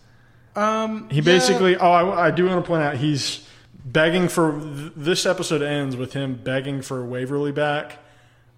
um, 0.58 1.08
He 1.10 1.18
yeah. 1.18 1.22
basically. 1.22 1.78
Oh, 1.78 1.90
I, 1.90 2.28
I 2.28 2.32
do 2.32 2.48
want 2.48 2.62
to 2.66 2.68
point 2.68 2.84
out 2.84 2.98
he's 2.98 3.45
begging 3.86 4.28
for. 4.28 4.52
This 4.96 5.26
episode 5.26 5.62
ends 5.62 5.96
with 5.96 6.14
him 6.14 6.36
begging 6.44 6.82
for 6.82 7.06
Waverly 7.06 7.52
back, 7.52 8.00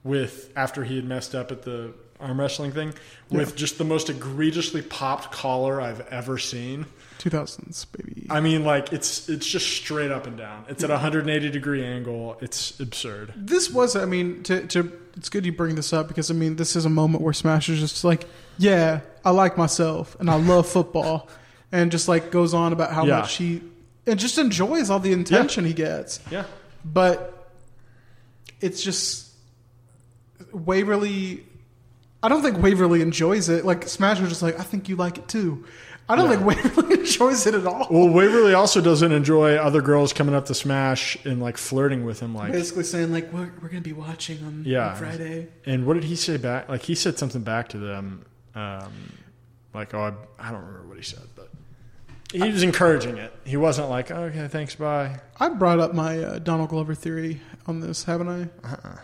with 0.04 0.52
after 0.56 0.84
he 0.84 0.96
had 0.96 1.06
messed 1.06 1.36
up 1.36 1.52
at 1.52 1.64
the 1.64 1.94
arm 2.20 2.40
wrestling 2.40 2.72
thing, 2.72 2.94
with 3.30 3.50
Yeah. 3.50 3.56
just 3.56 3.78
the 3.78 3.84
most 3.84 4.10
egregiously 4.10 4.82
popped 4.82 5.32
collar 5.32 5.80
I've 5.80 6.02
ever 6.10 6.38
seen. 6.40 6.86
2000s 7.20 7.86
baby. 7.92 8.26
I 8.30 8.40
mean, 8.42 8.64
like 8.64 8.92
it's 8.94 9.28
it's 9.30 9.46
just 9.46 9.68
straight 9.68 10.12
up 10.12 10.26
and 10.28 10.38
down. 10.38 10.66
It's 10.70 10.84
at 10.84 10.90
a 10.90 10.94
180 10.94 11.50
degree 11.50 11.84
angle. 11.84 12.38
It's 12.42 12.80
absurd. 12.80 13.34
This 13.36 13.70
was, 13.72 13.96
I 13.96 14.06
mean, 14.06 14.44
to, 14.44 14.66
to 14.68 14.92
it's 15.16 15.30
good 15.30 15.46
you 15.46 15.52
bring 15.52 15.76
this 15.76 15.94
up 15.94 16.08
because 16.08 16.30
I 16.32 16.36
mean, 16.36 16.56
this 16.58 16.76
is 16.76 16.86
a 16.86 16.90
moment 16.90 17.24
where 17.24 17.34
Smash 17.34 17.70
is 17.70 17.80
just 17.80 18.04
like, 18.04 18.26
yeah, 18.60 19.02
I 19.26 19.32
like 19.32 19.58
myself 19.58 20.16
and 20.20 20.30
I 20.30 20.36
love 20.36 20.68
football, 20.68 21.28
and 21.72 21.92
just 21.92 22.08
like 22.08 22.32
goes 22.32 22.54
on 22.54 22.72
about 22.74 22.94
how 22.94 23.06
Yeah. 23.06 23.20
much 23.22 23.34
he 23.36 23.62
and 24.08 24.20
just 24.20 24.38
enjoys 24.38 24.90
all 24.90 25.00
the 25.00 25.14
attention 25.14 25.66
he 25.66 25.74
gets. 25.74 26.20
Yeah. 26.32 26.46
But 26.86 27.52
it's 28.62 28.82
just 28.82 29.32
Waverly. 30.52 31.44
I 32.24 32.30
don't 32.30 32.42
think 32.42 32.62
Waverly 32.62 33.02
enjoys 33.02 33.50
it. 33.50 33.66
Like 33.66 33.88
Smash 33.88 34.20
was 34.20 34.30
just 34.30 34.42
like, 34.42 34.60
I 34.60 34.64
think 34.64 34.90
you 34.90 34.96
like 34.96 35.18
it 35.18 35.28
too. 35.28 35.66
I 36.10 36.16
don't 36.16 36.30
Yeah. 36.32 36.38
think 36.38 36.64
Waverly 36.64 37.00
enjoys 37.02 37.46
it 37.46 37.54
at 37.54 37.68
all. 37.68 37.88
Well, 37.92 38.10
Waverly 38.10 38.54
also 38.54 38.82
doesn't 38.82 39.12
enjoy 39.12 39.56
other 39.58 39.82
girls 39.82 40.14
coming 40.14 40.34
up 40.34 40.46
to 40.46 40.56
Smash 40.56 41.18
and 41.26 41.42
like 41.42 41.58
flirting 41.58 42.06
with 42.06 42.20
him, 42.22 42.34
like 42.34 42.54
Basically 42.54 42.84
saying 42.84 43.12
like, 43.12 43.32
we're, 43.34 43.52
we're 43.62 43.68
gonna 43.70 43.82
be 43.82 43.94
watching 43.94 44.44
on, 44.46 44.64
yeah 44.66 44.90
on 44.92 44.96
Friday. 44.96 45.50
And 45.66 45.86
what 45.86 45.94
did 45.96 46.06
he 46.06 46.16
say 46.16 46.38
back? 46.38 46.70
Like 46.70 46.82
he 46.82 46.96
said 46.96 47.20
something 47.20 47.42
back 47.42 47.70
to 47.70 47.78
them, 47.78 48.26
um, 48.56 48.92
like 49.74 49.94
oh, 49.94 50.16
I, 50.40 50.48
I 50.48 50.52
don't 50.52 50.62
remember 50.66 50.88
what 50.88 50.98
he 50.98 51.04
said, 51.04 51.24
he 52.32 52.52
was 52.52 52.64
encouraging 52.64 53.18
it. 53.18 53.34
He 53.46 53.58
wasn't 53.58 53.90
like 53.90 54.12
okay, 54.12 54.48
thanks, 54.48 54.76
bye. 54.76 55.20
I 55.40 55.50
brought 55.50 55.80
up 55.80 55.94
my 55.94 56.20
uh, 56.22 56.40
Donald 56.40 56.70
Glover 56.70 56.96
theory 56.96 57.42
on 57.66 57.80
this, 57.80 58.04
haven't 58.04 58.28
I? 58.30 58.68
Uh-uh. 58.68 58.98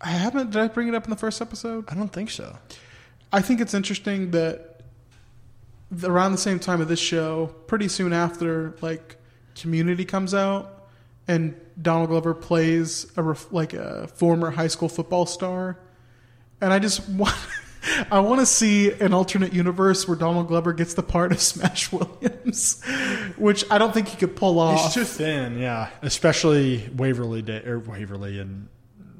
I 0.00 0.08
haven't. 0.08 0.50
Did 0.50 0.60
I 0.60 0.68
bring 0.68 0.88
it 0.88 0.94
up 0.94 1.04
in 1.04 1.10
the 1.10 1.16
first 1.16 1.40
episode? 1.40 1.84
I 1.88 1.94
don't 1.94 2.12
think 2.12 2.30
so. 2.30 2.58
I 3.32 3.40
think 3.40 3.60
it's 3.60 3.72
interesting 3.74 4.32
that 4.32 4.82
around 6.02 6.32
the 6.32 6.38
same 6.38 6.58
time 6.58 6.80
of 6.80 6.88
this 6.88 7.00
show, 7.00 7.46
pretty 7.66 7.88
soon 7.88 8.12
after, 8.12 8.76
like 8.80 9.16
Community 9.54 10.04
comes 10.04 10.34
out, 10.34 10.88
and 11.26 11.58
Donald 11.80 12.10
Glover 12.10 12.34
plays 12.34 13.06
a 13.16 13.22
ref- 13.22 13.50
like 13.52 13.72
a 13.72 14.08
former 14.08 14.50
high 14.50 14.66
school 14.66 14.88
football 14.88 15.24
star, 15.26 15.78
and 16.60 16.72
I 16.72 16.78
just 16.78 17.08
want. 17.08 17.34
I 18.10 18.20
want 18.20 18.40
to 18.40 18.46
see 18.46 18.90
an 18.92 19.12
alternate 19.12 19.52
universe 19.52 20.06
where 20.08 20.16
Donald 20.16 20.48
Glover 20.48 20.72
gets 20.72 20.94
the 20.94 21.02
part 21.02 21.32
of 21.32 21.40
Smash 21.40 21.92
Williams, 21.92 22.82
which 23.36 23.64
I 23.70 23.78
don't 23.78 23.92
think 23.92 24.08
he 24.08 24.16
could 24.16 24.36
pull 24.36 24.58
off. 24.58 24.84
He's 24.84 24.94
too 24.94 25.04
thin, 25.04 25.58
yeah. 25.58 25.90
Especially 26.02 26.88
Waverly 26.96 27.42
Day 27.42 27.62
or 27.64 27.78
Waverly 27.78 28.38
and 28.40 28.68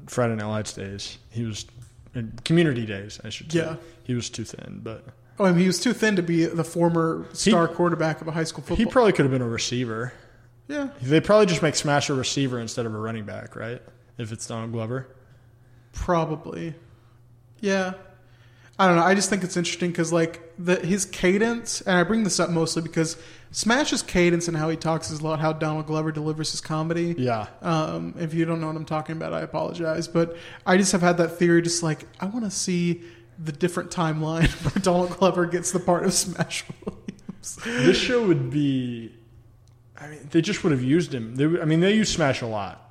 Friday 0.07 0.35
Night 0.35 0.45
Lights 0.47 0.73
days. 0.73 1.17
He 1.29 1.43
was 1.43 1.65
in 2.13 2.31
Community 2.43 2.85
days, 2.85 3.19
I 3.23 3.29
should 3.29 3.51
say. 3.51 3.59
Yeah. 3.59 3.75
he 4.03 4.13
was 4.15 4.29
too 4.29 4.43
thin, 4.45 4.79
but 4.83 5.03
Oh, 5.37 5.43
I 5.45 5.51
mean, 5.51 5.59
he 5.59 5.67
was 5.67 5.81
too 5.81 5.91
thin 5.91 6.15
to 6.15 6.23
be 6.23 6.45
the 6.45 6.63
former 6.63 7.27
star 7.33 7.67
quarterback 7.67 8.21
of 8.21 8.27
a 8.29 8.31
high 8.31 8.45
school 8.45 8.61
football. 8.61 8.77
he 8.77 8.85
probably 8.85 9.11
could 9.11 9.25
have 9.25 9.31
been 9.31 9.41
a 9.41 9.47
receiver. 9.49 10.13
Yeah. 10.69 10.89
they 11.01 11.19
probably 11.19 11.45
just 11.45 11.61
make 11.61 11.75
Smash 11.75 12.09
a 12.09 12.13
receiver 12.13 12.59
instead 12.59 12.85
of 12.85 12.95
a 12.95 12.97
running 12.97 13.25
back, 13.25 13.55
right? 13.55 13.81
If 14.17 14.31
it's 14.31 14.47
Donald 14.47 14.71
Glover. 14.71 15.07
Probably. 15.91 16.73
Yeah. 17.59 17.93
I 18.77 18.87
don't 18.87 18.97
know. 18.97 19.03
I 19.03 19.15
just 19.15 19.29
think 19.29 19.43
it's 19.43 19.55
interesting 19.55 19.91
because 19.91 20.11
like 20.11 20.41
the 20.59 20.75
his 20.77 21.05
cadence, 21.05 21.81
and 21.81 21.97
I 21.97 22.03
bring 22.03 22.23
this 22.23 22.39
up 22.39 22.49
mostly 22.49 22.81
because 22.81 23.17
Smash's 23.51 24.01
cadence 24.01 24.49
and 24.49 24.57
how 24.57 24.69
he 24.69 24.75
talks 24.75 25.09
is 25.11 25.21
a 25.21 25.23
lot 25.23 25.39
how 25.39 25.53
Donald 25.53 25.85
Glover 25.85 26.11
delivers 26.11 26.51
his 26.51 26.59
comedy. 26.59 27.15
Yeah. 27.17 27.47
Um, 27.61 28.15
if 28.19 28.33
you 28.33 28.43
don't 28.43 28.59
know 28.59 28.67
what 28.67 28.75
I'm 28.75 28.85
talking 28.85 29.15
about, 29.15 29.33
I 29.33 29.41
apologize, 29.41 30.09
but 30.09 30.35
I 30.65 30.75
just 30.75 30.91
have 30.91 31.01
had 31.01 31.17
that 31.17 31.37
theory. 31.37 31.61
Just 31.61 31.83
like 31.83 32.05
I 32.19 32.25
want 32.25 32.43
to 32.43 32.51
see 32.51 33.03
the 33.39 33.53
different 33.53 33.91
timeline 33.91 34.47
where 34.63 34.81
Donald 34.81 35.11
Glover 35.17 35.45
gets 35.45 35.71
the 35.71 35.79
part 35.79 36.05
of 36.05 36.13
Smash 36.13 36.65
Williams. 36.85 37.57
this 37.63 37.97
show 37.97 38.25
would 38.27 38.49
be. 38.49 39.13
I 39.97 40.07
mean, 40.07 40.27
they 40.31 40.41
just 40.41 40.63
would 40.65 40.73
have 40.73 40.83
used 40.83 41.13
him. 41.13 41.35
They, 41.35 41.45
I 41.61 41.63
mean, 41.63 41.79
they 41.79 41.93
use 41.93 42.11
Smash 42.11 42.41
a 42.41 42.47
lot. 42.47 42.81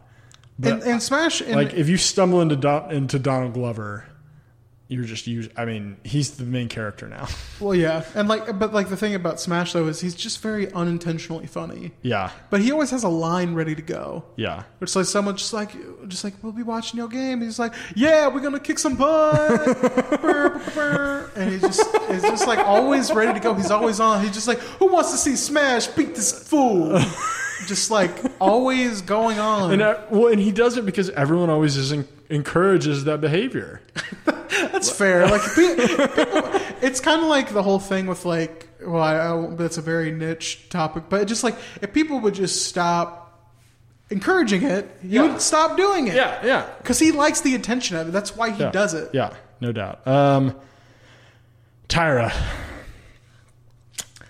But 0.58 0.72
And, 0.72 0.82
and 0.84 1.02
Smash, 1.02 1.42
and, 1.42 1.52
like, 1.56 1.74
if 1.74 1.88
you 1.88 1.98
stumble 1.98 2.40
into 2.40 2.56
Don, 2.56 2.90
into 2.90 3.18
Donald 3.18 3.52
Glover, 3.52 4.06
you're 4.94 5.04
just 5.04 5.26
use. 5.26 5.48
I 5.56 5.64
mean, 5.64 5.96
he's 6.04 6.36
the 6.36 6.44
main 6.44 6.68
character 6.68 7.08
now. 7.08 7.26
well, 7.60 7.74
yeah, 7.74 8.04
and 8.14 8.28
like, 8.28 8.58
but 8.58 8.72
like 8.72 8.88
the 8.88 8.96
thing 8.96 9.14
about 9.14 9.40
Smash 9.40 9.72
though 9.72 9.88
is 9.88 10.00
he's 10.00 10.14
just 10.14 10.40
very 10.40 10.70
unintentionally 10.72 11.46
funny. 11.46 11.92
Yeah. 12.02 12.30
But 12.50 12.60
he 12.60 12.70
always 12.70 12.90
has 12.90 13.02
a 13.02 13.08
line 13.08 13.54
ready 13.54 13.74
to 13.74 13.82
go. 13.82 14.24
Yeah. 14.36 14.62
It's 14.80 14.94
like 14.94 15.06
someone 15.06 15.36
just 15.36 15.52
like 15.52 15.72
just 16.08 16.22
like 16.24 16.34
we'll 16.42 16.52
be 16.52 16.62
watching 16.62 16.98
your 16.98 17.08
game. 17.08 17.40
He's 17.40 17.58
like, 17.58 17.74
yeah, 17.96 18.28
we're 18.28 18.40
gonna 18.40 18.60
kick 18.60 18.78
some 18.78 18.94
butt, 18.96 20.20
brr, 20.20 20.62
brr. 20.72 21.30
and 21.36 21.50
he's 21.50 21.62
just 21.62 21.96
he's 22.08 22.22
just 22.22 22.46
like 22.46 22.60
always 22.60 23.12
ready 23.12 23.34
to 23.34 23.40
go. 23.40 23.54
He's 23.54 23.70
always 23.70 24.00
on. 24.00 24.22
He's 24.22 24.34
just 24.34 24.48
like, 24.48 24.58
who 24.58 24.92
wants 24.92 25.10
to 25.10 25.16
see 25.16 25.36
Smash 25.36 25.88
beat 25.88 26.14
this 26.14 26.48
fool? 26.48 27.00
just 27.66 27.90
like 27.90 28.10
always 28.40 29.02
going 29.02 29.38
on. 29.38 29.72
And 29.72 29.82
uh, 29.82 30.00
well, 30.10 30.28
and 30.28 30.40
he 30.40 30.52
does 30.52 30.76
it 30.76 30.86
because 30.86 31.10
everyone 31.10 31.50
always 31.50 31.76
is 31.76 31.92
en- 31.92 32.08
encourages 32.30 33.04
that 33.04 33.20
behavior. 33.20 33.80
That's 34.26 34.90
fair. 34.90 35.26
Like 35.26 35.42
pe- 35.54 35.76
people, 35.76 36.60
it's 36.82 37.00
kind 37.00 37.20
of 37.22 37.28
like 37.28 37.52
the 37.52 37.62
whole 37.62 37.78
thing 37.80 38.06
with 38.06 38.24
like, 38.24 38.68
well, 38.84 39.02
I, 39.02 39.16
I, 39.16 39.54
that's 39.56 39.78
a 39.78 39.82
very 39.82 40.12
niche 40.12 40.68
topic, 40.68 41.04
but 41.08 41.26
just 41.26 41.42
like 41.42 41.56
if 41.82 41.92
people 41.92 42.20
would 42.20 42.34
just 42.34 42.66
stop 42.66 43.20
encouraging 44.10 44.62
it, 44.62 44.88
he 45.02 45.08
Yeah. 45.08 45.22
would 45.22 45.40
stop 45.40 45.76
doing 45.76 46.06
it. 46.08 46.14
Yeah, 46.14 46.44
yeah. 46.44 46.66
Because 46.78 46.98
he 46.98 47.10
likes 47.12 47.40
the 47.40 47.54
attention 47.54 47.96
of 47.96 48.08
it. 48.08 48.10
That's 48.12 48.36
why 48.36 48.50
he 48.50 48.62
Yeah. 48.62 48.70
does 48.70 48.94
it. 48.94 49.10
Yeah. 49.12 49.32
no 49.60 49.72
doubt. 49.72 50.06
Um, 50.06 50.54
Tyra, 51.88 52.32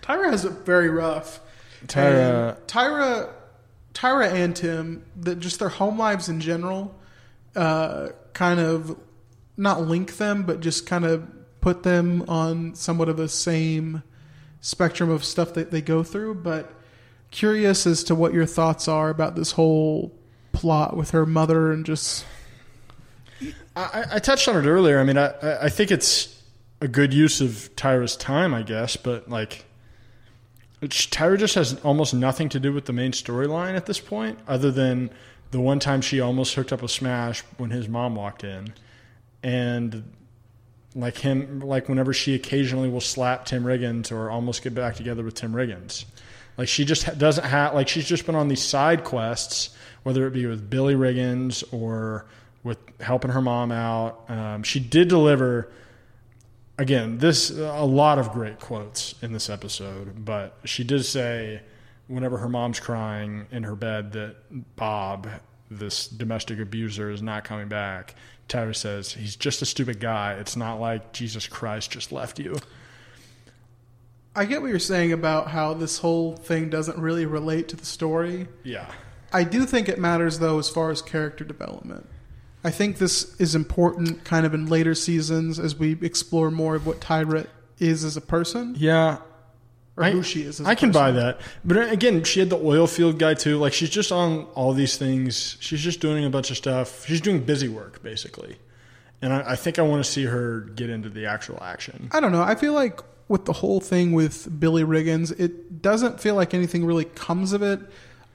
Tyra 0.03 0.31
has 0.31 0.45
a 0.45 0.51
very 0.51 0.89
rough. 0.89 1.41
Tyra- 1.87 2.57
And 2.57 2.67
Tyra, 2.67 3.31
Tyra 3.95 4.33
and 4.33 4.55
Tim, 4.57 5.05
that 5.21 5.41
just 5.41 5.59
their 5.59 5.69
home 5.69 5.99
lives 5.99 6.29
in 6.29 6.41
general, 6.41 6.95
uh, 7.57 8.09
kind 8.33 8.61
of 8.61 8.99
not 9.57 9.83
link 9.83 10.17
them, 10.17 10.45
but 10.45 10.61
just 10.61 10.87
kind 10.87 11.05
of 11.05 11.27
put 11.61 11.83
them 11.83 12.25
on 12.29 12.75
somewhat 12.75 13.09
of 13.09 13.19
a 13.19 13.29
same 13.29 14.03
spectrum 14.61 15.11
of 15.11 15.25
stuff 15.25 15.55
that 15.55 15.71
they 15.71 15.81
go 15.81 16.03
through. 16.03 16.35
But 16.35 16.73
curious 17.31 17.87
as 17.87 18.05
to 18.05 18.15
what 18.15 18.33
your 18.33 18.47
thoughts 18.47 18.89
are 18.89 19.11
about 19.11 19.37
this 19.37 19.53
whole 19.53 20.13
plot 20.53 20.97
with 20.97 21.11
her 21.11 21.27
mother 21.27 21.73
and 21.73 21.85
just 21.85 22.25
I, 23.77 24.05
I 24.13 24.19
touched 24.19 24.47
on 24.49 24.57
it 24.57 24.69
earlier. 24.69 25.01
I 25.01 25.05
mean, 25.05 25.19
I, 25.19 25.33
I 25.63 25.69
think 25.69 25.91
it's 25.91 26.43
a 26.81 26.89
good 26.89 27.13
use 27.13 27.41
of 27.41 27.71
Tyra's 27.77 28.17
time, 28.17 28.55
I 28.55 28.63
guess, 28.63 28.97
but 28.97 29.29
like, 29.29 29.65
Tyra 30.83 31.39
just 31.39 31.55
has 31.55 31.81
almost 31.81 32.15
nothing 32.15 32.49
to 32.51 32.61
do 32.61 32.73
with 32.73 32.85
the 32.85 32.93
main 32.93 33.13
storyline 33.13 33.75
at 33.75 33.87
this 33.87 34.01
point, 34.01 34.39
other 34.47 34.71
than 34.71 35.11
the 35.55 35.61
one 35.61 35.79
time 35.79 36.01
she 36.01 36.19
almost 36.19 36.53
hooked 36.57 36.73
up 36.73 36.83
a 36.83 36.89
Smash 36.89 37.43
when 37.59 37.71
his 37.71 37.89
mom 37.89 38.17
walked 38.17 38.43
in, 38.43 38.75
and 39.41 40.03
like 40.97 41.19
him, 41.19 41.61
like 41.61 41.89
whenever 41.89 42.13
she 42.13 42.35
occasionally 42.35 42.89
will 42.89 43.01
slap 43.01 43.47
Tim 43.47 43.63
Riggins 43.63 44.11
or 44.11 44.31
almost 44.31 44.65
get 44.65 44.75
back 44.75 44.97
together 44.97 45.23
with 45.23 45.35
Tim 45.35 45.53
Riggins. 45.53 46.07
Like 46.59 46.67
she 46.67 46.85
just 46.85 47.19
doesn't 47.19 47.45
have 47.45 47.73
like 47.73 47.87
she's 47.87 48.05
just 48.05 48.27
been 48.27 48.35
on 48.35 48.49
these 48.49 48.63
side 48.65 49.05
quests, 49.05 49.77
whether 50.03 50.27
it 50.27 50.33
be 50.33 50.45
with 50.47 50.69
Billy 50.69 50.97
Riggins 50.97 51.63
or 51.73 52.27
with 52.65 52.79
helping 53.01 53.31
her 53.31 53.41
mom 53.41 53.71
out. 53.71 54.29
Um, 54.29 54.65
she 54.65 54.81
did 54.81 55.07
deliver 55.07 55.71
again 56.79 57.19
this 57.19 57.51
a 57.51 57.85
lot 57.85 58.19
of 58.19 58.33
great 58.33 58.59
quotes 58.59 59.15
in 59.23 59.33
this 59.33 59.49
episode, 59.49 60.25
but 60.25 60.59
she 60.65 60.83
did 60.83 61.05
say 61.05 61.61
whenever 62.09 62.39
her 62.39 62.49
mom's 62.49 62.81
crying 62.81 63.47
in 63.51 63.63
her 63.63 63.75
bed 63.75 64.13
that 64.13 64.37
Bob, 64.77 65.29
this 65.71 66.07
domestic 66.07 66.59
abuser, 66.59 67.11
is 67.11 67.23
not 67.23 67.45
coming 67.45 67.69
back. 67.69 68.15
Tyra 68.49 68.77
says 68.77 69.13
he's 69.13 69.37
just 69.37 69.63
a 69.63 69.67
stupid 69.67 70.01
guy. 70.01 70.35
It's 70.35 70.57
not 70.57 70.81
like 70.81 71.13
Jesus 71.13 71.47
Christ 71.47 71.91
just 71.91 72.13
left 72.13 72.39
you. 72.39 72.57
I 74.37 74.45
get 74.45 74.61
what 74.61 74.69
you're 74.69 74.79
saying 74.81 75.13
about 75.13 75.49
how 75.49 75.75
this 75.75 75.99
whole 75.99 76.37
thing 76.37 76.69
doesn't 76.69 76.99
really 76.99 77.25
relate 77.25 77.69
to 77.69 77.77
the 77.77 77.87
story. 77.87 78.49
Yeah. 78.65 78.91
I 79.33 79.45
do 79.45 79.65
think 79.65 79.89
it 79.89 79.99
matters 79.99 80.41
though 80.41 80.59
as 80.59 80.69
far 80.69 80.91
as 80.91 81.01
character 81.01 81.45
development. 81.45 82.09
I 82.65 82.71
think 82.71 82.99
this 82.99 83.39
is 83.41 83.55
important 83.55 84.25
kind 84.25 84.47
of 84.47 84.55
in 84.55 84.67
later 84.67 84.95
seasons 84.95 85.59
as 85.59 85.77
we 85.77 85.99
explore 86.01 86.51
more 86.51 86.75
of 86.75 86.87
what 86.87 87.01
Tyra 87.01 87.47
is 87.79 88.05
as 88.05 88.17
a 88.17 88.21
person. 88.21 88.75
Yeah. 88.77 89.19
Or 89.97 90.05
I, 90.05 90.11
who 90.11 90.23
she 90.23 90.43
is 90.43 90.61
as 90.61 90.67
a 90.67 90.71
I 90.71 90.75
can 90.75 90.91
buy 90.91 91.13
that. 91.13 91.41
But 91.65 91.77
uh, 91.77 91.81
again, 91.83 92.25
she 92.25 92.41
had 92.41 92.51
the 92.51 92.59
oil 92.59 92.87
field 92.87 93.19
guy 93.19 93.35
too. 93.35 93.59
Like 93.59 93.73
she's 93.73 93.91
just 93.91 94.11
on 94.11 94.45
all 94.55 94.73
these 94.73 94.97
things. 94.97 95.57
She's 95.61 95.81
just 95.81 96.01
doing 96.01 96.25
a 96.25 96.31
bunch 96.31 96.51
of 96.51 96.57
stuff. 96.57 97.07
She's 97.07 97.21
doing 97.21 97.45
busy 97.45 97.69
work 97.69 98.03
basically. 98.03 98.57
And 99.23 99.33
I, 99.33 99.53
I 99.53 99.57
think 99.57 99.79
I 99.79 99.83
want 99.83 100.05
to 100.05 100.11
see 100.11 100.25
her 100.25 100.61
get 100.61 100.91
into 100.91 101.09
the 101.09 101.27
actual 101.27 101.63
action. 101.63 102.09
I 102.13 102.21
don't 102.21 102.33
know. 102.33 102.43
I 102.43 102.57
feel 102.57 102.73
like 102.73 103.01
with 103.29 103.45
the 103.45 103.53
whole 103.53 103.81
thing 103.81 104.13
with 104.13 104.61
Billy 104.61 104.83
Riggins, 104.83 105.39
it 105.39 105.81
doesn't 105.81 106.21
feel 106.21 106.35
like 106.35 106.55
anything 106.55 106.85
really 106.85 107.05
comes 107.07 107.53
of 107.53 107.63
it 107.63 107.81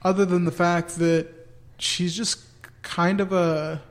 other 0.02 0.24
than 0.24 0.46
the 0.46 0.52
fact 0.52 0.96
that 0.96 1.28
she's 1.78 2.16
just 2.16 2.40
kind 2.82 3.20
of 3.20 3.32
a 3.32 3.82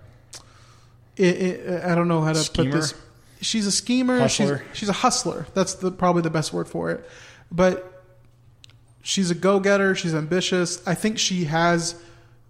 it, 1.15 1.41
it, 1.41 1.83
I 1.83 1.95
don't 1.95 2.07
know 2.07 2.21
how 2.21 2.33
to 2.33 2.39
Schemer? 2.39 2.71
put 2.71 2.77
this. 2.77 2.93
She's 3.41 3.67
a 3.67 3.71
schemer. 3.71 4.19
Hustler? 4.19 4.63
She's, 4.69 4.79
she's 4.79 4.89
a 4.89 4.93
hustler. 4.93 5.45
That's 5.53 5.75
the 5.75 5.91
probably 5.91 6.21
the 6.21 6.29
best 6.29 6.51
word 6.51 6.67
for 6.67 6.91
it. 6.91 7.07
But 7.51 8.03
she's 9.01 9.31
a 9.31 9.35
go-getter. 9.35 9.95
She's 9.95 10.13
ambitious. 10.13 10.85
I 10.87 10.95
think 10.95 11.17
she 11.17 11.45
has 11.45 11.95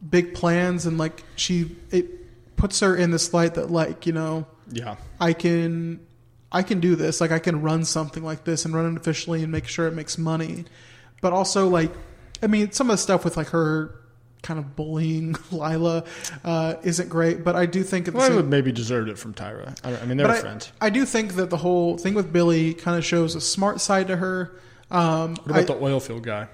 big 0.07 0.33
plans, 0.33 0.85
and 0.85 0.97
like 0.97 1.23
she, 1.35 1.75
it 1.91 2.55
puts 2.57 2.79
her 2.81 2.95
in 2.95 3.11
this 3.11 3.33
light 3.33 3.55
that 3.55 3.71
like 3.71 4.05
you 4.05 4.13
know, 4.13 4.45
Yeah. 4.71 4.95
I 5.19 5.33
can, 5.33 5.99
I 6.51 6.63
can 6.63 6.79
do 6.79 6.95
this. 6.95 7.21
Like 7.21 7.31
I 7.31 7.39
can 7.39 7.61
run 7.61 7.85
something 7.85 8.23
like 8.23 8.43
this 8.43 8.65
and 8.65 8.73
run 8.73 8.93
it 8.93 8.99
efficiently 8.99 9.43
and 9.43 9.51
make 9.51 9.67
sure 9.67 9.87
it 9.87 9.93
makes 9.93 10.17
money. 10.17 10.65
But 11.21 11.33
also 11.33 11.67
like, 11.69 11.91
I 12.41 12.47
mean, 12.47 12.71
some 12.71 12.89
of 12.89 12.93
the 12.93 12.97
stuff 12.97 13.23
with 13.25 13.37
like 13.37 13.47
her 13.47 13.95
kind 14.41 14.57
of 14.57 14.75
bullying 14.77 15.33
Lyla 15.51 16.05
uh, 16.45 16.75
isn't 16.83 17.09
great. 17.09 17.43
But 17.43 17.55
I 17.57 17.65
do 17.65 17.83
think 17.83 18.07
at 18.07 18.13
the 18.13 18.17
Well, 18.19 18.29
same 18.29 18.49
maybe 18.49 18.71
deserved 18.71 19.09
it 19.09 19.17
from 19.17 19.33
Tyra. 19.33 19.77
I, 19.83 19.97
I 19.97 20.05
mean, 20.05 20.17
they 20.17 20.23
but 20.23 20.29
were 20.29 20.35
I, 20.35 20.39
friends. 20.39 20.71
I 20.79 20.89
do 20.89 21.05
think 21.05 21.33
that 21.35 21.49
the 21.49 21.57
whole 21.57 21.97
thing 21.97 22.13
with 22.13 22.31
Billy 22.31 22.73
kind 22.73 22.97
of 22.97 23.03
shows 23.05 23.35
a 23.35 23.41
smart 23.41 23.81
side 23.81 24.07
to 24.07 24.15
her. 24.17 24.57
Um, 24.91 25.35
What 25.35 25.45
about 25.45 25.59
I- 25.59 25.63
the 25.63 25.83
oil 25.83 25.99
field 25.99 26.23
guy? 26.23 26.47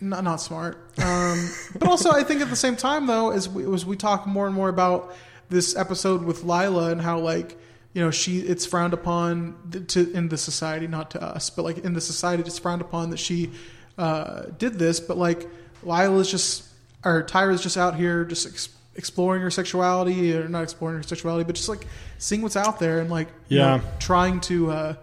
not, 0.00 0.24
not 0.24 0.40
smart. 0.40 0.76
Um, 1.02 1.50
but 1.78 1.88
also, 1.88 2.10
I 2.10 2.22
think 2.24 2.40
at 2.40 2.48
the 2.50 2.56
same 2.56 2.74
time, 2.76 3.06
though, 3.06 3.30
as 3.30 3.48
we, 3.48 3.70
as 3.72 3.84
we 3.84 3.96
talk 3.96 4.26
more 4.26 4.46
and 4.46 4.54
more 4.54 4.68
about 4.70 5.14
this 5.50 5.76
episode 5.76 6.22
with 6.22 6.42
Lyla 6.44 6.90
and 6.92 7.00
how 7.02 7.18
like 7.18 7.58
you 7.92 8.00
know 8.02 8.10
she 8.12 8.38
it's 8.38 8.64
frowned 8.64 8.92
upon 8.94 9.56
to 9.88 10.10
in 10.12 10.28
the 10.28 10.38
society, 10.38 10.86
not 10.86 11.10
to 11.12 11.22
us, 11.22 11.50
but 11.50 11.64
like 11.64 11.78
in 11.78 11.92
the 11.92 12.00
society, 12.00 12.42
it's 12.46 12.58
frowned 12.58 12.80
upon 12.80 13.10
that 13.10 13.18
she 13.18 13.50
uh, 13.98 14.44
did 14.58 14.78
this. 14.78 15.00
But 15.00 15.18
like 15.18 15.48
Lyla's 15.82 16.30
just 16.30 16.64
or 17.04 17.22
Tyra's 17.22 17.62
just 17.62 17.76
out 17.76 17.94
here 17.96 18.24
just 18.24 18.46
ex- 18.46 18.68
exploring 18.94 19.42
her 19.42 19.50
sexuality 19.50 20.34
or 20.34 20.48
not 20.48 20.62
exploring 20.62 20.96
her 20.98 21.02
sexuality, 21.02 21.44
but 21.44 21.56
just 21.56 21.68
like 21.68 21.86
seeing 22.18 22.40
what's 22.42 22.56
out 22.56 22.78
there 22.78 23.00
and 23.00 23.10
like 23.10 23.28
you 23.48 23.58
Yeah. 23.58 23.76
know, 23.76 23.82
trying 23.98 24.40
to. 24.42 24.70
Uh, 24.70 24.94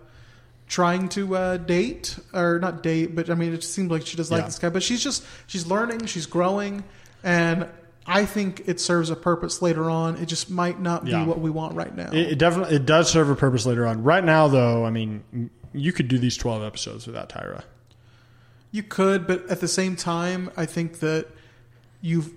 trying 0.68 1.08
to 1.10 1.36
uh, 1.36 1.58
date 1.58 2.18
or 2.34 2.60
not 2.60 2.84
date, 2.84 3.16
but 3.16 3.30
I 3.30 3.36
mean, 3.36 3.54
it 3.54 3.64
seems 3.64 3.90
like 3.90 4.06
she 4.06 4.18
does 4.18 4.30
like 4.32 4.42
Yeah. 4.42 4.46
this 4.46 4.60
guy. 4.60 4.70
But 4.70 4.84
she's 4.84 5.02
just 5.04 5.24
she's 5.48 5.66
learning, 5.66 6.06
she's 6.06 6.26
growing, 6.26 6.84
and 7.24 7.68
I 8.06 8.26
think 8.26 8.64
it 8.68 8.80
serves 8.80 9.10
a 9.10 9.16
purpose 9.16 9.62
later 9.62 9.90
on. 9.90 10.18
It 10.18 10.28
just 10.28 10.50
might 10.50 10.80
not 10.80 11.06
be 11.06 11.14
what 11.16 11.40
we 11.40 11.50
want 11.50 11.76
right 11.76 11.96
now. 11.96 12.10
It, 12.12 12.34
it 12.34 12.38
definitely 12.38 12.76
it 12.76 12.86
does 12.86 13.10
serve 13.10 13.30
a 13.30 13.36
purpose 13.36 13.66
later 13.66 13.88
on. 13.88 14.04
Right 14.04 14.24
now, 14.24 14.48
though, 14.48 14.86
I 14.86 14.90
mean, 14.90 15.50
you 15.74 15.92
could 15.94 16.08
do 16.08 16.18
these 16.18 16.38
twelve 16.38 16.64
episodes 16.64 17.08
without 17.08 17.30
Tyra. 17.30 17.64
You 18.72 18.84
could, 18.84 19.26
but 19.28 19.50
at 19.50 19.62
the 19.62 19.68
same 19.68 19.96
time, 19.96 20.52
I 20.58 20.66
think 20.66 21.00
that 21.00 21.28
you've 22.02 22.32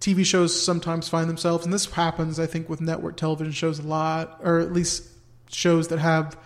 TV 0.00 0.24
shows 0.24 0.60
sometimes 0.60 1.08
find 1.10 1.28
themselves, 1.28 1.64
and 1.66 1.74
this 1.74 1.84
happens, 1.84 2.40
I 2.40 2.46
think, 2.46 2.70
with 2.70 2.80
network 2.80 3.18
television 3.18 3.52
shows 3.52 3.78
a 3.78 3.82
lot, 3.82 4.40
or 4.42 4.58
at 4.58 4.72
least 4.72 5.04
shows 5.50 5.88
that 5.88 5.98
have, 5.98 6.38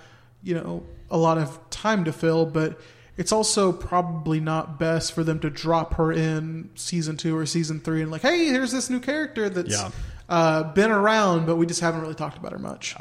you 0.43 0.55
know, 0.57 0.83
a 1.11 1.17
lot 1.19 1.39
of 1.39 1.59
time 1.71 2.05
to 2.05 2.13
fill. 2.13 2.47
But 2.47 2.81
it's 3.17 3.33
also 3.33 3.71
probably 3.73 4.41
not 4.41 4.79
best 4.79 5.13
for 5.13 5.23
them 5.25 5.39
to 5.41 5.51
drop 5.51 5.95
her 5.95 6.13
in 6.13 6.71
season 6.75 7.17
two 7.17 7.37
or 7.37 7.47
season 7.47 7.81
three 7.81 8.03
and 8.03 8.11
like, 8.11 8.23
hey, 8.23 8.47
here's 8.47 8.73
this 8.73 8.91
new 8.91 9.01
character 9.01 9.49
that's 9.49 9.71
Yeah. 9.73 9.91
uh, 10.29 10.63
been 10.73 10.91
around, 10.91 11.47
but 11.47 11.57
we 11.57 11.67
just 11.67 11.81
haven't 11.81 12.01
really 12.01 12.15
talked 12.17 12.37
about 12.39 12.53
her 12.53 12.59
much. 12.59 12.97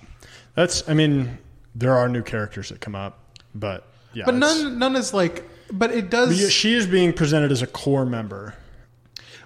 That's, 0.56 0.88
I 0.88 0.94
mean, 0.94 1.38
there 1.74 1.96
are 1.98 2.08
new 2.08 2.22
characters 2.22 2.70
that 2.70 2.80
come 2.80 2.94
up, 2.94 3.40
but 3.56 3.88
yeah, 4.14 4.26
but 4.26 4.36
none, 4.36 4.78
none 4.78 4.96
is 4.96 5.14
like. 5.16 5.50
But 5.72 5.90
it 5.90 6.04
but 6.04 6.12
does. 6.12 6.40
yeah, 6.40 6.50
she 6.50 6.76
is 6.76 6.86
being 6.86 7.14
presented 7.14 7.52
as 7.52 7.64
a 7.64 7.68
core 7.68 8.06
member. 8.06 8.54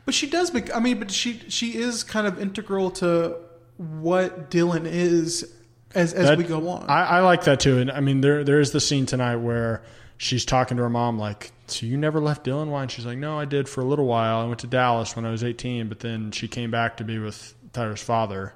But 0.04 0.14
she 0.14 0.28
does. 0.30 0.52
Bec- 0.52 0.76
I 0.76 0.82
mean, 0.82 1.00
but 1.00 1.10
she 1.12 1.40
she 1.48 1.78
is 1.78 2.04
kind 2.04 2.28
of 2.28 2.42
integral 2.42 2.92
to 2.92 3.38
what 3.78 4.50
Dillon 4.50 4.86
is 4.86 5.50
as 5.96 6.14
as 6.14 6.28
That- 6.28 6.38
we 6.38 6.44
go 6.44 6.68
on. 6.70 6.90
I, 6.90 7.04
I 7.04 7.20
like 7.22 7.44
that 7.46 7.60
too. 7.60 7.78
And 7.80 7.92
I 7.92 8.00
mean, 8.00 8.22
there 8.22 8.44
there 8.44 8.60
is 8.60 8.72
the 8.72 8.80
scene 8.80 9.06
tonight 9.06 9.38
where 9.38 9.82
she's 10.18 10.46
talking 10.46 10.78
to 10.78 10.84
her 10.84 10.90
mom, 10.90 11.18
like, 11.20 11.52
"So 11.68 11.86
you 11.86 11.98
never 11.98 12.20
left 12.20 12.44
Dillon? 12.44 12.70
Why?" 12.70 12.82
And 12.84 12.92
she's 12.92 13.06
like, 13.06 13.18
"No, 13.18 13.40
I 13.40 13.46
did 13.46 13.68
for 13.70 13.82
a 13.82 13.86
little 13.86 14.06
while. 14.06 14.40
I 14.40 14.46
went 14.46 14.60
to 14.60 14.68
Dallas 14.68 15.16
when 15.16 15.26
I 15.26 15.32
was 15.32 15.44
18, 15.44 15.88
but 15.90 16.00
then 16.00 16.32
she 16.32 16.48
came 16.48 16.72
back 16.72 16.98
to 16.98 17.04
be 17.04 17.20
with 17.20 17.54
Tyra's 17.74 18.02
father." 18.02 18.54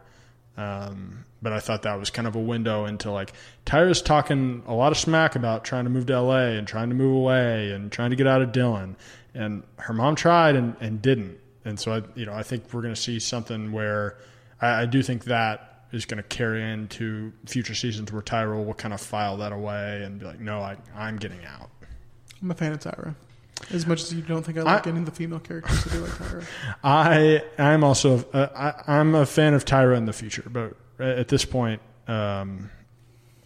Um, 0.58 1.26
but 1.42 1.54
I 1.54 1.60
thought 1.60 1.84
that 1.84 1.98
was 1.98 2.10
kind 2.10 2.28
of 2.28 2.36
a 2.36 2.40
window 2.40 2.86
into 2.86 3.10
like 3.10 3.34
Tyra's 3.66 4.02
talking 4.02 4.64
a 4.68 4.74
lot 4.74 4.92
of 4.92 4.98
smack 4.98 5.36
about 5.36 5.64
trying 5.64 5.86
to 5.86 5.90
move 5.90 6.06
to 6.08 6.20
LA 6.22 6.50
and 6.58 6.68
trying 6.68 6.90
to 6.90 6.96
move 6.96 7.16
away 7.16 7.72
and 7.72 7.92
trying 7.92 8.10
to 8.12 8.16
get 8.16 8.28
out 8.28 8.42
of 8.42 8.52
Dillon, 8.52 8.96
and 9.34 9.64
her 9.78 9.94
mom 9.94 10.16
tried 10.16 10.56
and, 10.56 10.76
and 10.82 11.02
didn't. 11.02 11.40
And 11.64 11.80
so 11.80 11.94
I, 11.94 12.02
you 12.16 12.26
know, 12.26 12.34
I 12.34 12.44
think 12.44 12.74
we're 12.74 12.82
going 12.82 12.94
to 12.94 13.00
see 13.02 13.20
something 13.20 13.72
where 13.72 14.18
I, 14.62 14.82
I 14.82 14.86
do 14.86 15.02
think 15.02 15.26
that 15.26 15.71
is 15.92 16.06
going 16.06 16.18
to 16.18 16.24
carry 16.30 16.64
into 16.64 17.32
future 17.46 17.76
seasons 17.76 18.12
where 18.12 18.22
Tyra 18.22 18.64
will 18.66 18.74
kind 18.74 18.94
of 18.94 19.02
file 19.02 19.38
that 19.38 19.52
away 19.52 20.04
and 20.04 20.20
be 20.20 20.26
like, 20.26 20.40
no, 20.40 20.62
I, 20.62 20.78
I'm 20.96 21.18
getting 21.18 21.44
out. 21.46 21.70
I'm 22.42 22.50
a 22.52 22.56
fan 22.56 22.72
of 22.72 22.80
Tyra. 22.80 23.16
As 23.72 23.86
much 23.86 24.02
as 24.02 24.14
you 24.14 24.22
don't 24.22 24.44
think 24.44 24.58
I 24.58 24.62
like 24.64 24.88
I- 24.88 24.90
any 24.90 25.00
of 25.00 25.06
the 25.06 25.12
female 25.12 25.40
characters, 25.40 25.86
I 25.88 25.92
do 25.92 26.00
like 26.02 26.12
Tyra. 26.12 26.46
I 26.84 27.44
I'm 27.60 27.84
also 27.84 28.26
uh, 28.34 28.48
I, 28.88 28.98
I'm 28.98 29.14
a 29.16 29.26
fan 29.26 29.54
of 29.54 29.66
Tyra 29.66 29.96
in 29.98 30.06
the 30.06 30.14
future, 30.14 30.44
but 30.52 30.76
at 31.00 31.28
this 31.28 31.46
point, 31.46 31.82
um, 32.08 32.70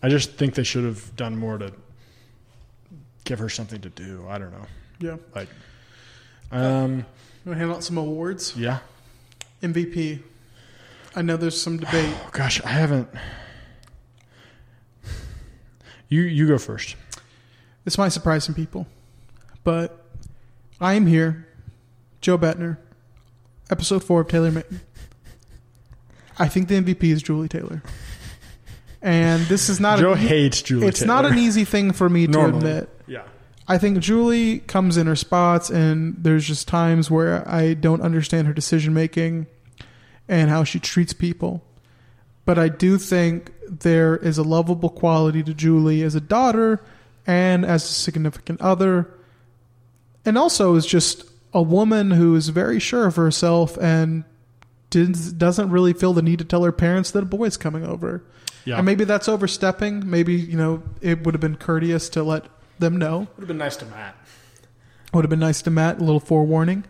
I 0.02 0.08
just 0.10 0.34
think 0.34 0.54
they 0.56 0.64
should 0.64 0.84
have 0.86 1.16
done 1.16 1.36
more 1.38 1.58
to 1.58 1.74
give 3.26 3.40
her 3.40 3.50
something 3.50 3.82
to 3.82 3.90
do. 3.90 4.26
I 4.30 4.38
don't 4.38 4.52
know. 4.52 4.66
Yeah. 5.00 5.18
Like, 5.34 5.50
um, 6.52 7.00
You 7.00 7.52
want 7.52 7.56
to 7.56 7.56
hand 7.56 7.72
out 7.72 7.84
some 7.84 7.98
awards? 7.98 8.56
yeah. 8.56 8.80
MVP. 9.62 10.22
I 11.16 11.22
know 11.22 11.38
there's 11.38 11.60
some 11.62 11.78
debate. 11.78 12.14
Oh, 12.26 12.30
gosh, 12.32 12.62
I 12.64 12.70
haven't. 12.70 13.08
You 16.10 16.22
you 16.22 16.48
go 16.48 16.58
first. 16.58 16.96
This 17.84 17.98
might 17.98 18.10
surprise 18.10 18.44
some 18.44 18.56
people, 18.56 18.88
but 19.64 20.06
I 20.80 20.94
am 20.94 21.06
here, 21.08 21.48
Joe 22.22 22.38
Bettner, 22.38 22.78
episode 23.70 24.04
four 24.04 24.22
of 24.22 24.28
Taylor 24.28 24.52
Mitten. 24.52 24.82
I 26.38 26.48
think 26.48 26.68
the 26.68 26.82
MVP 26.82 27.04
is 27.06 27.24
Julie 27.24 27.48
Taylor. 27.48 27.82
And 29.02 29.44
this 29.46 29.70
is 29.70 29.80
not 29.80 30.00
Joe 30.00 30.14
a, 30.14 30.18
hates 30.18 30.62
Julie 30.62 30.88
It's 30.88 31.04
not 31.04 31.26
an 31.26 31.38
easy 31.38 31.64
thing 31.64 31.92
for 31.94 32.10
me 32.10 32.28
to 32.28 32.46
admit. 32.46 32.90
yeah. 33.08 33.24
I 33.68 33.78
think 33.80 34.00
Julie 34.00 34.60
comes 34.60 34.96
in 34.98 35.08
her 35.08 35.16
spots, 35.16 35.70
and 35.72 36.16
there's 36.20 36.46
just 36.48 36.68
times 36.68 37.10
where 37.10 37.48
I 37.50 37.74
don't 37.74 38.02
understand 38.02 38.48
her 38.48 38.54
decision 38.54 38.94
making 38.94 39.48
and 40.28 40.50
how 40.50 40.64
she 40.64 40.80
treats 40.80 41.14
people. 41.14 41.64
But 42.46 42.60
I 42.60 42.70
do 42.70 42.98
think 42.98 43.52
there 43.68 44.18
is 44.18 44.38
a 44.38 44.44
lovable 44.44 44.90
quality 44.90 45.42
to 45.44 45.54
Julie 45.54 46.04
as 46.04 46.16
a 46.16 46.22
daughter 46.22 46.84
and 47.26 47.66
as 47.66 47.84
a 47.84 47.88
significant 47.88 48.62
other, 48.62 49.12
and 50.24 50.38
also 50.38 50.76
is 50.76 50.86
just 50.86 51.24
a 51.54 51.62
woman 51.62 52.12
who 52.12 52.36
is 52.36 52.50
very 52.50 52.80
sure 52.80 53.08
of 53.08 53.16
herself 53.16 53.78
and 53.78 54.24
doesn't 54.90 55.72
really 55.72 55.94
feel 55.94 56.14
the 56.14 56.22
need 56.22 56.40
to 56.40 56.46
tell 56.46 56.64
her 56.64 56.72
parents 56.72 57.12
that 57.12 57.24
a 57.24 57.26
boy's 57.26 57.58
coming 57.58 57.86
over. 57.86 58.24
Yeah. 58.64 58.78
And 58.78 58.86
maybe 58.86 59.04
that's 59.04 59.28
overstepping. 59.28 60.10
Maybe, 60.10 60.34
you 60.34 60.58
know, 60.58 60.84
it 61.02 61.24
would 61.24 61.34
have 61.34 61.42
been 61.42 61.56
courteous 61.56 62.10
to 62.10 62.24
let 62.24 62.46
them 62.80 62.98
know. 62.98 63.20
Would 63.20 63.40
have 63.40 63.48
been 63.48 63.58
nice 63.58 63.76
to 63.78 63.86
Matt. 63.86 64.16
Would 65.14 65.24
have 65.24 65.30
been 65.30 65.40
nice 65.40 65.62
to 65.64 65.70
Matt, 65.70 65.98
a 65.98 66.04
little 66.04 66.20
forewarning. 66.20 66.86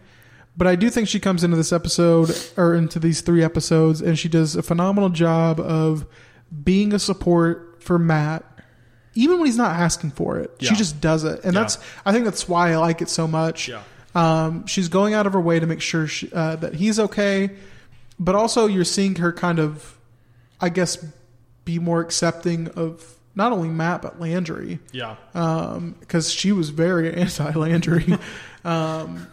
But 0.58 0.68
I 0.68 0.76
do 0.76 0.90
think 0.90 1.08
she 1.10 1.20
comes 1.20 1.44
into 1.44 1.58
this 1.58 1.74
episode 1.74 2.36
or 2.56 2.76
into 2.76 2.98
these 3.00 3.22
three 3.22 3.44
episodes 3.44 4.02
and 4.02 4.18
she 4.18 4.30
does 4.30 4.56
a 4.56 4.64
phenomenal 4.64 5.10
job 5.10 5.60
of 5.60 6.06
being 6.64 6.94
a 6.94 7.00
support 7.00 7.84
for 7.84 8.00
Matt, 8.00 8.46
even 9.16 9.38
when 9.38 9.48
he's 9.48 9.58
not 9.58 9.76
asking 9.76 10.12
for 10.12 10.40
it. 10.40 10.52
She 10.62 10.74
just 10.76 11.02
does 11.02 11.24
it. 11.26 11.44
And 11.44 11.54
Yeah. 11.54 11.62
that's, 11.62 11.78
I 12.06 12.14
think 12.14 12.24
that's 12.24 12.48
why 12.48 12.72
I 12.72 12.78
like 12.78 13.02
it 13.02 13.10
so 13.10 13.28
much. 13.28 13.68
Yeah. 13.68 13.82
Um, 14.16 14.66
she's 14.66 14.88
going 14.88 15.14
out 15.14 15.28
of 15.28 15.34
her 15.34 15.42
way 15.42 15.60
to 15.60 15.66
make 15.68 15.82
sure 15.82 16.08
she, 16.08 16.32
uh, 16.32 16.56
that 16.58 16.76
he's 16.76 17.00
okay, 17.02 17.50
but 18.18 18.34
also 18.34 18.66
you're 18.66 18.86
seeing 18.86 19.16
her 19.16 19.34
kind 19.34 19.60
of, 19.60 19.98
I 20.62 20.70
guess, 20.70 21.04
be 21.66 21.80
more 21.80 22.00
accepting 22.00 22.70
of 22.70 23.16
not 23.36 23.52
only 23.52 23.68
Matt 23.68 24.02
but 24.02 24.22
Landry. 24.22 24.80
Yeah. 24.94 25.18
because 26.00 26.32
she 26.32 26.54
was 26.54 26.70
very 26.70 27.14
anti 27.22 27.52
Landry, 27.52 28.18
um, 28.64 29.28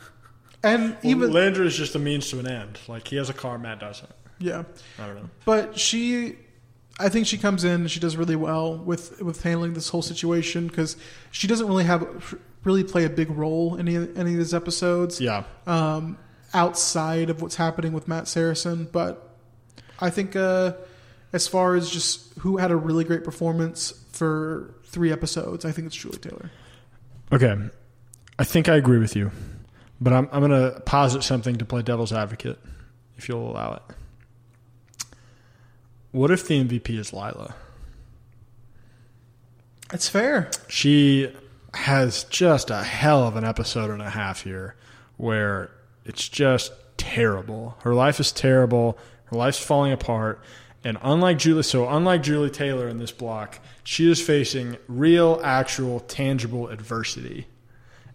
and 0.62 0.96
even 1.02 1.32
Landry 1.32 1.66
is 1.66 1.76
just 1.76 1.94
a 1.94 1.98
means 1.98 2.30
to 2.30 2.38
an 2.38 2.46
end. 2.46 2.78
Like 2.88 3.08
he 3.08 3.16
has 3.16 3.28
a 3.28 3.34
car, 3.34 3.58
Matt 3.58 3.80
doesn't. 3.80 4.10
yeah, 4.38 4.64
I 4.98 5.06
don't 5.06 5.16
know. 5.16 5.30
but 5.44 5.78
she, 5.78 6.36
I 6.98 7.08
think 7.08 7.26
she 7.26 7.38
comes 7.38 7.64
in, 7.64 7.82
and 7.82 7.90
she 7.90 8.00
does 8.00 8.16
really 8.16 8.36
well 8.36 8.76
with 8.76 9.20
with 9.22 9.42
handling 9.42 9.74
this 9.74 9.88
whole 9.88 10.02
situation 10.02 10.68
because 10.68 10.96
she 11.30 11.46
doesn't 11.46 11.66
really 11.66 11.84
have 11.84 12.34
really 12.64 12.84
play 12.84 13.04
a 13.04 13.10
big 13.10 13.30
role 13.30 13.74
in 13.76 13.88
any, 13.88 13.96
any 14.16 14.32
of 14.32 14.38
these 14.38 14.54
episodes. 14.54 15.20
Yeah. 15.20 15.44
um, 15.66 16.16
outside 16.54 17.30
of 17.30 17.40
what's 17.40 17.56
happening 17.56 17.92
with 17.94 18.06
Matt 18.06 18.28
Saracen, 18.28 18.86
but 18.92 19.36
I 20.00 20.10
think 20.10 20.36
uh, 20.36 20.74
as 21.32 21.48
far 21.48 21.74
as 21.76 21.88
just 21.88 22.38
who 22.40 22.58
had 22.58 22.70
a 22.70 22.76
really 22.76 23.04
great 23.04 23.24
performance 23.24 23.92
for 24.12 24.74
three 24.84 25.10
episodes, 25.10 25.64
I 25.64 25.72
think 25.72 25.86
it's 25.86 25.96
Julie 25.96 26.18
Taylor. 26.18 26.50
Okay. 27.32 27.56
I 28.38 28.44
think 28.44 28.68
I 28.68 28.76
agree 28.76 28.98
with 28.98 29.16
you, 29.16 29.30
but 30.02 30.12
I'm, 30.12 30.28
I'm 30.32 30.40
going 30.40 30.50
to 30.50 30.80
posit 30.80 31.22
something 31.22 31.56
to 31.56 31.64
play 31.64 31.82
devil's 31.82 32.12
advocate, 32.12 32.58
if 33.16 33.28
you'll 33.28 33.48
allow 33.48 33.74
it. 33.74 33.82
What 36.10 36.32
if 36.32 36.46
the 36.48 36.62
MVP 36.62 36.98
is 36.98 37.12
Lyla? 37.12 37.54
It's 39.92 40.08
fair. 40.08 40.50
She 40.68 41.32
has 41.74 42.24
just 42.24 42.68
a 42.68 42.82
hell 42.82 43.28
of 43.28 43.36
an 43.36 43.44
episode 43.44 43.90
and 43.90 44.02
a 44.02 44.10
half 44.10 44.42
here 44.42 44.74
where 45.18 45.70
it's 46.04 46.28
just 46.28 46.72
terrible. 46.96 47.78
Her 47.82 47.94
life 47.94 48.18
is 48.18 48.32
terrible. 48.32 48.98
Her 49.26 49.36
life's 49.36 49.64
falling 49.64 49.92
apart. 49.92 50.42
And 50.82 50.98
unlike 51.00 51.38
Julie, 51.38 51.62
so 51.62 51.88
unlike 51.88 52.24
Julie 52.24 52.50
Taylor 52.50 52.88
in 52.88 52.98
this 52.98 53.12
block, 53.12 53.60
she 53.84 54.10
is 54.10 54.20
facing 54.20 54.78
real, 54.88 55.40
actual, 55.44 56.00
tangible 56.00 56.68
adversity. 56.68 57.46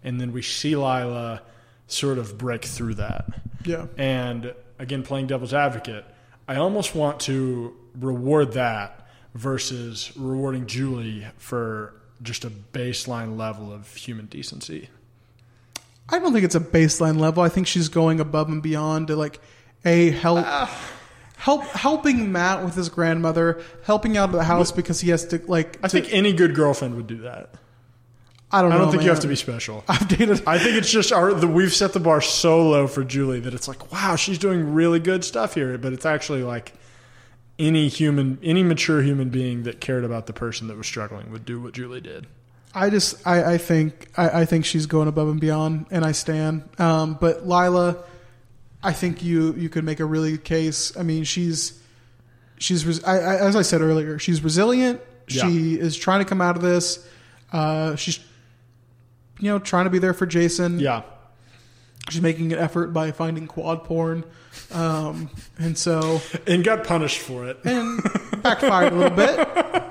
And 0.04 0.20
then 0.20 0.34
we 0.34 0.42
see 0.42 0.76
Lyla 0.76 1.42
sort 1.88 2.18
of 2.18 2.38
break 2.38 2.66
through 2.66 2.96
that. 2.96 3.28
Yeah. 3.66 3.88
And 3.98 4.54
again, 4.80 5.04
playing 5.04 5.28
devil's 5.28 5.54
advocate, 5.54 6.06
I 6.48 6.58
almost 6.58 6.96
want 6.96 7.20
to 7.22 7.76
reward 8.00 8.54
that 8.54 9.08
versus 9.34 10.12
rewarding 10.16 10.68
Julie 10.68 11.26
for 11.38 11.94
just 12.22 12.46
a 12.46 12.50
baseline 12.50 13.38
level 13.38 13.72
of 13.72 13.94
human 13.96 14.26
decency. 14.26 14.90
I 16.10 16.20
don't 16.20 16.34
think 16.34 16.46
it's 16.46 16.56
a 16.56 16.62
baseline 16.62 17.20
level. 17.20 17.44
I 17.44 17.50
think 17.50 17.68
she's 17.68 17.90
going 17.90 18.20
above 18.20 18.48
and 18.50 18.64
beyond 18.64 19.08
to 19.08 19.16
like 19.16 19.40
a 19.84 20.12
help 20.12 20.46
ah. 20.46 20.90
help 21.38 21.64
helping 21.64 22.32
Matt 22.32 22.64
with 22.64 22.76
his 22.76 22.90
grandmother, 22.90 23.62
helping 23.84 24.16
out 24.16 24.30
of 24.30 24.36
the 24.36 24.46
house 24.46 24.72
because 24.72 25.02
he 25.02 25.10
has 25.10 25.26
to 25.28 25.42
like 25.48 25.78
I 25.84 25.90
think 25.90 26.12
any 26.14 26.34
good 26.34 26.56
girlfriend 26.56 26.96
would 26.96 27.08
do 27.08 27.18
that. 27.20 27.50
I 28.52 28.62
don't 28.62 28.72
I 28.72 28.76
know. 28.76 28.84
don't 28.84 28.92
think 28.92 29.04
you 29.04 29.10
have 29.10 29.20
to 29.22 29.28
be 29.28 29.36
special. 29.36 29.84
I've 29.90 30.08
dated 30.08 30.44
I 30.48 30.58
think 30.58 30.76
it's 30.78 30.90
just 30.90 31.12
our 31.12 31.34
the, 31.34 31.48
we've 31.48 31.74
set 31.74 31.94
the 31.94 32.00
bar 32.00 32.22
so 32.22 32.70
low 32.70 32.88
for 32.88 33.04
Julie 33.04 33.42
that 33.42 33.54
it's 33.54 33.68
like, 33.68 33.92
wow, 33.92 34.16
she's 34.16 34.38
doing 34.38 34.74
really 34.74 35.00
good 35.00 35.26
stuff 35.26 35.54
here, 35.54 35.78
but 35.78 35.92
it's 35.94 36.06
actually 36.06 36.44
like 36.44 36.74
any 37.60 37.88
human, 37.88 38.38
any 38.44 38.64
mature 38.64 39.02
human 39.02 39.30
being 39.30 39.64
that 39.64 39.82
cared 39.82 40.04
about 40.06 40.28
the 40.28 40.34
person 40.34 40.68
that 40.68 40.78
was 40.78 40.88
struggling 40.88 41.32
would 41.32 41.44
do 41.46 41.60
what 41.60 41.74
Julie 41.74 42.02
did. 42.02 42.28
I 42.74 42.90
just 42.90 43.26
I, 43.26 43.54
I 43.54 43.58
think 43.58 44.08
I, 44.16 44.42
I 44.42 44.46
think 44.46 44.64
she's 44.66 44.86
going 44.86 45.08
above 45.08 45.28
and 45.30 45.42
beyond, 45.42 45.88
and 45.90 46.06
I 46.06 46.12
stand. 46.12 46.70
Um, 46.78 47.18
but 47.20 47.48
Lyla, 47.48 47.98
I 48.84 48.94
think 48.94 49.24
you 49.24 49.54
you 49.56 49.68
could 49.70 49.84
make 49.84 50.00
a 50.00 50.06
really 50.06 50.32
good 50.32 50.44
case. 50.44 50.96
I 50.96 51.04
mean, 51.04 51.24
she's 51.24 51.82
she's 52.60 52.86
res- 52.86 53.04
I, 53.04 53.18
I, 53.18 53.36
as 53.48 53.56
I 53.56 53.62
said 53.64 53.82
earlier, 53.82 54.20
she's 54.20 54.44
resilient. 54.44 55.02
She 55.28 55.74
is 55.78 55.98
trying 55.98 56.20
to 56.20 56.26
come 56.26 56.40
out 56.42 56.56
of 56.56 56.62
this. 56.62 57.06
Uh, 57.52 57.96
she's 57.96 58.20
you 59.40 59.52
know 59.52 59.60
trying 59.60 59.86
to 59.86 59.90
be 59.90 60.00
there 60.00 60.14
for 60.14 60.26
Jason. 60.26 60.80
Yeah. 60.80 61.04
She's 62.10 62.22
making 62.22 62.54
an 62.54 62.60
effort 62.60 62.94
by 62.94 63.12
finding 63.12 63.48
quad 63.48 63.84
porn, 63.84 64.24
um, 64.72 65.30
and 65.60 65.78
so 65.78 66.22
and 66.48 66.64
got 66.64 66.86
punished 66.86 67.20
for 67.20 67.48
it. 67.48 67.60
and 67.66 68.02
backfired 68.42 68.94
a 68.94 68.96
little 68.96 69.18
bit, 69.18 69.36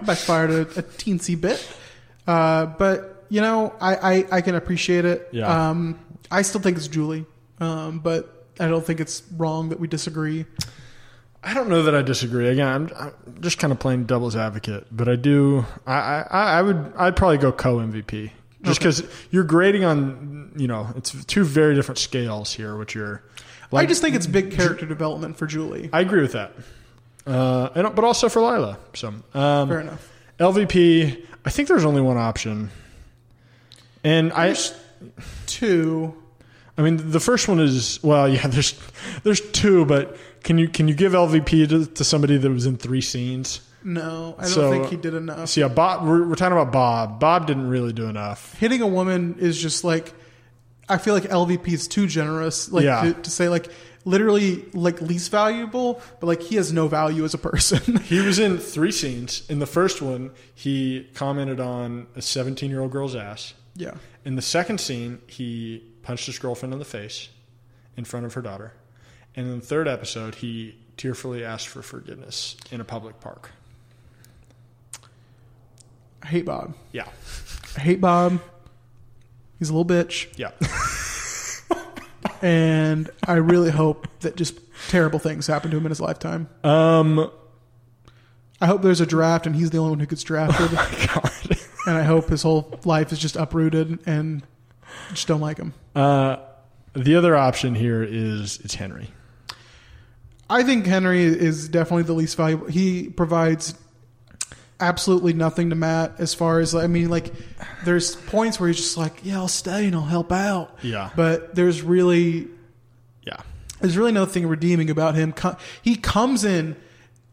backfired 0.06 0.50
a, 0.50 0.60
a 0.62 0.82
teensy 0.82 1.38
bit. 1.38 1.66
Uh, 2.26 2.66
but 2.66 3.26
you 3.28 3.40
know, 3.40 3.74
I, 3.80 3.96
I, 3.96 4.26
I 4.32 4.40
can 4.40 4.54
appreciate 4.54 5.04
it. 5.04 5.28
Yeah. 5.32 5.68
Um, 5.70 5.98
I 6.30 6.42
still 6.42 6.60
think 6.60 6.76
it's 6.76 6.88
Julie, 6.88 7.26
um, 7.60 7.98
but 7.98 8.46
I 8.58 8.68
don't 8.68 8.84
think 8.84 9.00
it's 9.00 9.22
wrong 9.36 9.68
that 9.68 9.78
we 9.78 9.86
disagree. 9.88 10.46
I 11.42 11.54
don't 11.54 11.68
know 11.68 11.82
that 11.84 11.94
I 11.94 12.02
disagree. 12.02 12.48
Again, 12.48 12.66
I'm, 12.66 12.90
I'm 12.98 13.12
just 13.40 13.58
kind 13.58 13.72
of 13.72 13.78
playing 13.78 14.04
devil's 14.04 14.34
advocate, 14.34 14.86
but 14.90 15.08
I 15.08 15.16
do. 15.16 15.64
I, 15.86 16.24
I, 16.30 16.58
I 16.58 16.62
would. 16.62 16.92
I'd 16.96 17.14
probably 17.14 17.38
go 17.38 17.52
co 17.52 17.76
MVP 17.76 18.30
just 18.66 18.80
Okay. 18.80 18.88
because 18.90 19.26
you're 19.30 19.44
grading 19.44 19.84
on. 19.84 20.52
You 20.56 20.66
know, 20.68 20.88
it's 20.96 21.24
two 21.26 21.44
very 21.44 21.74
different 21.74 21.98
scales 21.98 22.52
here. 22.52 22.76
Which 22.76 22.94
you're. 22.94 23.22
I 23.72 23.86
just 23.86 24.00
think 24.00 24.14
it's 24.14 24.26
big 24.26 24.52
character 24.52 24.86
development 24.86 25.36
for 25.36 25.46
Julie. 25.46 25.90
I 25.92 26.00
agree 26.00 26.22
with 26.22 26.32
that. 26.32 26.52
Uh, 27.26 27.68
and, 27.74 27.94
but 27.94 28.04
also 28.04 28.28
for 28.28 28.40
Lyla. 28.40 28.78
So 28.94 29.08
um, 29.34 29.68
Fair 29.68 29.80
enough. 29.80 30.12
LVP. 30.38 31.26
I 31.44 31.50
think 31.50 31.68
there's 31.68 31.84
only 31.84 32.00
one 32.00 32.16
option, 32.16 32.70
and 34.04 34.32
I 34.32 34.54
two. 35.46 36.14
I 36.78 36.82
mean, 36.82 37.10
the 37.10 37.20
first 37.20 37.48
one 37.48 37.58
is 37.58 38.02
well, 38.02 38.28
yeah. 38.32 38.46
There's 38.46 38.78
there's 39.24 39.40
two, 39.50 39.84
but 39.84 40.16
can 40.44 40.58
you 40.58 40.68
can 40.68 40.88
you 40.88 40.94
give 40.94 41.12
LVP 41.12 41.68
to, 41.68 41.86
to 41.86 42.04
somebody 42.04 42.36
that 42.36 42.50
was 42.50 42.66
in 42.66 42.76
three 42.76 43.00
scenes? 43.00 43.60
No, 43.86 44.34
I 44.36 44.42
don't 44.42 44.50
So, 44.50 44.70
think 44.72 44.88
he 44.88 44.96
did 44.96 45.14
enough. 45.14 45.48
So 45.50 45.60
yeah, 45.60 45.68
Bob. 45.68 46.04
We're, 46.06 46.26
we're 46.28 46.34
talking 46.34 46.58
about 46.58 46.72
Bob. 46.72 47.20
Bob 47.20 47.46
didn't 47.46 47.68
really 47.68 47.92
do 47.92 48.06
enough. 48.08 48.52
Hitting 48.58 48.82
a 48.82 48.86
woman 48.86 49.36
is 49.38 49.56
just 49.60 49.84
like 49.84 50.12
I 50.88 50.98
feel 50.98 51.14
like 51.14 51.24
LVP 51.24 51.68
is 51.68 51.86
too 51.88 52.06
generous. 52.08 52.70
Like 52.70 52.84
Yeah. 52.84 53.02
to, 53.02 53.12
to 53.14 53.30
say 53.30 53.48
like 53.48 53.68
literally 54.04 54.64
like 54.72 55.00
least 55.00 55.30
valuable, 55.30 56.00
but 56.20 56.26
like 56.26 56.42
he 56.42 56.56
has 56.56 56.72
no 56.72 56.88
value 56.88 57.24
as 57.24 57.32
a 57.34 57.38
person. 57.38 57.96
He 58.02 58.20
was 58.20 58.38
in 58.40 58.58
three 58.58 58.92
scenes. 58.92 59.48
In 59.48 59.60
the 59.60 59.66
first 59.66 60.02
one, 60.02 60.30
he 60.54 61.08
commented 61.14 61.60
on 61.60 62.08
a 62.16 62.22
17 62.22 62.68
year 62.70 62.80
old 62.80 62.90
girl's 62.90 63.14
ass. 63.14 63.54
Yeah. 63.76 63.94
In 64.24 64.34
the 64.34 64.42
second 64.42 64.80
scene, 64.80 65.20
he 65.28 65.84
punched 66.02 66.26
his 66.26 66.38
girlfriend 66.40 66.72
in 66.72 66.80
the 66.80 66.84
face 66.84 67.28
in 67.96 68.04
front 68.04 68.26
of 68.26 68.34
her 68.34 68.42
daughter. 68.42 68.72
And 69.36 69.46
in 69.46 69.60
the 69.60 69.66
third 69.66 69.86
episode, 69.86 70.36
he 70.36 70.76
tearfully 70.96 71.44
asked 71.44 71.68
for 71.68 71.82
forgiveness 71.82 72.56
in 72.72 72.80
a 72.80 72.84
public 72.84 73.20
park. 73.20 73.50
I 76.26 76.28
hate 76.28 76.44
Bob. 76.44 76.74
Yeah. 76.90 77.06
I 77.76 77.80
hate 77.80 78.00
Bob. 78.00 78.40
He's 79.60 79.70
a 79.70 79.76
little 79.76 79.86
bitch. 79.86 80.26
Yeah. 80.36 80.50
and 82.42 83.08
I 83.28 83.34
really 83.34 83.70
hope 83.70 84.08
that 84.20 84.34
just 84.34 84.58
terrible 84.88 85.20
things 85.20 85.46
happen 85.46 85.70
to 85.70 85.76
him 85.76 85.86
in 85.86 85.90
his 85.90 86.00
lifetime. 86.00 86.48
Um, 86.64 87.30
I 88.60 88.66
hope 88.66 88.82
there's 88.82 89.00
a 89.00 89.06
draft 89.06 89.46
and 89.46 89.54
he's 89.54 89.70
the 89.70 89.78
only 89.78 89.90
one 89.90 90.00
who 90.00 90.06
gets 90.06 90.24
drafted. 90.24 90.72
My 90.72 91.08
God. 91.14 91.30
and 91.86 91.96
I 91.96 92.02
hope 92.02 92.28
his 92.28 92.42
whole 92.42 92.80
life 92.84 93.12
is 93.12 93.20
just 93.20 93.36
uprooted 93.36 94.00
and 94.04 94.42
just 95.10 95.28
don't 95.28 95.40
like 95.40 95.58
him. 95.58 95.74
Uh, 95.94 96.38
the 96.92 97.14
other 97.14 97.36
option 97.36 97.76
here 97.76 98.02
is 98.02 98.58
it's 98.64 98.74
Henry. 98.74 99.12
I 100.50 100.64
think 100.64 100.86
Henry 100.86 101.22
is 101.22 101.68
definitely 101.68 102.02
the 102.02 102.14
least 102.14 102.36
valuable. 102.36 102.66
He 102.66 103.10
provides 103.10 103.76
absolutely 104.80 105.32
nothing 105.32 105.70
to 105.70 105.76
Matt 105.76 106.14
as 106.18 106.34
far 106.34 106.60
as 106.60 106.74
I 106.74 106.86
mean, 106.86 107.08
like 107.08 107.32
there's 107.84 108.14
points 108.16 108.60
where 108.60 108.68
he's 108.68 108.76
just 108.76 108.96
like, 108.96 109.20
yeah, 109.22 109.36
I'll 109.36 109.48
stay 109.48 109.86
and 109.86 109.94
I'll 109.94 110.02
help 110.02 110.32
out. 110.32 110.76
Yeah. 110.82 111.10
but 111.16 111.54
there's 111.54 111.82
really 111.82 112.48
Yeah. 113.24 113.40
There's 113.80 113.96
really 113.96 114.12
nothing 114.12 114.46
redeeming 114.46 114.90
about 114.90 115.14
him. 115.14 115.34
He 115.82 115.96
comes 115.96 116.44
in, 116.44 116.76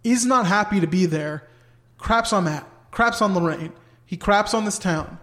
is 0.03 0.25
not 0.25 0.45
happy 0.45 0.79
to 0.79 0.87
be 0.87 1.05
there, 1.05 1.47
craps 1.97 2.33
on 2.33 2.45
Matt, 2.45 2.67
craps 2.91 3.21
on 3.21 3.33
Lorraine. 3.33 3.73
He 4.05 4.17
craps 4.17 4.53
on 4.53 4.65
this 4.65 4.77
town. 4.77 5.19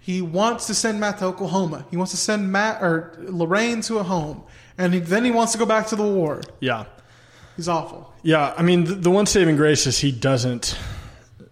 He 0.00 0.20
wants 0.20 0.66
to 0.66 0.74
send 0.74 1.00
Matt 1.00 1.18
to 1.20 1.24
Oklahoma. 1.26 1.86
He 1.90 1.96
wants 1.96 2.10
to 2.12 2.18
send 2.18 2.52
Matt 2.52 2.82
or 2.82 3.14
Lorraine 3.20 3.80
to 3.82 3.98
a 3.98 4.02
home, 4.02 4.42
and 4.76 4.92
he, 4.92 5.00
then 5.00 5.24
he 5.24 5.30
wants 5.30 5.52
to 5.52 5.58
go 5.58 5.64
back 5.64 5.86
to 5.88 5.96
the 5.96 6.02
war. 6.02 6.42
Yeah. 6.60 6.84
He's 7.56 7.68
awful. 7.68 8.12
Yeah, 8.22 8.52
I 8.56 8.62
mean, 8.62 8.84
the, 8.84 8.94
the 8.96 9.10
one 9.10 9.24
saving 9.26 9.56
grace 9.56 9.86
is 9.86 9.98
he 9.98 10.12
doesn't 10.12 10.76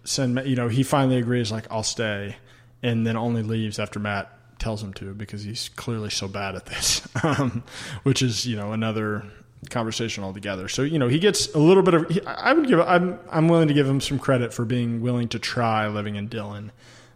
send. 0.03 0.41
You 0.45 0.55
know, 0.55 0.67
he 0.67 0.83
finally 0.83 1.17
agrees, 1.17 1.51
like, 1.51 1.65
I'll 1.71 1.83
stay, 1.83 2.35
and 2.81 3.05
then 3.05 3.17
only 3.17 3.43
leaves 3.43 3.79
after 3.79 3.99
Matt 3.99 4.31
tells 4.59 4.81
him 4.81 4.93
to 4.93 5.13
because 5.13 5.43
he's 5.43 5.69
clearly 5.69 6.09
so 6.09 6.27
bad 6.27 6.55
at 6.55 6.65
this, 6.65 7.07
um, 7.23 7.63
which 8.03 8.21
is 8.21 8.45
you 8.45 8.55
know 8.55 8.71
another 8.71 9.25
conversation 9.69 10.23
altogether. 10.23 10.67
So 10.67 10.83
you 10.83 10.99
know, 10.99 11.07
he 11.07 11.19
gets 11.19 11.53
a 11.53 11.59
little 11.59 11.83
bit 11.83 11.93
of. 11.93 12.09
He, 12.09 12.25
I 12.25 12.53
would 12.53 12.67
give. 12.67 12.79
I'm 12.79 13.19
I'm 13.29 13.47
willing 13.47 13.67
to 13.67 13.73
give 13.73 13.87
him 13.87 14.01
some 14.01 14.19
credit 14.19 14.53
for 14.53 14.65
being 14.65 15.01
willing 15.01 15.27
to 15.29 15.39
try 15.39 15.87
living 15.87 16.15
in 16.15 16.27
Dillon, 16.27 16.71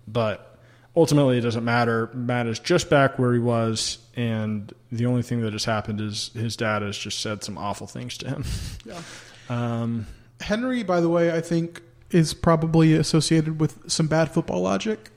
but 0.07 0.57
ultimately 0.95 1.37
it 1.37 1.41
doesn't 1.41 1.63
matter. 1.63 2.09
Matt 2.13 2.47
is 2.47 2.59
just 2.59 2.89
back 2.89 3.17
where 3.17 3.33
he 3.33 3.39
was, 3.39 3.99
and 4.15 4.73
the 4.91 5.05
only 5.05 5.21
thing 5.21 5.41
that 5.41 5.53
has 5.53 5.65
happened 5.65 6.01
is 6.01 6.31
his 6.33 6.55
dad 6.55 6.81
has 6.81 6.97
just 6.97 7.19
said 7.19 7.43
some 7.43 7.57
awful 7.57 7.87
things 7.87 8.17
to 8.19 8.27
him. 8.27 8.43
Yeah. 8.85 9.01
Um, 9.49 10.07
Henry, 10.41 10.83
by 10.83 10.99
the 10.99 11.07
way, 11.07 11.31
I 11.31 11.39
think 11.39 11.81
is 12.11 12.33
probably 12.33 12.93
associated 12.93 13.59
with 13.59 13.89
some 13.91 14.07
bad 14.07 14.31
football 14.31 14.61
logic. 14.61 15.09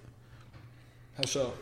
How 1.16 1.24
so? 1.24 1.52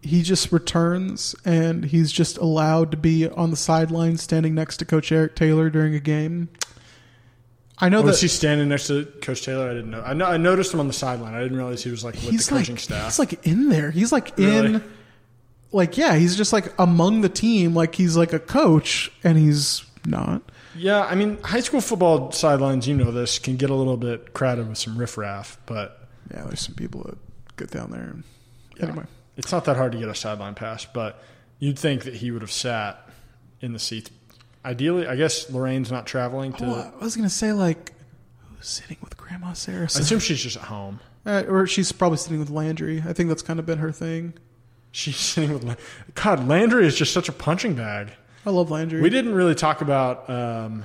He 0.00 0.22
just 0.22 0.50
returns 0.50 1.36
and 1.44 1.84
he's 1.84 2.10
just 2.10 2.36
allowed 2.38 2.90
to 2.90 2.96
be 2.96 3.28
on 3.28 3.50
the 3.50 3.56
sideline 3.56 4.16
standing 4.16 4.54
next 4.54 4.78
to 4.78 4.84
Coach 4.84 5.12
Eric 5.12 5.36
Taylor 5.36 5.70
during 5.70 5.94
a 5.94 6.00
game. 6.00 6.48
I 7.78 7.88
know 7.88 7.98
Oh, 7.98 8.02
that 8.02 8.06
was 8.08 8.20
he 8.20 8.28
standing 8.28 8.68
next 8.68 8.88
to 8.88 9.04
Coach 9.22 9.42
Taylor? 9.44 9.68
I 9.70 9.74
didn't 9.74 9.90
know. 9.90 10.02
I 10.02 10.12
know. 10.12 10.26
I 10.26 10.36
noticed 10.38 10.72
him 10.74 10.80
on 10.80 10.86
the 10.88 10.92
sideline. 10.92 11.34
I 11.34 11.40
didn't 11.42 11.56
realize 11.56 11.82
he 11.84 11.90
was 11.90 12.04
like 12.04 12.14
with 12.14 12.22
the 12.46 12.54
coaching 12.54 12.74
like 12.76 12.82
staff. 12.82 13.04
he's 13.06 13.18
like 13.18 13.46
in 13.46 13.68
there. 13.68 13.90
He's 13.90 14.10
like 14.12 14.36
Really? 14.36 14.74
in 14.74 14.84
like 15.72 15.96
yeah, 15.96 16.16
he's 16.16 16.36
just 16.36 16.52
like 16.52 16.72
among 16.78 17.20
the 17.22 17.28
team 17.28 17.74
like 17.74 17.94
he's 17.94 18.16
like 18.16 18.32
a 18.32 18.38
coach 18.40 19.10
and 19.24 19.38
he's 19.38 19.84
not. 20.04 20.42
Yeah, 20.76 21.02
I 21.04 21.14
mean, 21.14 21.40
high 21.42 21.60
school 21.60 21.80
football 21.80 22.32
sidelines, 22.32 22.86
you 22.88 22.94
know 22.96 23.10
this, 23.10 23.38
can 23.38 23.56
get 23.56 23.70
a 23.70 23.74
little 23.74 23.96
bit 23.96 24.32
crowded 24.32 24.68
with 24.68 24.78
some 24.78 24.96
riffraff, 24.96 25.58
but 25.66 26.06
Yeah, 26.30 26.44
there's 26.44 26.60
some 26.60 26.74
people 26.74 27.02
that 27.04 27.18
get 27.56 27.70
down 27.70 27.90
there 27.90 28.02
and 28.02 28.24
yeah, 28.76 28.86
anyway. 28.86 29.04
it's 29.36 29.52
not 29.52 29.64
that 29.66 29.76
hard 29.76 29.92
to 29.92 29.98
get 29.98 30.08
a 30.08 30.14
sideline 30.14 30.54
pass. 30.54 30.84
But 30.86 31.22
you'd 31.58 31.78
think 31.78 32.04
that 32.04 32.14
he 32.14 32.30
would 32.30 32.42
have 32.42 32.52
sat 32.52 33.08
in 33.60 33.72
the 33.72 33.78
seats. 33.78 34.10
Ideally, 34.64 35.06
I 35.06 35.16
guess 35.16 35.50
Lorraine's 35.50 35.90
not 35.90 36.06
traveling 36.06 36.52
to. 36.54 36.64
Oh, 36.64 36.92
I 37.00 37.04
was 37.04 37.16
gonna 37.16 37.28
say 37.28 37.52
like 37.52 37.92
who's 38.56 38.68
sitting 38.68 38.96
with 39.02 39.16
Grandma 39.16 39.52
Sarah? 39.54 39.82
I 39.82 39.84
assume 39.84 40.20
she's 40.20 40.42
just 40.42 40.56
at 40.56 40.64
home. 40.64 41.00
Uh, 41.26 41.44
or 41.48 41.66
she's 41.66 41.92
probably 41.92 42.18
sitting 42.18 42.38
with 42.40 42.50
Landry. 42.50 43.02
I 43.06 43.12
think 43.12 43.28
that's 43.28 43.42
kind 43.42 43.58
of 43.60 43.66
been 43.66 43.78
her 43.78 43.92
thing. 43.92 44.34
She's 44.90 45.16
sitting 45.16 45.52
with. 45.52 45.78
God, 46.14 46.46
Landry 46.46 46.86
is 46.86 46.96
just 46.96 47.12
such 47.12 47.28
a 47.28 47.32
punching 47.32 47.74
bag. 47.74 48.12
I 48.44 48.50
love 48.50 48.70
Landry. 48.70 49.00
We 49.00 49.10
didn't 49.10 49.34
really 49.34 49.54
talk 49.54 49.80
about. 49.82 50.28
Um, 50.28 50.84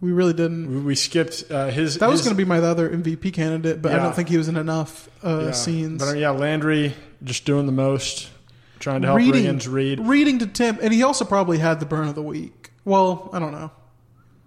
We 0.00 0.12
really 0.12 0.32
didn't. 0.32 0.84
we, 0.84 0.94
skipped 0.94 1.44
uh, 1.50 1.68
his. 1.68 1.98
That 1.98 2.08
was 2.08 2.20
his- 2.20 2.26
going 2.26 2.36
to 2.36 2.42
be 2.42 2.48
my 2.48 2.58
other 2.58 2.88
MVP 2.88 3.32
candidate, 3.32 3.82
but 3.82 3.92
I 3.92 3.96
don't 3.96 4.14
think 4.14 4.28
he 4.28 4.36
was 4.38 4.48
in 4.48 4.56
enough 4.56 5.08
uh, 5.24 5.44
Yeah. 5.46 5.50
scenes. 5.52 6.02
But 6.02 6.08
uh, 6.10 6.18
yeah, 6.18 6.30
Landry 6.30 6.94
just 7.22 7.44
doing 7.44 7.66
the 7.66 7.72
most, 7.72 8.30
trying 8.78 9.02
to 9.02 9.08
help 9.08 9.18
reading, 9.18 9.44
Riggins 9.44 9.70
read. 9.70 10.00
reading 10.00 10.38
to 10.40 10.46
Tim, 10.46 10.78
and 10.82 10.92
he 10.92 11.02
also 11.02 11.24
probably 11.24 11.58
had 11.58 11.80
the 11.80 11.86
burn 11.86 12.08
of 12.08 12.14
the 12.14 12.22
week. 12.22 12.70
Well, 12.84 13.28
I 13.32 13.38
don't 13.38 13.52
know. 13.52 13.70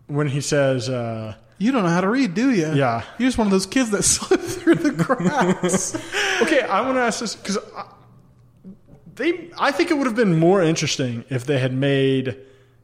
When 0.07 0.27
he 0.27 0.41
says, 0.41 0.89
uh, 0.89 1.35
You 1.59 1.71
don't 1.71 1.83
know 1.83 1.89
how 1.89 2.01
to 2.01 2.09
read, 2.09 2.33
do 2.33 2.51
you? 2.51 2.73
Yeah. 2.73 3.03
You're 3.19 3.27
just 3.27 3.37
one 3.37 3.45
of 3.47 3.51
those 3.51 3.65
kids 3.67 3.91
that 3.91 4.01
slip 4.15 4.41
through 4.41 4.75
the 4.75 4.91
cracks. 5.03 5.95
okay, 6.41 6.61
I 6.61 6.81
want 6.81 6.95
to 6.97 7.01
ask 7.01 7.19
this 7.19 7.35
because 7.35 7.57
they, 9.15 9.49
I 9.57 9.71
think 9.71 9.91
it 9.91 9.95
would 9.95 10.07
have 10.07 10.15
been 10.15 10.39
more 10.39 10.61
interesting 10.61 11.23
if 11.29 11.45
they 11.45 11.59
had 11.59 11.73
made 11.73 12.37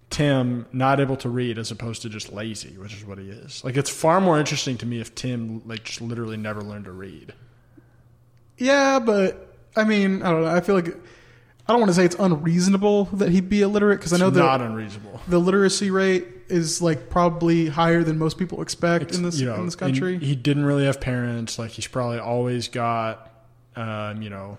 Tim 0.09 0.65
not 0.71 0.99
able 0.99 1.15
to 1.17 1.29
read 1.29 1.57
as 1.57 1.71
opposed 1.71 2.01
to 2.03 2.09
just 2.09 2.31
lazy, 2.33 2.77
which 2.77 2.93
is 2.93 3.05
what 3.05 3.17
he 3.17 3.29
is. 3.29 3.63
Like 3.63 3.77
it's 3.77 3.89
far 3.89 4.19
more 4.19 4.39
interesting 4.39 4.77
to 4.79 4.85
me 4.85 4.99
if 4.99 5.13
Tim 5.15 5.61
like 5.65 5.83
just 5.83 6.01
literally 6.01 6.37
never 6.37 6.61
learned 6.61 6.85
to 6.85 6.91
read. 6.91 7.33
yeah, 8.57 8.99
but 8.99 9.55
I 9.75 9.83
mean, 9.83 10.21
I 10.23 10.31
don't 10.31 10.43
know. 10.43 10.49
I 10.49 10.61
feel 10.61 10.75
like 10.75 10.87
I 10.87 11.71
don't 11.73 11.79
want 11.79 11.89
to 11.91 11.93
say 11.93 12.05
it's 12.05 12.15
unreasonable 12.17 13.05
that 13.13 13.29
he'd 13.29 13.49
be 13.49 13.61
illiterate 13.61 13.99
because 13.99 14.13
I 14.13 14.17
know 14.17 14.31
that 14.31 14.39
not 14.39 14.61
unreasonable. 14.61 15.21
the 15.27 15.37
literacy 15.39 15.91
rate 15.91 16.25
is 16.47 16.81
like 16.81 17.11
probably 17.11 17.67
higher 17.67 18.03
than 18.03 18.17
most 18.17 18.39
people 18.39 18.63
expect 18.63 19.13
in 19.13 19.21
this 19.21 19.39
you 19.39 19.45
know, 19.45 19.55
in 19.55 19.65
this 19.65 19.75
country. 19.75 20.17
he 20.17 20.35
didn't 20.35 20.65
really 20.65 20.85
have 20.85 20.99
parents. 20.99 21.59
Like 21.59 21.69
he's 21.69 21.85
probably 21.85 22.17
always 22.17 22.67
got, 22.67 23.31
um, 23.75 24.23
you 24.23 24.31
know, 24.31 24.57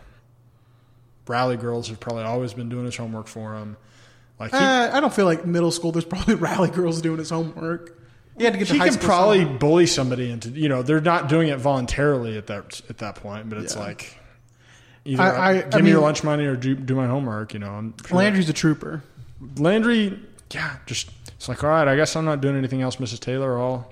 rally 1.31 1.57
girls 1.57 1.89
have 1.89 1.99
probably 2.01 2.25
always 2.25 2.53
been 2.53 2.69
doing 2.69 2.85
his 2.85 2.97
homework 2.97 3.27
for 3.29 3.55
him. 3.55 3.77
Like 4.39 4.51
he, 4.51 4.57
Uh, 4.59 4.91
I 4.97 5.01
don't 5.01 5.13
feel 5.15 5.25
like 5.27 5.47
middle 5.47 5.71
school. 5.71 5.93
There's 5.93 6.05
probably 6.05 6.35
rally 6.49 6.69
girls 6.71 7.01
doing 7.01 7.19
his 7.19 7.31
homework. 7.31 7.97
He 8.37 8.45
had 8.45 8.55
to 8.55 8.59
get 8.59 8.69
to 8.69 8.73
he 8.75 8.79
high 8.79 8.89
can 8.89 8.99
probably 8.99 9.41
somehow. 9.43 9.59
bully 9.59 9.87
somebody 9.87 10.31
into 10.31 10.49
you 10.51 10.69
know 10.69 10.83
they're 10.83 11.01
not 11.01 11.29
doing 11.29 11.49
it 11.49 11.59
voluntarily 11.59 12.37
at 12.39 12.47
that 12.49 12.81
at 12.91 12.99
that 12.99 13.15
point, 13.17 13.49
but 13.49 13.59
it's 13.59 13.75
Yeah. 13.75 13.81
like 13.81 14.19
either 15.05 15.23
I- 15.23 15.49
I- 15.51 15.55
give 15.63 15.75
I 15.75 15.81
me 15.83 15.91
your 15.91 16.01
lunch 16.01 16.25
money 16.25 16.45
or 16.47 16.57
do, 16.57 16.75
do 16.75 16.95
my 16.95 17.07
homework. 17.07 17.53
You 17.55 17.61
know, 17.61 17.93
sure 18.07 18.17
Landry's 18.17 18.49
a 18.49 18.53
trooper. 18.55 19.03
Landry, 19.57 20.19
yeah, 20.53 20.77
just 20.87 21.11
it's 21.37 21.49
like 21.49 21.63
all 21.65 21.71
right. 21.71 21.87
I 21.89 21.97
guess 21.97 22.17
I'm 22.17 22.25
not 22.25 22.41
doing 22.41 22.57
anything 22.57 22.81
else, 22.83 22.97
Mrs. 22.97 23.21
Taylor. 23.21 23.59
I'll 23.59 23.87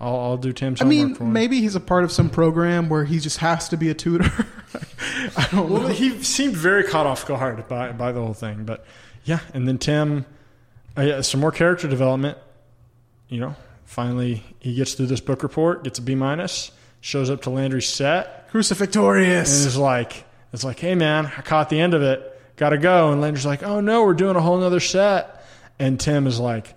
I'll, 0.00 0.18
I'll 0.18 0.36
do 0.38 0.52
Tim's 0.52 0.80
I 0.80 0.84
mean, 0.86 1.16
maybe 1.20 1.60
he's 1.60 1.74
a 1.76 1.80
part 1.80 2.04
of 2.04 2.12
some 2.12 2.30
program 2.30 2.88
where 2.88 3.04
he 3.04 3.18
just 3.18 3.38
has 3.38 3.68
to 3.68 3.76
be 3.76 3.90
a 3.90 3.94
tutor. 3.94 4.24
I 5.36 5.48
don't 5.50 5.68
Well, 5.70 5.82
know. 5.82 5.88
he 5.88 6.22
seemed 6.22 6.56
very 6.56 6.84
caught 6.84 7.06
off 7.06 7.26
guard 7.26 7.68
by 7.68 7.92
by 7.92 8.12
the 8.12 8.20
whole 8.20 8.32
thing, 8.34 8.64
but 8.64 8.84
yeah, 9.24 9.40
and 9.52 9.68
then 9.68 9.76
Tim, 9.78 10.24
uh, 10.96 11.02
yeah, 11.02 11.20
some 11.20 11.40
more 11.40 11.52
character 11.52 11.86
development. 11.86 12.38
You 13.28 13.40
know, 13.40 13.56
finally 13.84 14.42
he 14.58 14.74
gets 14.74 14.94
through 14.94 15.06
this 15.06 15.20
book 15.20 15.42
report, 15.42 15.84
gets 15.84 15.98
a 15.98 16.02
B 16.02 16.14
minus, 16.14 16.70
shows 17.02 17.28
up 17.28 17.42
to 17.42 17.50
Landry's 17.50 17.88
set, 17.88 18.48
and 19.18 19.66
is 19.66 19.76
like, 19.76 20.24
it's 20.52 20.64
like, 20.64 20.78
hey 20.80 20.94
man, 20.94 21.26
I 21.26 21.42
caught 21.42 21.68
the 21.68 21.78
end 21.78 21.92
of 21.94 22.00
it, 22.02 22.40
gotta 22.56 22.78
go. 22.78 23.12
And 23.12 23.20
Landry's 23.20 23.46
like, 23.46 23.62
oh 23.62 23.80
no, 23.80 24.04
we're 24.04 24.14
doing 24.14 24.36
a 24.36 24.40
whole 24.40 24.56
nother 24.58 24.80
set, 24.80 25.44
and 25.78 26.00
Tim 26.00 26.26
is 26.26 26.40
like. 26.40 26.74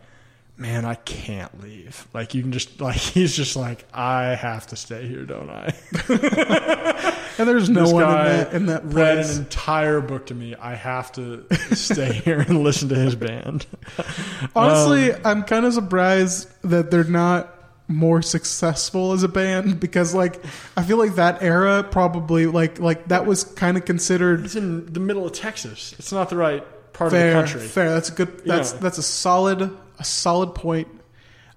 Man, 0.56 0.86
I 0.86 0.96
can't 0.96 1.62
leave. 1.62 2.08
Like 2.14 2.34
you 2.36 2.42
can 2.44 2.52
just 2.52 2.80
like 2.80 2.96
he's 2.98 3.36
just 3.36 3.56
like 3.56 3.86
I 3.94 4.36
have 4.36 4.68
to 4.68 4.76
stay 4.76 5.08
here, 5.08 5.26
don't 5.26 5.50
I? 5.50 5.74
And 7.40 7.50
there's 7.50 7.68
no 7.68 7.82
This 7.86 7.92
one 7.94 8.04
in 8.04 8.10
that 8.28 8.54
in 8.54 8.66
that 8.68 8.84
read 8.86 9.16
place. 9.16 9.38
an 9.38 9.44
entire 9.46 10.02
book 10.02 10.28
to 10.28 10.36
me. 10.36 10.54
I 10.54 10.76
have 10.76 11.12
to 11.14 11.44
stay 11.74 12.14
here 12.14 12.40
and 12.42 12.64
listen 12.64 12.90
to 12.90 12.96
his 12.96 13.16
band. 13.16 13.66
Honestly, 14.56 15.12
Um, 15.14 15.22
I'm 15.26 15.44
kind 15.44 15.66
of 15.66 15.74
surprised 15.74 16.48
that 16.64 16.92
they're 16.92 17.04
not 17.04 17.50
more 17.88 18.22
successful 18.22 19.14
as 19.14 19.24
a 19.24 19.28
band 19.28 19.80
because, 19.80 20.14
like, 20.14 20.44
I 20.78 20.84
feel 20.84 20.98
like 20.98 21.16
that 21.16 21.42
era 21.42 21.82
probably 21.84 22.46
like 22.46 22.78
like 22.80 23.08
that 23.08 23.26
was 23.26 23.44
kind 23.44 23.78
of 23.78 23.86
considered 23.86 24.46
it's 24.46 24.56
in 24.56 24.94
the 24.94 25.00
middle 25.00 25.26
of 25.26 25.32
Texas. 25.34 25.96
It's 25.98 26.12
not 26.12 26.30
the 26.30 26.38
right 26.38 26.64
part 26.94 27.10
fair. 27.12 27.30
of 27.30 27.48
the 27.48 27.52
country. 27.52 27.68
Fair. 27.68 27.90
That's 27.90 28.10
a 28.10 28.14
good. 28.14 28.46
That's 28.46 28.74
know. 28.74 28.80
that's 28.80 29.00
a 29.00 29.04
solid 29.04 29.76
a 30.00 30.04
solid 30.04 30.56
point. 30.56 30.88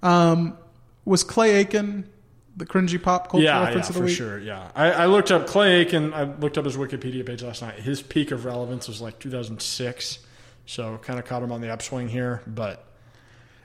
Um, 0.02 0.56
was 1.04 1.24
Clay 1.24 1.56
Aiken 1.56 2.08
the 2.56 2.64
cringy 2.64 3.00
pop 3.02 3.30
culture 3.30 3.44
Yeah, 3.44 3.64
reference 3.64 3.86
yeah, 3.86 3.88
of 3.90 3.94
the 3.94 4.00
for 4.00 4.06
week? 4.06 4.16
sure. 4.16 4.38
Yeah, 4.38 4.70
I, 4.74 4.90
I 4.92 5.06
looked 5.06 5.30
up 5.30 5.46
Clay 5.46 5.80
Aiken. 5.82 6.14
I 6.14 6.22
looked 6.24 6.56
up 6.56 6.64
his 6.64 6.76
Wikipedia 6.76 7.24
page 7.24 7.42
last 7.42 7.60
night. 7.60 7.74
His 7.74 8.00
peak 8.00 8.30
of 8.30 8.44
relevance 8.46 8.88
was 8.88 9.00
like 9.02 9.18
2006, 9.18 10.18
so 10.64 10.98
kind 11.02 11.18
of 11.18 11.26
caught 11.26 11.42
him 11.42 11.52
on 11.52 11.60
the 11.60 11.70
upswing 11.70 12.08
here. 12.08 12.40
But 12.46 12.82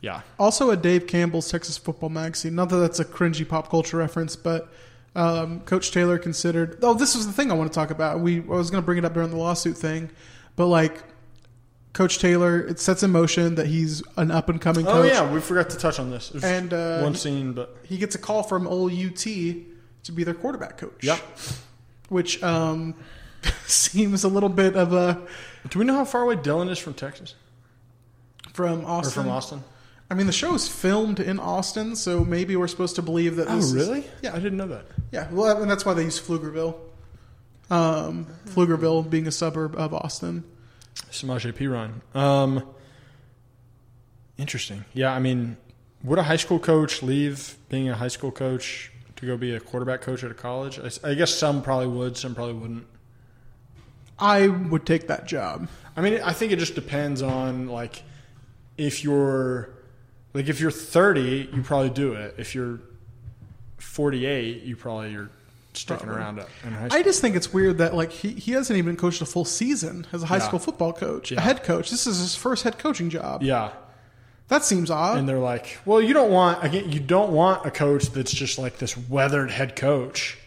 yeah, 0.01 0.21
Also, 0.39 0.71
a 0.71 0.77
Dave 0.77 1.07
Campbell's 1.07 1.49
Texas 1.49 1.77
Football 1.77 2.09
Magazine. 2.09 2.53
Not 2.55 2.67
that 2.69 2.77
that's 2.77 2.99
a 2.99 3.05
cringy 3.05 3.47
pop 3.47 3.69
culture 3.69 3.95
reference, 3.97 4.35
but 4.35 4.69
um, 5.15 5.61
Coach 5.61 5.91
Taylor 5.91 6.17
considered. 6.17 6.79
Oh, 6.81 6.93
this 6.93 7.15
was 7.15 7.25
the 7.27 7.33
thing 7.33 7.49
I 7.49 7.53
want 7.53 7.71
to 7.71 7.75
talk 7.75 7.91
about. 7.91 8.19
We 8.19 8.39
I 8.39 8.41
was 8.41 8.69
going 8.71 8.81
to 8.81 8.85
bring 8.85 8.97
it 8.97 9.05
up 9.05 9.13
during 9.13 9.29
the 9.29 9.37
lawsuit 9.37 9.77
thing, 9.77 10.09
but 10.57 10.67
like 10.67 11.01
Coach 11.93 12.19
Taylor, 12.19 12.59
it 12.61 12.79
sets 12.79 13.03
in 13.03 13.11
motion 13.11 13.55
that 13.55 13.67
he's 13.67 14.01
an 14.15 14.31
up 14.31 14.47
and 14.47 14.61
coming 14.61 14.87
oh 14.87 14.91
coach. 15.03 15.11
yeah, 15.11 15.29
we 15.31 15.41
forgot 15.41 15.69
to 15.71 15.77
touch 15.77 15.99
on 15.99 16.09
this. 16.09 16.31
And, 16.43 16.73
uh, 16.73 17.01
one 17.01 17.15
scene, 17.15 17.51
but 17.53 17.75
He 17.83 17.97
gets 17.97 18.15
a 18.15 18.17
call 18.17 18.43
from 18.43 18.65
old 18.65 18.93
UT 18.93 19.15
to 19.19 20.11
be 20.13 20.23
their 20.23 20.33
quarterback 20.33 20.77
coach. 20.77 21.03
Yep. 21.03 21.19
which 22.09 22.41
um, 22.43 22.95
seems 23.65 24.23
a 24.23 24.29
little 24.29 24.47
bit 24.49 24.75
of 24.77 24.93
a 24.93 25.21
Do 25.69 25.79
we 25.79 25.85
know 25.85 25.95
how 25.95 26.05
far 26.05 26.21
away 26.23 26.35
Dillon 26.37 26.69
is 26.69 26.79
from 26.79 26.93
Texas 26.93 27.35
from 28.53 28.85
Austin. 28.85 29.07
or 29.21 29.23
from 29.23 29.29
Austin? 29.31 29.63
I 30.09 30.13
mean, 30.13 30.27
the 30.27 30.33
show 30.33 30.53
is 30.53 30.67
filmed 30.67 31.19
in 31.21 31.39
Austin, 31.39 31.95
so 31.95 32.25
maybe 32.25 32.55
we're 32.57 32.67
supposed 32.67 32.95
to 32.97 33.01
believe 33.01 33.35
that. 33.37 33.47
Oh, 33.49 33.55
This 33.55 33.65
is- 33.65 33.73
really? 33.73 34.03
yeah, 34.21 34.31
I 34.33 34.39
didn't 34.39 34.57
know 34.57 34.67
that. 34.67 34.85
yeah. 35.11 35.27
Well, 35.31 35.61
and 35.61 35.69
that's 35.71 35.85
why 35.85 35.93
they 35.93 36.03
use 36.03 36.19
Pflugerville. 36.19 36.75
Um, 37.69 38.27
Pflugerville 38.47 39.09
being 39.09 39.27
a 39.27 39.31
suburb 39.31 39.75
of 39.77 39.93
Austin. 39.93 40.43
Samaje 40.95 41.53
Perine. 41.53 42.01
Um, 42.15 42.63
interesting. 44.37 44.85
Yeah, 44.93 45.13
I 45.13 45.19
mean, 45.19 45.57
would 46.03 46.19
a 46.19 46.23
high 46.23 46.35
school 46.37 46.59
coach 46.59 47.03
leave 47.03 47.57
being 47.69 47.89
a 47.89 47.95
high 47.95 48.07
school 48.07 48.31
coach 48.31 48.91
to 49.17 49.25
go 49.25 49.37
be 49.37 49.55
a 49.55 49.59
quarterback 49.59 50.01
coach 50.01 50.23
at 50.23 50.31
a 50.31 50.35
college? 50.35 50.79
I 51.03 51.13
guess 51.13 51.33
some 51.33 51.61
probably 51.61 51.87
would, 51.87 52.17
some 52.17 52.35
probably 52.35 52.55
wouldn't. 52.55 52.87
I 54.17 54.47
would 54.47 54.85
take 54.85 55.07
that 55.07 55.25
job. 55.27 55.67
I 55.95 56.01
mean, 56.01 56.21
I 56.21 56.33
think 56.33 56.51
it 56.51 56.59
just 56.59 56.75
depends 56.75 57.21
on 57.21 57.67
like 57.67 58.03
if 58.77 59.03
you're 59.03 59.69
like 60.33 60.47
if 60.47 60.59
you're 60.59 60.71
30, 60.71 61.49
you 61.53 61.61
probably 61.63 61.89
do 61.89 62.13
it. 62.13 62.35
If 62.37 62.55
you're 62.55 62.79
48, 63.77 64.63
you 64.63 64.75
probably 64.75 65.11
you're 65.11 65.29
sticking 65.73 66.05
Probably. 66.07 66.21
around 66.21 66.39
in 66.65 66.71
high 66.73 66.87
school. 66.89 66.99
I 66.99 67.03
just 67.03 67.21
think 67.21 67.35
it's 67.35 67.53
weird 67.53 67.77
that 67.79 67.93
like 67.95 68.11
he, 68.11 68.29
he 68.31 68.51
hasn't 68.51 68.77
even 68.77 68.95
coached 68.97 69.21
a 69.21 69.25
full 69.25 69.45
season 69.45 70.05
as 70.11 70.23
a 70.23 70.25
high 70.25 70.37
Yeah. 70.37 70.47
school 70.47 70.59
football 70.59 70.93
coach, 70.93 71.31
Yeah. 71.31 71.37
a 71.39 71.41
head 71.41 71.63
coach. 71.63 71.89
This 71.91 72.05
is 72.07 72.19
his 72.19 72.35
first 72.35 72.63
head 72.63 72.77
coaching 72.77 73.09
job. 73.09 73.41
yeah. 73.43 73.71
That 74.49 74.65
seems 74.65 74.91
odd. 74.91 75.17
and 75.17 75.29
they're 75.29 75.39
like, 75.39 75.77
"Well, 75.85 76.01
you 76.01 76.13
don't 76.13 76.29
want 76.29 76.61
again, 76.61 76.91
you 76.91 76.99
don't 76.99 77.31
want 77.31 77.65
a 77.65 77.71
coach 77.71 78.07
that's 78.11 78.33
just 78.33 78.59
like 78.59 78.79
this 78.79 78.97
weathered 78.97 79.49
head 79.49 79.77
coach, 79.77 80.37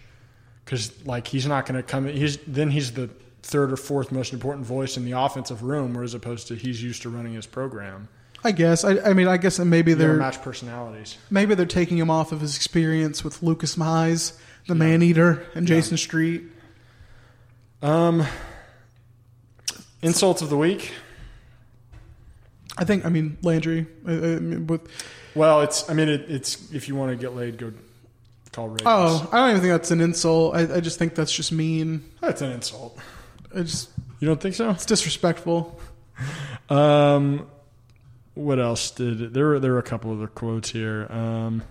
because 0.65 0.93
like 1.07 1.27
he's 1.27 1.47
not 1.47 1.65
going 1.65 1.77
to 1.77 1.83
come. 1.83 2.07
In 2.07 2.15
he's 2.15 2.37
then 2.47 2.71
he's 2.71 2.93
the 2.93 3.09
third 3.43 3.73
or 3.73 3.77
fourth 3.79 4.13
most 4.13 4.35
important 4.35 4.67
voice 4.67 4.99
in 4.99 5.07
the 5.07 5.13
offensive 5.13 5.63
room, 5.63 5.95
whereas 5.95 6.13
opposed 6.13 6.49
to 6.49 6.55
he's 6.55 6.83
used 6.83 7.01
to 7.03 7.09
running 7.09 7.33
his 7.33 7.47
program. 7.47 8.09
I 8.47 8.53
guess. 8.53 8.85
I, 8.85 8.99
I 9.01 9.15
mean, 9.15 9.27
I 9.27 9.39
guess 9.39 9.59
maybe 9.59 9.95
they're 9.95 10.15
match 10.19 10.43
personalities. 10.43 11.17
maybe 11.31 11.55
they're 11.55 11.65
taking 11.65 11.97
him 11.97 12.11
off 12.11 12.31
of 12.31 12.43
his 12.43 12.57
experience 12.57 13.25
with 13.25 13.43
Lucas 13.43 13.77
Mize, 13.77 14.35
the 14.67 14.75
Man 14.75 15.03
Eater, 15.03 15.47
and 15.55 15.67
Jason 15.67 15.97
Street. 15.97 16.45
Um, 17.83 18.25
insults 20.03 20.43
of 20.43 20.49
the 20.51 20.57
week. 20.57 20.93
I 22.77 22.85
think. 22.85 23.05
I 23.05 23.09
mean, 23.09 23.37
Landry. 23.43 23.87
I, 24.07 24.13
I 24.13 24.17
mean, 24.39 24.67
with 24.67 24.89
Well, 25.35 25.61
it's. 25.63 25.89
I 25.89 25.95
mean, 25.95 26.09
it, 26.09 26.31
it's. 26.31 26.73
If 26.73 26.89
you 26.89 26.95
want 26.97 27.11
to 27.11 27.17
get 27.17 27.35
laid, 27.37 27.59
go 27.59 27.73
call 28.53 28.69
Ravens. 28.69 28.83
oh, 28.87 29.29
I 29.33 29.39
don't 29.39 29.51
even 29.51 29.61
think 29.61 29.73
that's 29.73 29.91
an 29.91 30.01
insult. 30.01 30.55
I, 30.55 30.77
I 30.77 30.81
just 30.81 30.99
think 30.99 31.15
that's 31.15 31.33
just 31.33 31.53
mean. 31.53 32.05
that's 32.21 32.41
an 32.41 32.51
insult. 32.53 32.99
It's 33.55 33.89
You 34.21 34.29
don't 34.29 34.41
think 34.41 34.55
so? 34.55 34.71
it's 34.71 34.87
disrespectful. 34.87 35.79
Um, 36.69 37.47
what 38.35 38.59
else 38.59 38.91
did 38.93 39.35
there? 39.35 39.47
Were, 39.49 39.61
there 39.61 39.73
were 39.73 39.79
a 39.79 39.83
couple 39.83 40.13
other 40.13 40.27
quotes 40.29 40.71
here. 40.71 41.07
Um, 41.11 41.63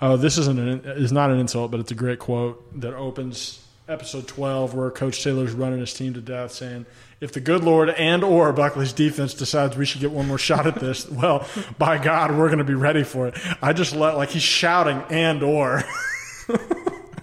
oh, 0.00 0.16
this 0.16 0.38
isn't 0.38 0.58
an 0.58 0.82
is 0.84 1.12
not 1.12 1.30
an 1.30 1.38
insult, 1.38 1.70
but 1.70 1.80
it's 1.80 1.90
a 1.90 1.94
great 1.94 2.18
quote 2.18 2.80
that 2.80 2.94
opens 2.94 3.64
episode 3.88 4.28
twelve, 4.28 4.74
where 4.74 4.90
Coach 4.90 5.22
Taylor's 5.22 5.52
running 5.52 5.80
his 5.80 5.92
team 5.94 6.14
to 6.14 6.20
death, 6.20 6.52
saying, 6.52 6.86
"If 7.20 7.32
the 7.32 7.40
good 7.40 7.64
Lord 7.64 7.90
and 7.90 8.22
or 8.22 8.52
Buckley's 8.52 8.92
defense 8.92 9.34
decides 9.34 9.76
we 9.76 9.84
should 9.86 10.00
get 10.00 10.10
one 10.10 10.28
more 10.28 10.38
shot 10.38 10.66
at 10.66 10.76
this, 10.76 11.08
well, 11.10 11.46
by 11.78 11.98
God, 11.98 12.32
we're 12.32 12.48
going 12.48 12.58
to 12.58 12.64
be 12.64 12.74
ready 12.74 13.04
for 13.04 13.28
it." 13.28 13.38
I 13.62 13.72
just 13.72 13.94
let 13.94 14.16
like 14.16 14.30
he's 14.30 14.42
shouting 14.42 15.02
and 15.10 15.42
or. 15.42 15.82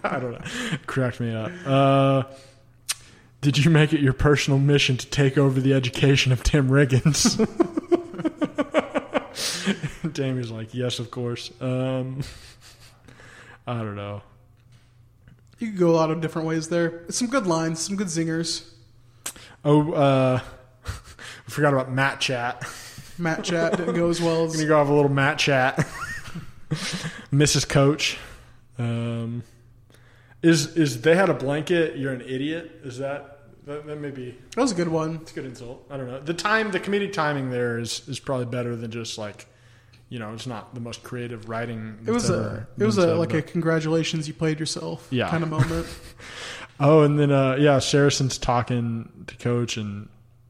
I 0.03 0.19
don't 0.19 0.31
know. 0.31 0.77
Cracked 0.85 1.19
me 1.19 1.35
up. 1.35 1.51
Uh, 1.65 2.23
did 3.41 3.63
you 3.63 3.69
make 3.69 3.93
it 3.93 3.99
your 3.99 4.13
personal 4.13 4.59
mission 4.59 4.97
to 4.97 5.07
take 5.07 5.37
over 5.37 5.59
the 5.59 5.73
education 5.73 6.31
of 6.31 6.43
Tim 6.43 6.69
Riggins? 6.69 7.37
Damie's 10.13 10.49
like, 10.49 10.73
yes, 10.73 10.99
of 10.99 11.11
course. 11.11 11.51
Um, 11.61 12.21
I 13.67 13.79
don't 13.79 13.95
know. 13.95 14.21
You 15.59 15.67
could 15.67 15.77
go 15.77 15.89
a 15.89 15.95
lot 15.95 16.09
of 16.09 16.21
different 16.21 16.47
ways 16.47 16.69
there. 16.69 17.03
Some 17.09 17.27
good 17.27 17.45
lines, 17.45 17.79
some 17.79 17.95
good 17.95 18.07
zingers. 18.07 18.69
Oh, 19.65 19.91
uh, 19.91 20.39
I 20.85 21.49
forgot 21.49 21.73
about 21.73 21.91
Matt 21.91 22.19
Chat. 22.19 22.63
Matt 23.19 23.43
chat 23.43 23.77
didn't 23.77 23.95
go 23.95 24.09
as 24.09 24.21
well 24.21 24.47
Gonna 24.51 24.65
go 24.65 24.77
have 24.77 24.89
a 24.89 24.93
little 24.93 25.11
Matt 25.11 25.39
Chat. 25.39 25.77
Mrs. 27.31 27.67
Coach. 27.67 28.17
Um, 28.77 29.43
is 30.43 30.77
is 30.77 31.01
they 31.01 31.15
had 31.15 31.29
a 31.29 31.33
blanket? 31.33 31.97
You're 31.97 32.13
an 32.13 32.21
idiot. 32.21 32.81
Is 32.83 32.99
that 32.99 33.39
that, 33.65 33.87
that 33.87 33.99
may 33.99 34.11
be 34.11 34.37
that 34.55 34.61
was 34.61 34.71
a 34.71 34.75
good 34.75 34.87
one. 34.87 35.15
It's 35.21 35.31
a 35.31 35.35
good 35.35 35.45
insult. 35.45 35.85
I 35.89 35.97
don't 35.97 36.07
know. 36.07 36.19
The 36.19 36.33
time, 36.33 36.71
the 36.71 36.79
comedic 36.79 37.11
timing 37.11 37.49
there 37.49 37.79
is 37.79 38.07
is 38.07 38.19
probably 38.19 38.45
better 38.45 38.75
than 38.75 38.91
just 38.91 39.17
like, 39.17 39.47
you 40.09 40.19
know, 40.19 40.33
it's 40.33 40.47
not 40.47 40.73
the 40.73 40.79
most 40.79 41.03
creative 41.03 41.49
writing. 41.49 41.97
It 42.05 42.11
was 42.11 42.27
that's 42.29 42.39
a 42.39 42.67
it 42.77 42.85
was 42.85 42.97
a 42.97 43.01
said, 43.01 43.17
like 43.17 43.33
a 43.33 43.41
congratulations 43.41 44.27
you 44.27 44.33
played 44.33 44.59
yourself 44.59 45.07
Yeah. 45.11 45.29
kind 45.29 45.43
of 45.43 45.49
moment. 45.49 45.87
Oh, 46.79 47.01
and 47.01 47.17
then 47.19 47.31
uh, 47.31 47.55
yeah, 47.59 47.79
Saracen's 47.79 48.37
talking 48.37 49.09
to 49.25 49.35
Coach, 49.37 49.77
and 49.77 50.09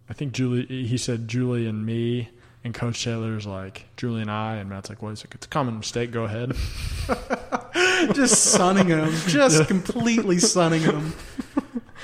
I 0.10 0.14
think 0.14 0.34
Julie. 0.34 0.66
He 0.66 0.98
said 0.98 1.30
Julie 1.30 1.68
and 1.68 1.86
me, 1.86 2.28
and 2.66 2.74
Coach 2.74 3.02
Taylor's 3.02 3.48
like 3.48 3.86
Julie 3.96 4.24
and 4.24 4.30
I, 4.30 4.56
and 4.56 4.70
Matt's 4.70 4.90
like, 4.90 5.02
"Wait 5.02 5.14
a 5.14 5.16
second, 5.16 5.36
it's 5.36 5.46
a 5.46 5.50
common 5.50 5.78
mistake. 5.78 6.12
Go 6.12 6.26
ahead." 6.26 6.52
just 8.14 8.44
sunning 8.44 8.88
him, 8.88 9.10
just 9.28 9.68
completely 9.70 10.38
sunning 10.40 10.82
him. 10.82 11.14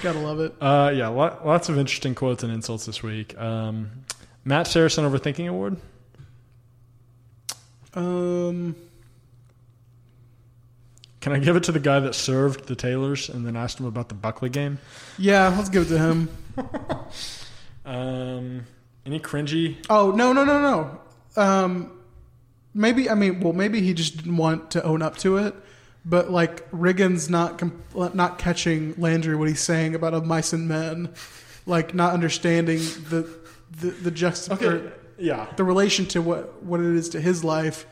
Gotta 0.02 0.20
love 0.20 0.40
it. 0.40 0.56
Uh, 0.62 0.92
yeah, 0.96 1.10
lot, 1.10 1.46
lots 1.46 1.68
of 1.68 1.78
interesting 1.78 2.16
quotes 2.16 2.44
and 2.44 2.52
insults 2.54 2.86
this 2.86 3.04
week. 3.04 3.38
Um, 3.38 3.90
Matt 4.46 4.68
Saracen 4.68 5.04
Overthinking 5.04 5.50
Award. 5.50 5.76
Um, 7.96 8.76
Can 11.22 11.32
I 11.32 11.40
give 11.40 11.56
it 11.56 11.64
to 11.64 11.72
the 11.72 11.80
guy 11.80 12.00
that 12.00 12.16
served 12.16 12.68
the 12.68 12.76
Taylors 12.76 13.30
and 13.30 13.46
then 13.46 13.56
asked 13.56 13.80
him 13.80 13.86
about 13.86 14.10
the 14.10 14.16
Buckley 14.16 14.50
game? 14.50 14.80
yeah, 15.18 15.48
let's 15.56 15.70
give 15.70 15.84
it 15.84 15.90
to 15.90 16.00
him. 16.00 16.30
Um, 17.86 18.66
any 19.06 19.20
cringy? 19.20 19.76
Oh 19.90 20.12
no 20.12 20.32
no 20.32 20.46
no 20.46 20.62
no. 20.62 21.00
Um, 21.36 21.92
maybe 22.74 23.10
I 23.10 23.16
mean 23.16 23.42
well 23.42 23.52
maybe 23.52 23.82
he 23.82 23.94
just 23.94 24.16
didn't 24.16 24.38
want 24.38 24.72
to 24.72 24.84
own 24.84 25.02
up 25.02 25.18
to 25.18 25.36
it, 25.36 25.54
but 26.06 26.32
like 26.32 26.70
Riggins 26.72 27.30
not 27.30 27.62
not 28.16 28.38
catching 28.38 28.94
Landry 28.98 29.36
what 29.36 29.50
he's 29.50 29.60
saying 29.60 29.96
about 29.96 30.14
of 30.14 30.26
mice 30.26 30.54
and 30.54 30.66
men, 30.68 31.14
like 31.66 31.94
not 31.94 32.14
understanding 32.14 32.80
the 33.10 33.28
the 33.72 33.88
the 33.90 34.12
juxt 34.12 34.50
Okay, 34.52 34.90
yeah. 35.18 35.48
the 35.56 35.64
relation 35.64 36.06
to 36.08 36.22
what 36.22 36.64
what 36.64 36.80
it 36.80 36.86
is 36.96 37.10
to 37.10 37.22
his 37.22 37.44
life. 37.44 37.86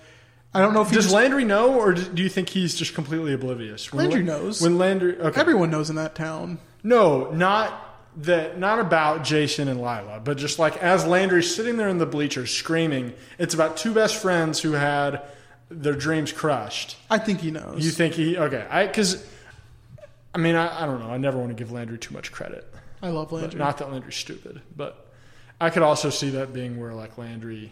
I 0.54 0.60
don't 0.60 0.74
know 0.74 0.82
if 0.82 0.90
he 0.90 0.96
Does 0.96 1.06
just, 1.06 1.16
Landry 1.16 1.46
know, 1.46 1.80
or 1.80 1.94
do 1.94 2.22
you 2.22 2.28
think 2.28 2.50
he's 2.50 2.76
just 2.76 2.94
completely 2.94 3.34
oblivious? 3.34 3.94
When 3.94 4.04
Landry 4.10 4.24
La- 4.26 4.38
knows. 4.38 4.62
When 4.62 4.78
Landry, 4.78 5.18
okay, 5.18 5.40
everyone 5.40 5.72
knows 5.72 5.90
in 5.90 5.96
that 5.96 6.14
town. 6.14 6.60
no, 6.84 7.32
not 7.32 7.88
that, 8.18 8.60
not 8.60 8.80
about 8.80 9.24
Jason 9.24 9.70
and 9.70 9.80
Lyla, 9.80 10.20
but 10.22 10.36
just 10.38 10.60
like 10.60 10.76
as 10.84 11.06
Landry's 11.06 11.56
sitting 11.56 11.78
there 11.78 11.88
in 11.88 11.98
the 12.00 12.06
bleachers 12.06 12.52
screaming, 12.52 13.14
it's 13.40 13.54
about 13.54 13.78
two 13.78 13.94
best 13.94 14.22
friends 14.22 14.60
who 14.60 14.74
had 14.74 15.22
their 15.70 15.94
dreams 15.94 16.34
crushed. 16.34 16.98
I 17.10 17.18
think 17.18 17.40
he 17.40 17.52
knows. 17.52 17.86
You 17.86 17.92
think 17.92 18.16
he 18.16 18.38
okay? 18.38 18.68
I 18.70 18.88
because 18.88 19.26
I 20.36 20.40
mean 20.40 20.56
I, 20.56 20.84
I 20.84 20.86
don't 20.86 21.00
know. 21.00 21.10
I 21.12 21.18
never 21.18 21.38
want 21.38 21.52
to 21.52 21.56
give 21.56 21.72
Landry 21.72 21.98
too 21.98 22.14
much 22.14 22.34
credit. 22.34 22.68
I 23.02 23.08
love 23.10 23.30
But 23.30 23.38
Landry. 23.38 23.60
not 23.60 23.78
that 23.78 23.90
Landry's 23.90 24.16
stupid, 24.18 24.62
but 24.76 25.11
I 25.62 25.70
could 25.70 25.84
also 25.84 26.10
see 26.10 26.32
that 26.32 26.54
being 26.54 26.80
where 26.80 26.94
like 26.94 27.18
Landry, 27.20 27.72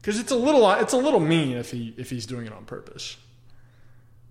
because 0.00 0.18
it's 0.18 0.32
a 0.32 0.36
little 0.36 0.68
it's 0.72 0.94
a 0.94 0.96
little 0.96 1.20
mean 1.20 1.56
if 1.56 1.70
he 1.70 1.94
if 1.98 2.08
he's 2.08 2.24
doing 2.24 2.46
it 2.46 2.52
on 2.52 2.64
purpose. 2.64 3.18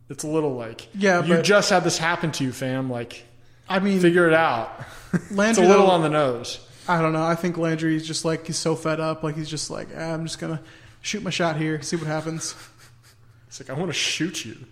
It's 0.09 0.23
a 0.23 0.27
little 0.27 0.55
like 0.55 0.87
Yeah, 0.95 1.23
you 1.23 1.41
just 1.41 1.69
had 1.69 1.83
this 1.83 1.97
happen 1.99 2.31
to 2.33 2.43
you, 2.43 2.51
fam. 2.51 2.89
Like 2.89 3.25
I 3.69 3.79
mean, 3.79 3.99
figure 3.99 4.27
it 4.27 4.33
out. 4.33 4.83
Landry 5.31 5.49
it's 5.49 5.59
a 5.59 5.65
little 5.67 5.89
on 5.89 6.01
the 6.01 6.09
nose. 6.09 6.59
I 6.87 6.99
don't 7.01 7.13
know. 7.13 7.23
I 7.23 7.35
think 7.35 7.57
Landry's 7.57 8.05
just 8.05 8.25
like 8.25 8.47
he's 8.47 8.57
so 8.57 8.75
fed 8.75 8.99
up. 8.99 9.21
Like 9.23 9.37
he's 9.37 9.49
just 9.49 9.69
like 9.69 9.89
ah, 9.95 10.13
I'm 10.13 10.25
just 10.25 10.39
gonna 10.39 10.61
shoot 11.01 11.21
my 11.21 11.29
shot 11.29 11.57
here, 11.57 11.79
see 11.83 11.95
what 11.95 12.07
happens. 12.07 12.55
It's 13.47 13.59
like 13.59 13.69
I 13.69 13.79
want 13.79 13.89
to 13.89 13.93
shoot 13.93 14.43
you. 14.45 14.53
He, 14.53 14.65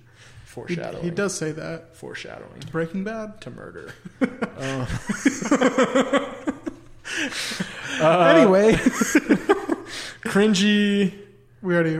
Foreshadowing. 0.46 1.04
he 1.04 1.12
does 1.12 1.34
say 1.34 1.52
that. 1.54 1.96
foreshadowing 1.96 2.64
Breaking 2.72 3.06
Bad. 3.06 3.40
to 3.42 3.52
murder. 3.52 3.94
Uh, 4.22 4.86
anyway, 8.02 8.74
cringy. 10.26 11.14
we 11.62 11.74
already 11.76 11.98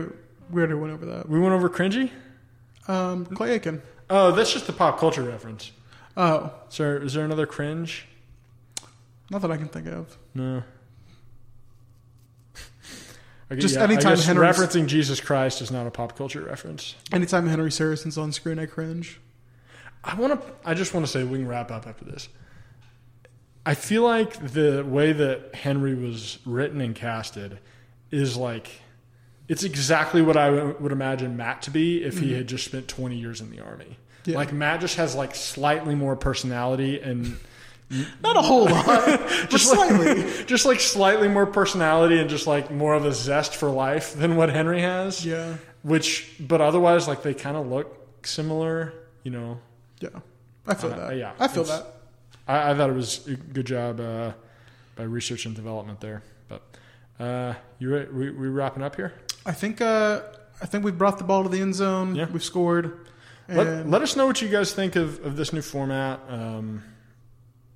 we 0.50 0.60
already 0.60 0.74
went 0.74 0.92
over 0.92 1.06
that. 1.06 1.28
We 1.28 1.40
went 1.40 1.52
over 1.54 1.68
cringy. 1.68 2.10
Um, 2.88 3.26
Clay 3.26 3.52
Aiken. 3.52 3.82
Oh, 4.10 4.32
that's 4.32 4.52
just 4.52 4.66
the 4.66 4.72
pop 4.72 4.98
culture 4.98 5.22
reference. 5.22 5.72
Oh, 6.16 6.52
sir. 6.68 6.98
Is 7.02 7.14
there 7.14 7.24
another 7.24 7.46
cringe? 7.46 8.06
not 9.30 9.40
that 9.40 9.50
I 9.50 9.56
can 9.56 9.68
think 9.68 9.86
of. 9.86 10.18
No. 10.34 10.62
I 13.50 13.54
Just 13.54 13.76
yeah, 13.76 13.82
anytime 13.84 14.12
I 14.12 14.14
guess 14.16 14.26
Henry's- 14.26 14.58
referencing 14.58 14.86
Jesus 14.86 15.20
Christ 15.20 15.60
is 15.62 15.70
not 15.70 15.86
a 15.86 15.90
pop 15.90 16.16
culture 16.16 16.40
reference. 16.42 16.94
Anytime 17.12 17.46
Henry 17.46 17.70
Saracen's 17.70 18.16
on 18.18 18.32
screen, 18.32 18.58
I 18.58 18.66
cringe. 18.66 19.20
I 20.04 20.14
want 20.16 20.40
to. 20.40 20.52
I 20.64 20.74
just 20.74 20.92
want 20.94 21.06
to 21.06 21.12
say 21.12 21.22
we 21.24 21.38
can 21.38 21.48
wrap 21.48 21.70
up 21.70 21.86
after 21.86 22.04
this. 22.04 22.28
I 23.64 23.74
feel 23.74 24.02
like 24.02 24.52
the 24.52 24.84
way 24.86 25.12
that 25.12 25.54
Henry 25.54 25.94
was 25.94 26.38
written 26.44 26.80
and 26.80 26.94
casted 26.94 27.58
is 28.10 28.36
like 28.36 28.70
it's 29.48 29.64
exactly 29.64 30.22
what 30.22 30.36
I 30.36 30.46
w- 30.50 30.76
would 30.80 30.92
imagine 30.92 31.36
Matt 31.36 31.62
to 31.62 31.70
be 31.70 32.02
if 32.04 32.18
he 32.18 32.30
Mhm. 32.30 32.36
had 32.38 32.46
just 32.46 32.64
spent 32.64 32.88
20 32.88 33.16
years 33.16 33.40
in 33.40 33.50
the 33.50 33.60
army. 33.60 33.98
Yeah. 34.24 34.36
Like 34.36 34.52
Matt 34.52 34.80
just 34.80 34.96
has 34.96 35.14
like 35.14 35.34
slightly 35.34 35.94
more 35.94 36.16
personality 36.16 37.00
and 37.00 37.36
Not 38.22 38.36
a 38.38 38.40
whole 38.42 38.64
lot, 38.64 39.04
just 39.50 39.68
slightly. 39.70 40.22
like, 40.22 40.46
just 40.46 40.64
like 40.64 40.80
slightly 40.80 41.28
more 41.28 41.44
personality 41.44 42.18
and 42.18 42.30
just 42.30 42.46
like 42.46 42.70
more 42.70 42.94
of 42.94 43.04
a 43.04 43.12
zest 43.12 43.54
for 43.54 43.68
life 43.68 44.14
than 44.14 44.36
what 44.36 44.48
Henry 44.48 44.80
has. 44.80 45.26
Yeah. 45.26 45.56
Which, 45.82 46.30
but 46.40 46.60
otherwise, 46.62 47.06
like 47.06 47.22
they 47.22 47.34
kind 47.34 47.56
of 47.56 47.66
look 47.66 47.94
similar. 48.26 48.94
You 49.24 49.32
know. 49.32 49.60
Yeah. 50.00 50.08
I 50.66 50.74
feel 50.74 50.92
Uh, 50.92 51.08
that. 51.08 51.16
yeah, 51.16 51.32
I 51.38 51.48
feel 51.48 51.64
that. 51.64 51.86
I, 52.46 52.70
I 52.70 52.74
thought 52.74 52.90
it 52.90 52.96
was 52.96 53.26
a 53.26 53.34
good 53.36 53.66
job 53.66 54.00
uh, 54.00 54.32
by 54.96 55.04
research 55.04 55.46
and 55.46 55.54
development 55.54 56.00
there. 56.00 56.22
But 56.48 56.62
uh, 57.18 57.54
you 57.78 57.94
re- 57.94 58.08
we, 58.12 58.30
we 58.30 58.48
wrapping 58.48 58.82
up 58.82 58.96
here? 58.96 59.12
I 59.44 59.52
think 59.52 59.80
uh, 59.80 60.22
I 60.60 60.66
think 60.66 60.84
we've 60.84 60.96
brought 60.96 61.18
the 61.18 61.24
ball 61.24 61.42
to 61.42 61.48
the 61.48 61.60
end 61.60 61.74
zone. 61.74 62.14
Yeah. 62.14 62.26
We've 62.30 62.44
scored. 62.44 63.06
Let, 63.48 63.86
let 63.86 64.00
us 64.02 64.16
know 64.16 64.26
what 64.26 64.40
you 64.40 64.48
guys 64.48 64.72
think 64.72 64.96
of, 64.96 65.24
of 65.26 65.36
this 65.36 65.52
new 65.52 65.60
format. 65.60 66.20
Um, 66.28 66.82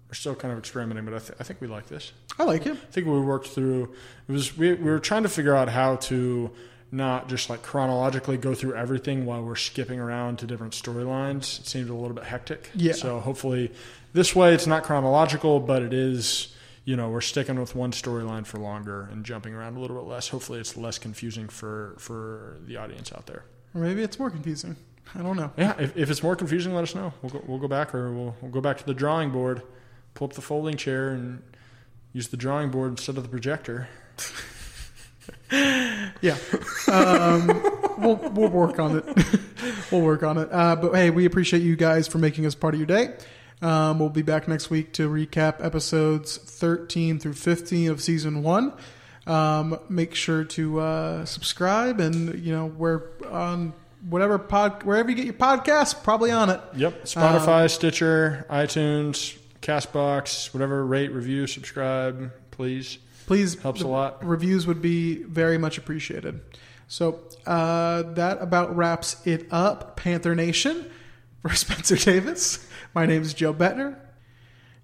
we're 0.09 0.14
still 0.14 0.34
kind 0.34 0.52
of 0.52 0.59
experimenting, 0.59 1.05
but 1.05 1.14
I, 1.14 1.18
th- 1.18 1.32
I 1.40 1.43
think 1.43 1.60
we 1.60 1.66
like 1.66 1.88
this. 1.88 2.12
I 2.38 2.44
like 2.44 2.64
it. 2.66 2.72
I 2.72 2.93
think 2.93 3.06
we 3.06 3.20
worked 3.20 3.48
through 3.48 3.94
it 4.28 4.32
was 4.32 4.56
we, 4.56 4.72
we 4.74 4.90
were 4.90 5.01
trying 5.01 5.24
to 5.24 5.28
figure 5.28 5.55
out 5.55 5.68
how 5.68 5.97
to 5.97 6.51
not 6.93 7.28
just 7.28 7.51
like 7.51 7.62
chronologically 7.62 8.36
go 8.36 8.55
through 8.55 8.74
everything 8.74 9.26
while 9.26 9.43
we're 9.43 9.56
skipping 9.56 9.98
around 9.98 10.38
to 10.38 10.47
different 10.47 10.72
storylines. 10.72 11.60
It 11.60 11.66
seemed 11.66 11.90
a 11.90 11.94
little 11.94 12.14
bit 12.14 12.24
hectic. 12.24 12.70
Yeah. 12.74 12.93
So 12.93 13.18
hopefully 13.18 13.72
this 14.16 14.34
way 14.34 14.55
it's 14.55 14.66
not 14.66 14.82
chronological, 14.82 15.60
but 15.60 15.82
it 15.82 15.93
is 15.93 16.55
you 16.84 16.97
know 16.97 17.09
we're 17.10 17.20
sticking 17.20 17.60
with 17.60 17.74
one 17.74 17.93
storyline 17.93 18.47
for 18.47 18.59
longer 18.59 19.09
and 19.12 19.24
jumping 19.24 19.55
around 19.55 19.76
a 19.76 19.80
little 19.80 19.97
bit 19.97 20.09
less. 20.09 20.28
Hopefully 20.28 20.59
it's 20.59 20.76
less 20.76 20.98
confusing 20.98 21.48
for 21.48 21.94
for 21.98 22.56
the 22.66 22.76
audience 22.76 23.12
out 23.12 23.26
there. 23.26 23.44
Or 23.74 23.80
maybe 23.82 24.02
it's 24.02 24.18
more 24.18 24.30
confusing. 24.30 24.76
I 25.14 25.22
don't 25.22 25.36
know. 25.36 25.52
Yeah, 25.56 25.74
if, 25.78 25.97
if 25.97 26.10
it's 26.10 26.22
more 26.22 26.34
confusing, 26.34 26.74
let 26.74 26.82
us 26.82 26.94
know. 26.94 27.12
We'll 27.22 27.30
go, 27.30 27.44
we'll 27.47 27.59
go 27.59 27.68
back 27.68 27.94
or 27.94 28.10
we'll, 28.12 28.34
we'll 28.40 28.51
go 28.51 28.60
back 28.60 28.78
to 28.78 28.84
the 28.84 28.94
drawing 28.94 29.30
board, 29.30 29.62
pull 30.14 30.26
up 30.26 30.34
the 30.34 30.43
folding 30.43 30.76
chair, 30.76 31.10
and 31.10 31.43
use 32.12 32.28
the 32.28 32.36
drawing 32.36 32.70
board 32.70 32.90
instead 32.90 33.16
of 33.16 33.22
the 33.22 33.28
projector. 33.28 33.88
Yeah. 36.20 36.36
Um, 36.88 37.47
we'll 37.98 38.16
we'll 38.32 38.48
work 38.48 38.78
on 38.78 38.98
it. 38.98 39.26
we'll 39.93 40.01
work 40.01 40.22
on 40.22 40.38
it. 40.38 40.48
Uh, 40.51 40.76
but 40.76 40.94
hey, 40.94 41.10
we 41.10 41.24
appreciate 41.24 41.62
you 41.62 41.76
guys 41.76 42.09
for 42.09 42.18
making 42.18 42.47
us 42.47 42.55
part 42.55 42.74
of 42.74 42.80
your 42.80 42.86
day. 42.86 43.14
Um, 43.62 43.98
we'll 43.98 44.10
be 44.10 44.22
back 44.22 44.48
next 44.48 44.68
week 44.70 44.92
to 44.94 45.08
recap 45.08 45.64
episodes 45.64 46.36
13 46.36 47.18
through 47.18 47.32
15 47.34 47.90
of 47.90 48.02
season 48.02 48.42
one. 48.42 48.72
Um, 49.26 49.78
make 49.88 50.14
sure 50.14 50.44
to 50.44 50.78
uh, 50.80 51.24
subscribe, 51.24 51.98
and 52.00 52.38
you 52.38 52.52
know 52.52 52.66
we're 52.66 53.02
on 53.30 53.72
whatever 54.08 54.38
pod 54.38 54.82
wherever 54.84 55.10
you 55.10 55.16
get 55.16 55.24
your 55.24 55.34
podcasts, 55.34 56.00
probably 56.00 56.30
on 56.30 56.50
it. 56.50 56.60
Yep. 56.76 57.04
Spotify, 57.04 57.62
Um, 57.62 57.68
Stitcher, 57.68 58.46
iTunes, 58.48 59.36
Castbox, 59.62 60.54
whatever. 60.54 60.84
Rate, 60.86 61.10
review, 61.12 61.46
subscribe, 61.48 62.30
please. 62.52 62.98
please 63.26 63.60
helps 63.60 63.80
a 63.82 63.88
lot. 63.88 64.24
Reviews 64.24 64.66
would 64.66 64.80
be 64.80 65.22
very 65.24 65.58
much 65.58 65.76
appreciated. 65.76 66.40
So 66.86 67.18
uh, 67.48 68.02
that 68.12 68.40
about 68.40 68.76
wraps 68.76 69.26
it 69.26 69.48
up. 69.50 69.96
Panther 69.96 70.36
Nation 70.36 70.88
for 71.42 71.52
Spencer 71.54 71.96
Davis. 71.96 72.64
My 72.97 73.05
name 73.05 73.20
is 73.20 73.35
Joe 73.35 73.52
Bettner, 73.52 73.94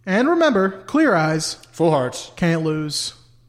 and 0.04 0.28
remember, 0.28 0.82
clear 0.82 1.14
eyes, 1.14 1.54
full 1.72 1.92
hearts, 1.92 2.30
can't 2.36 2.62
lose. 2.62 3.14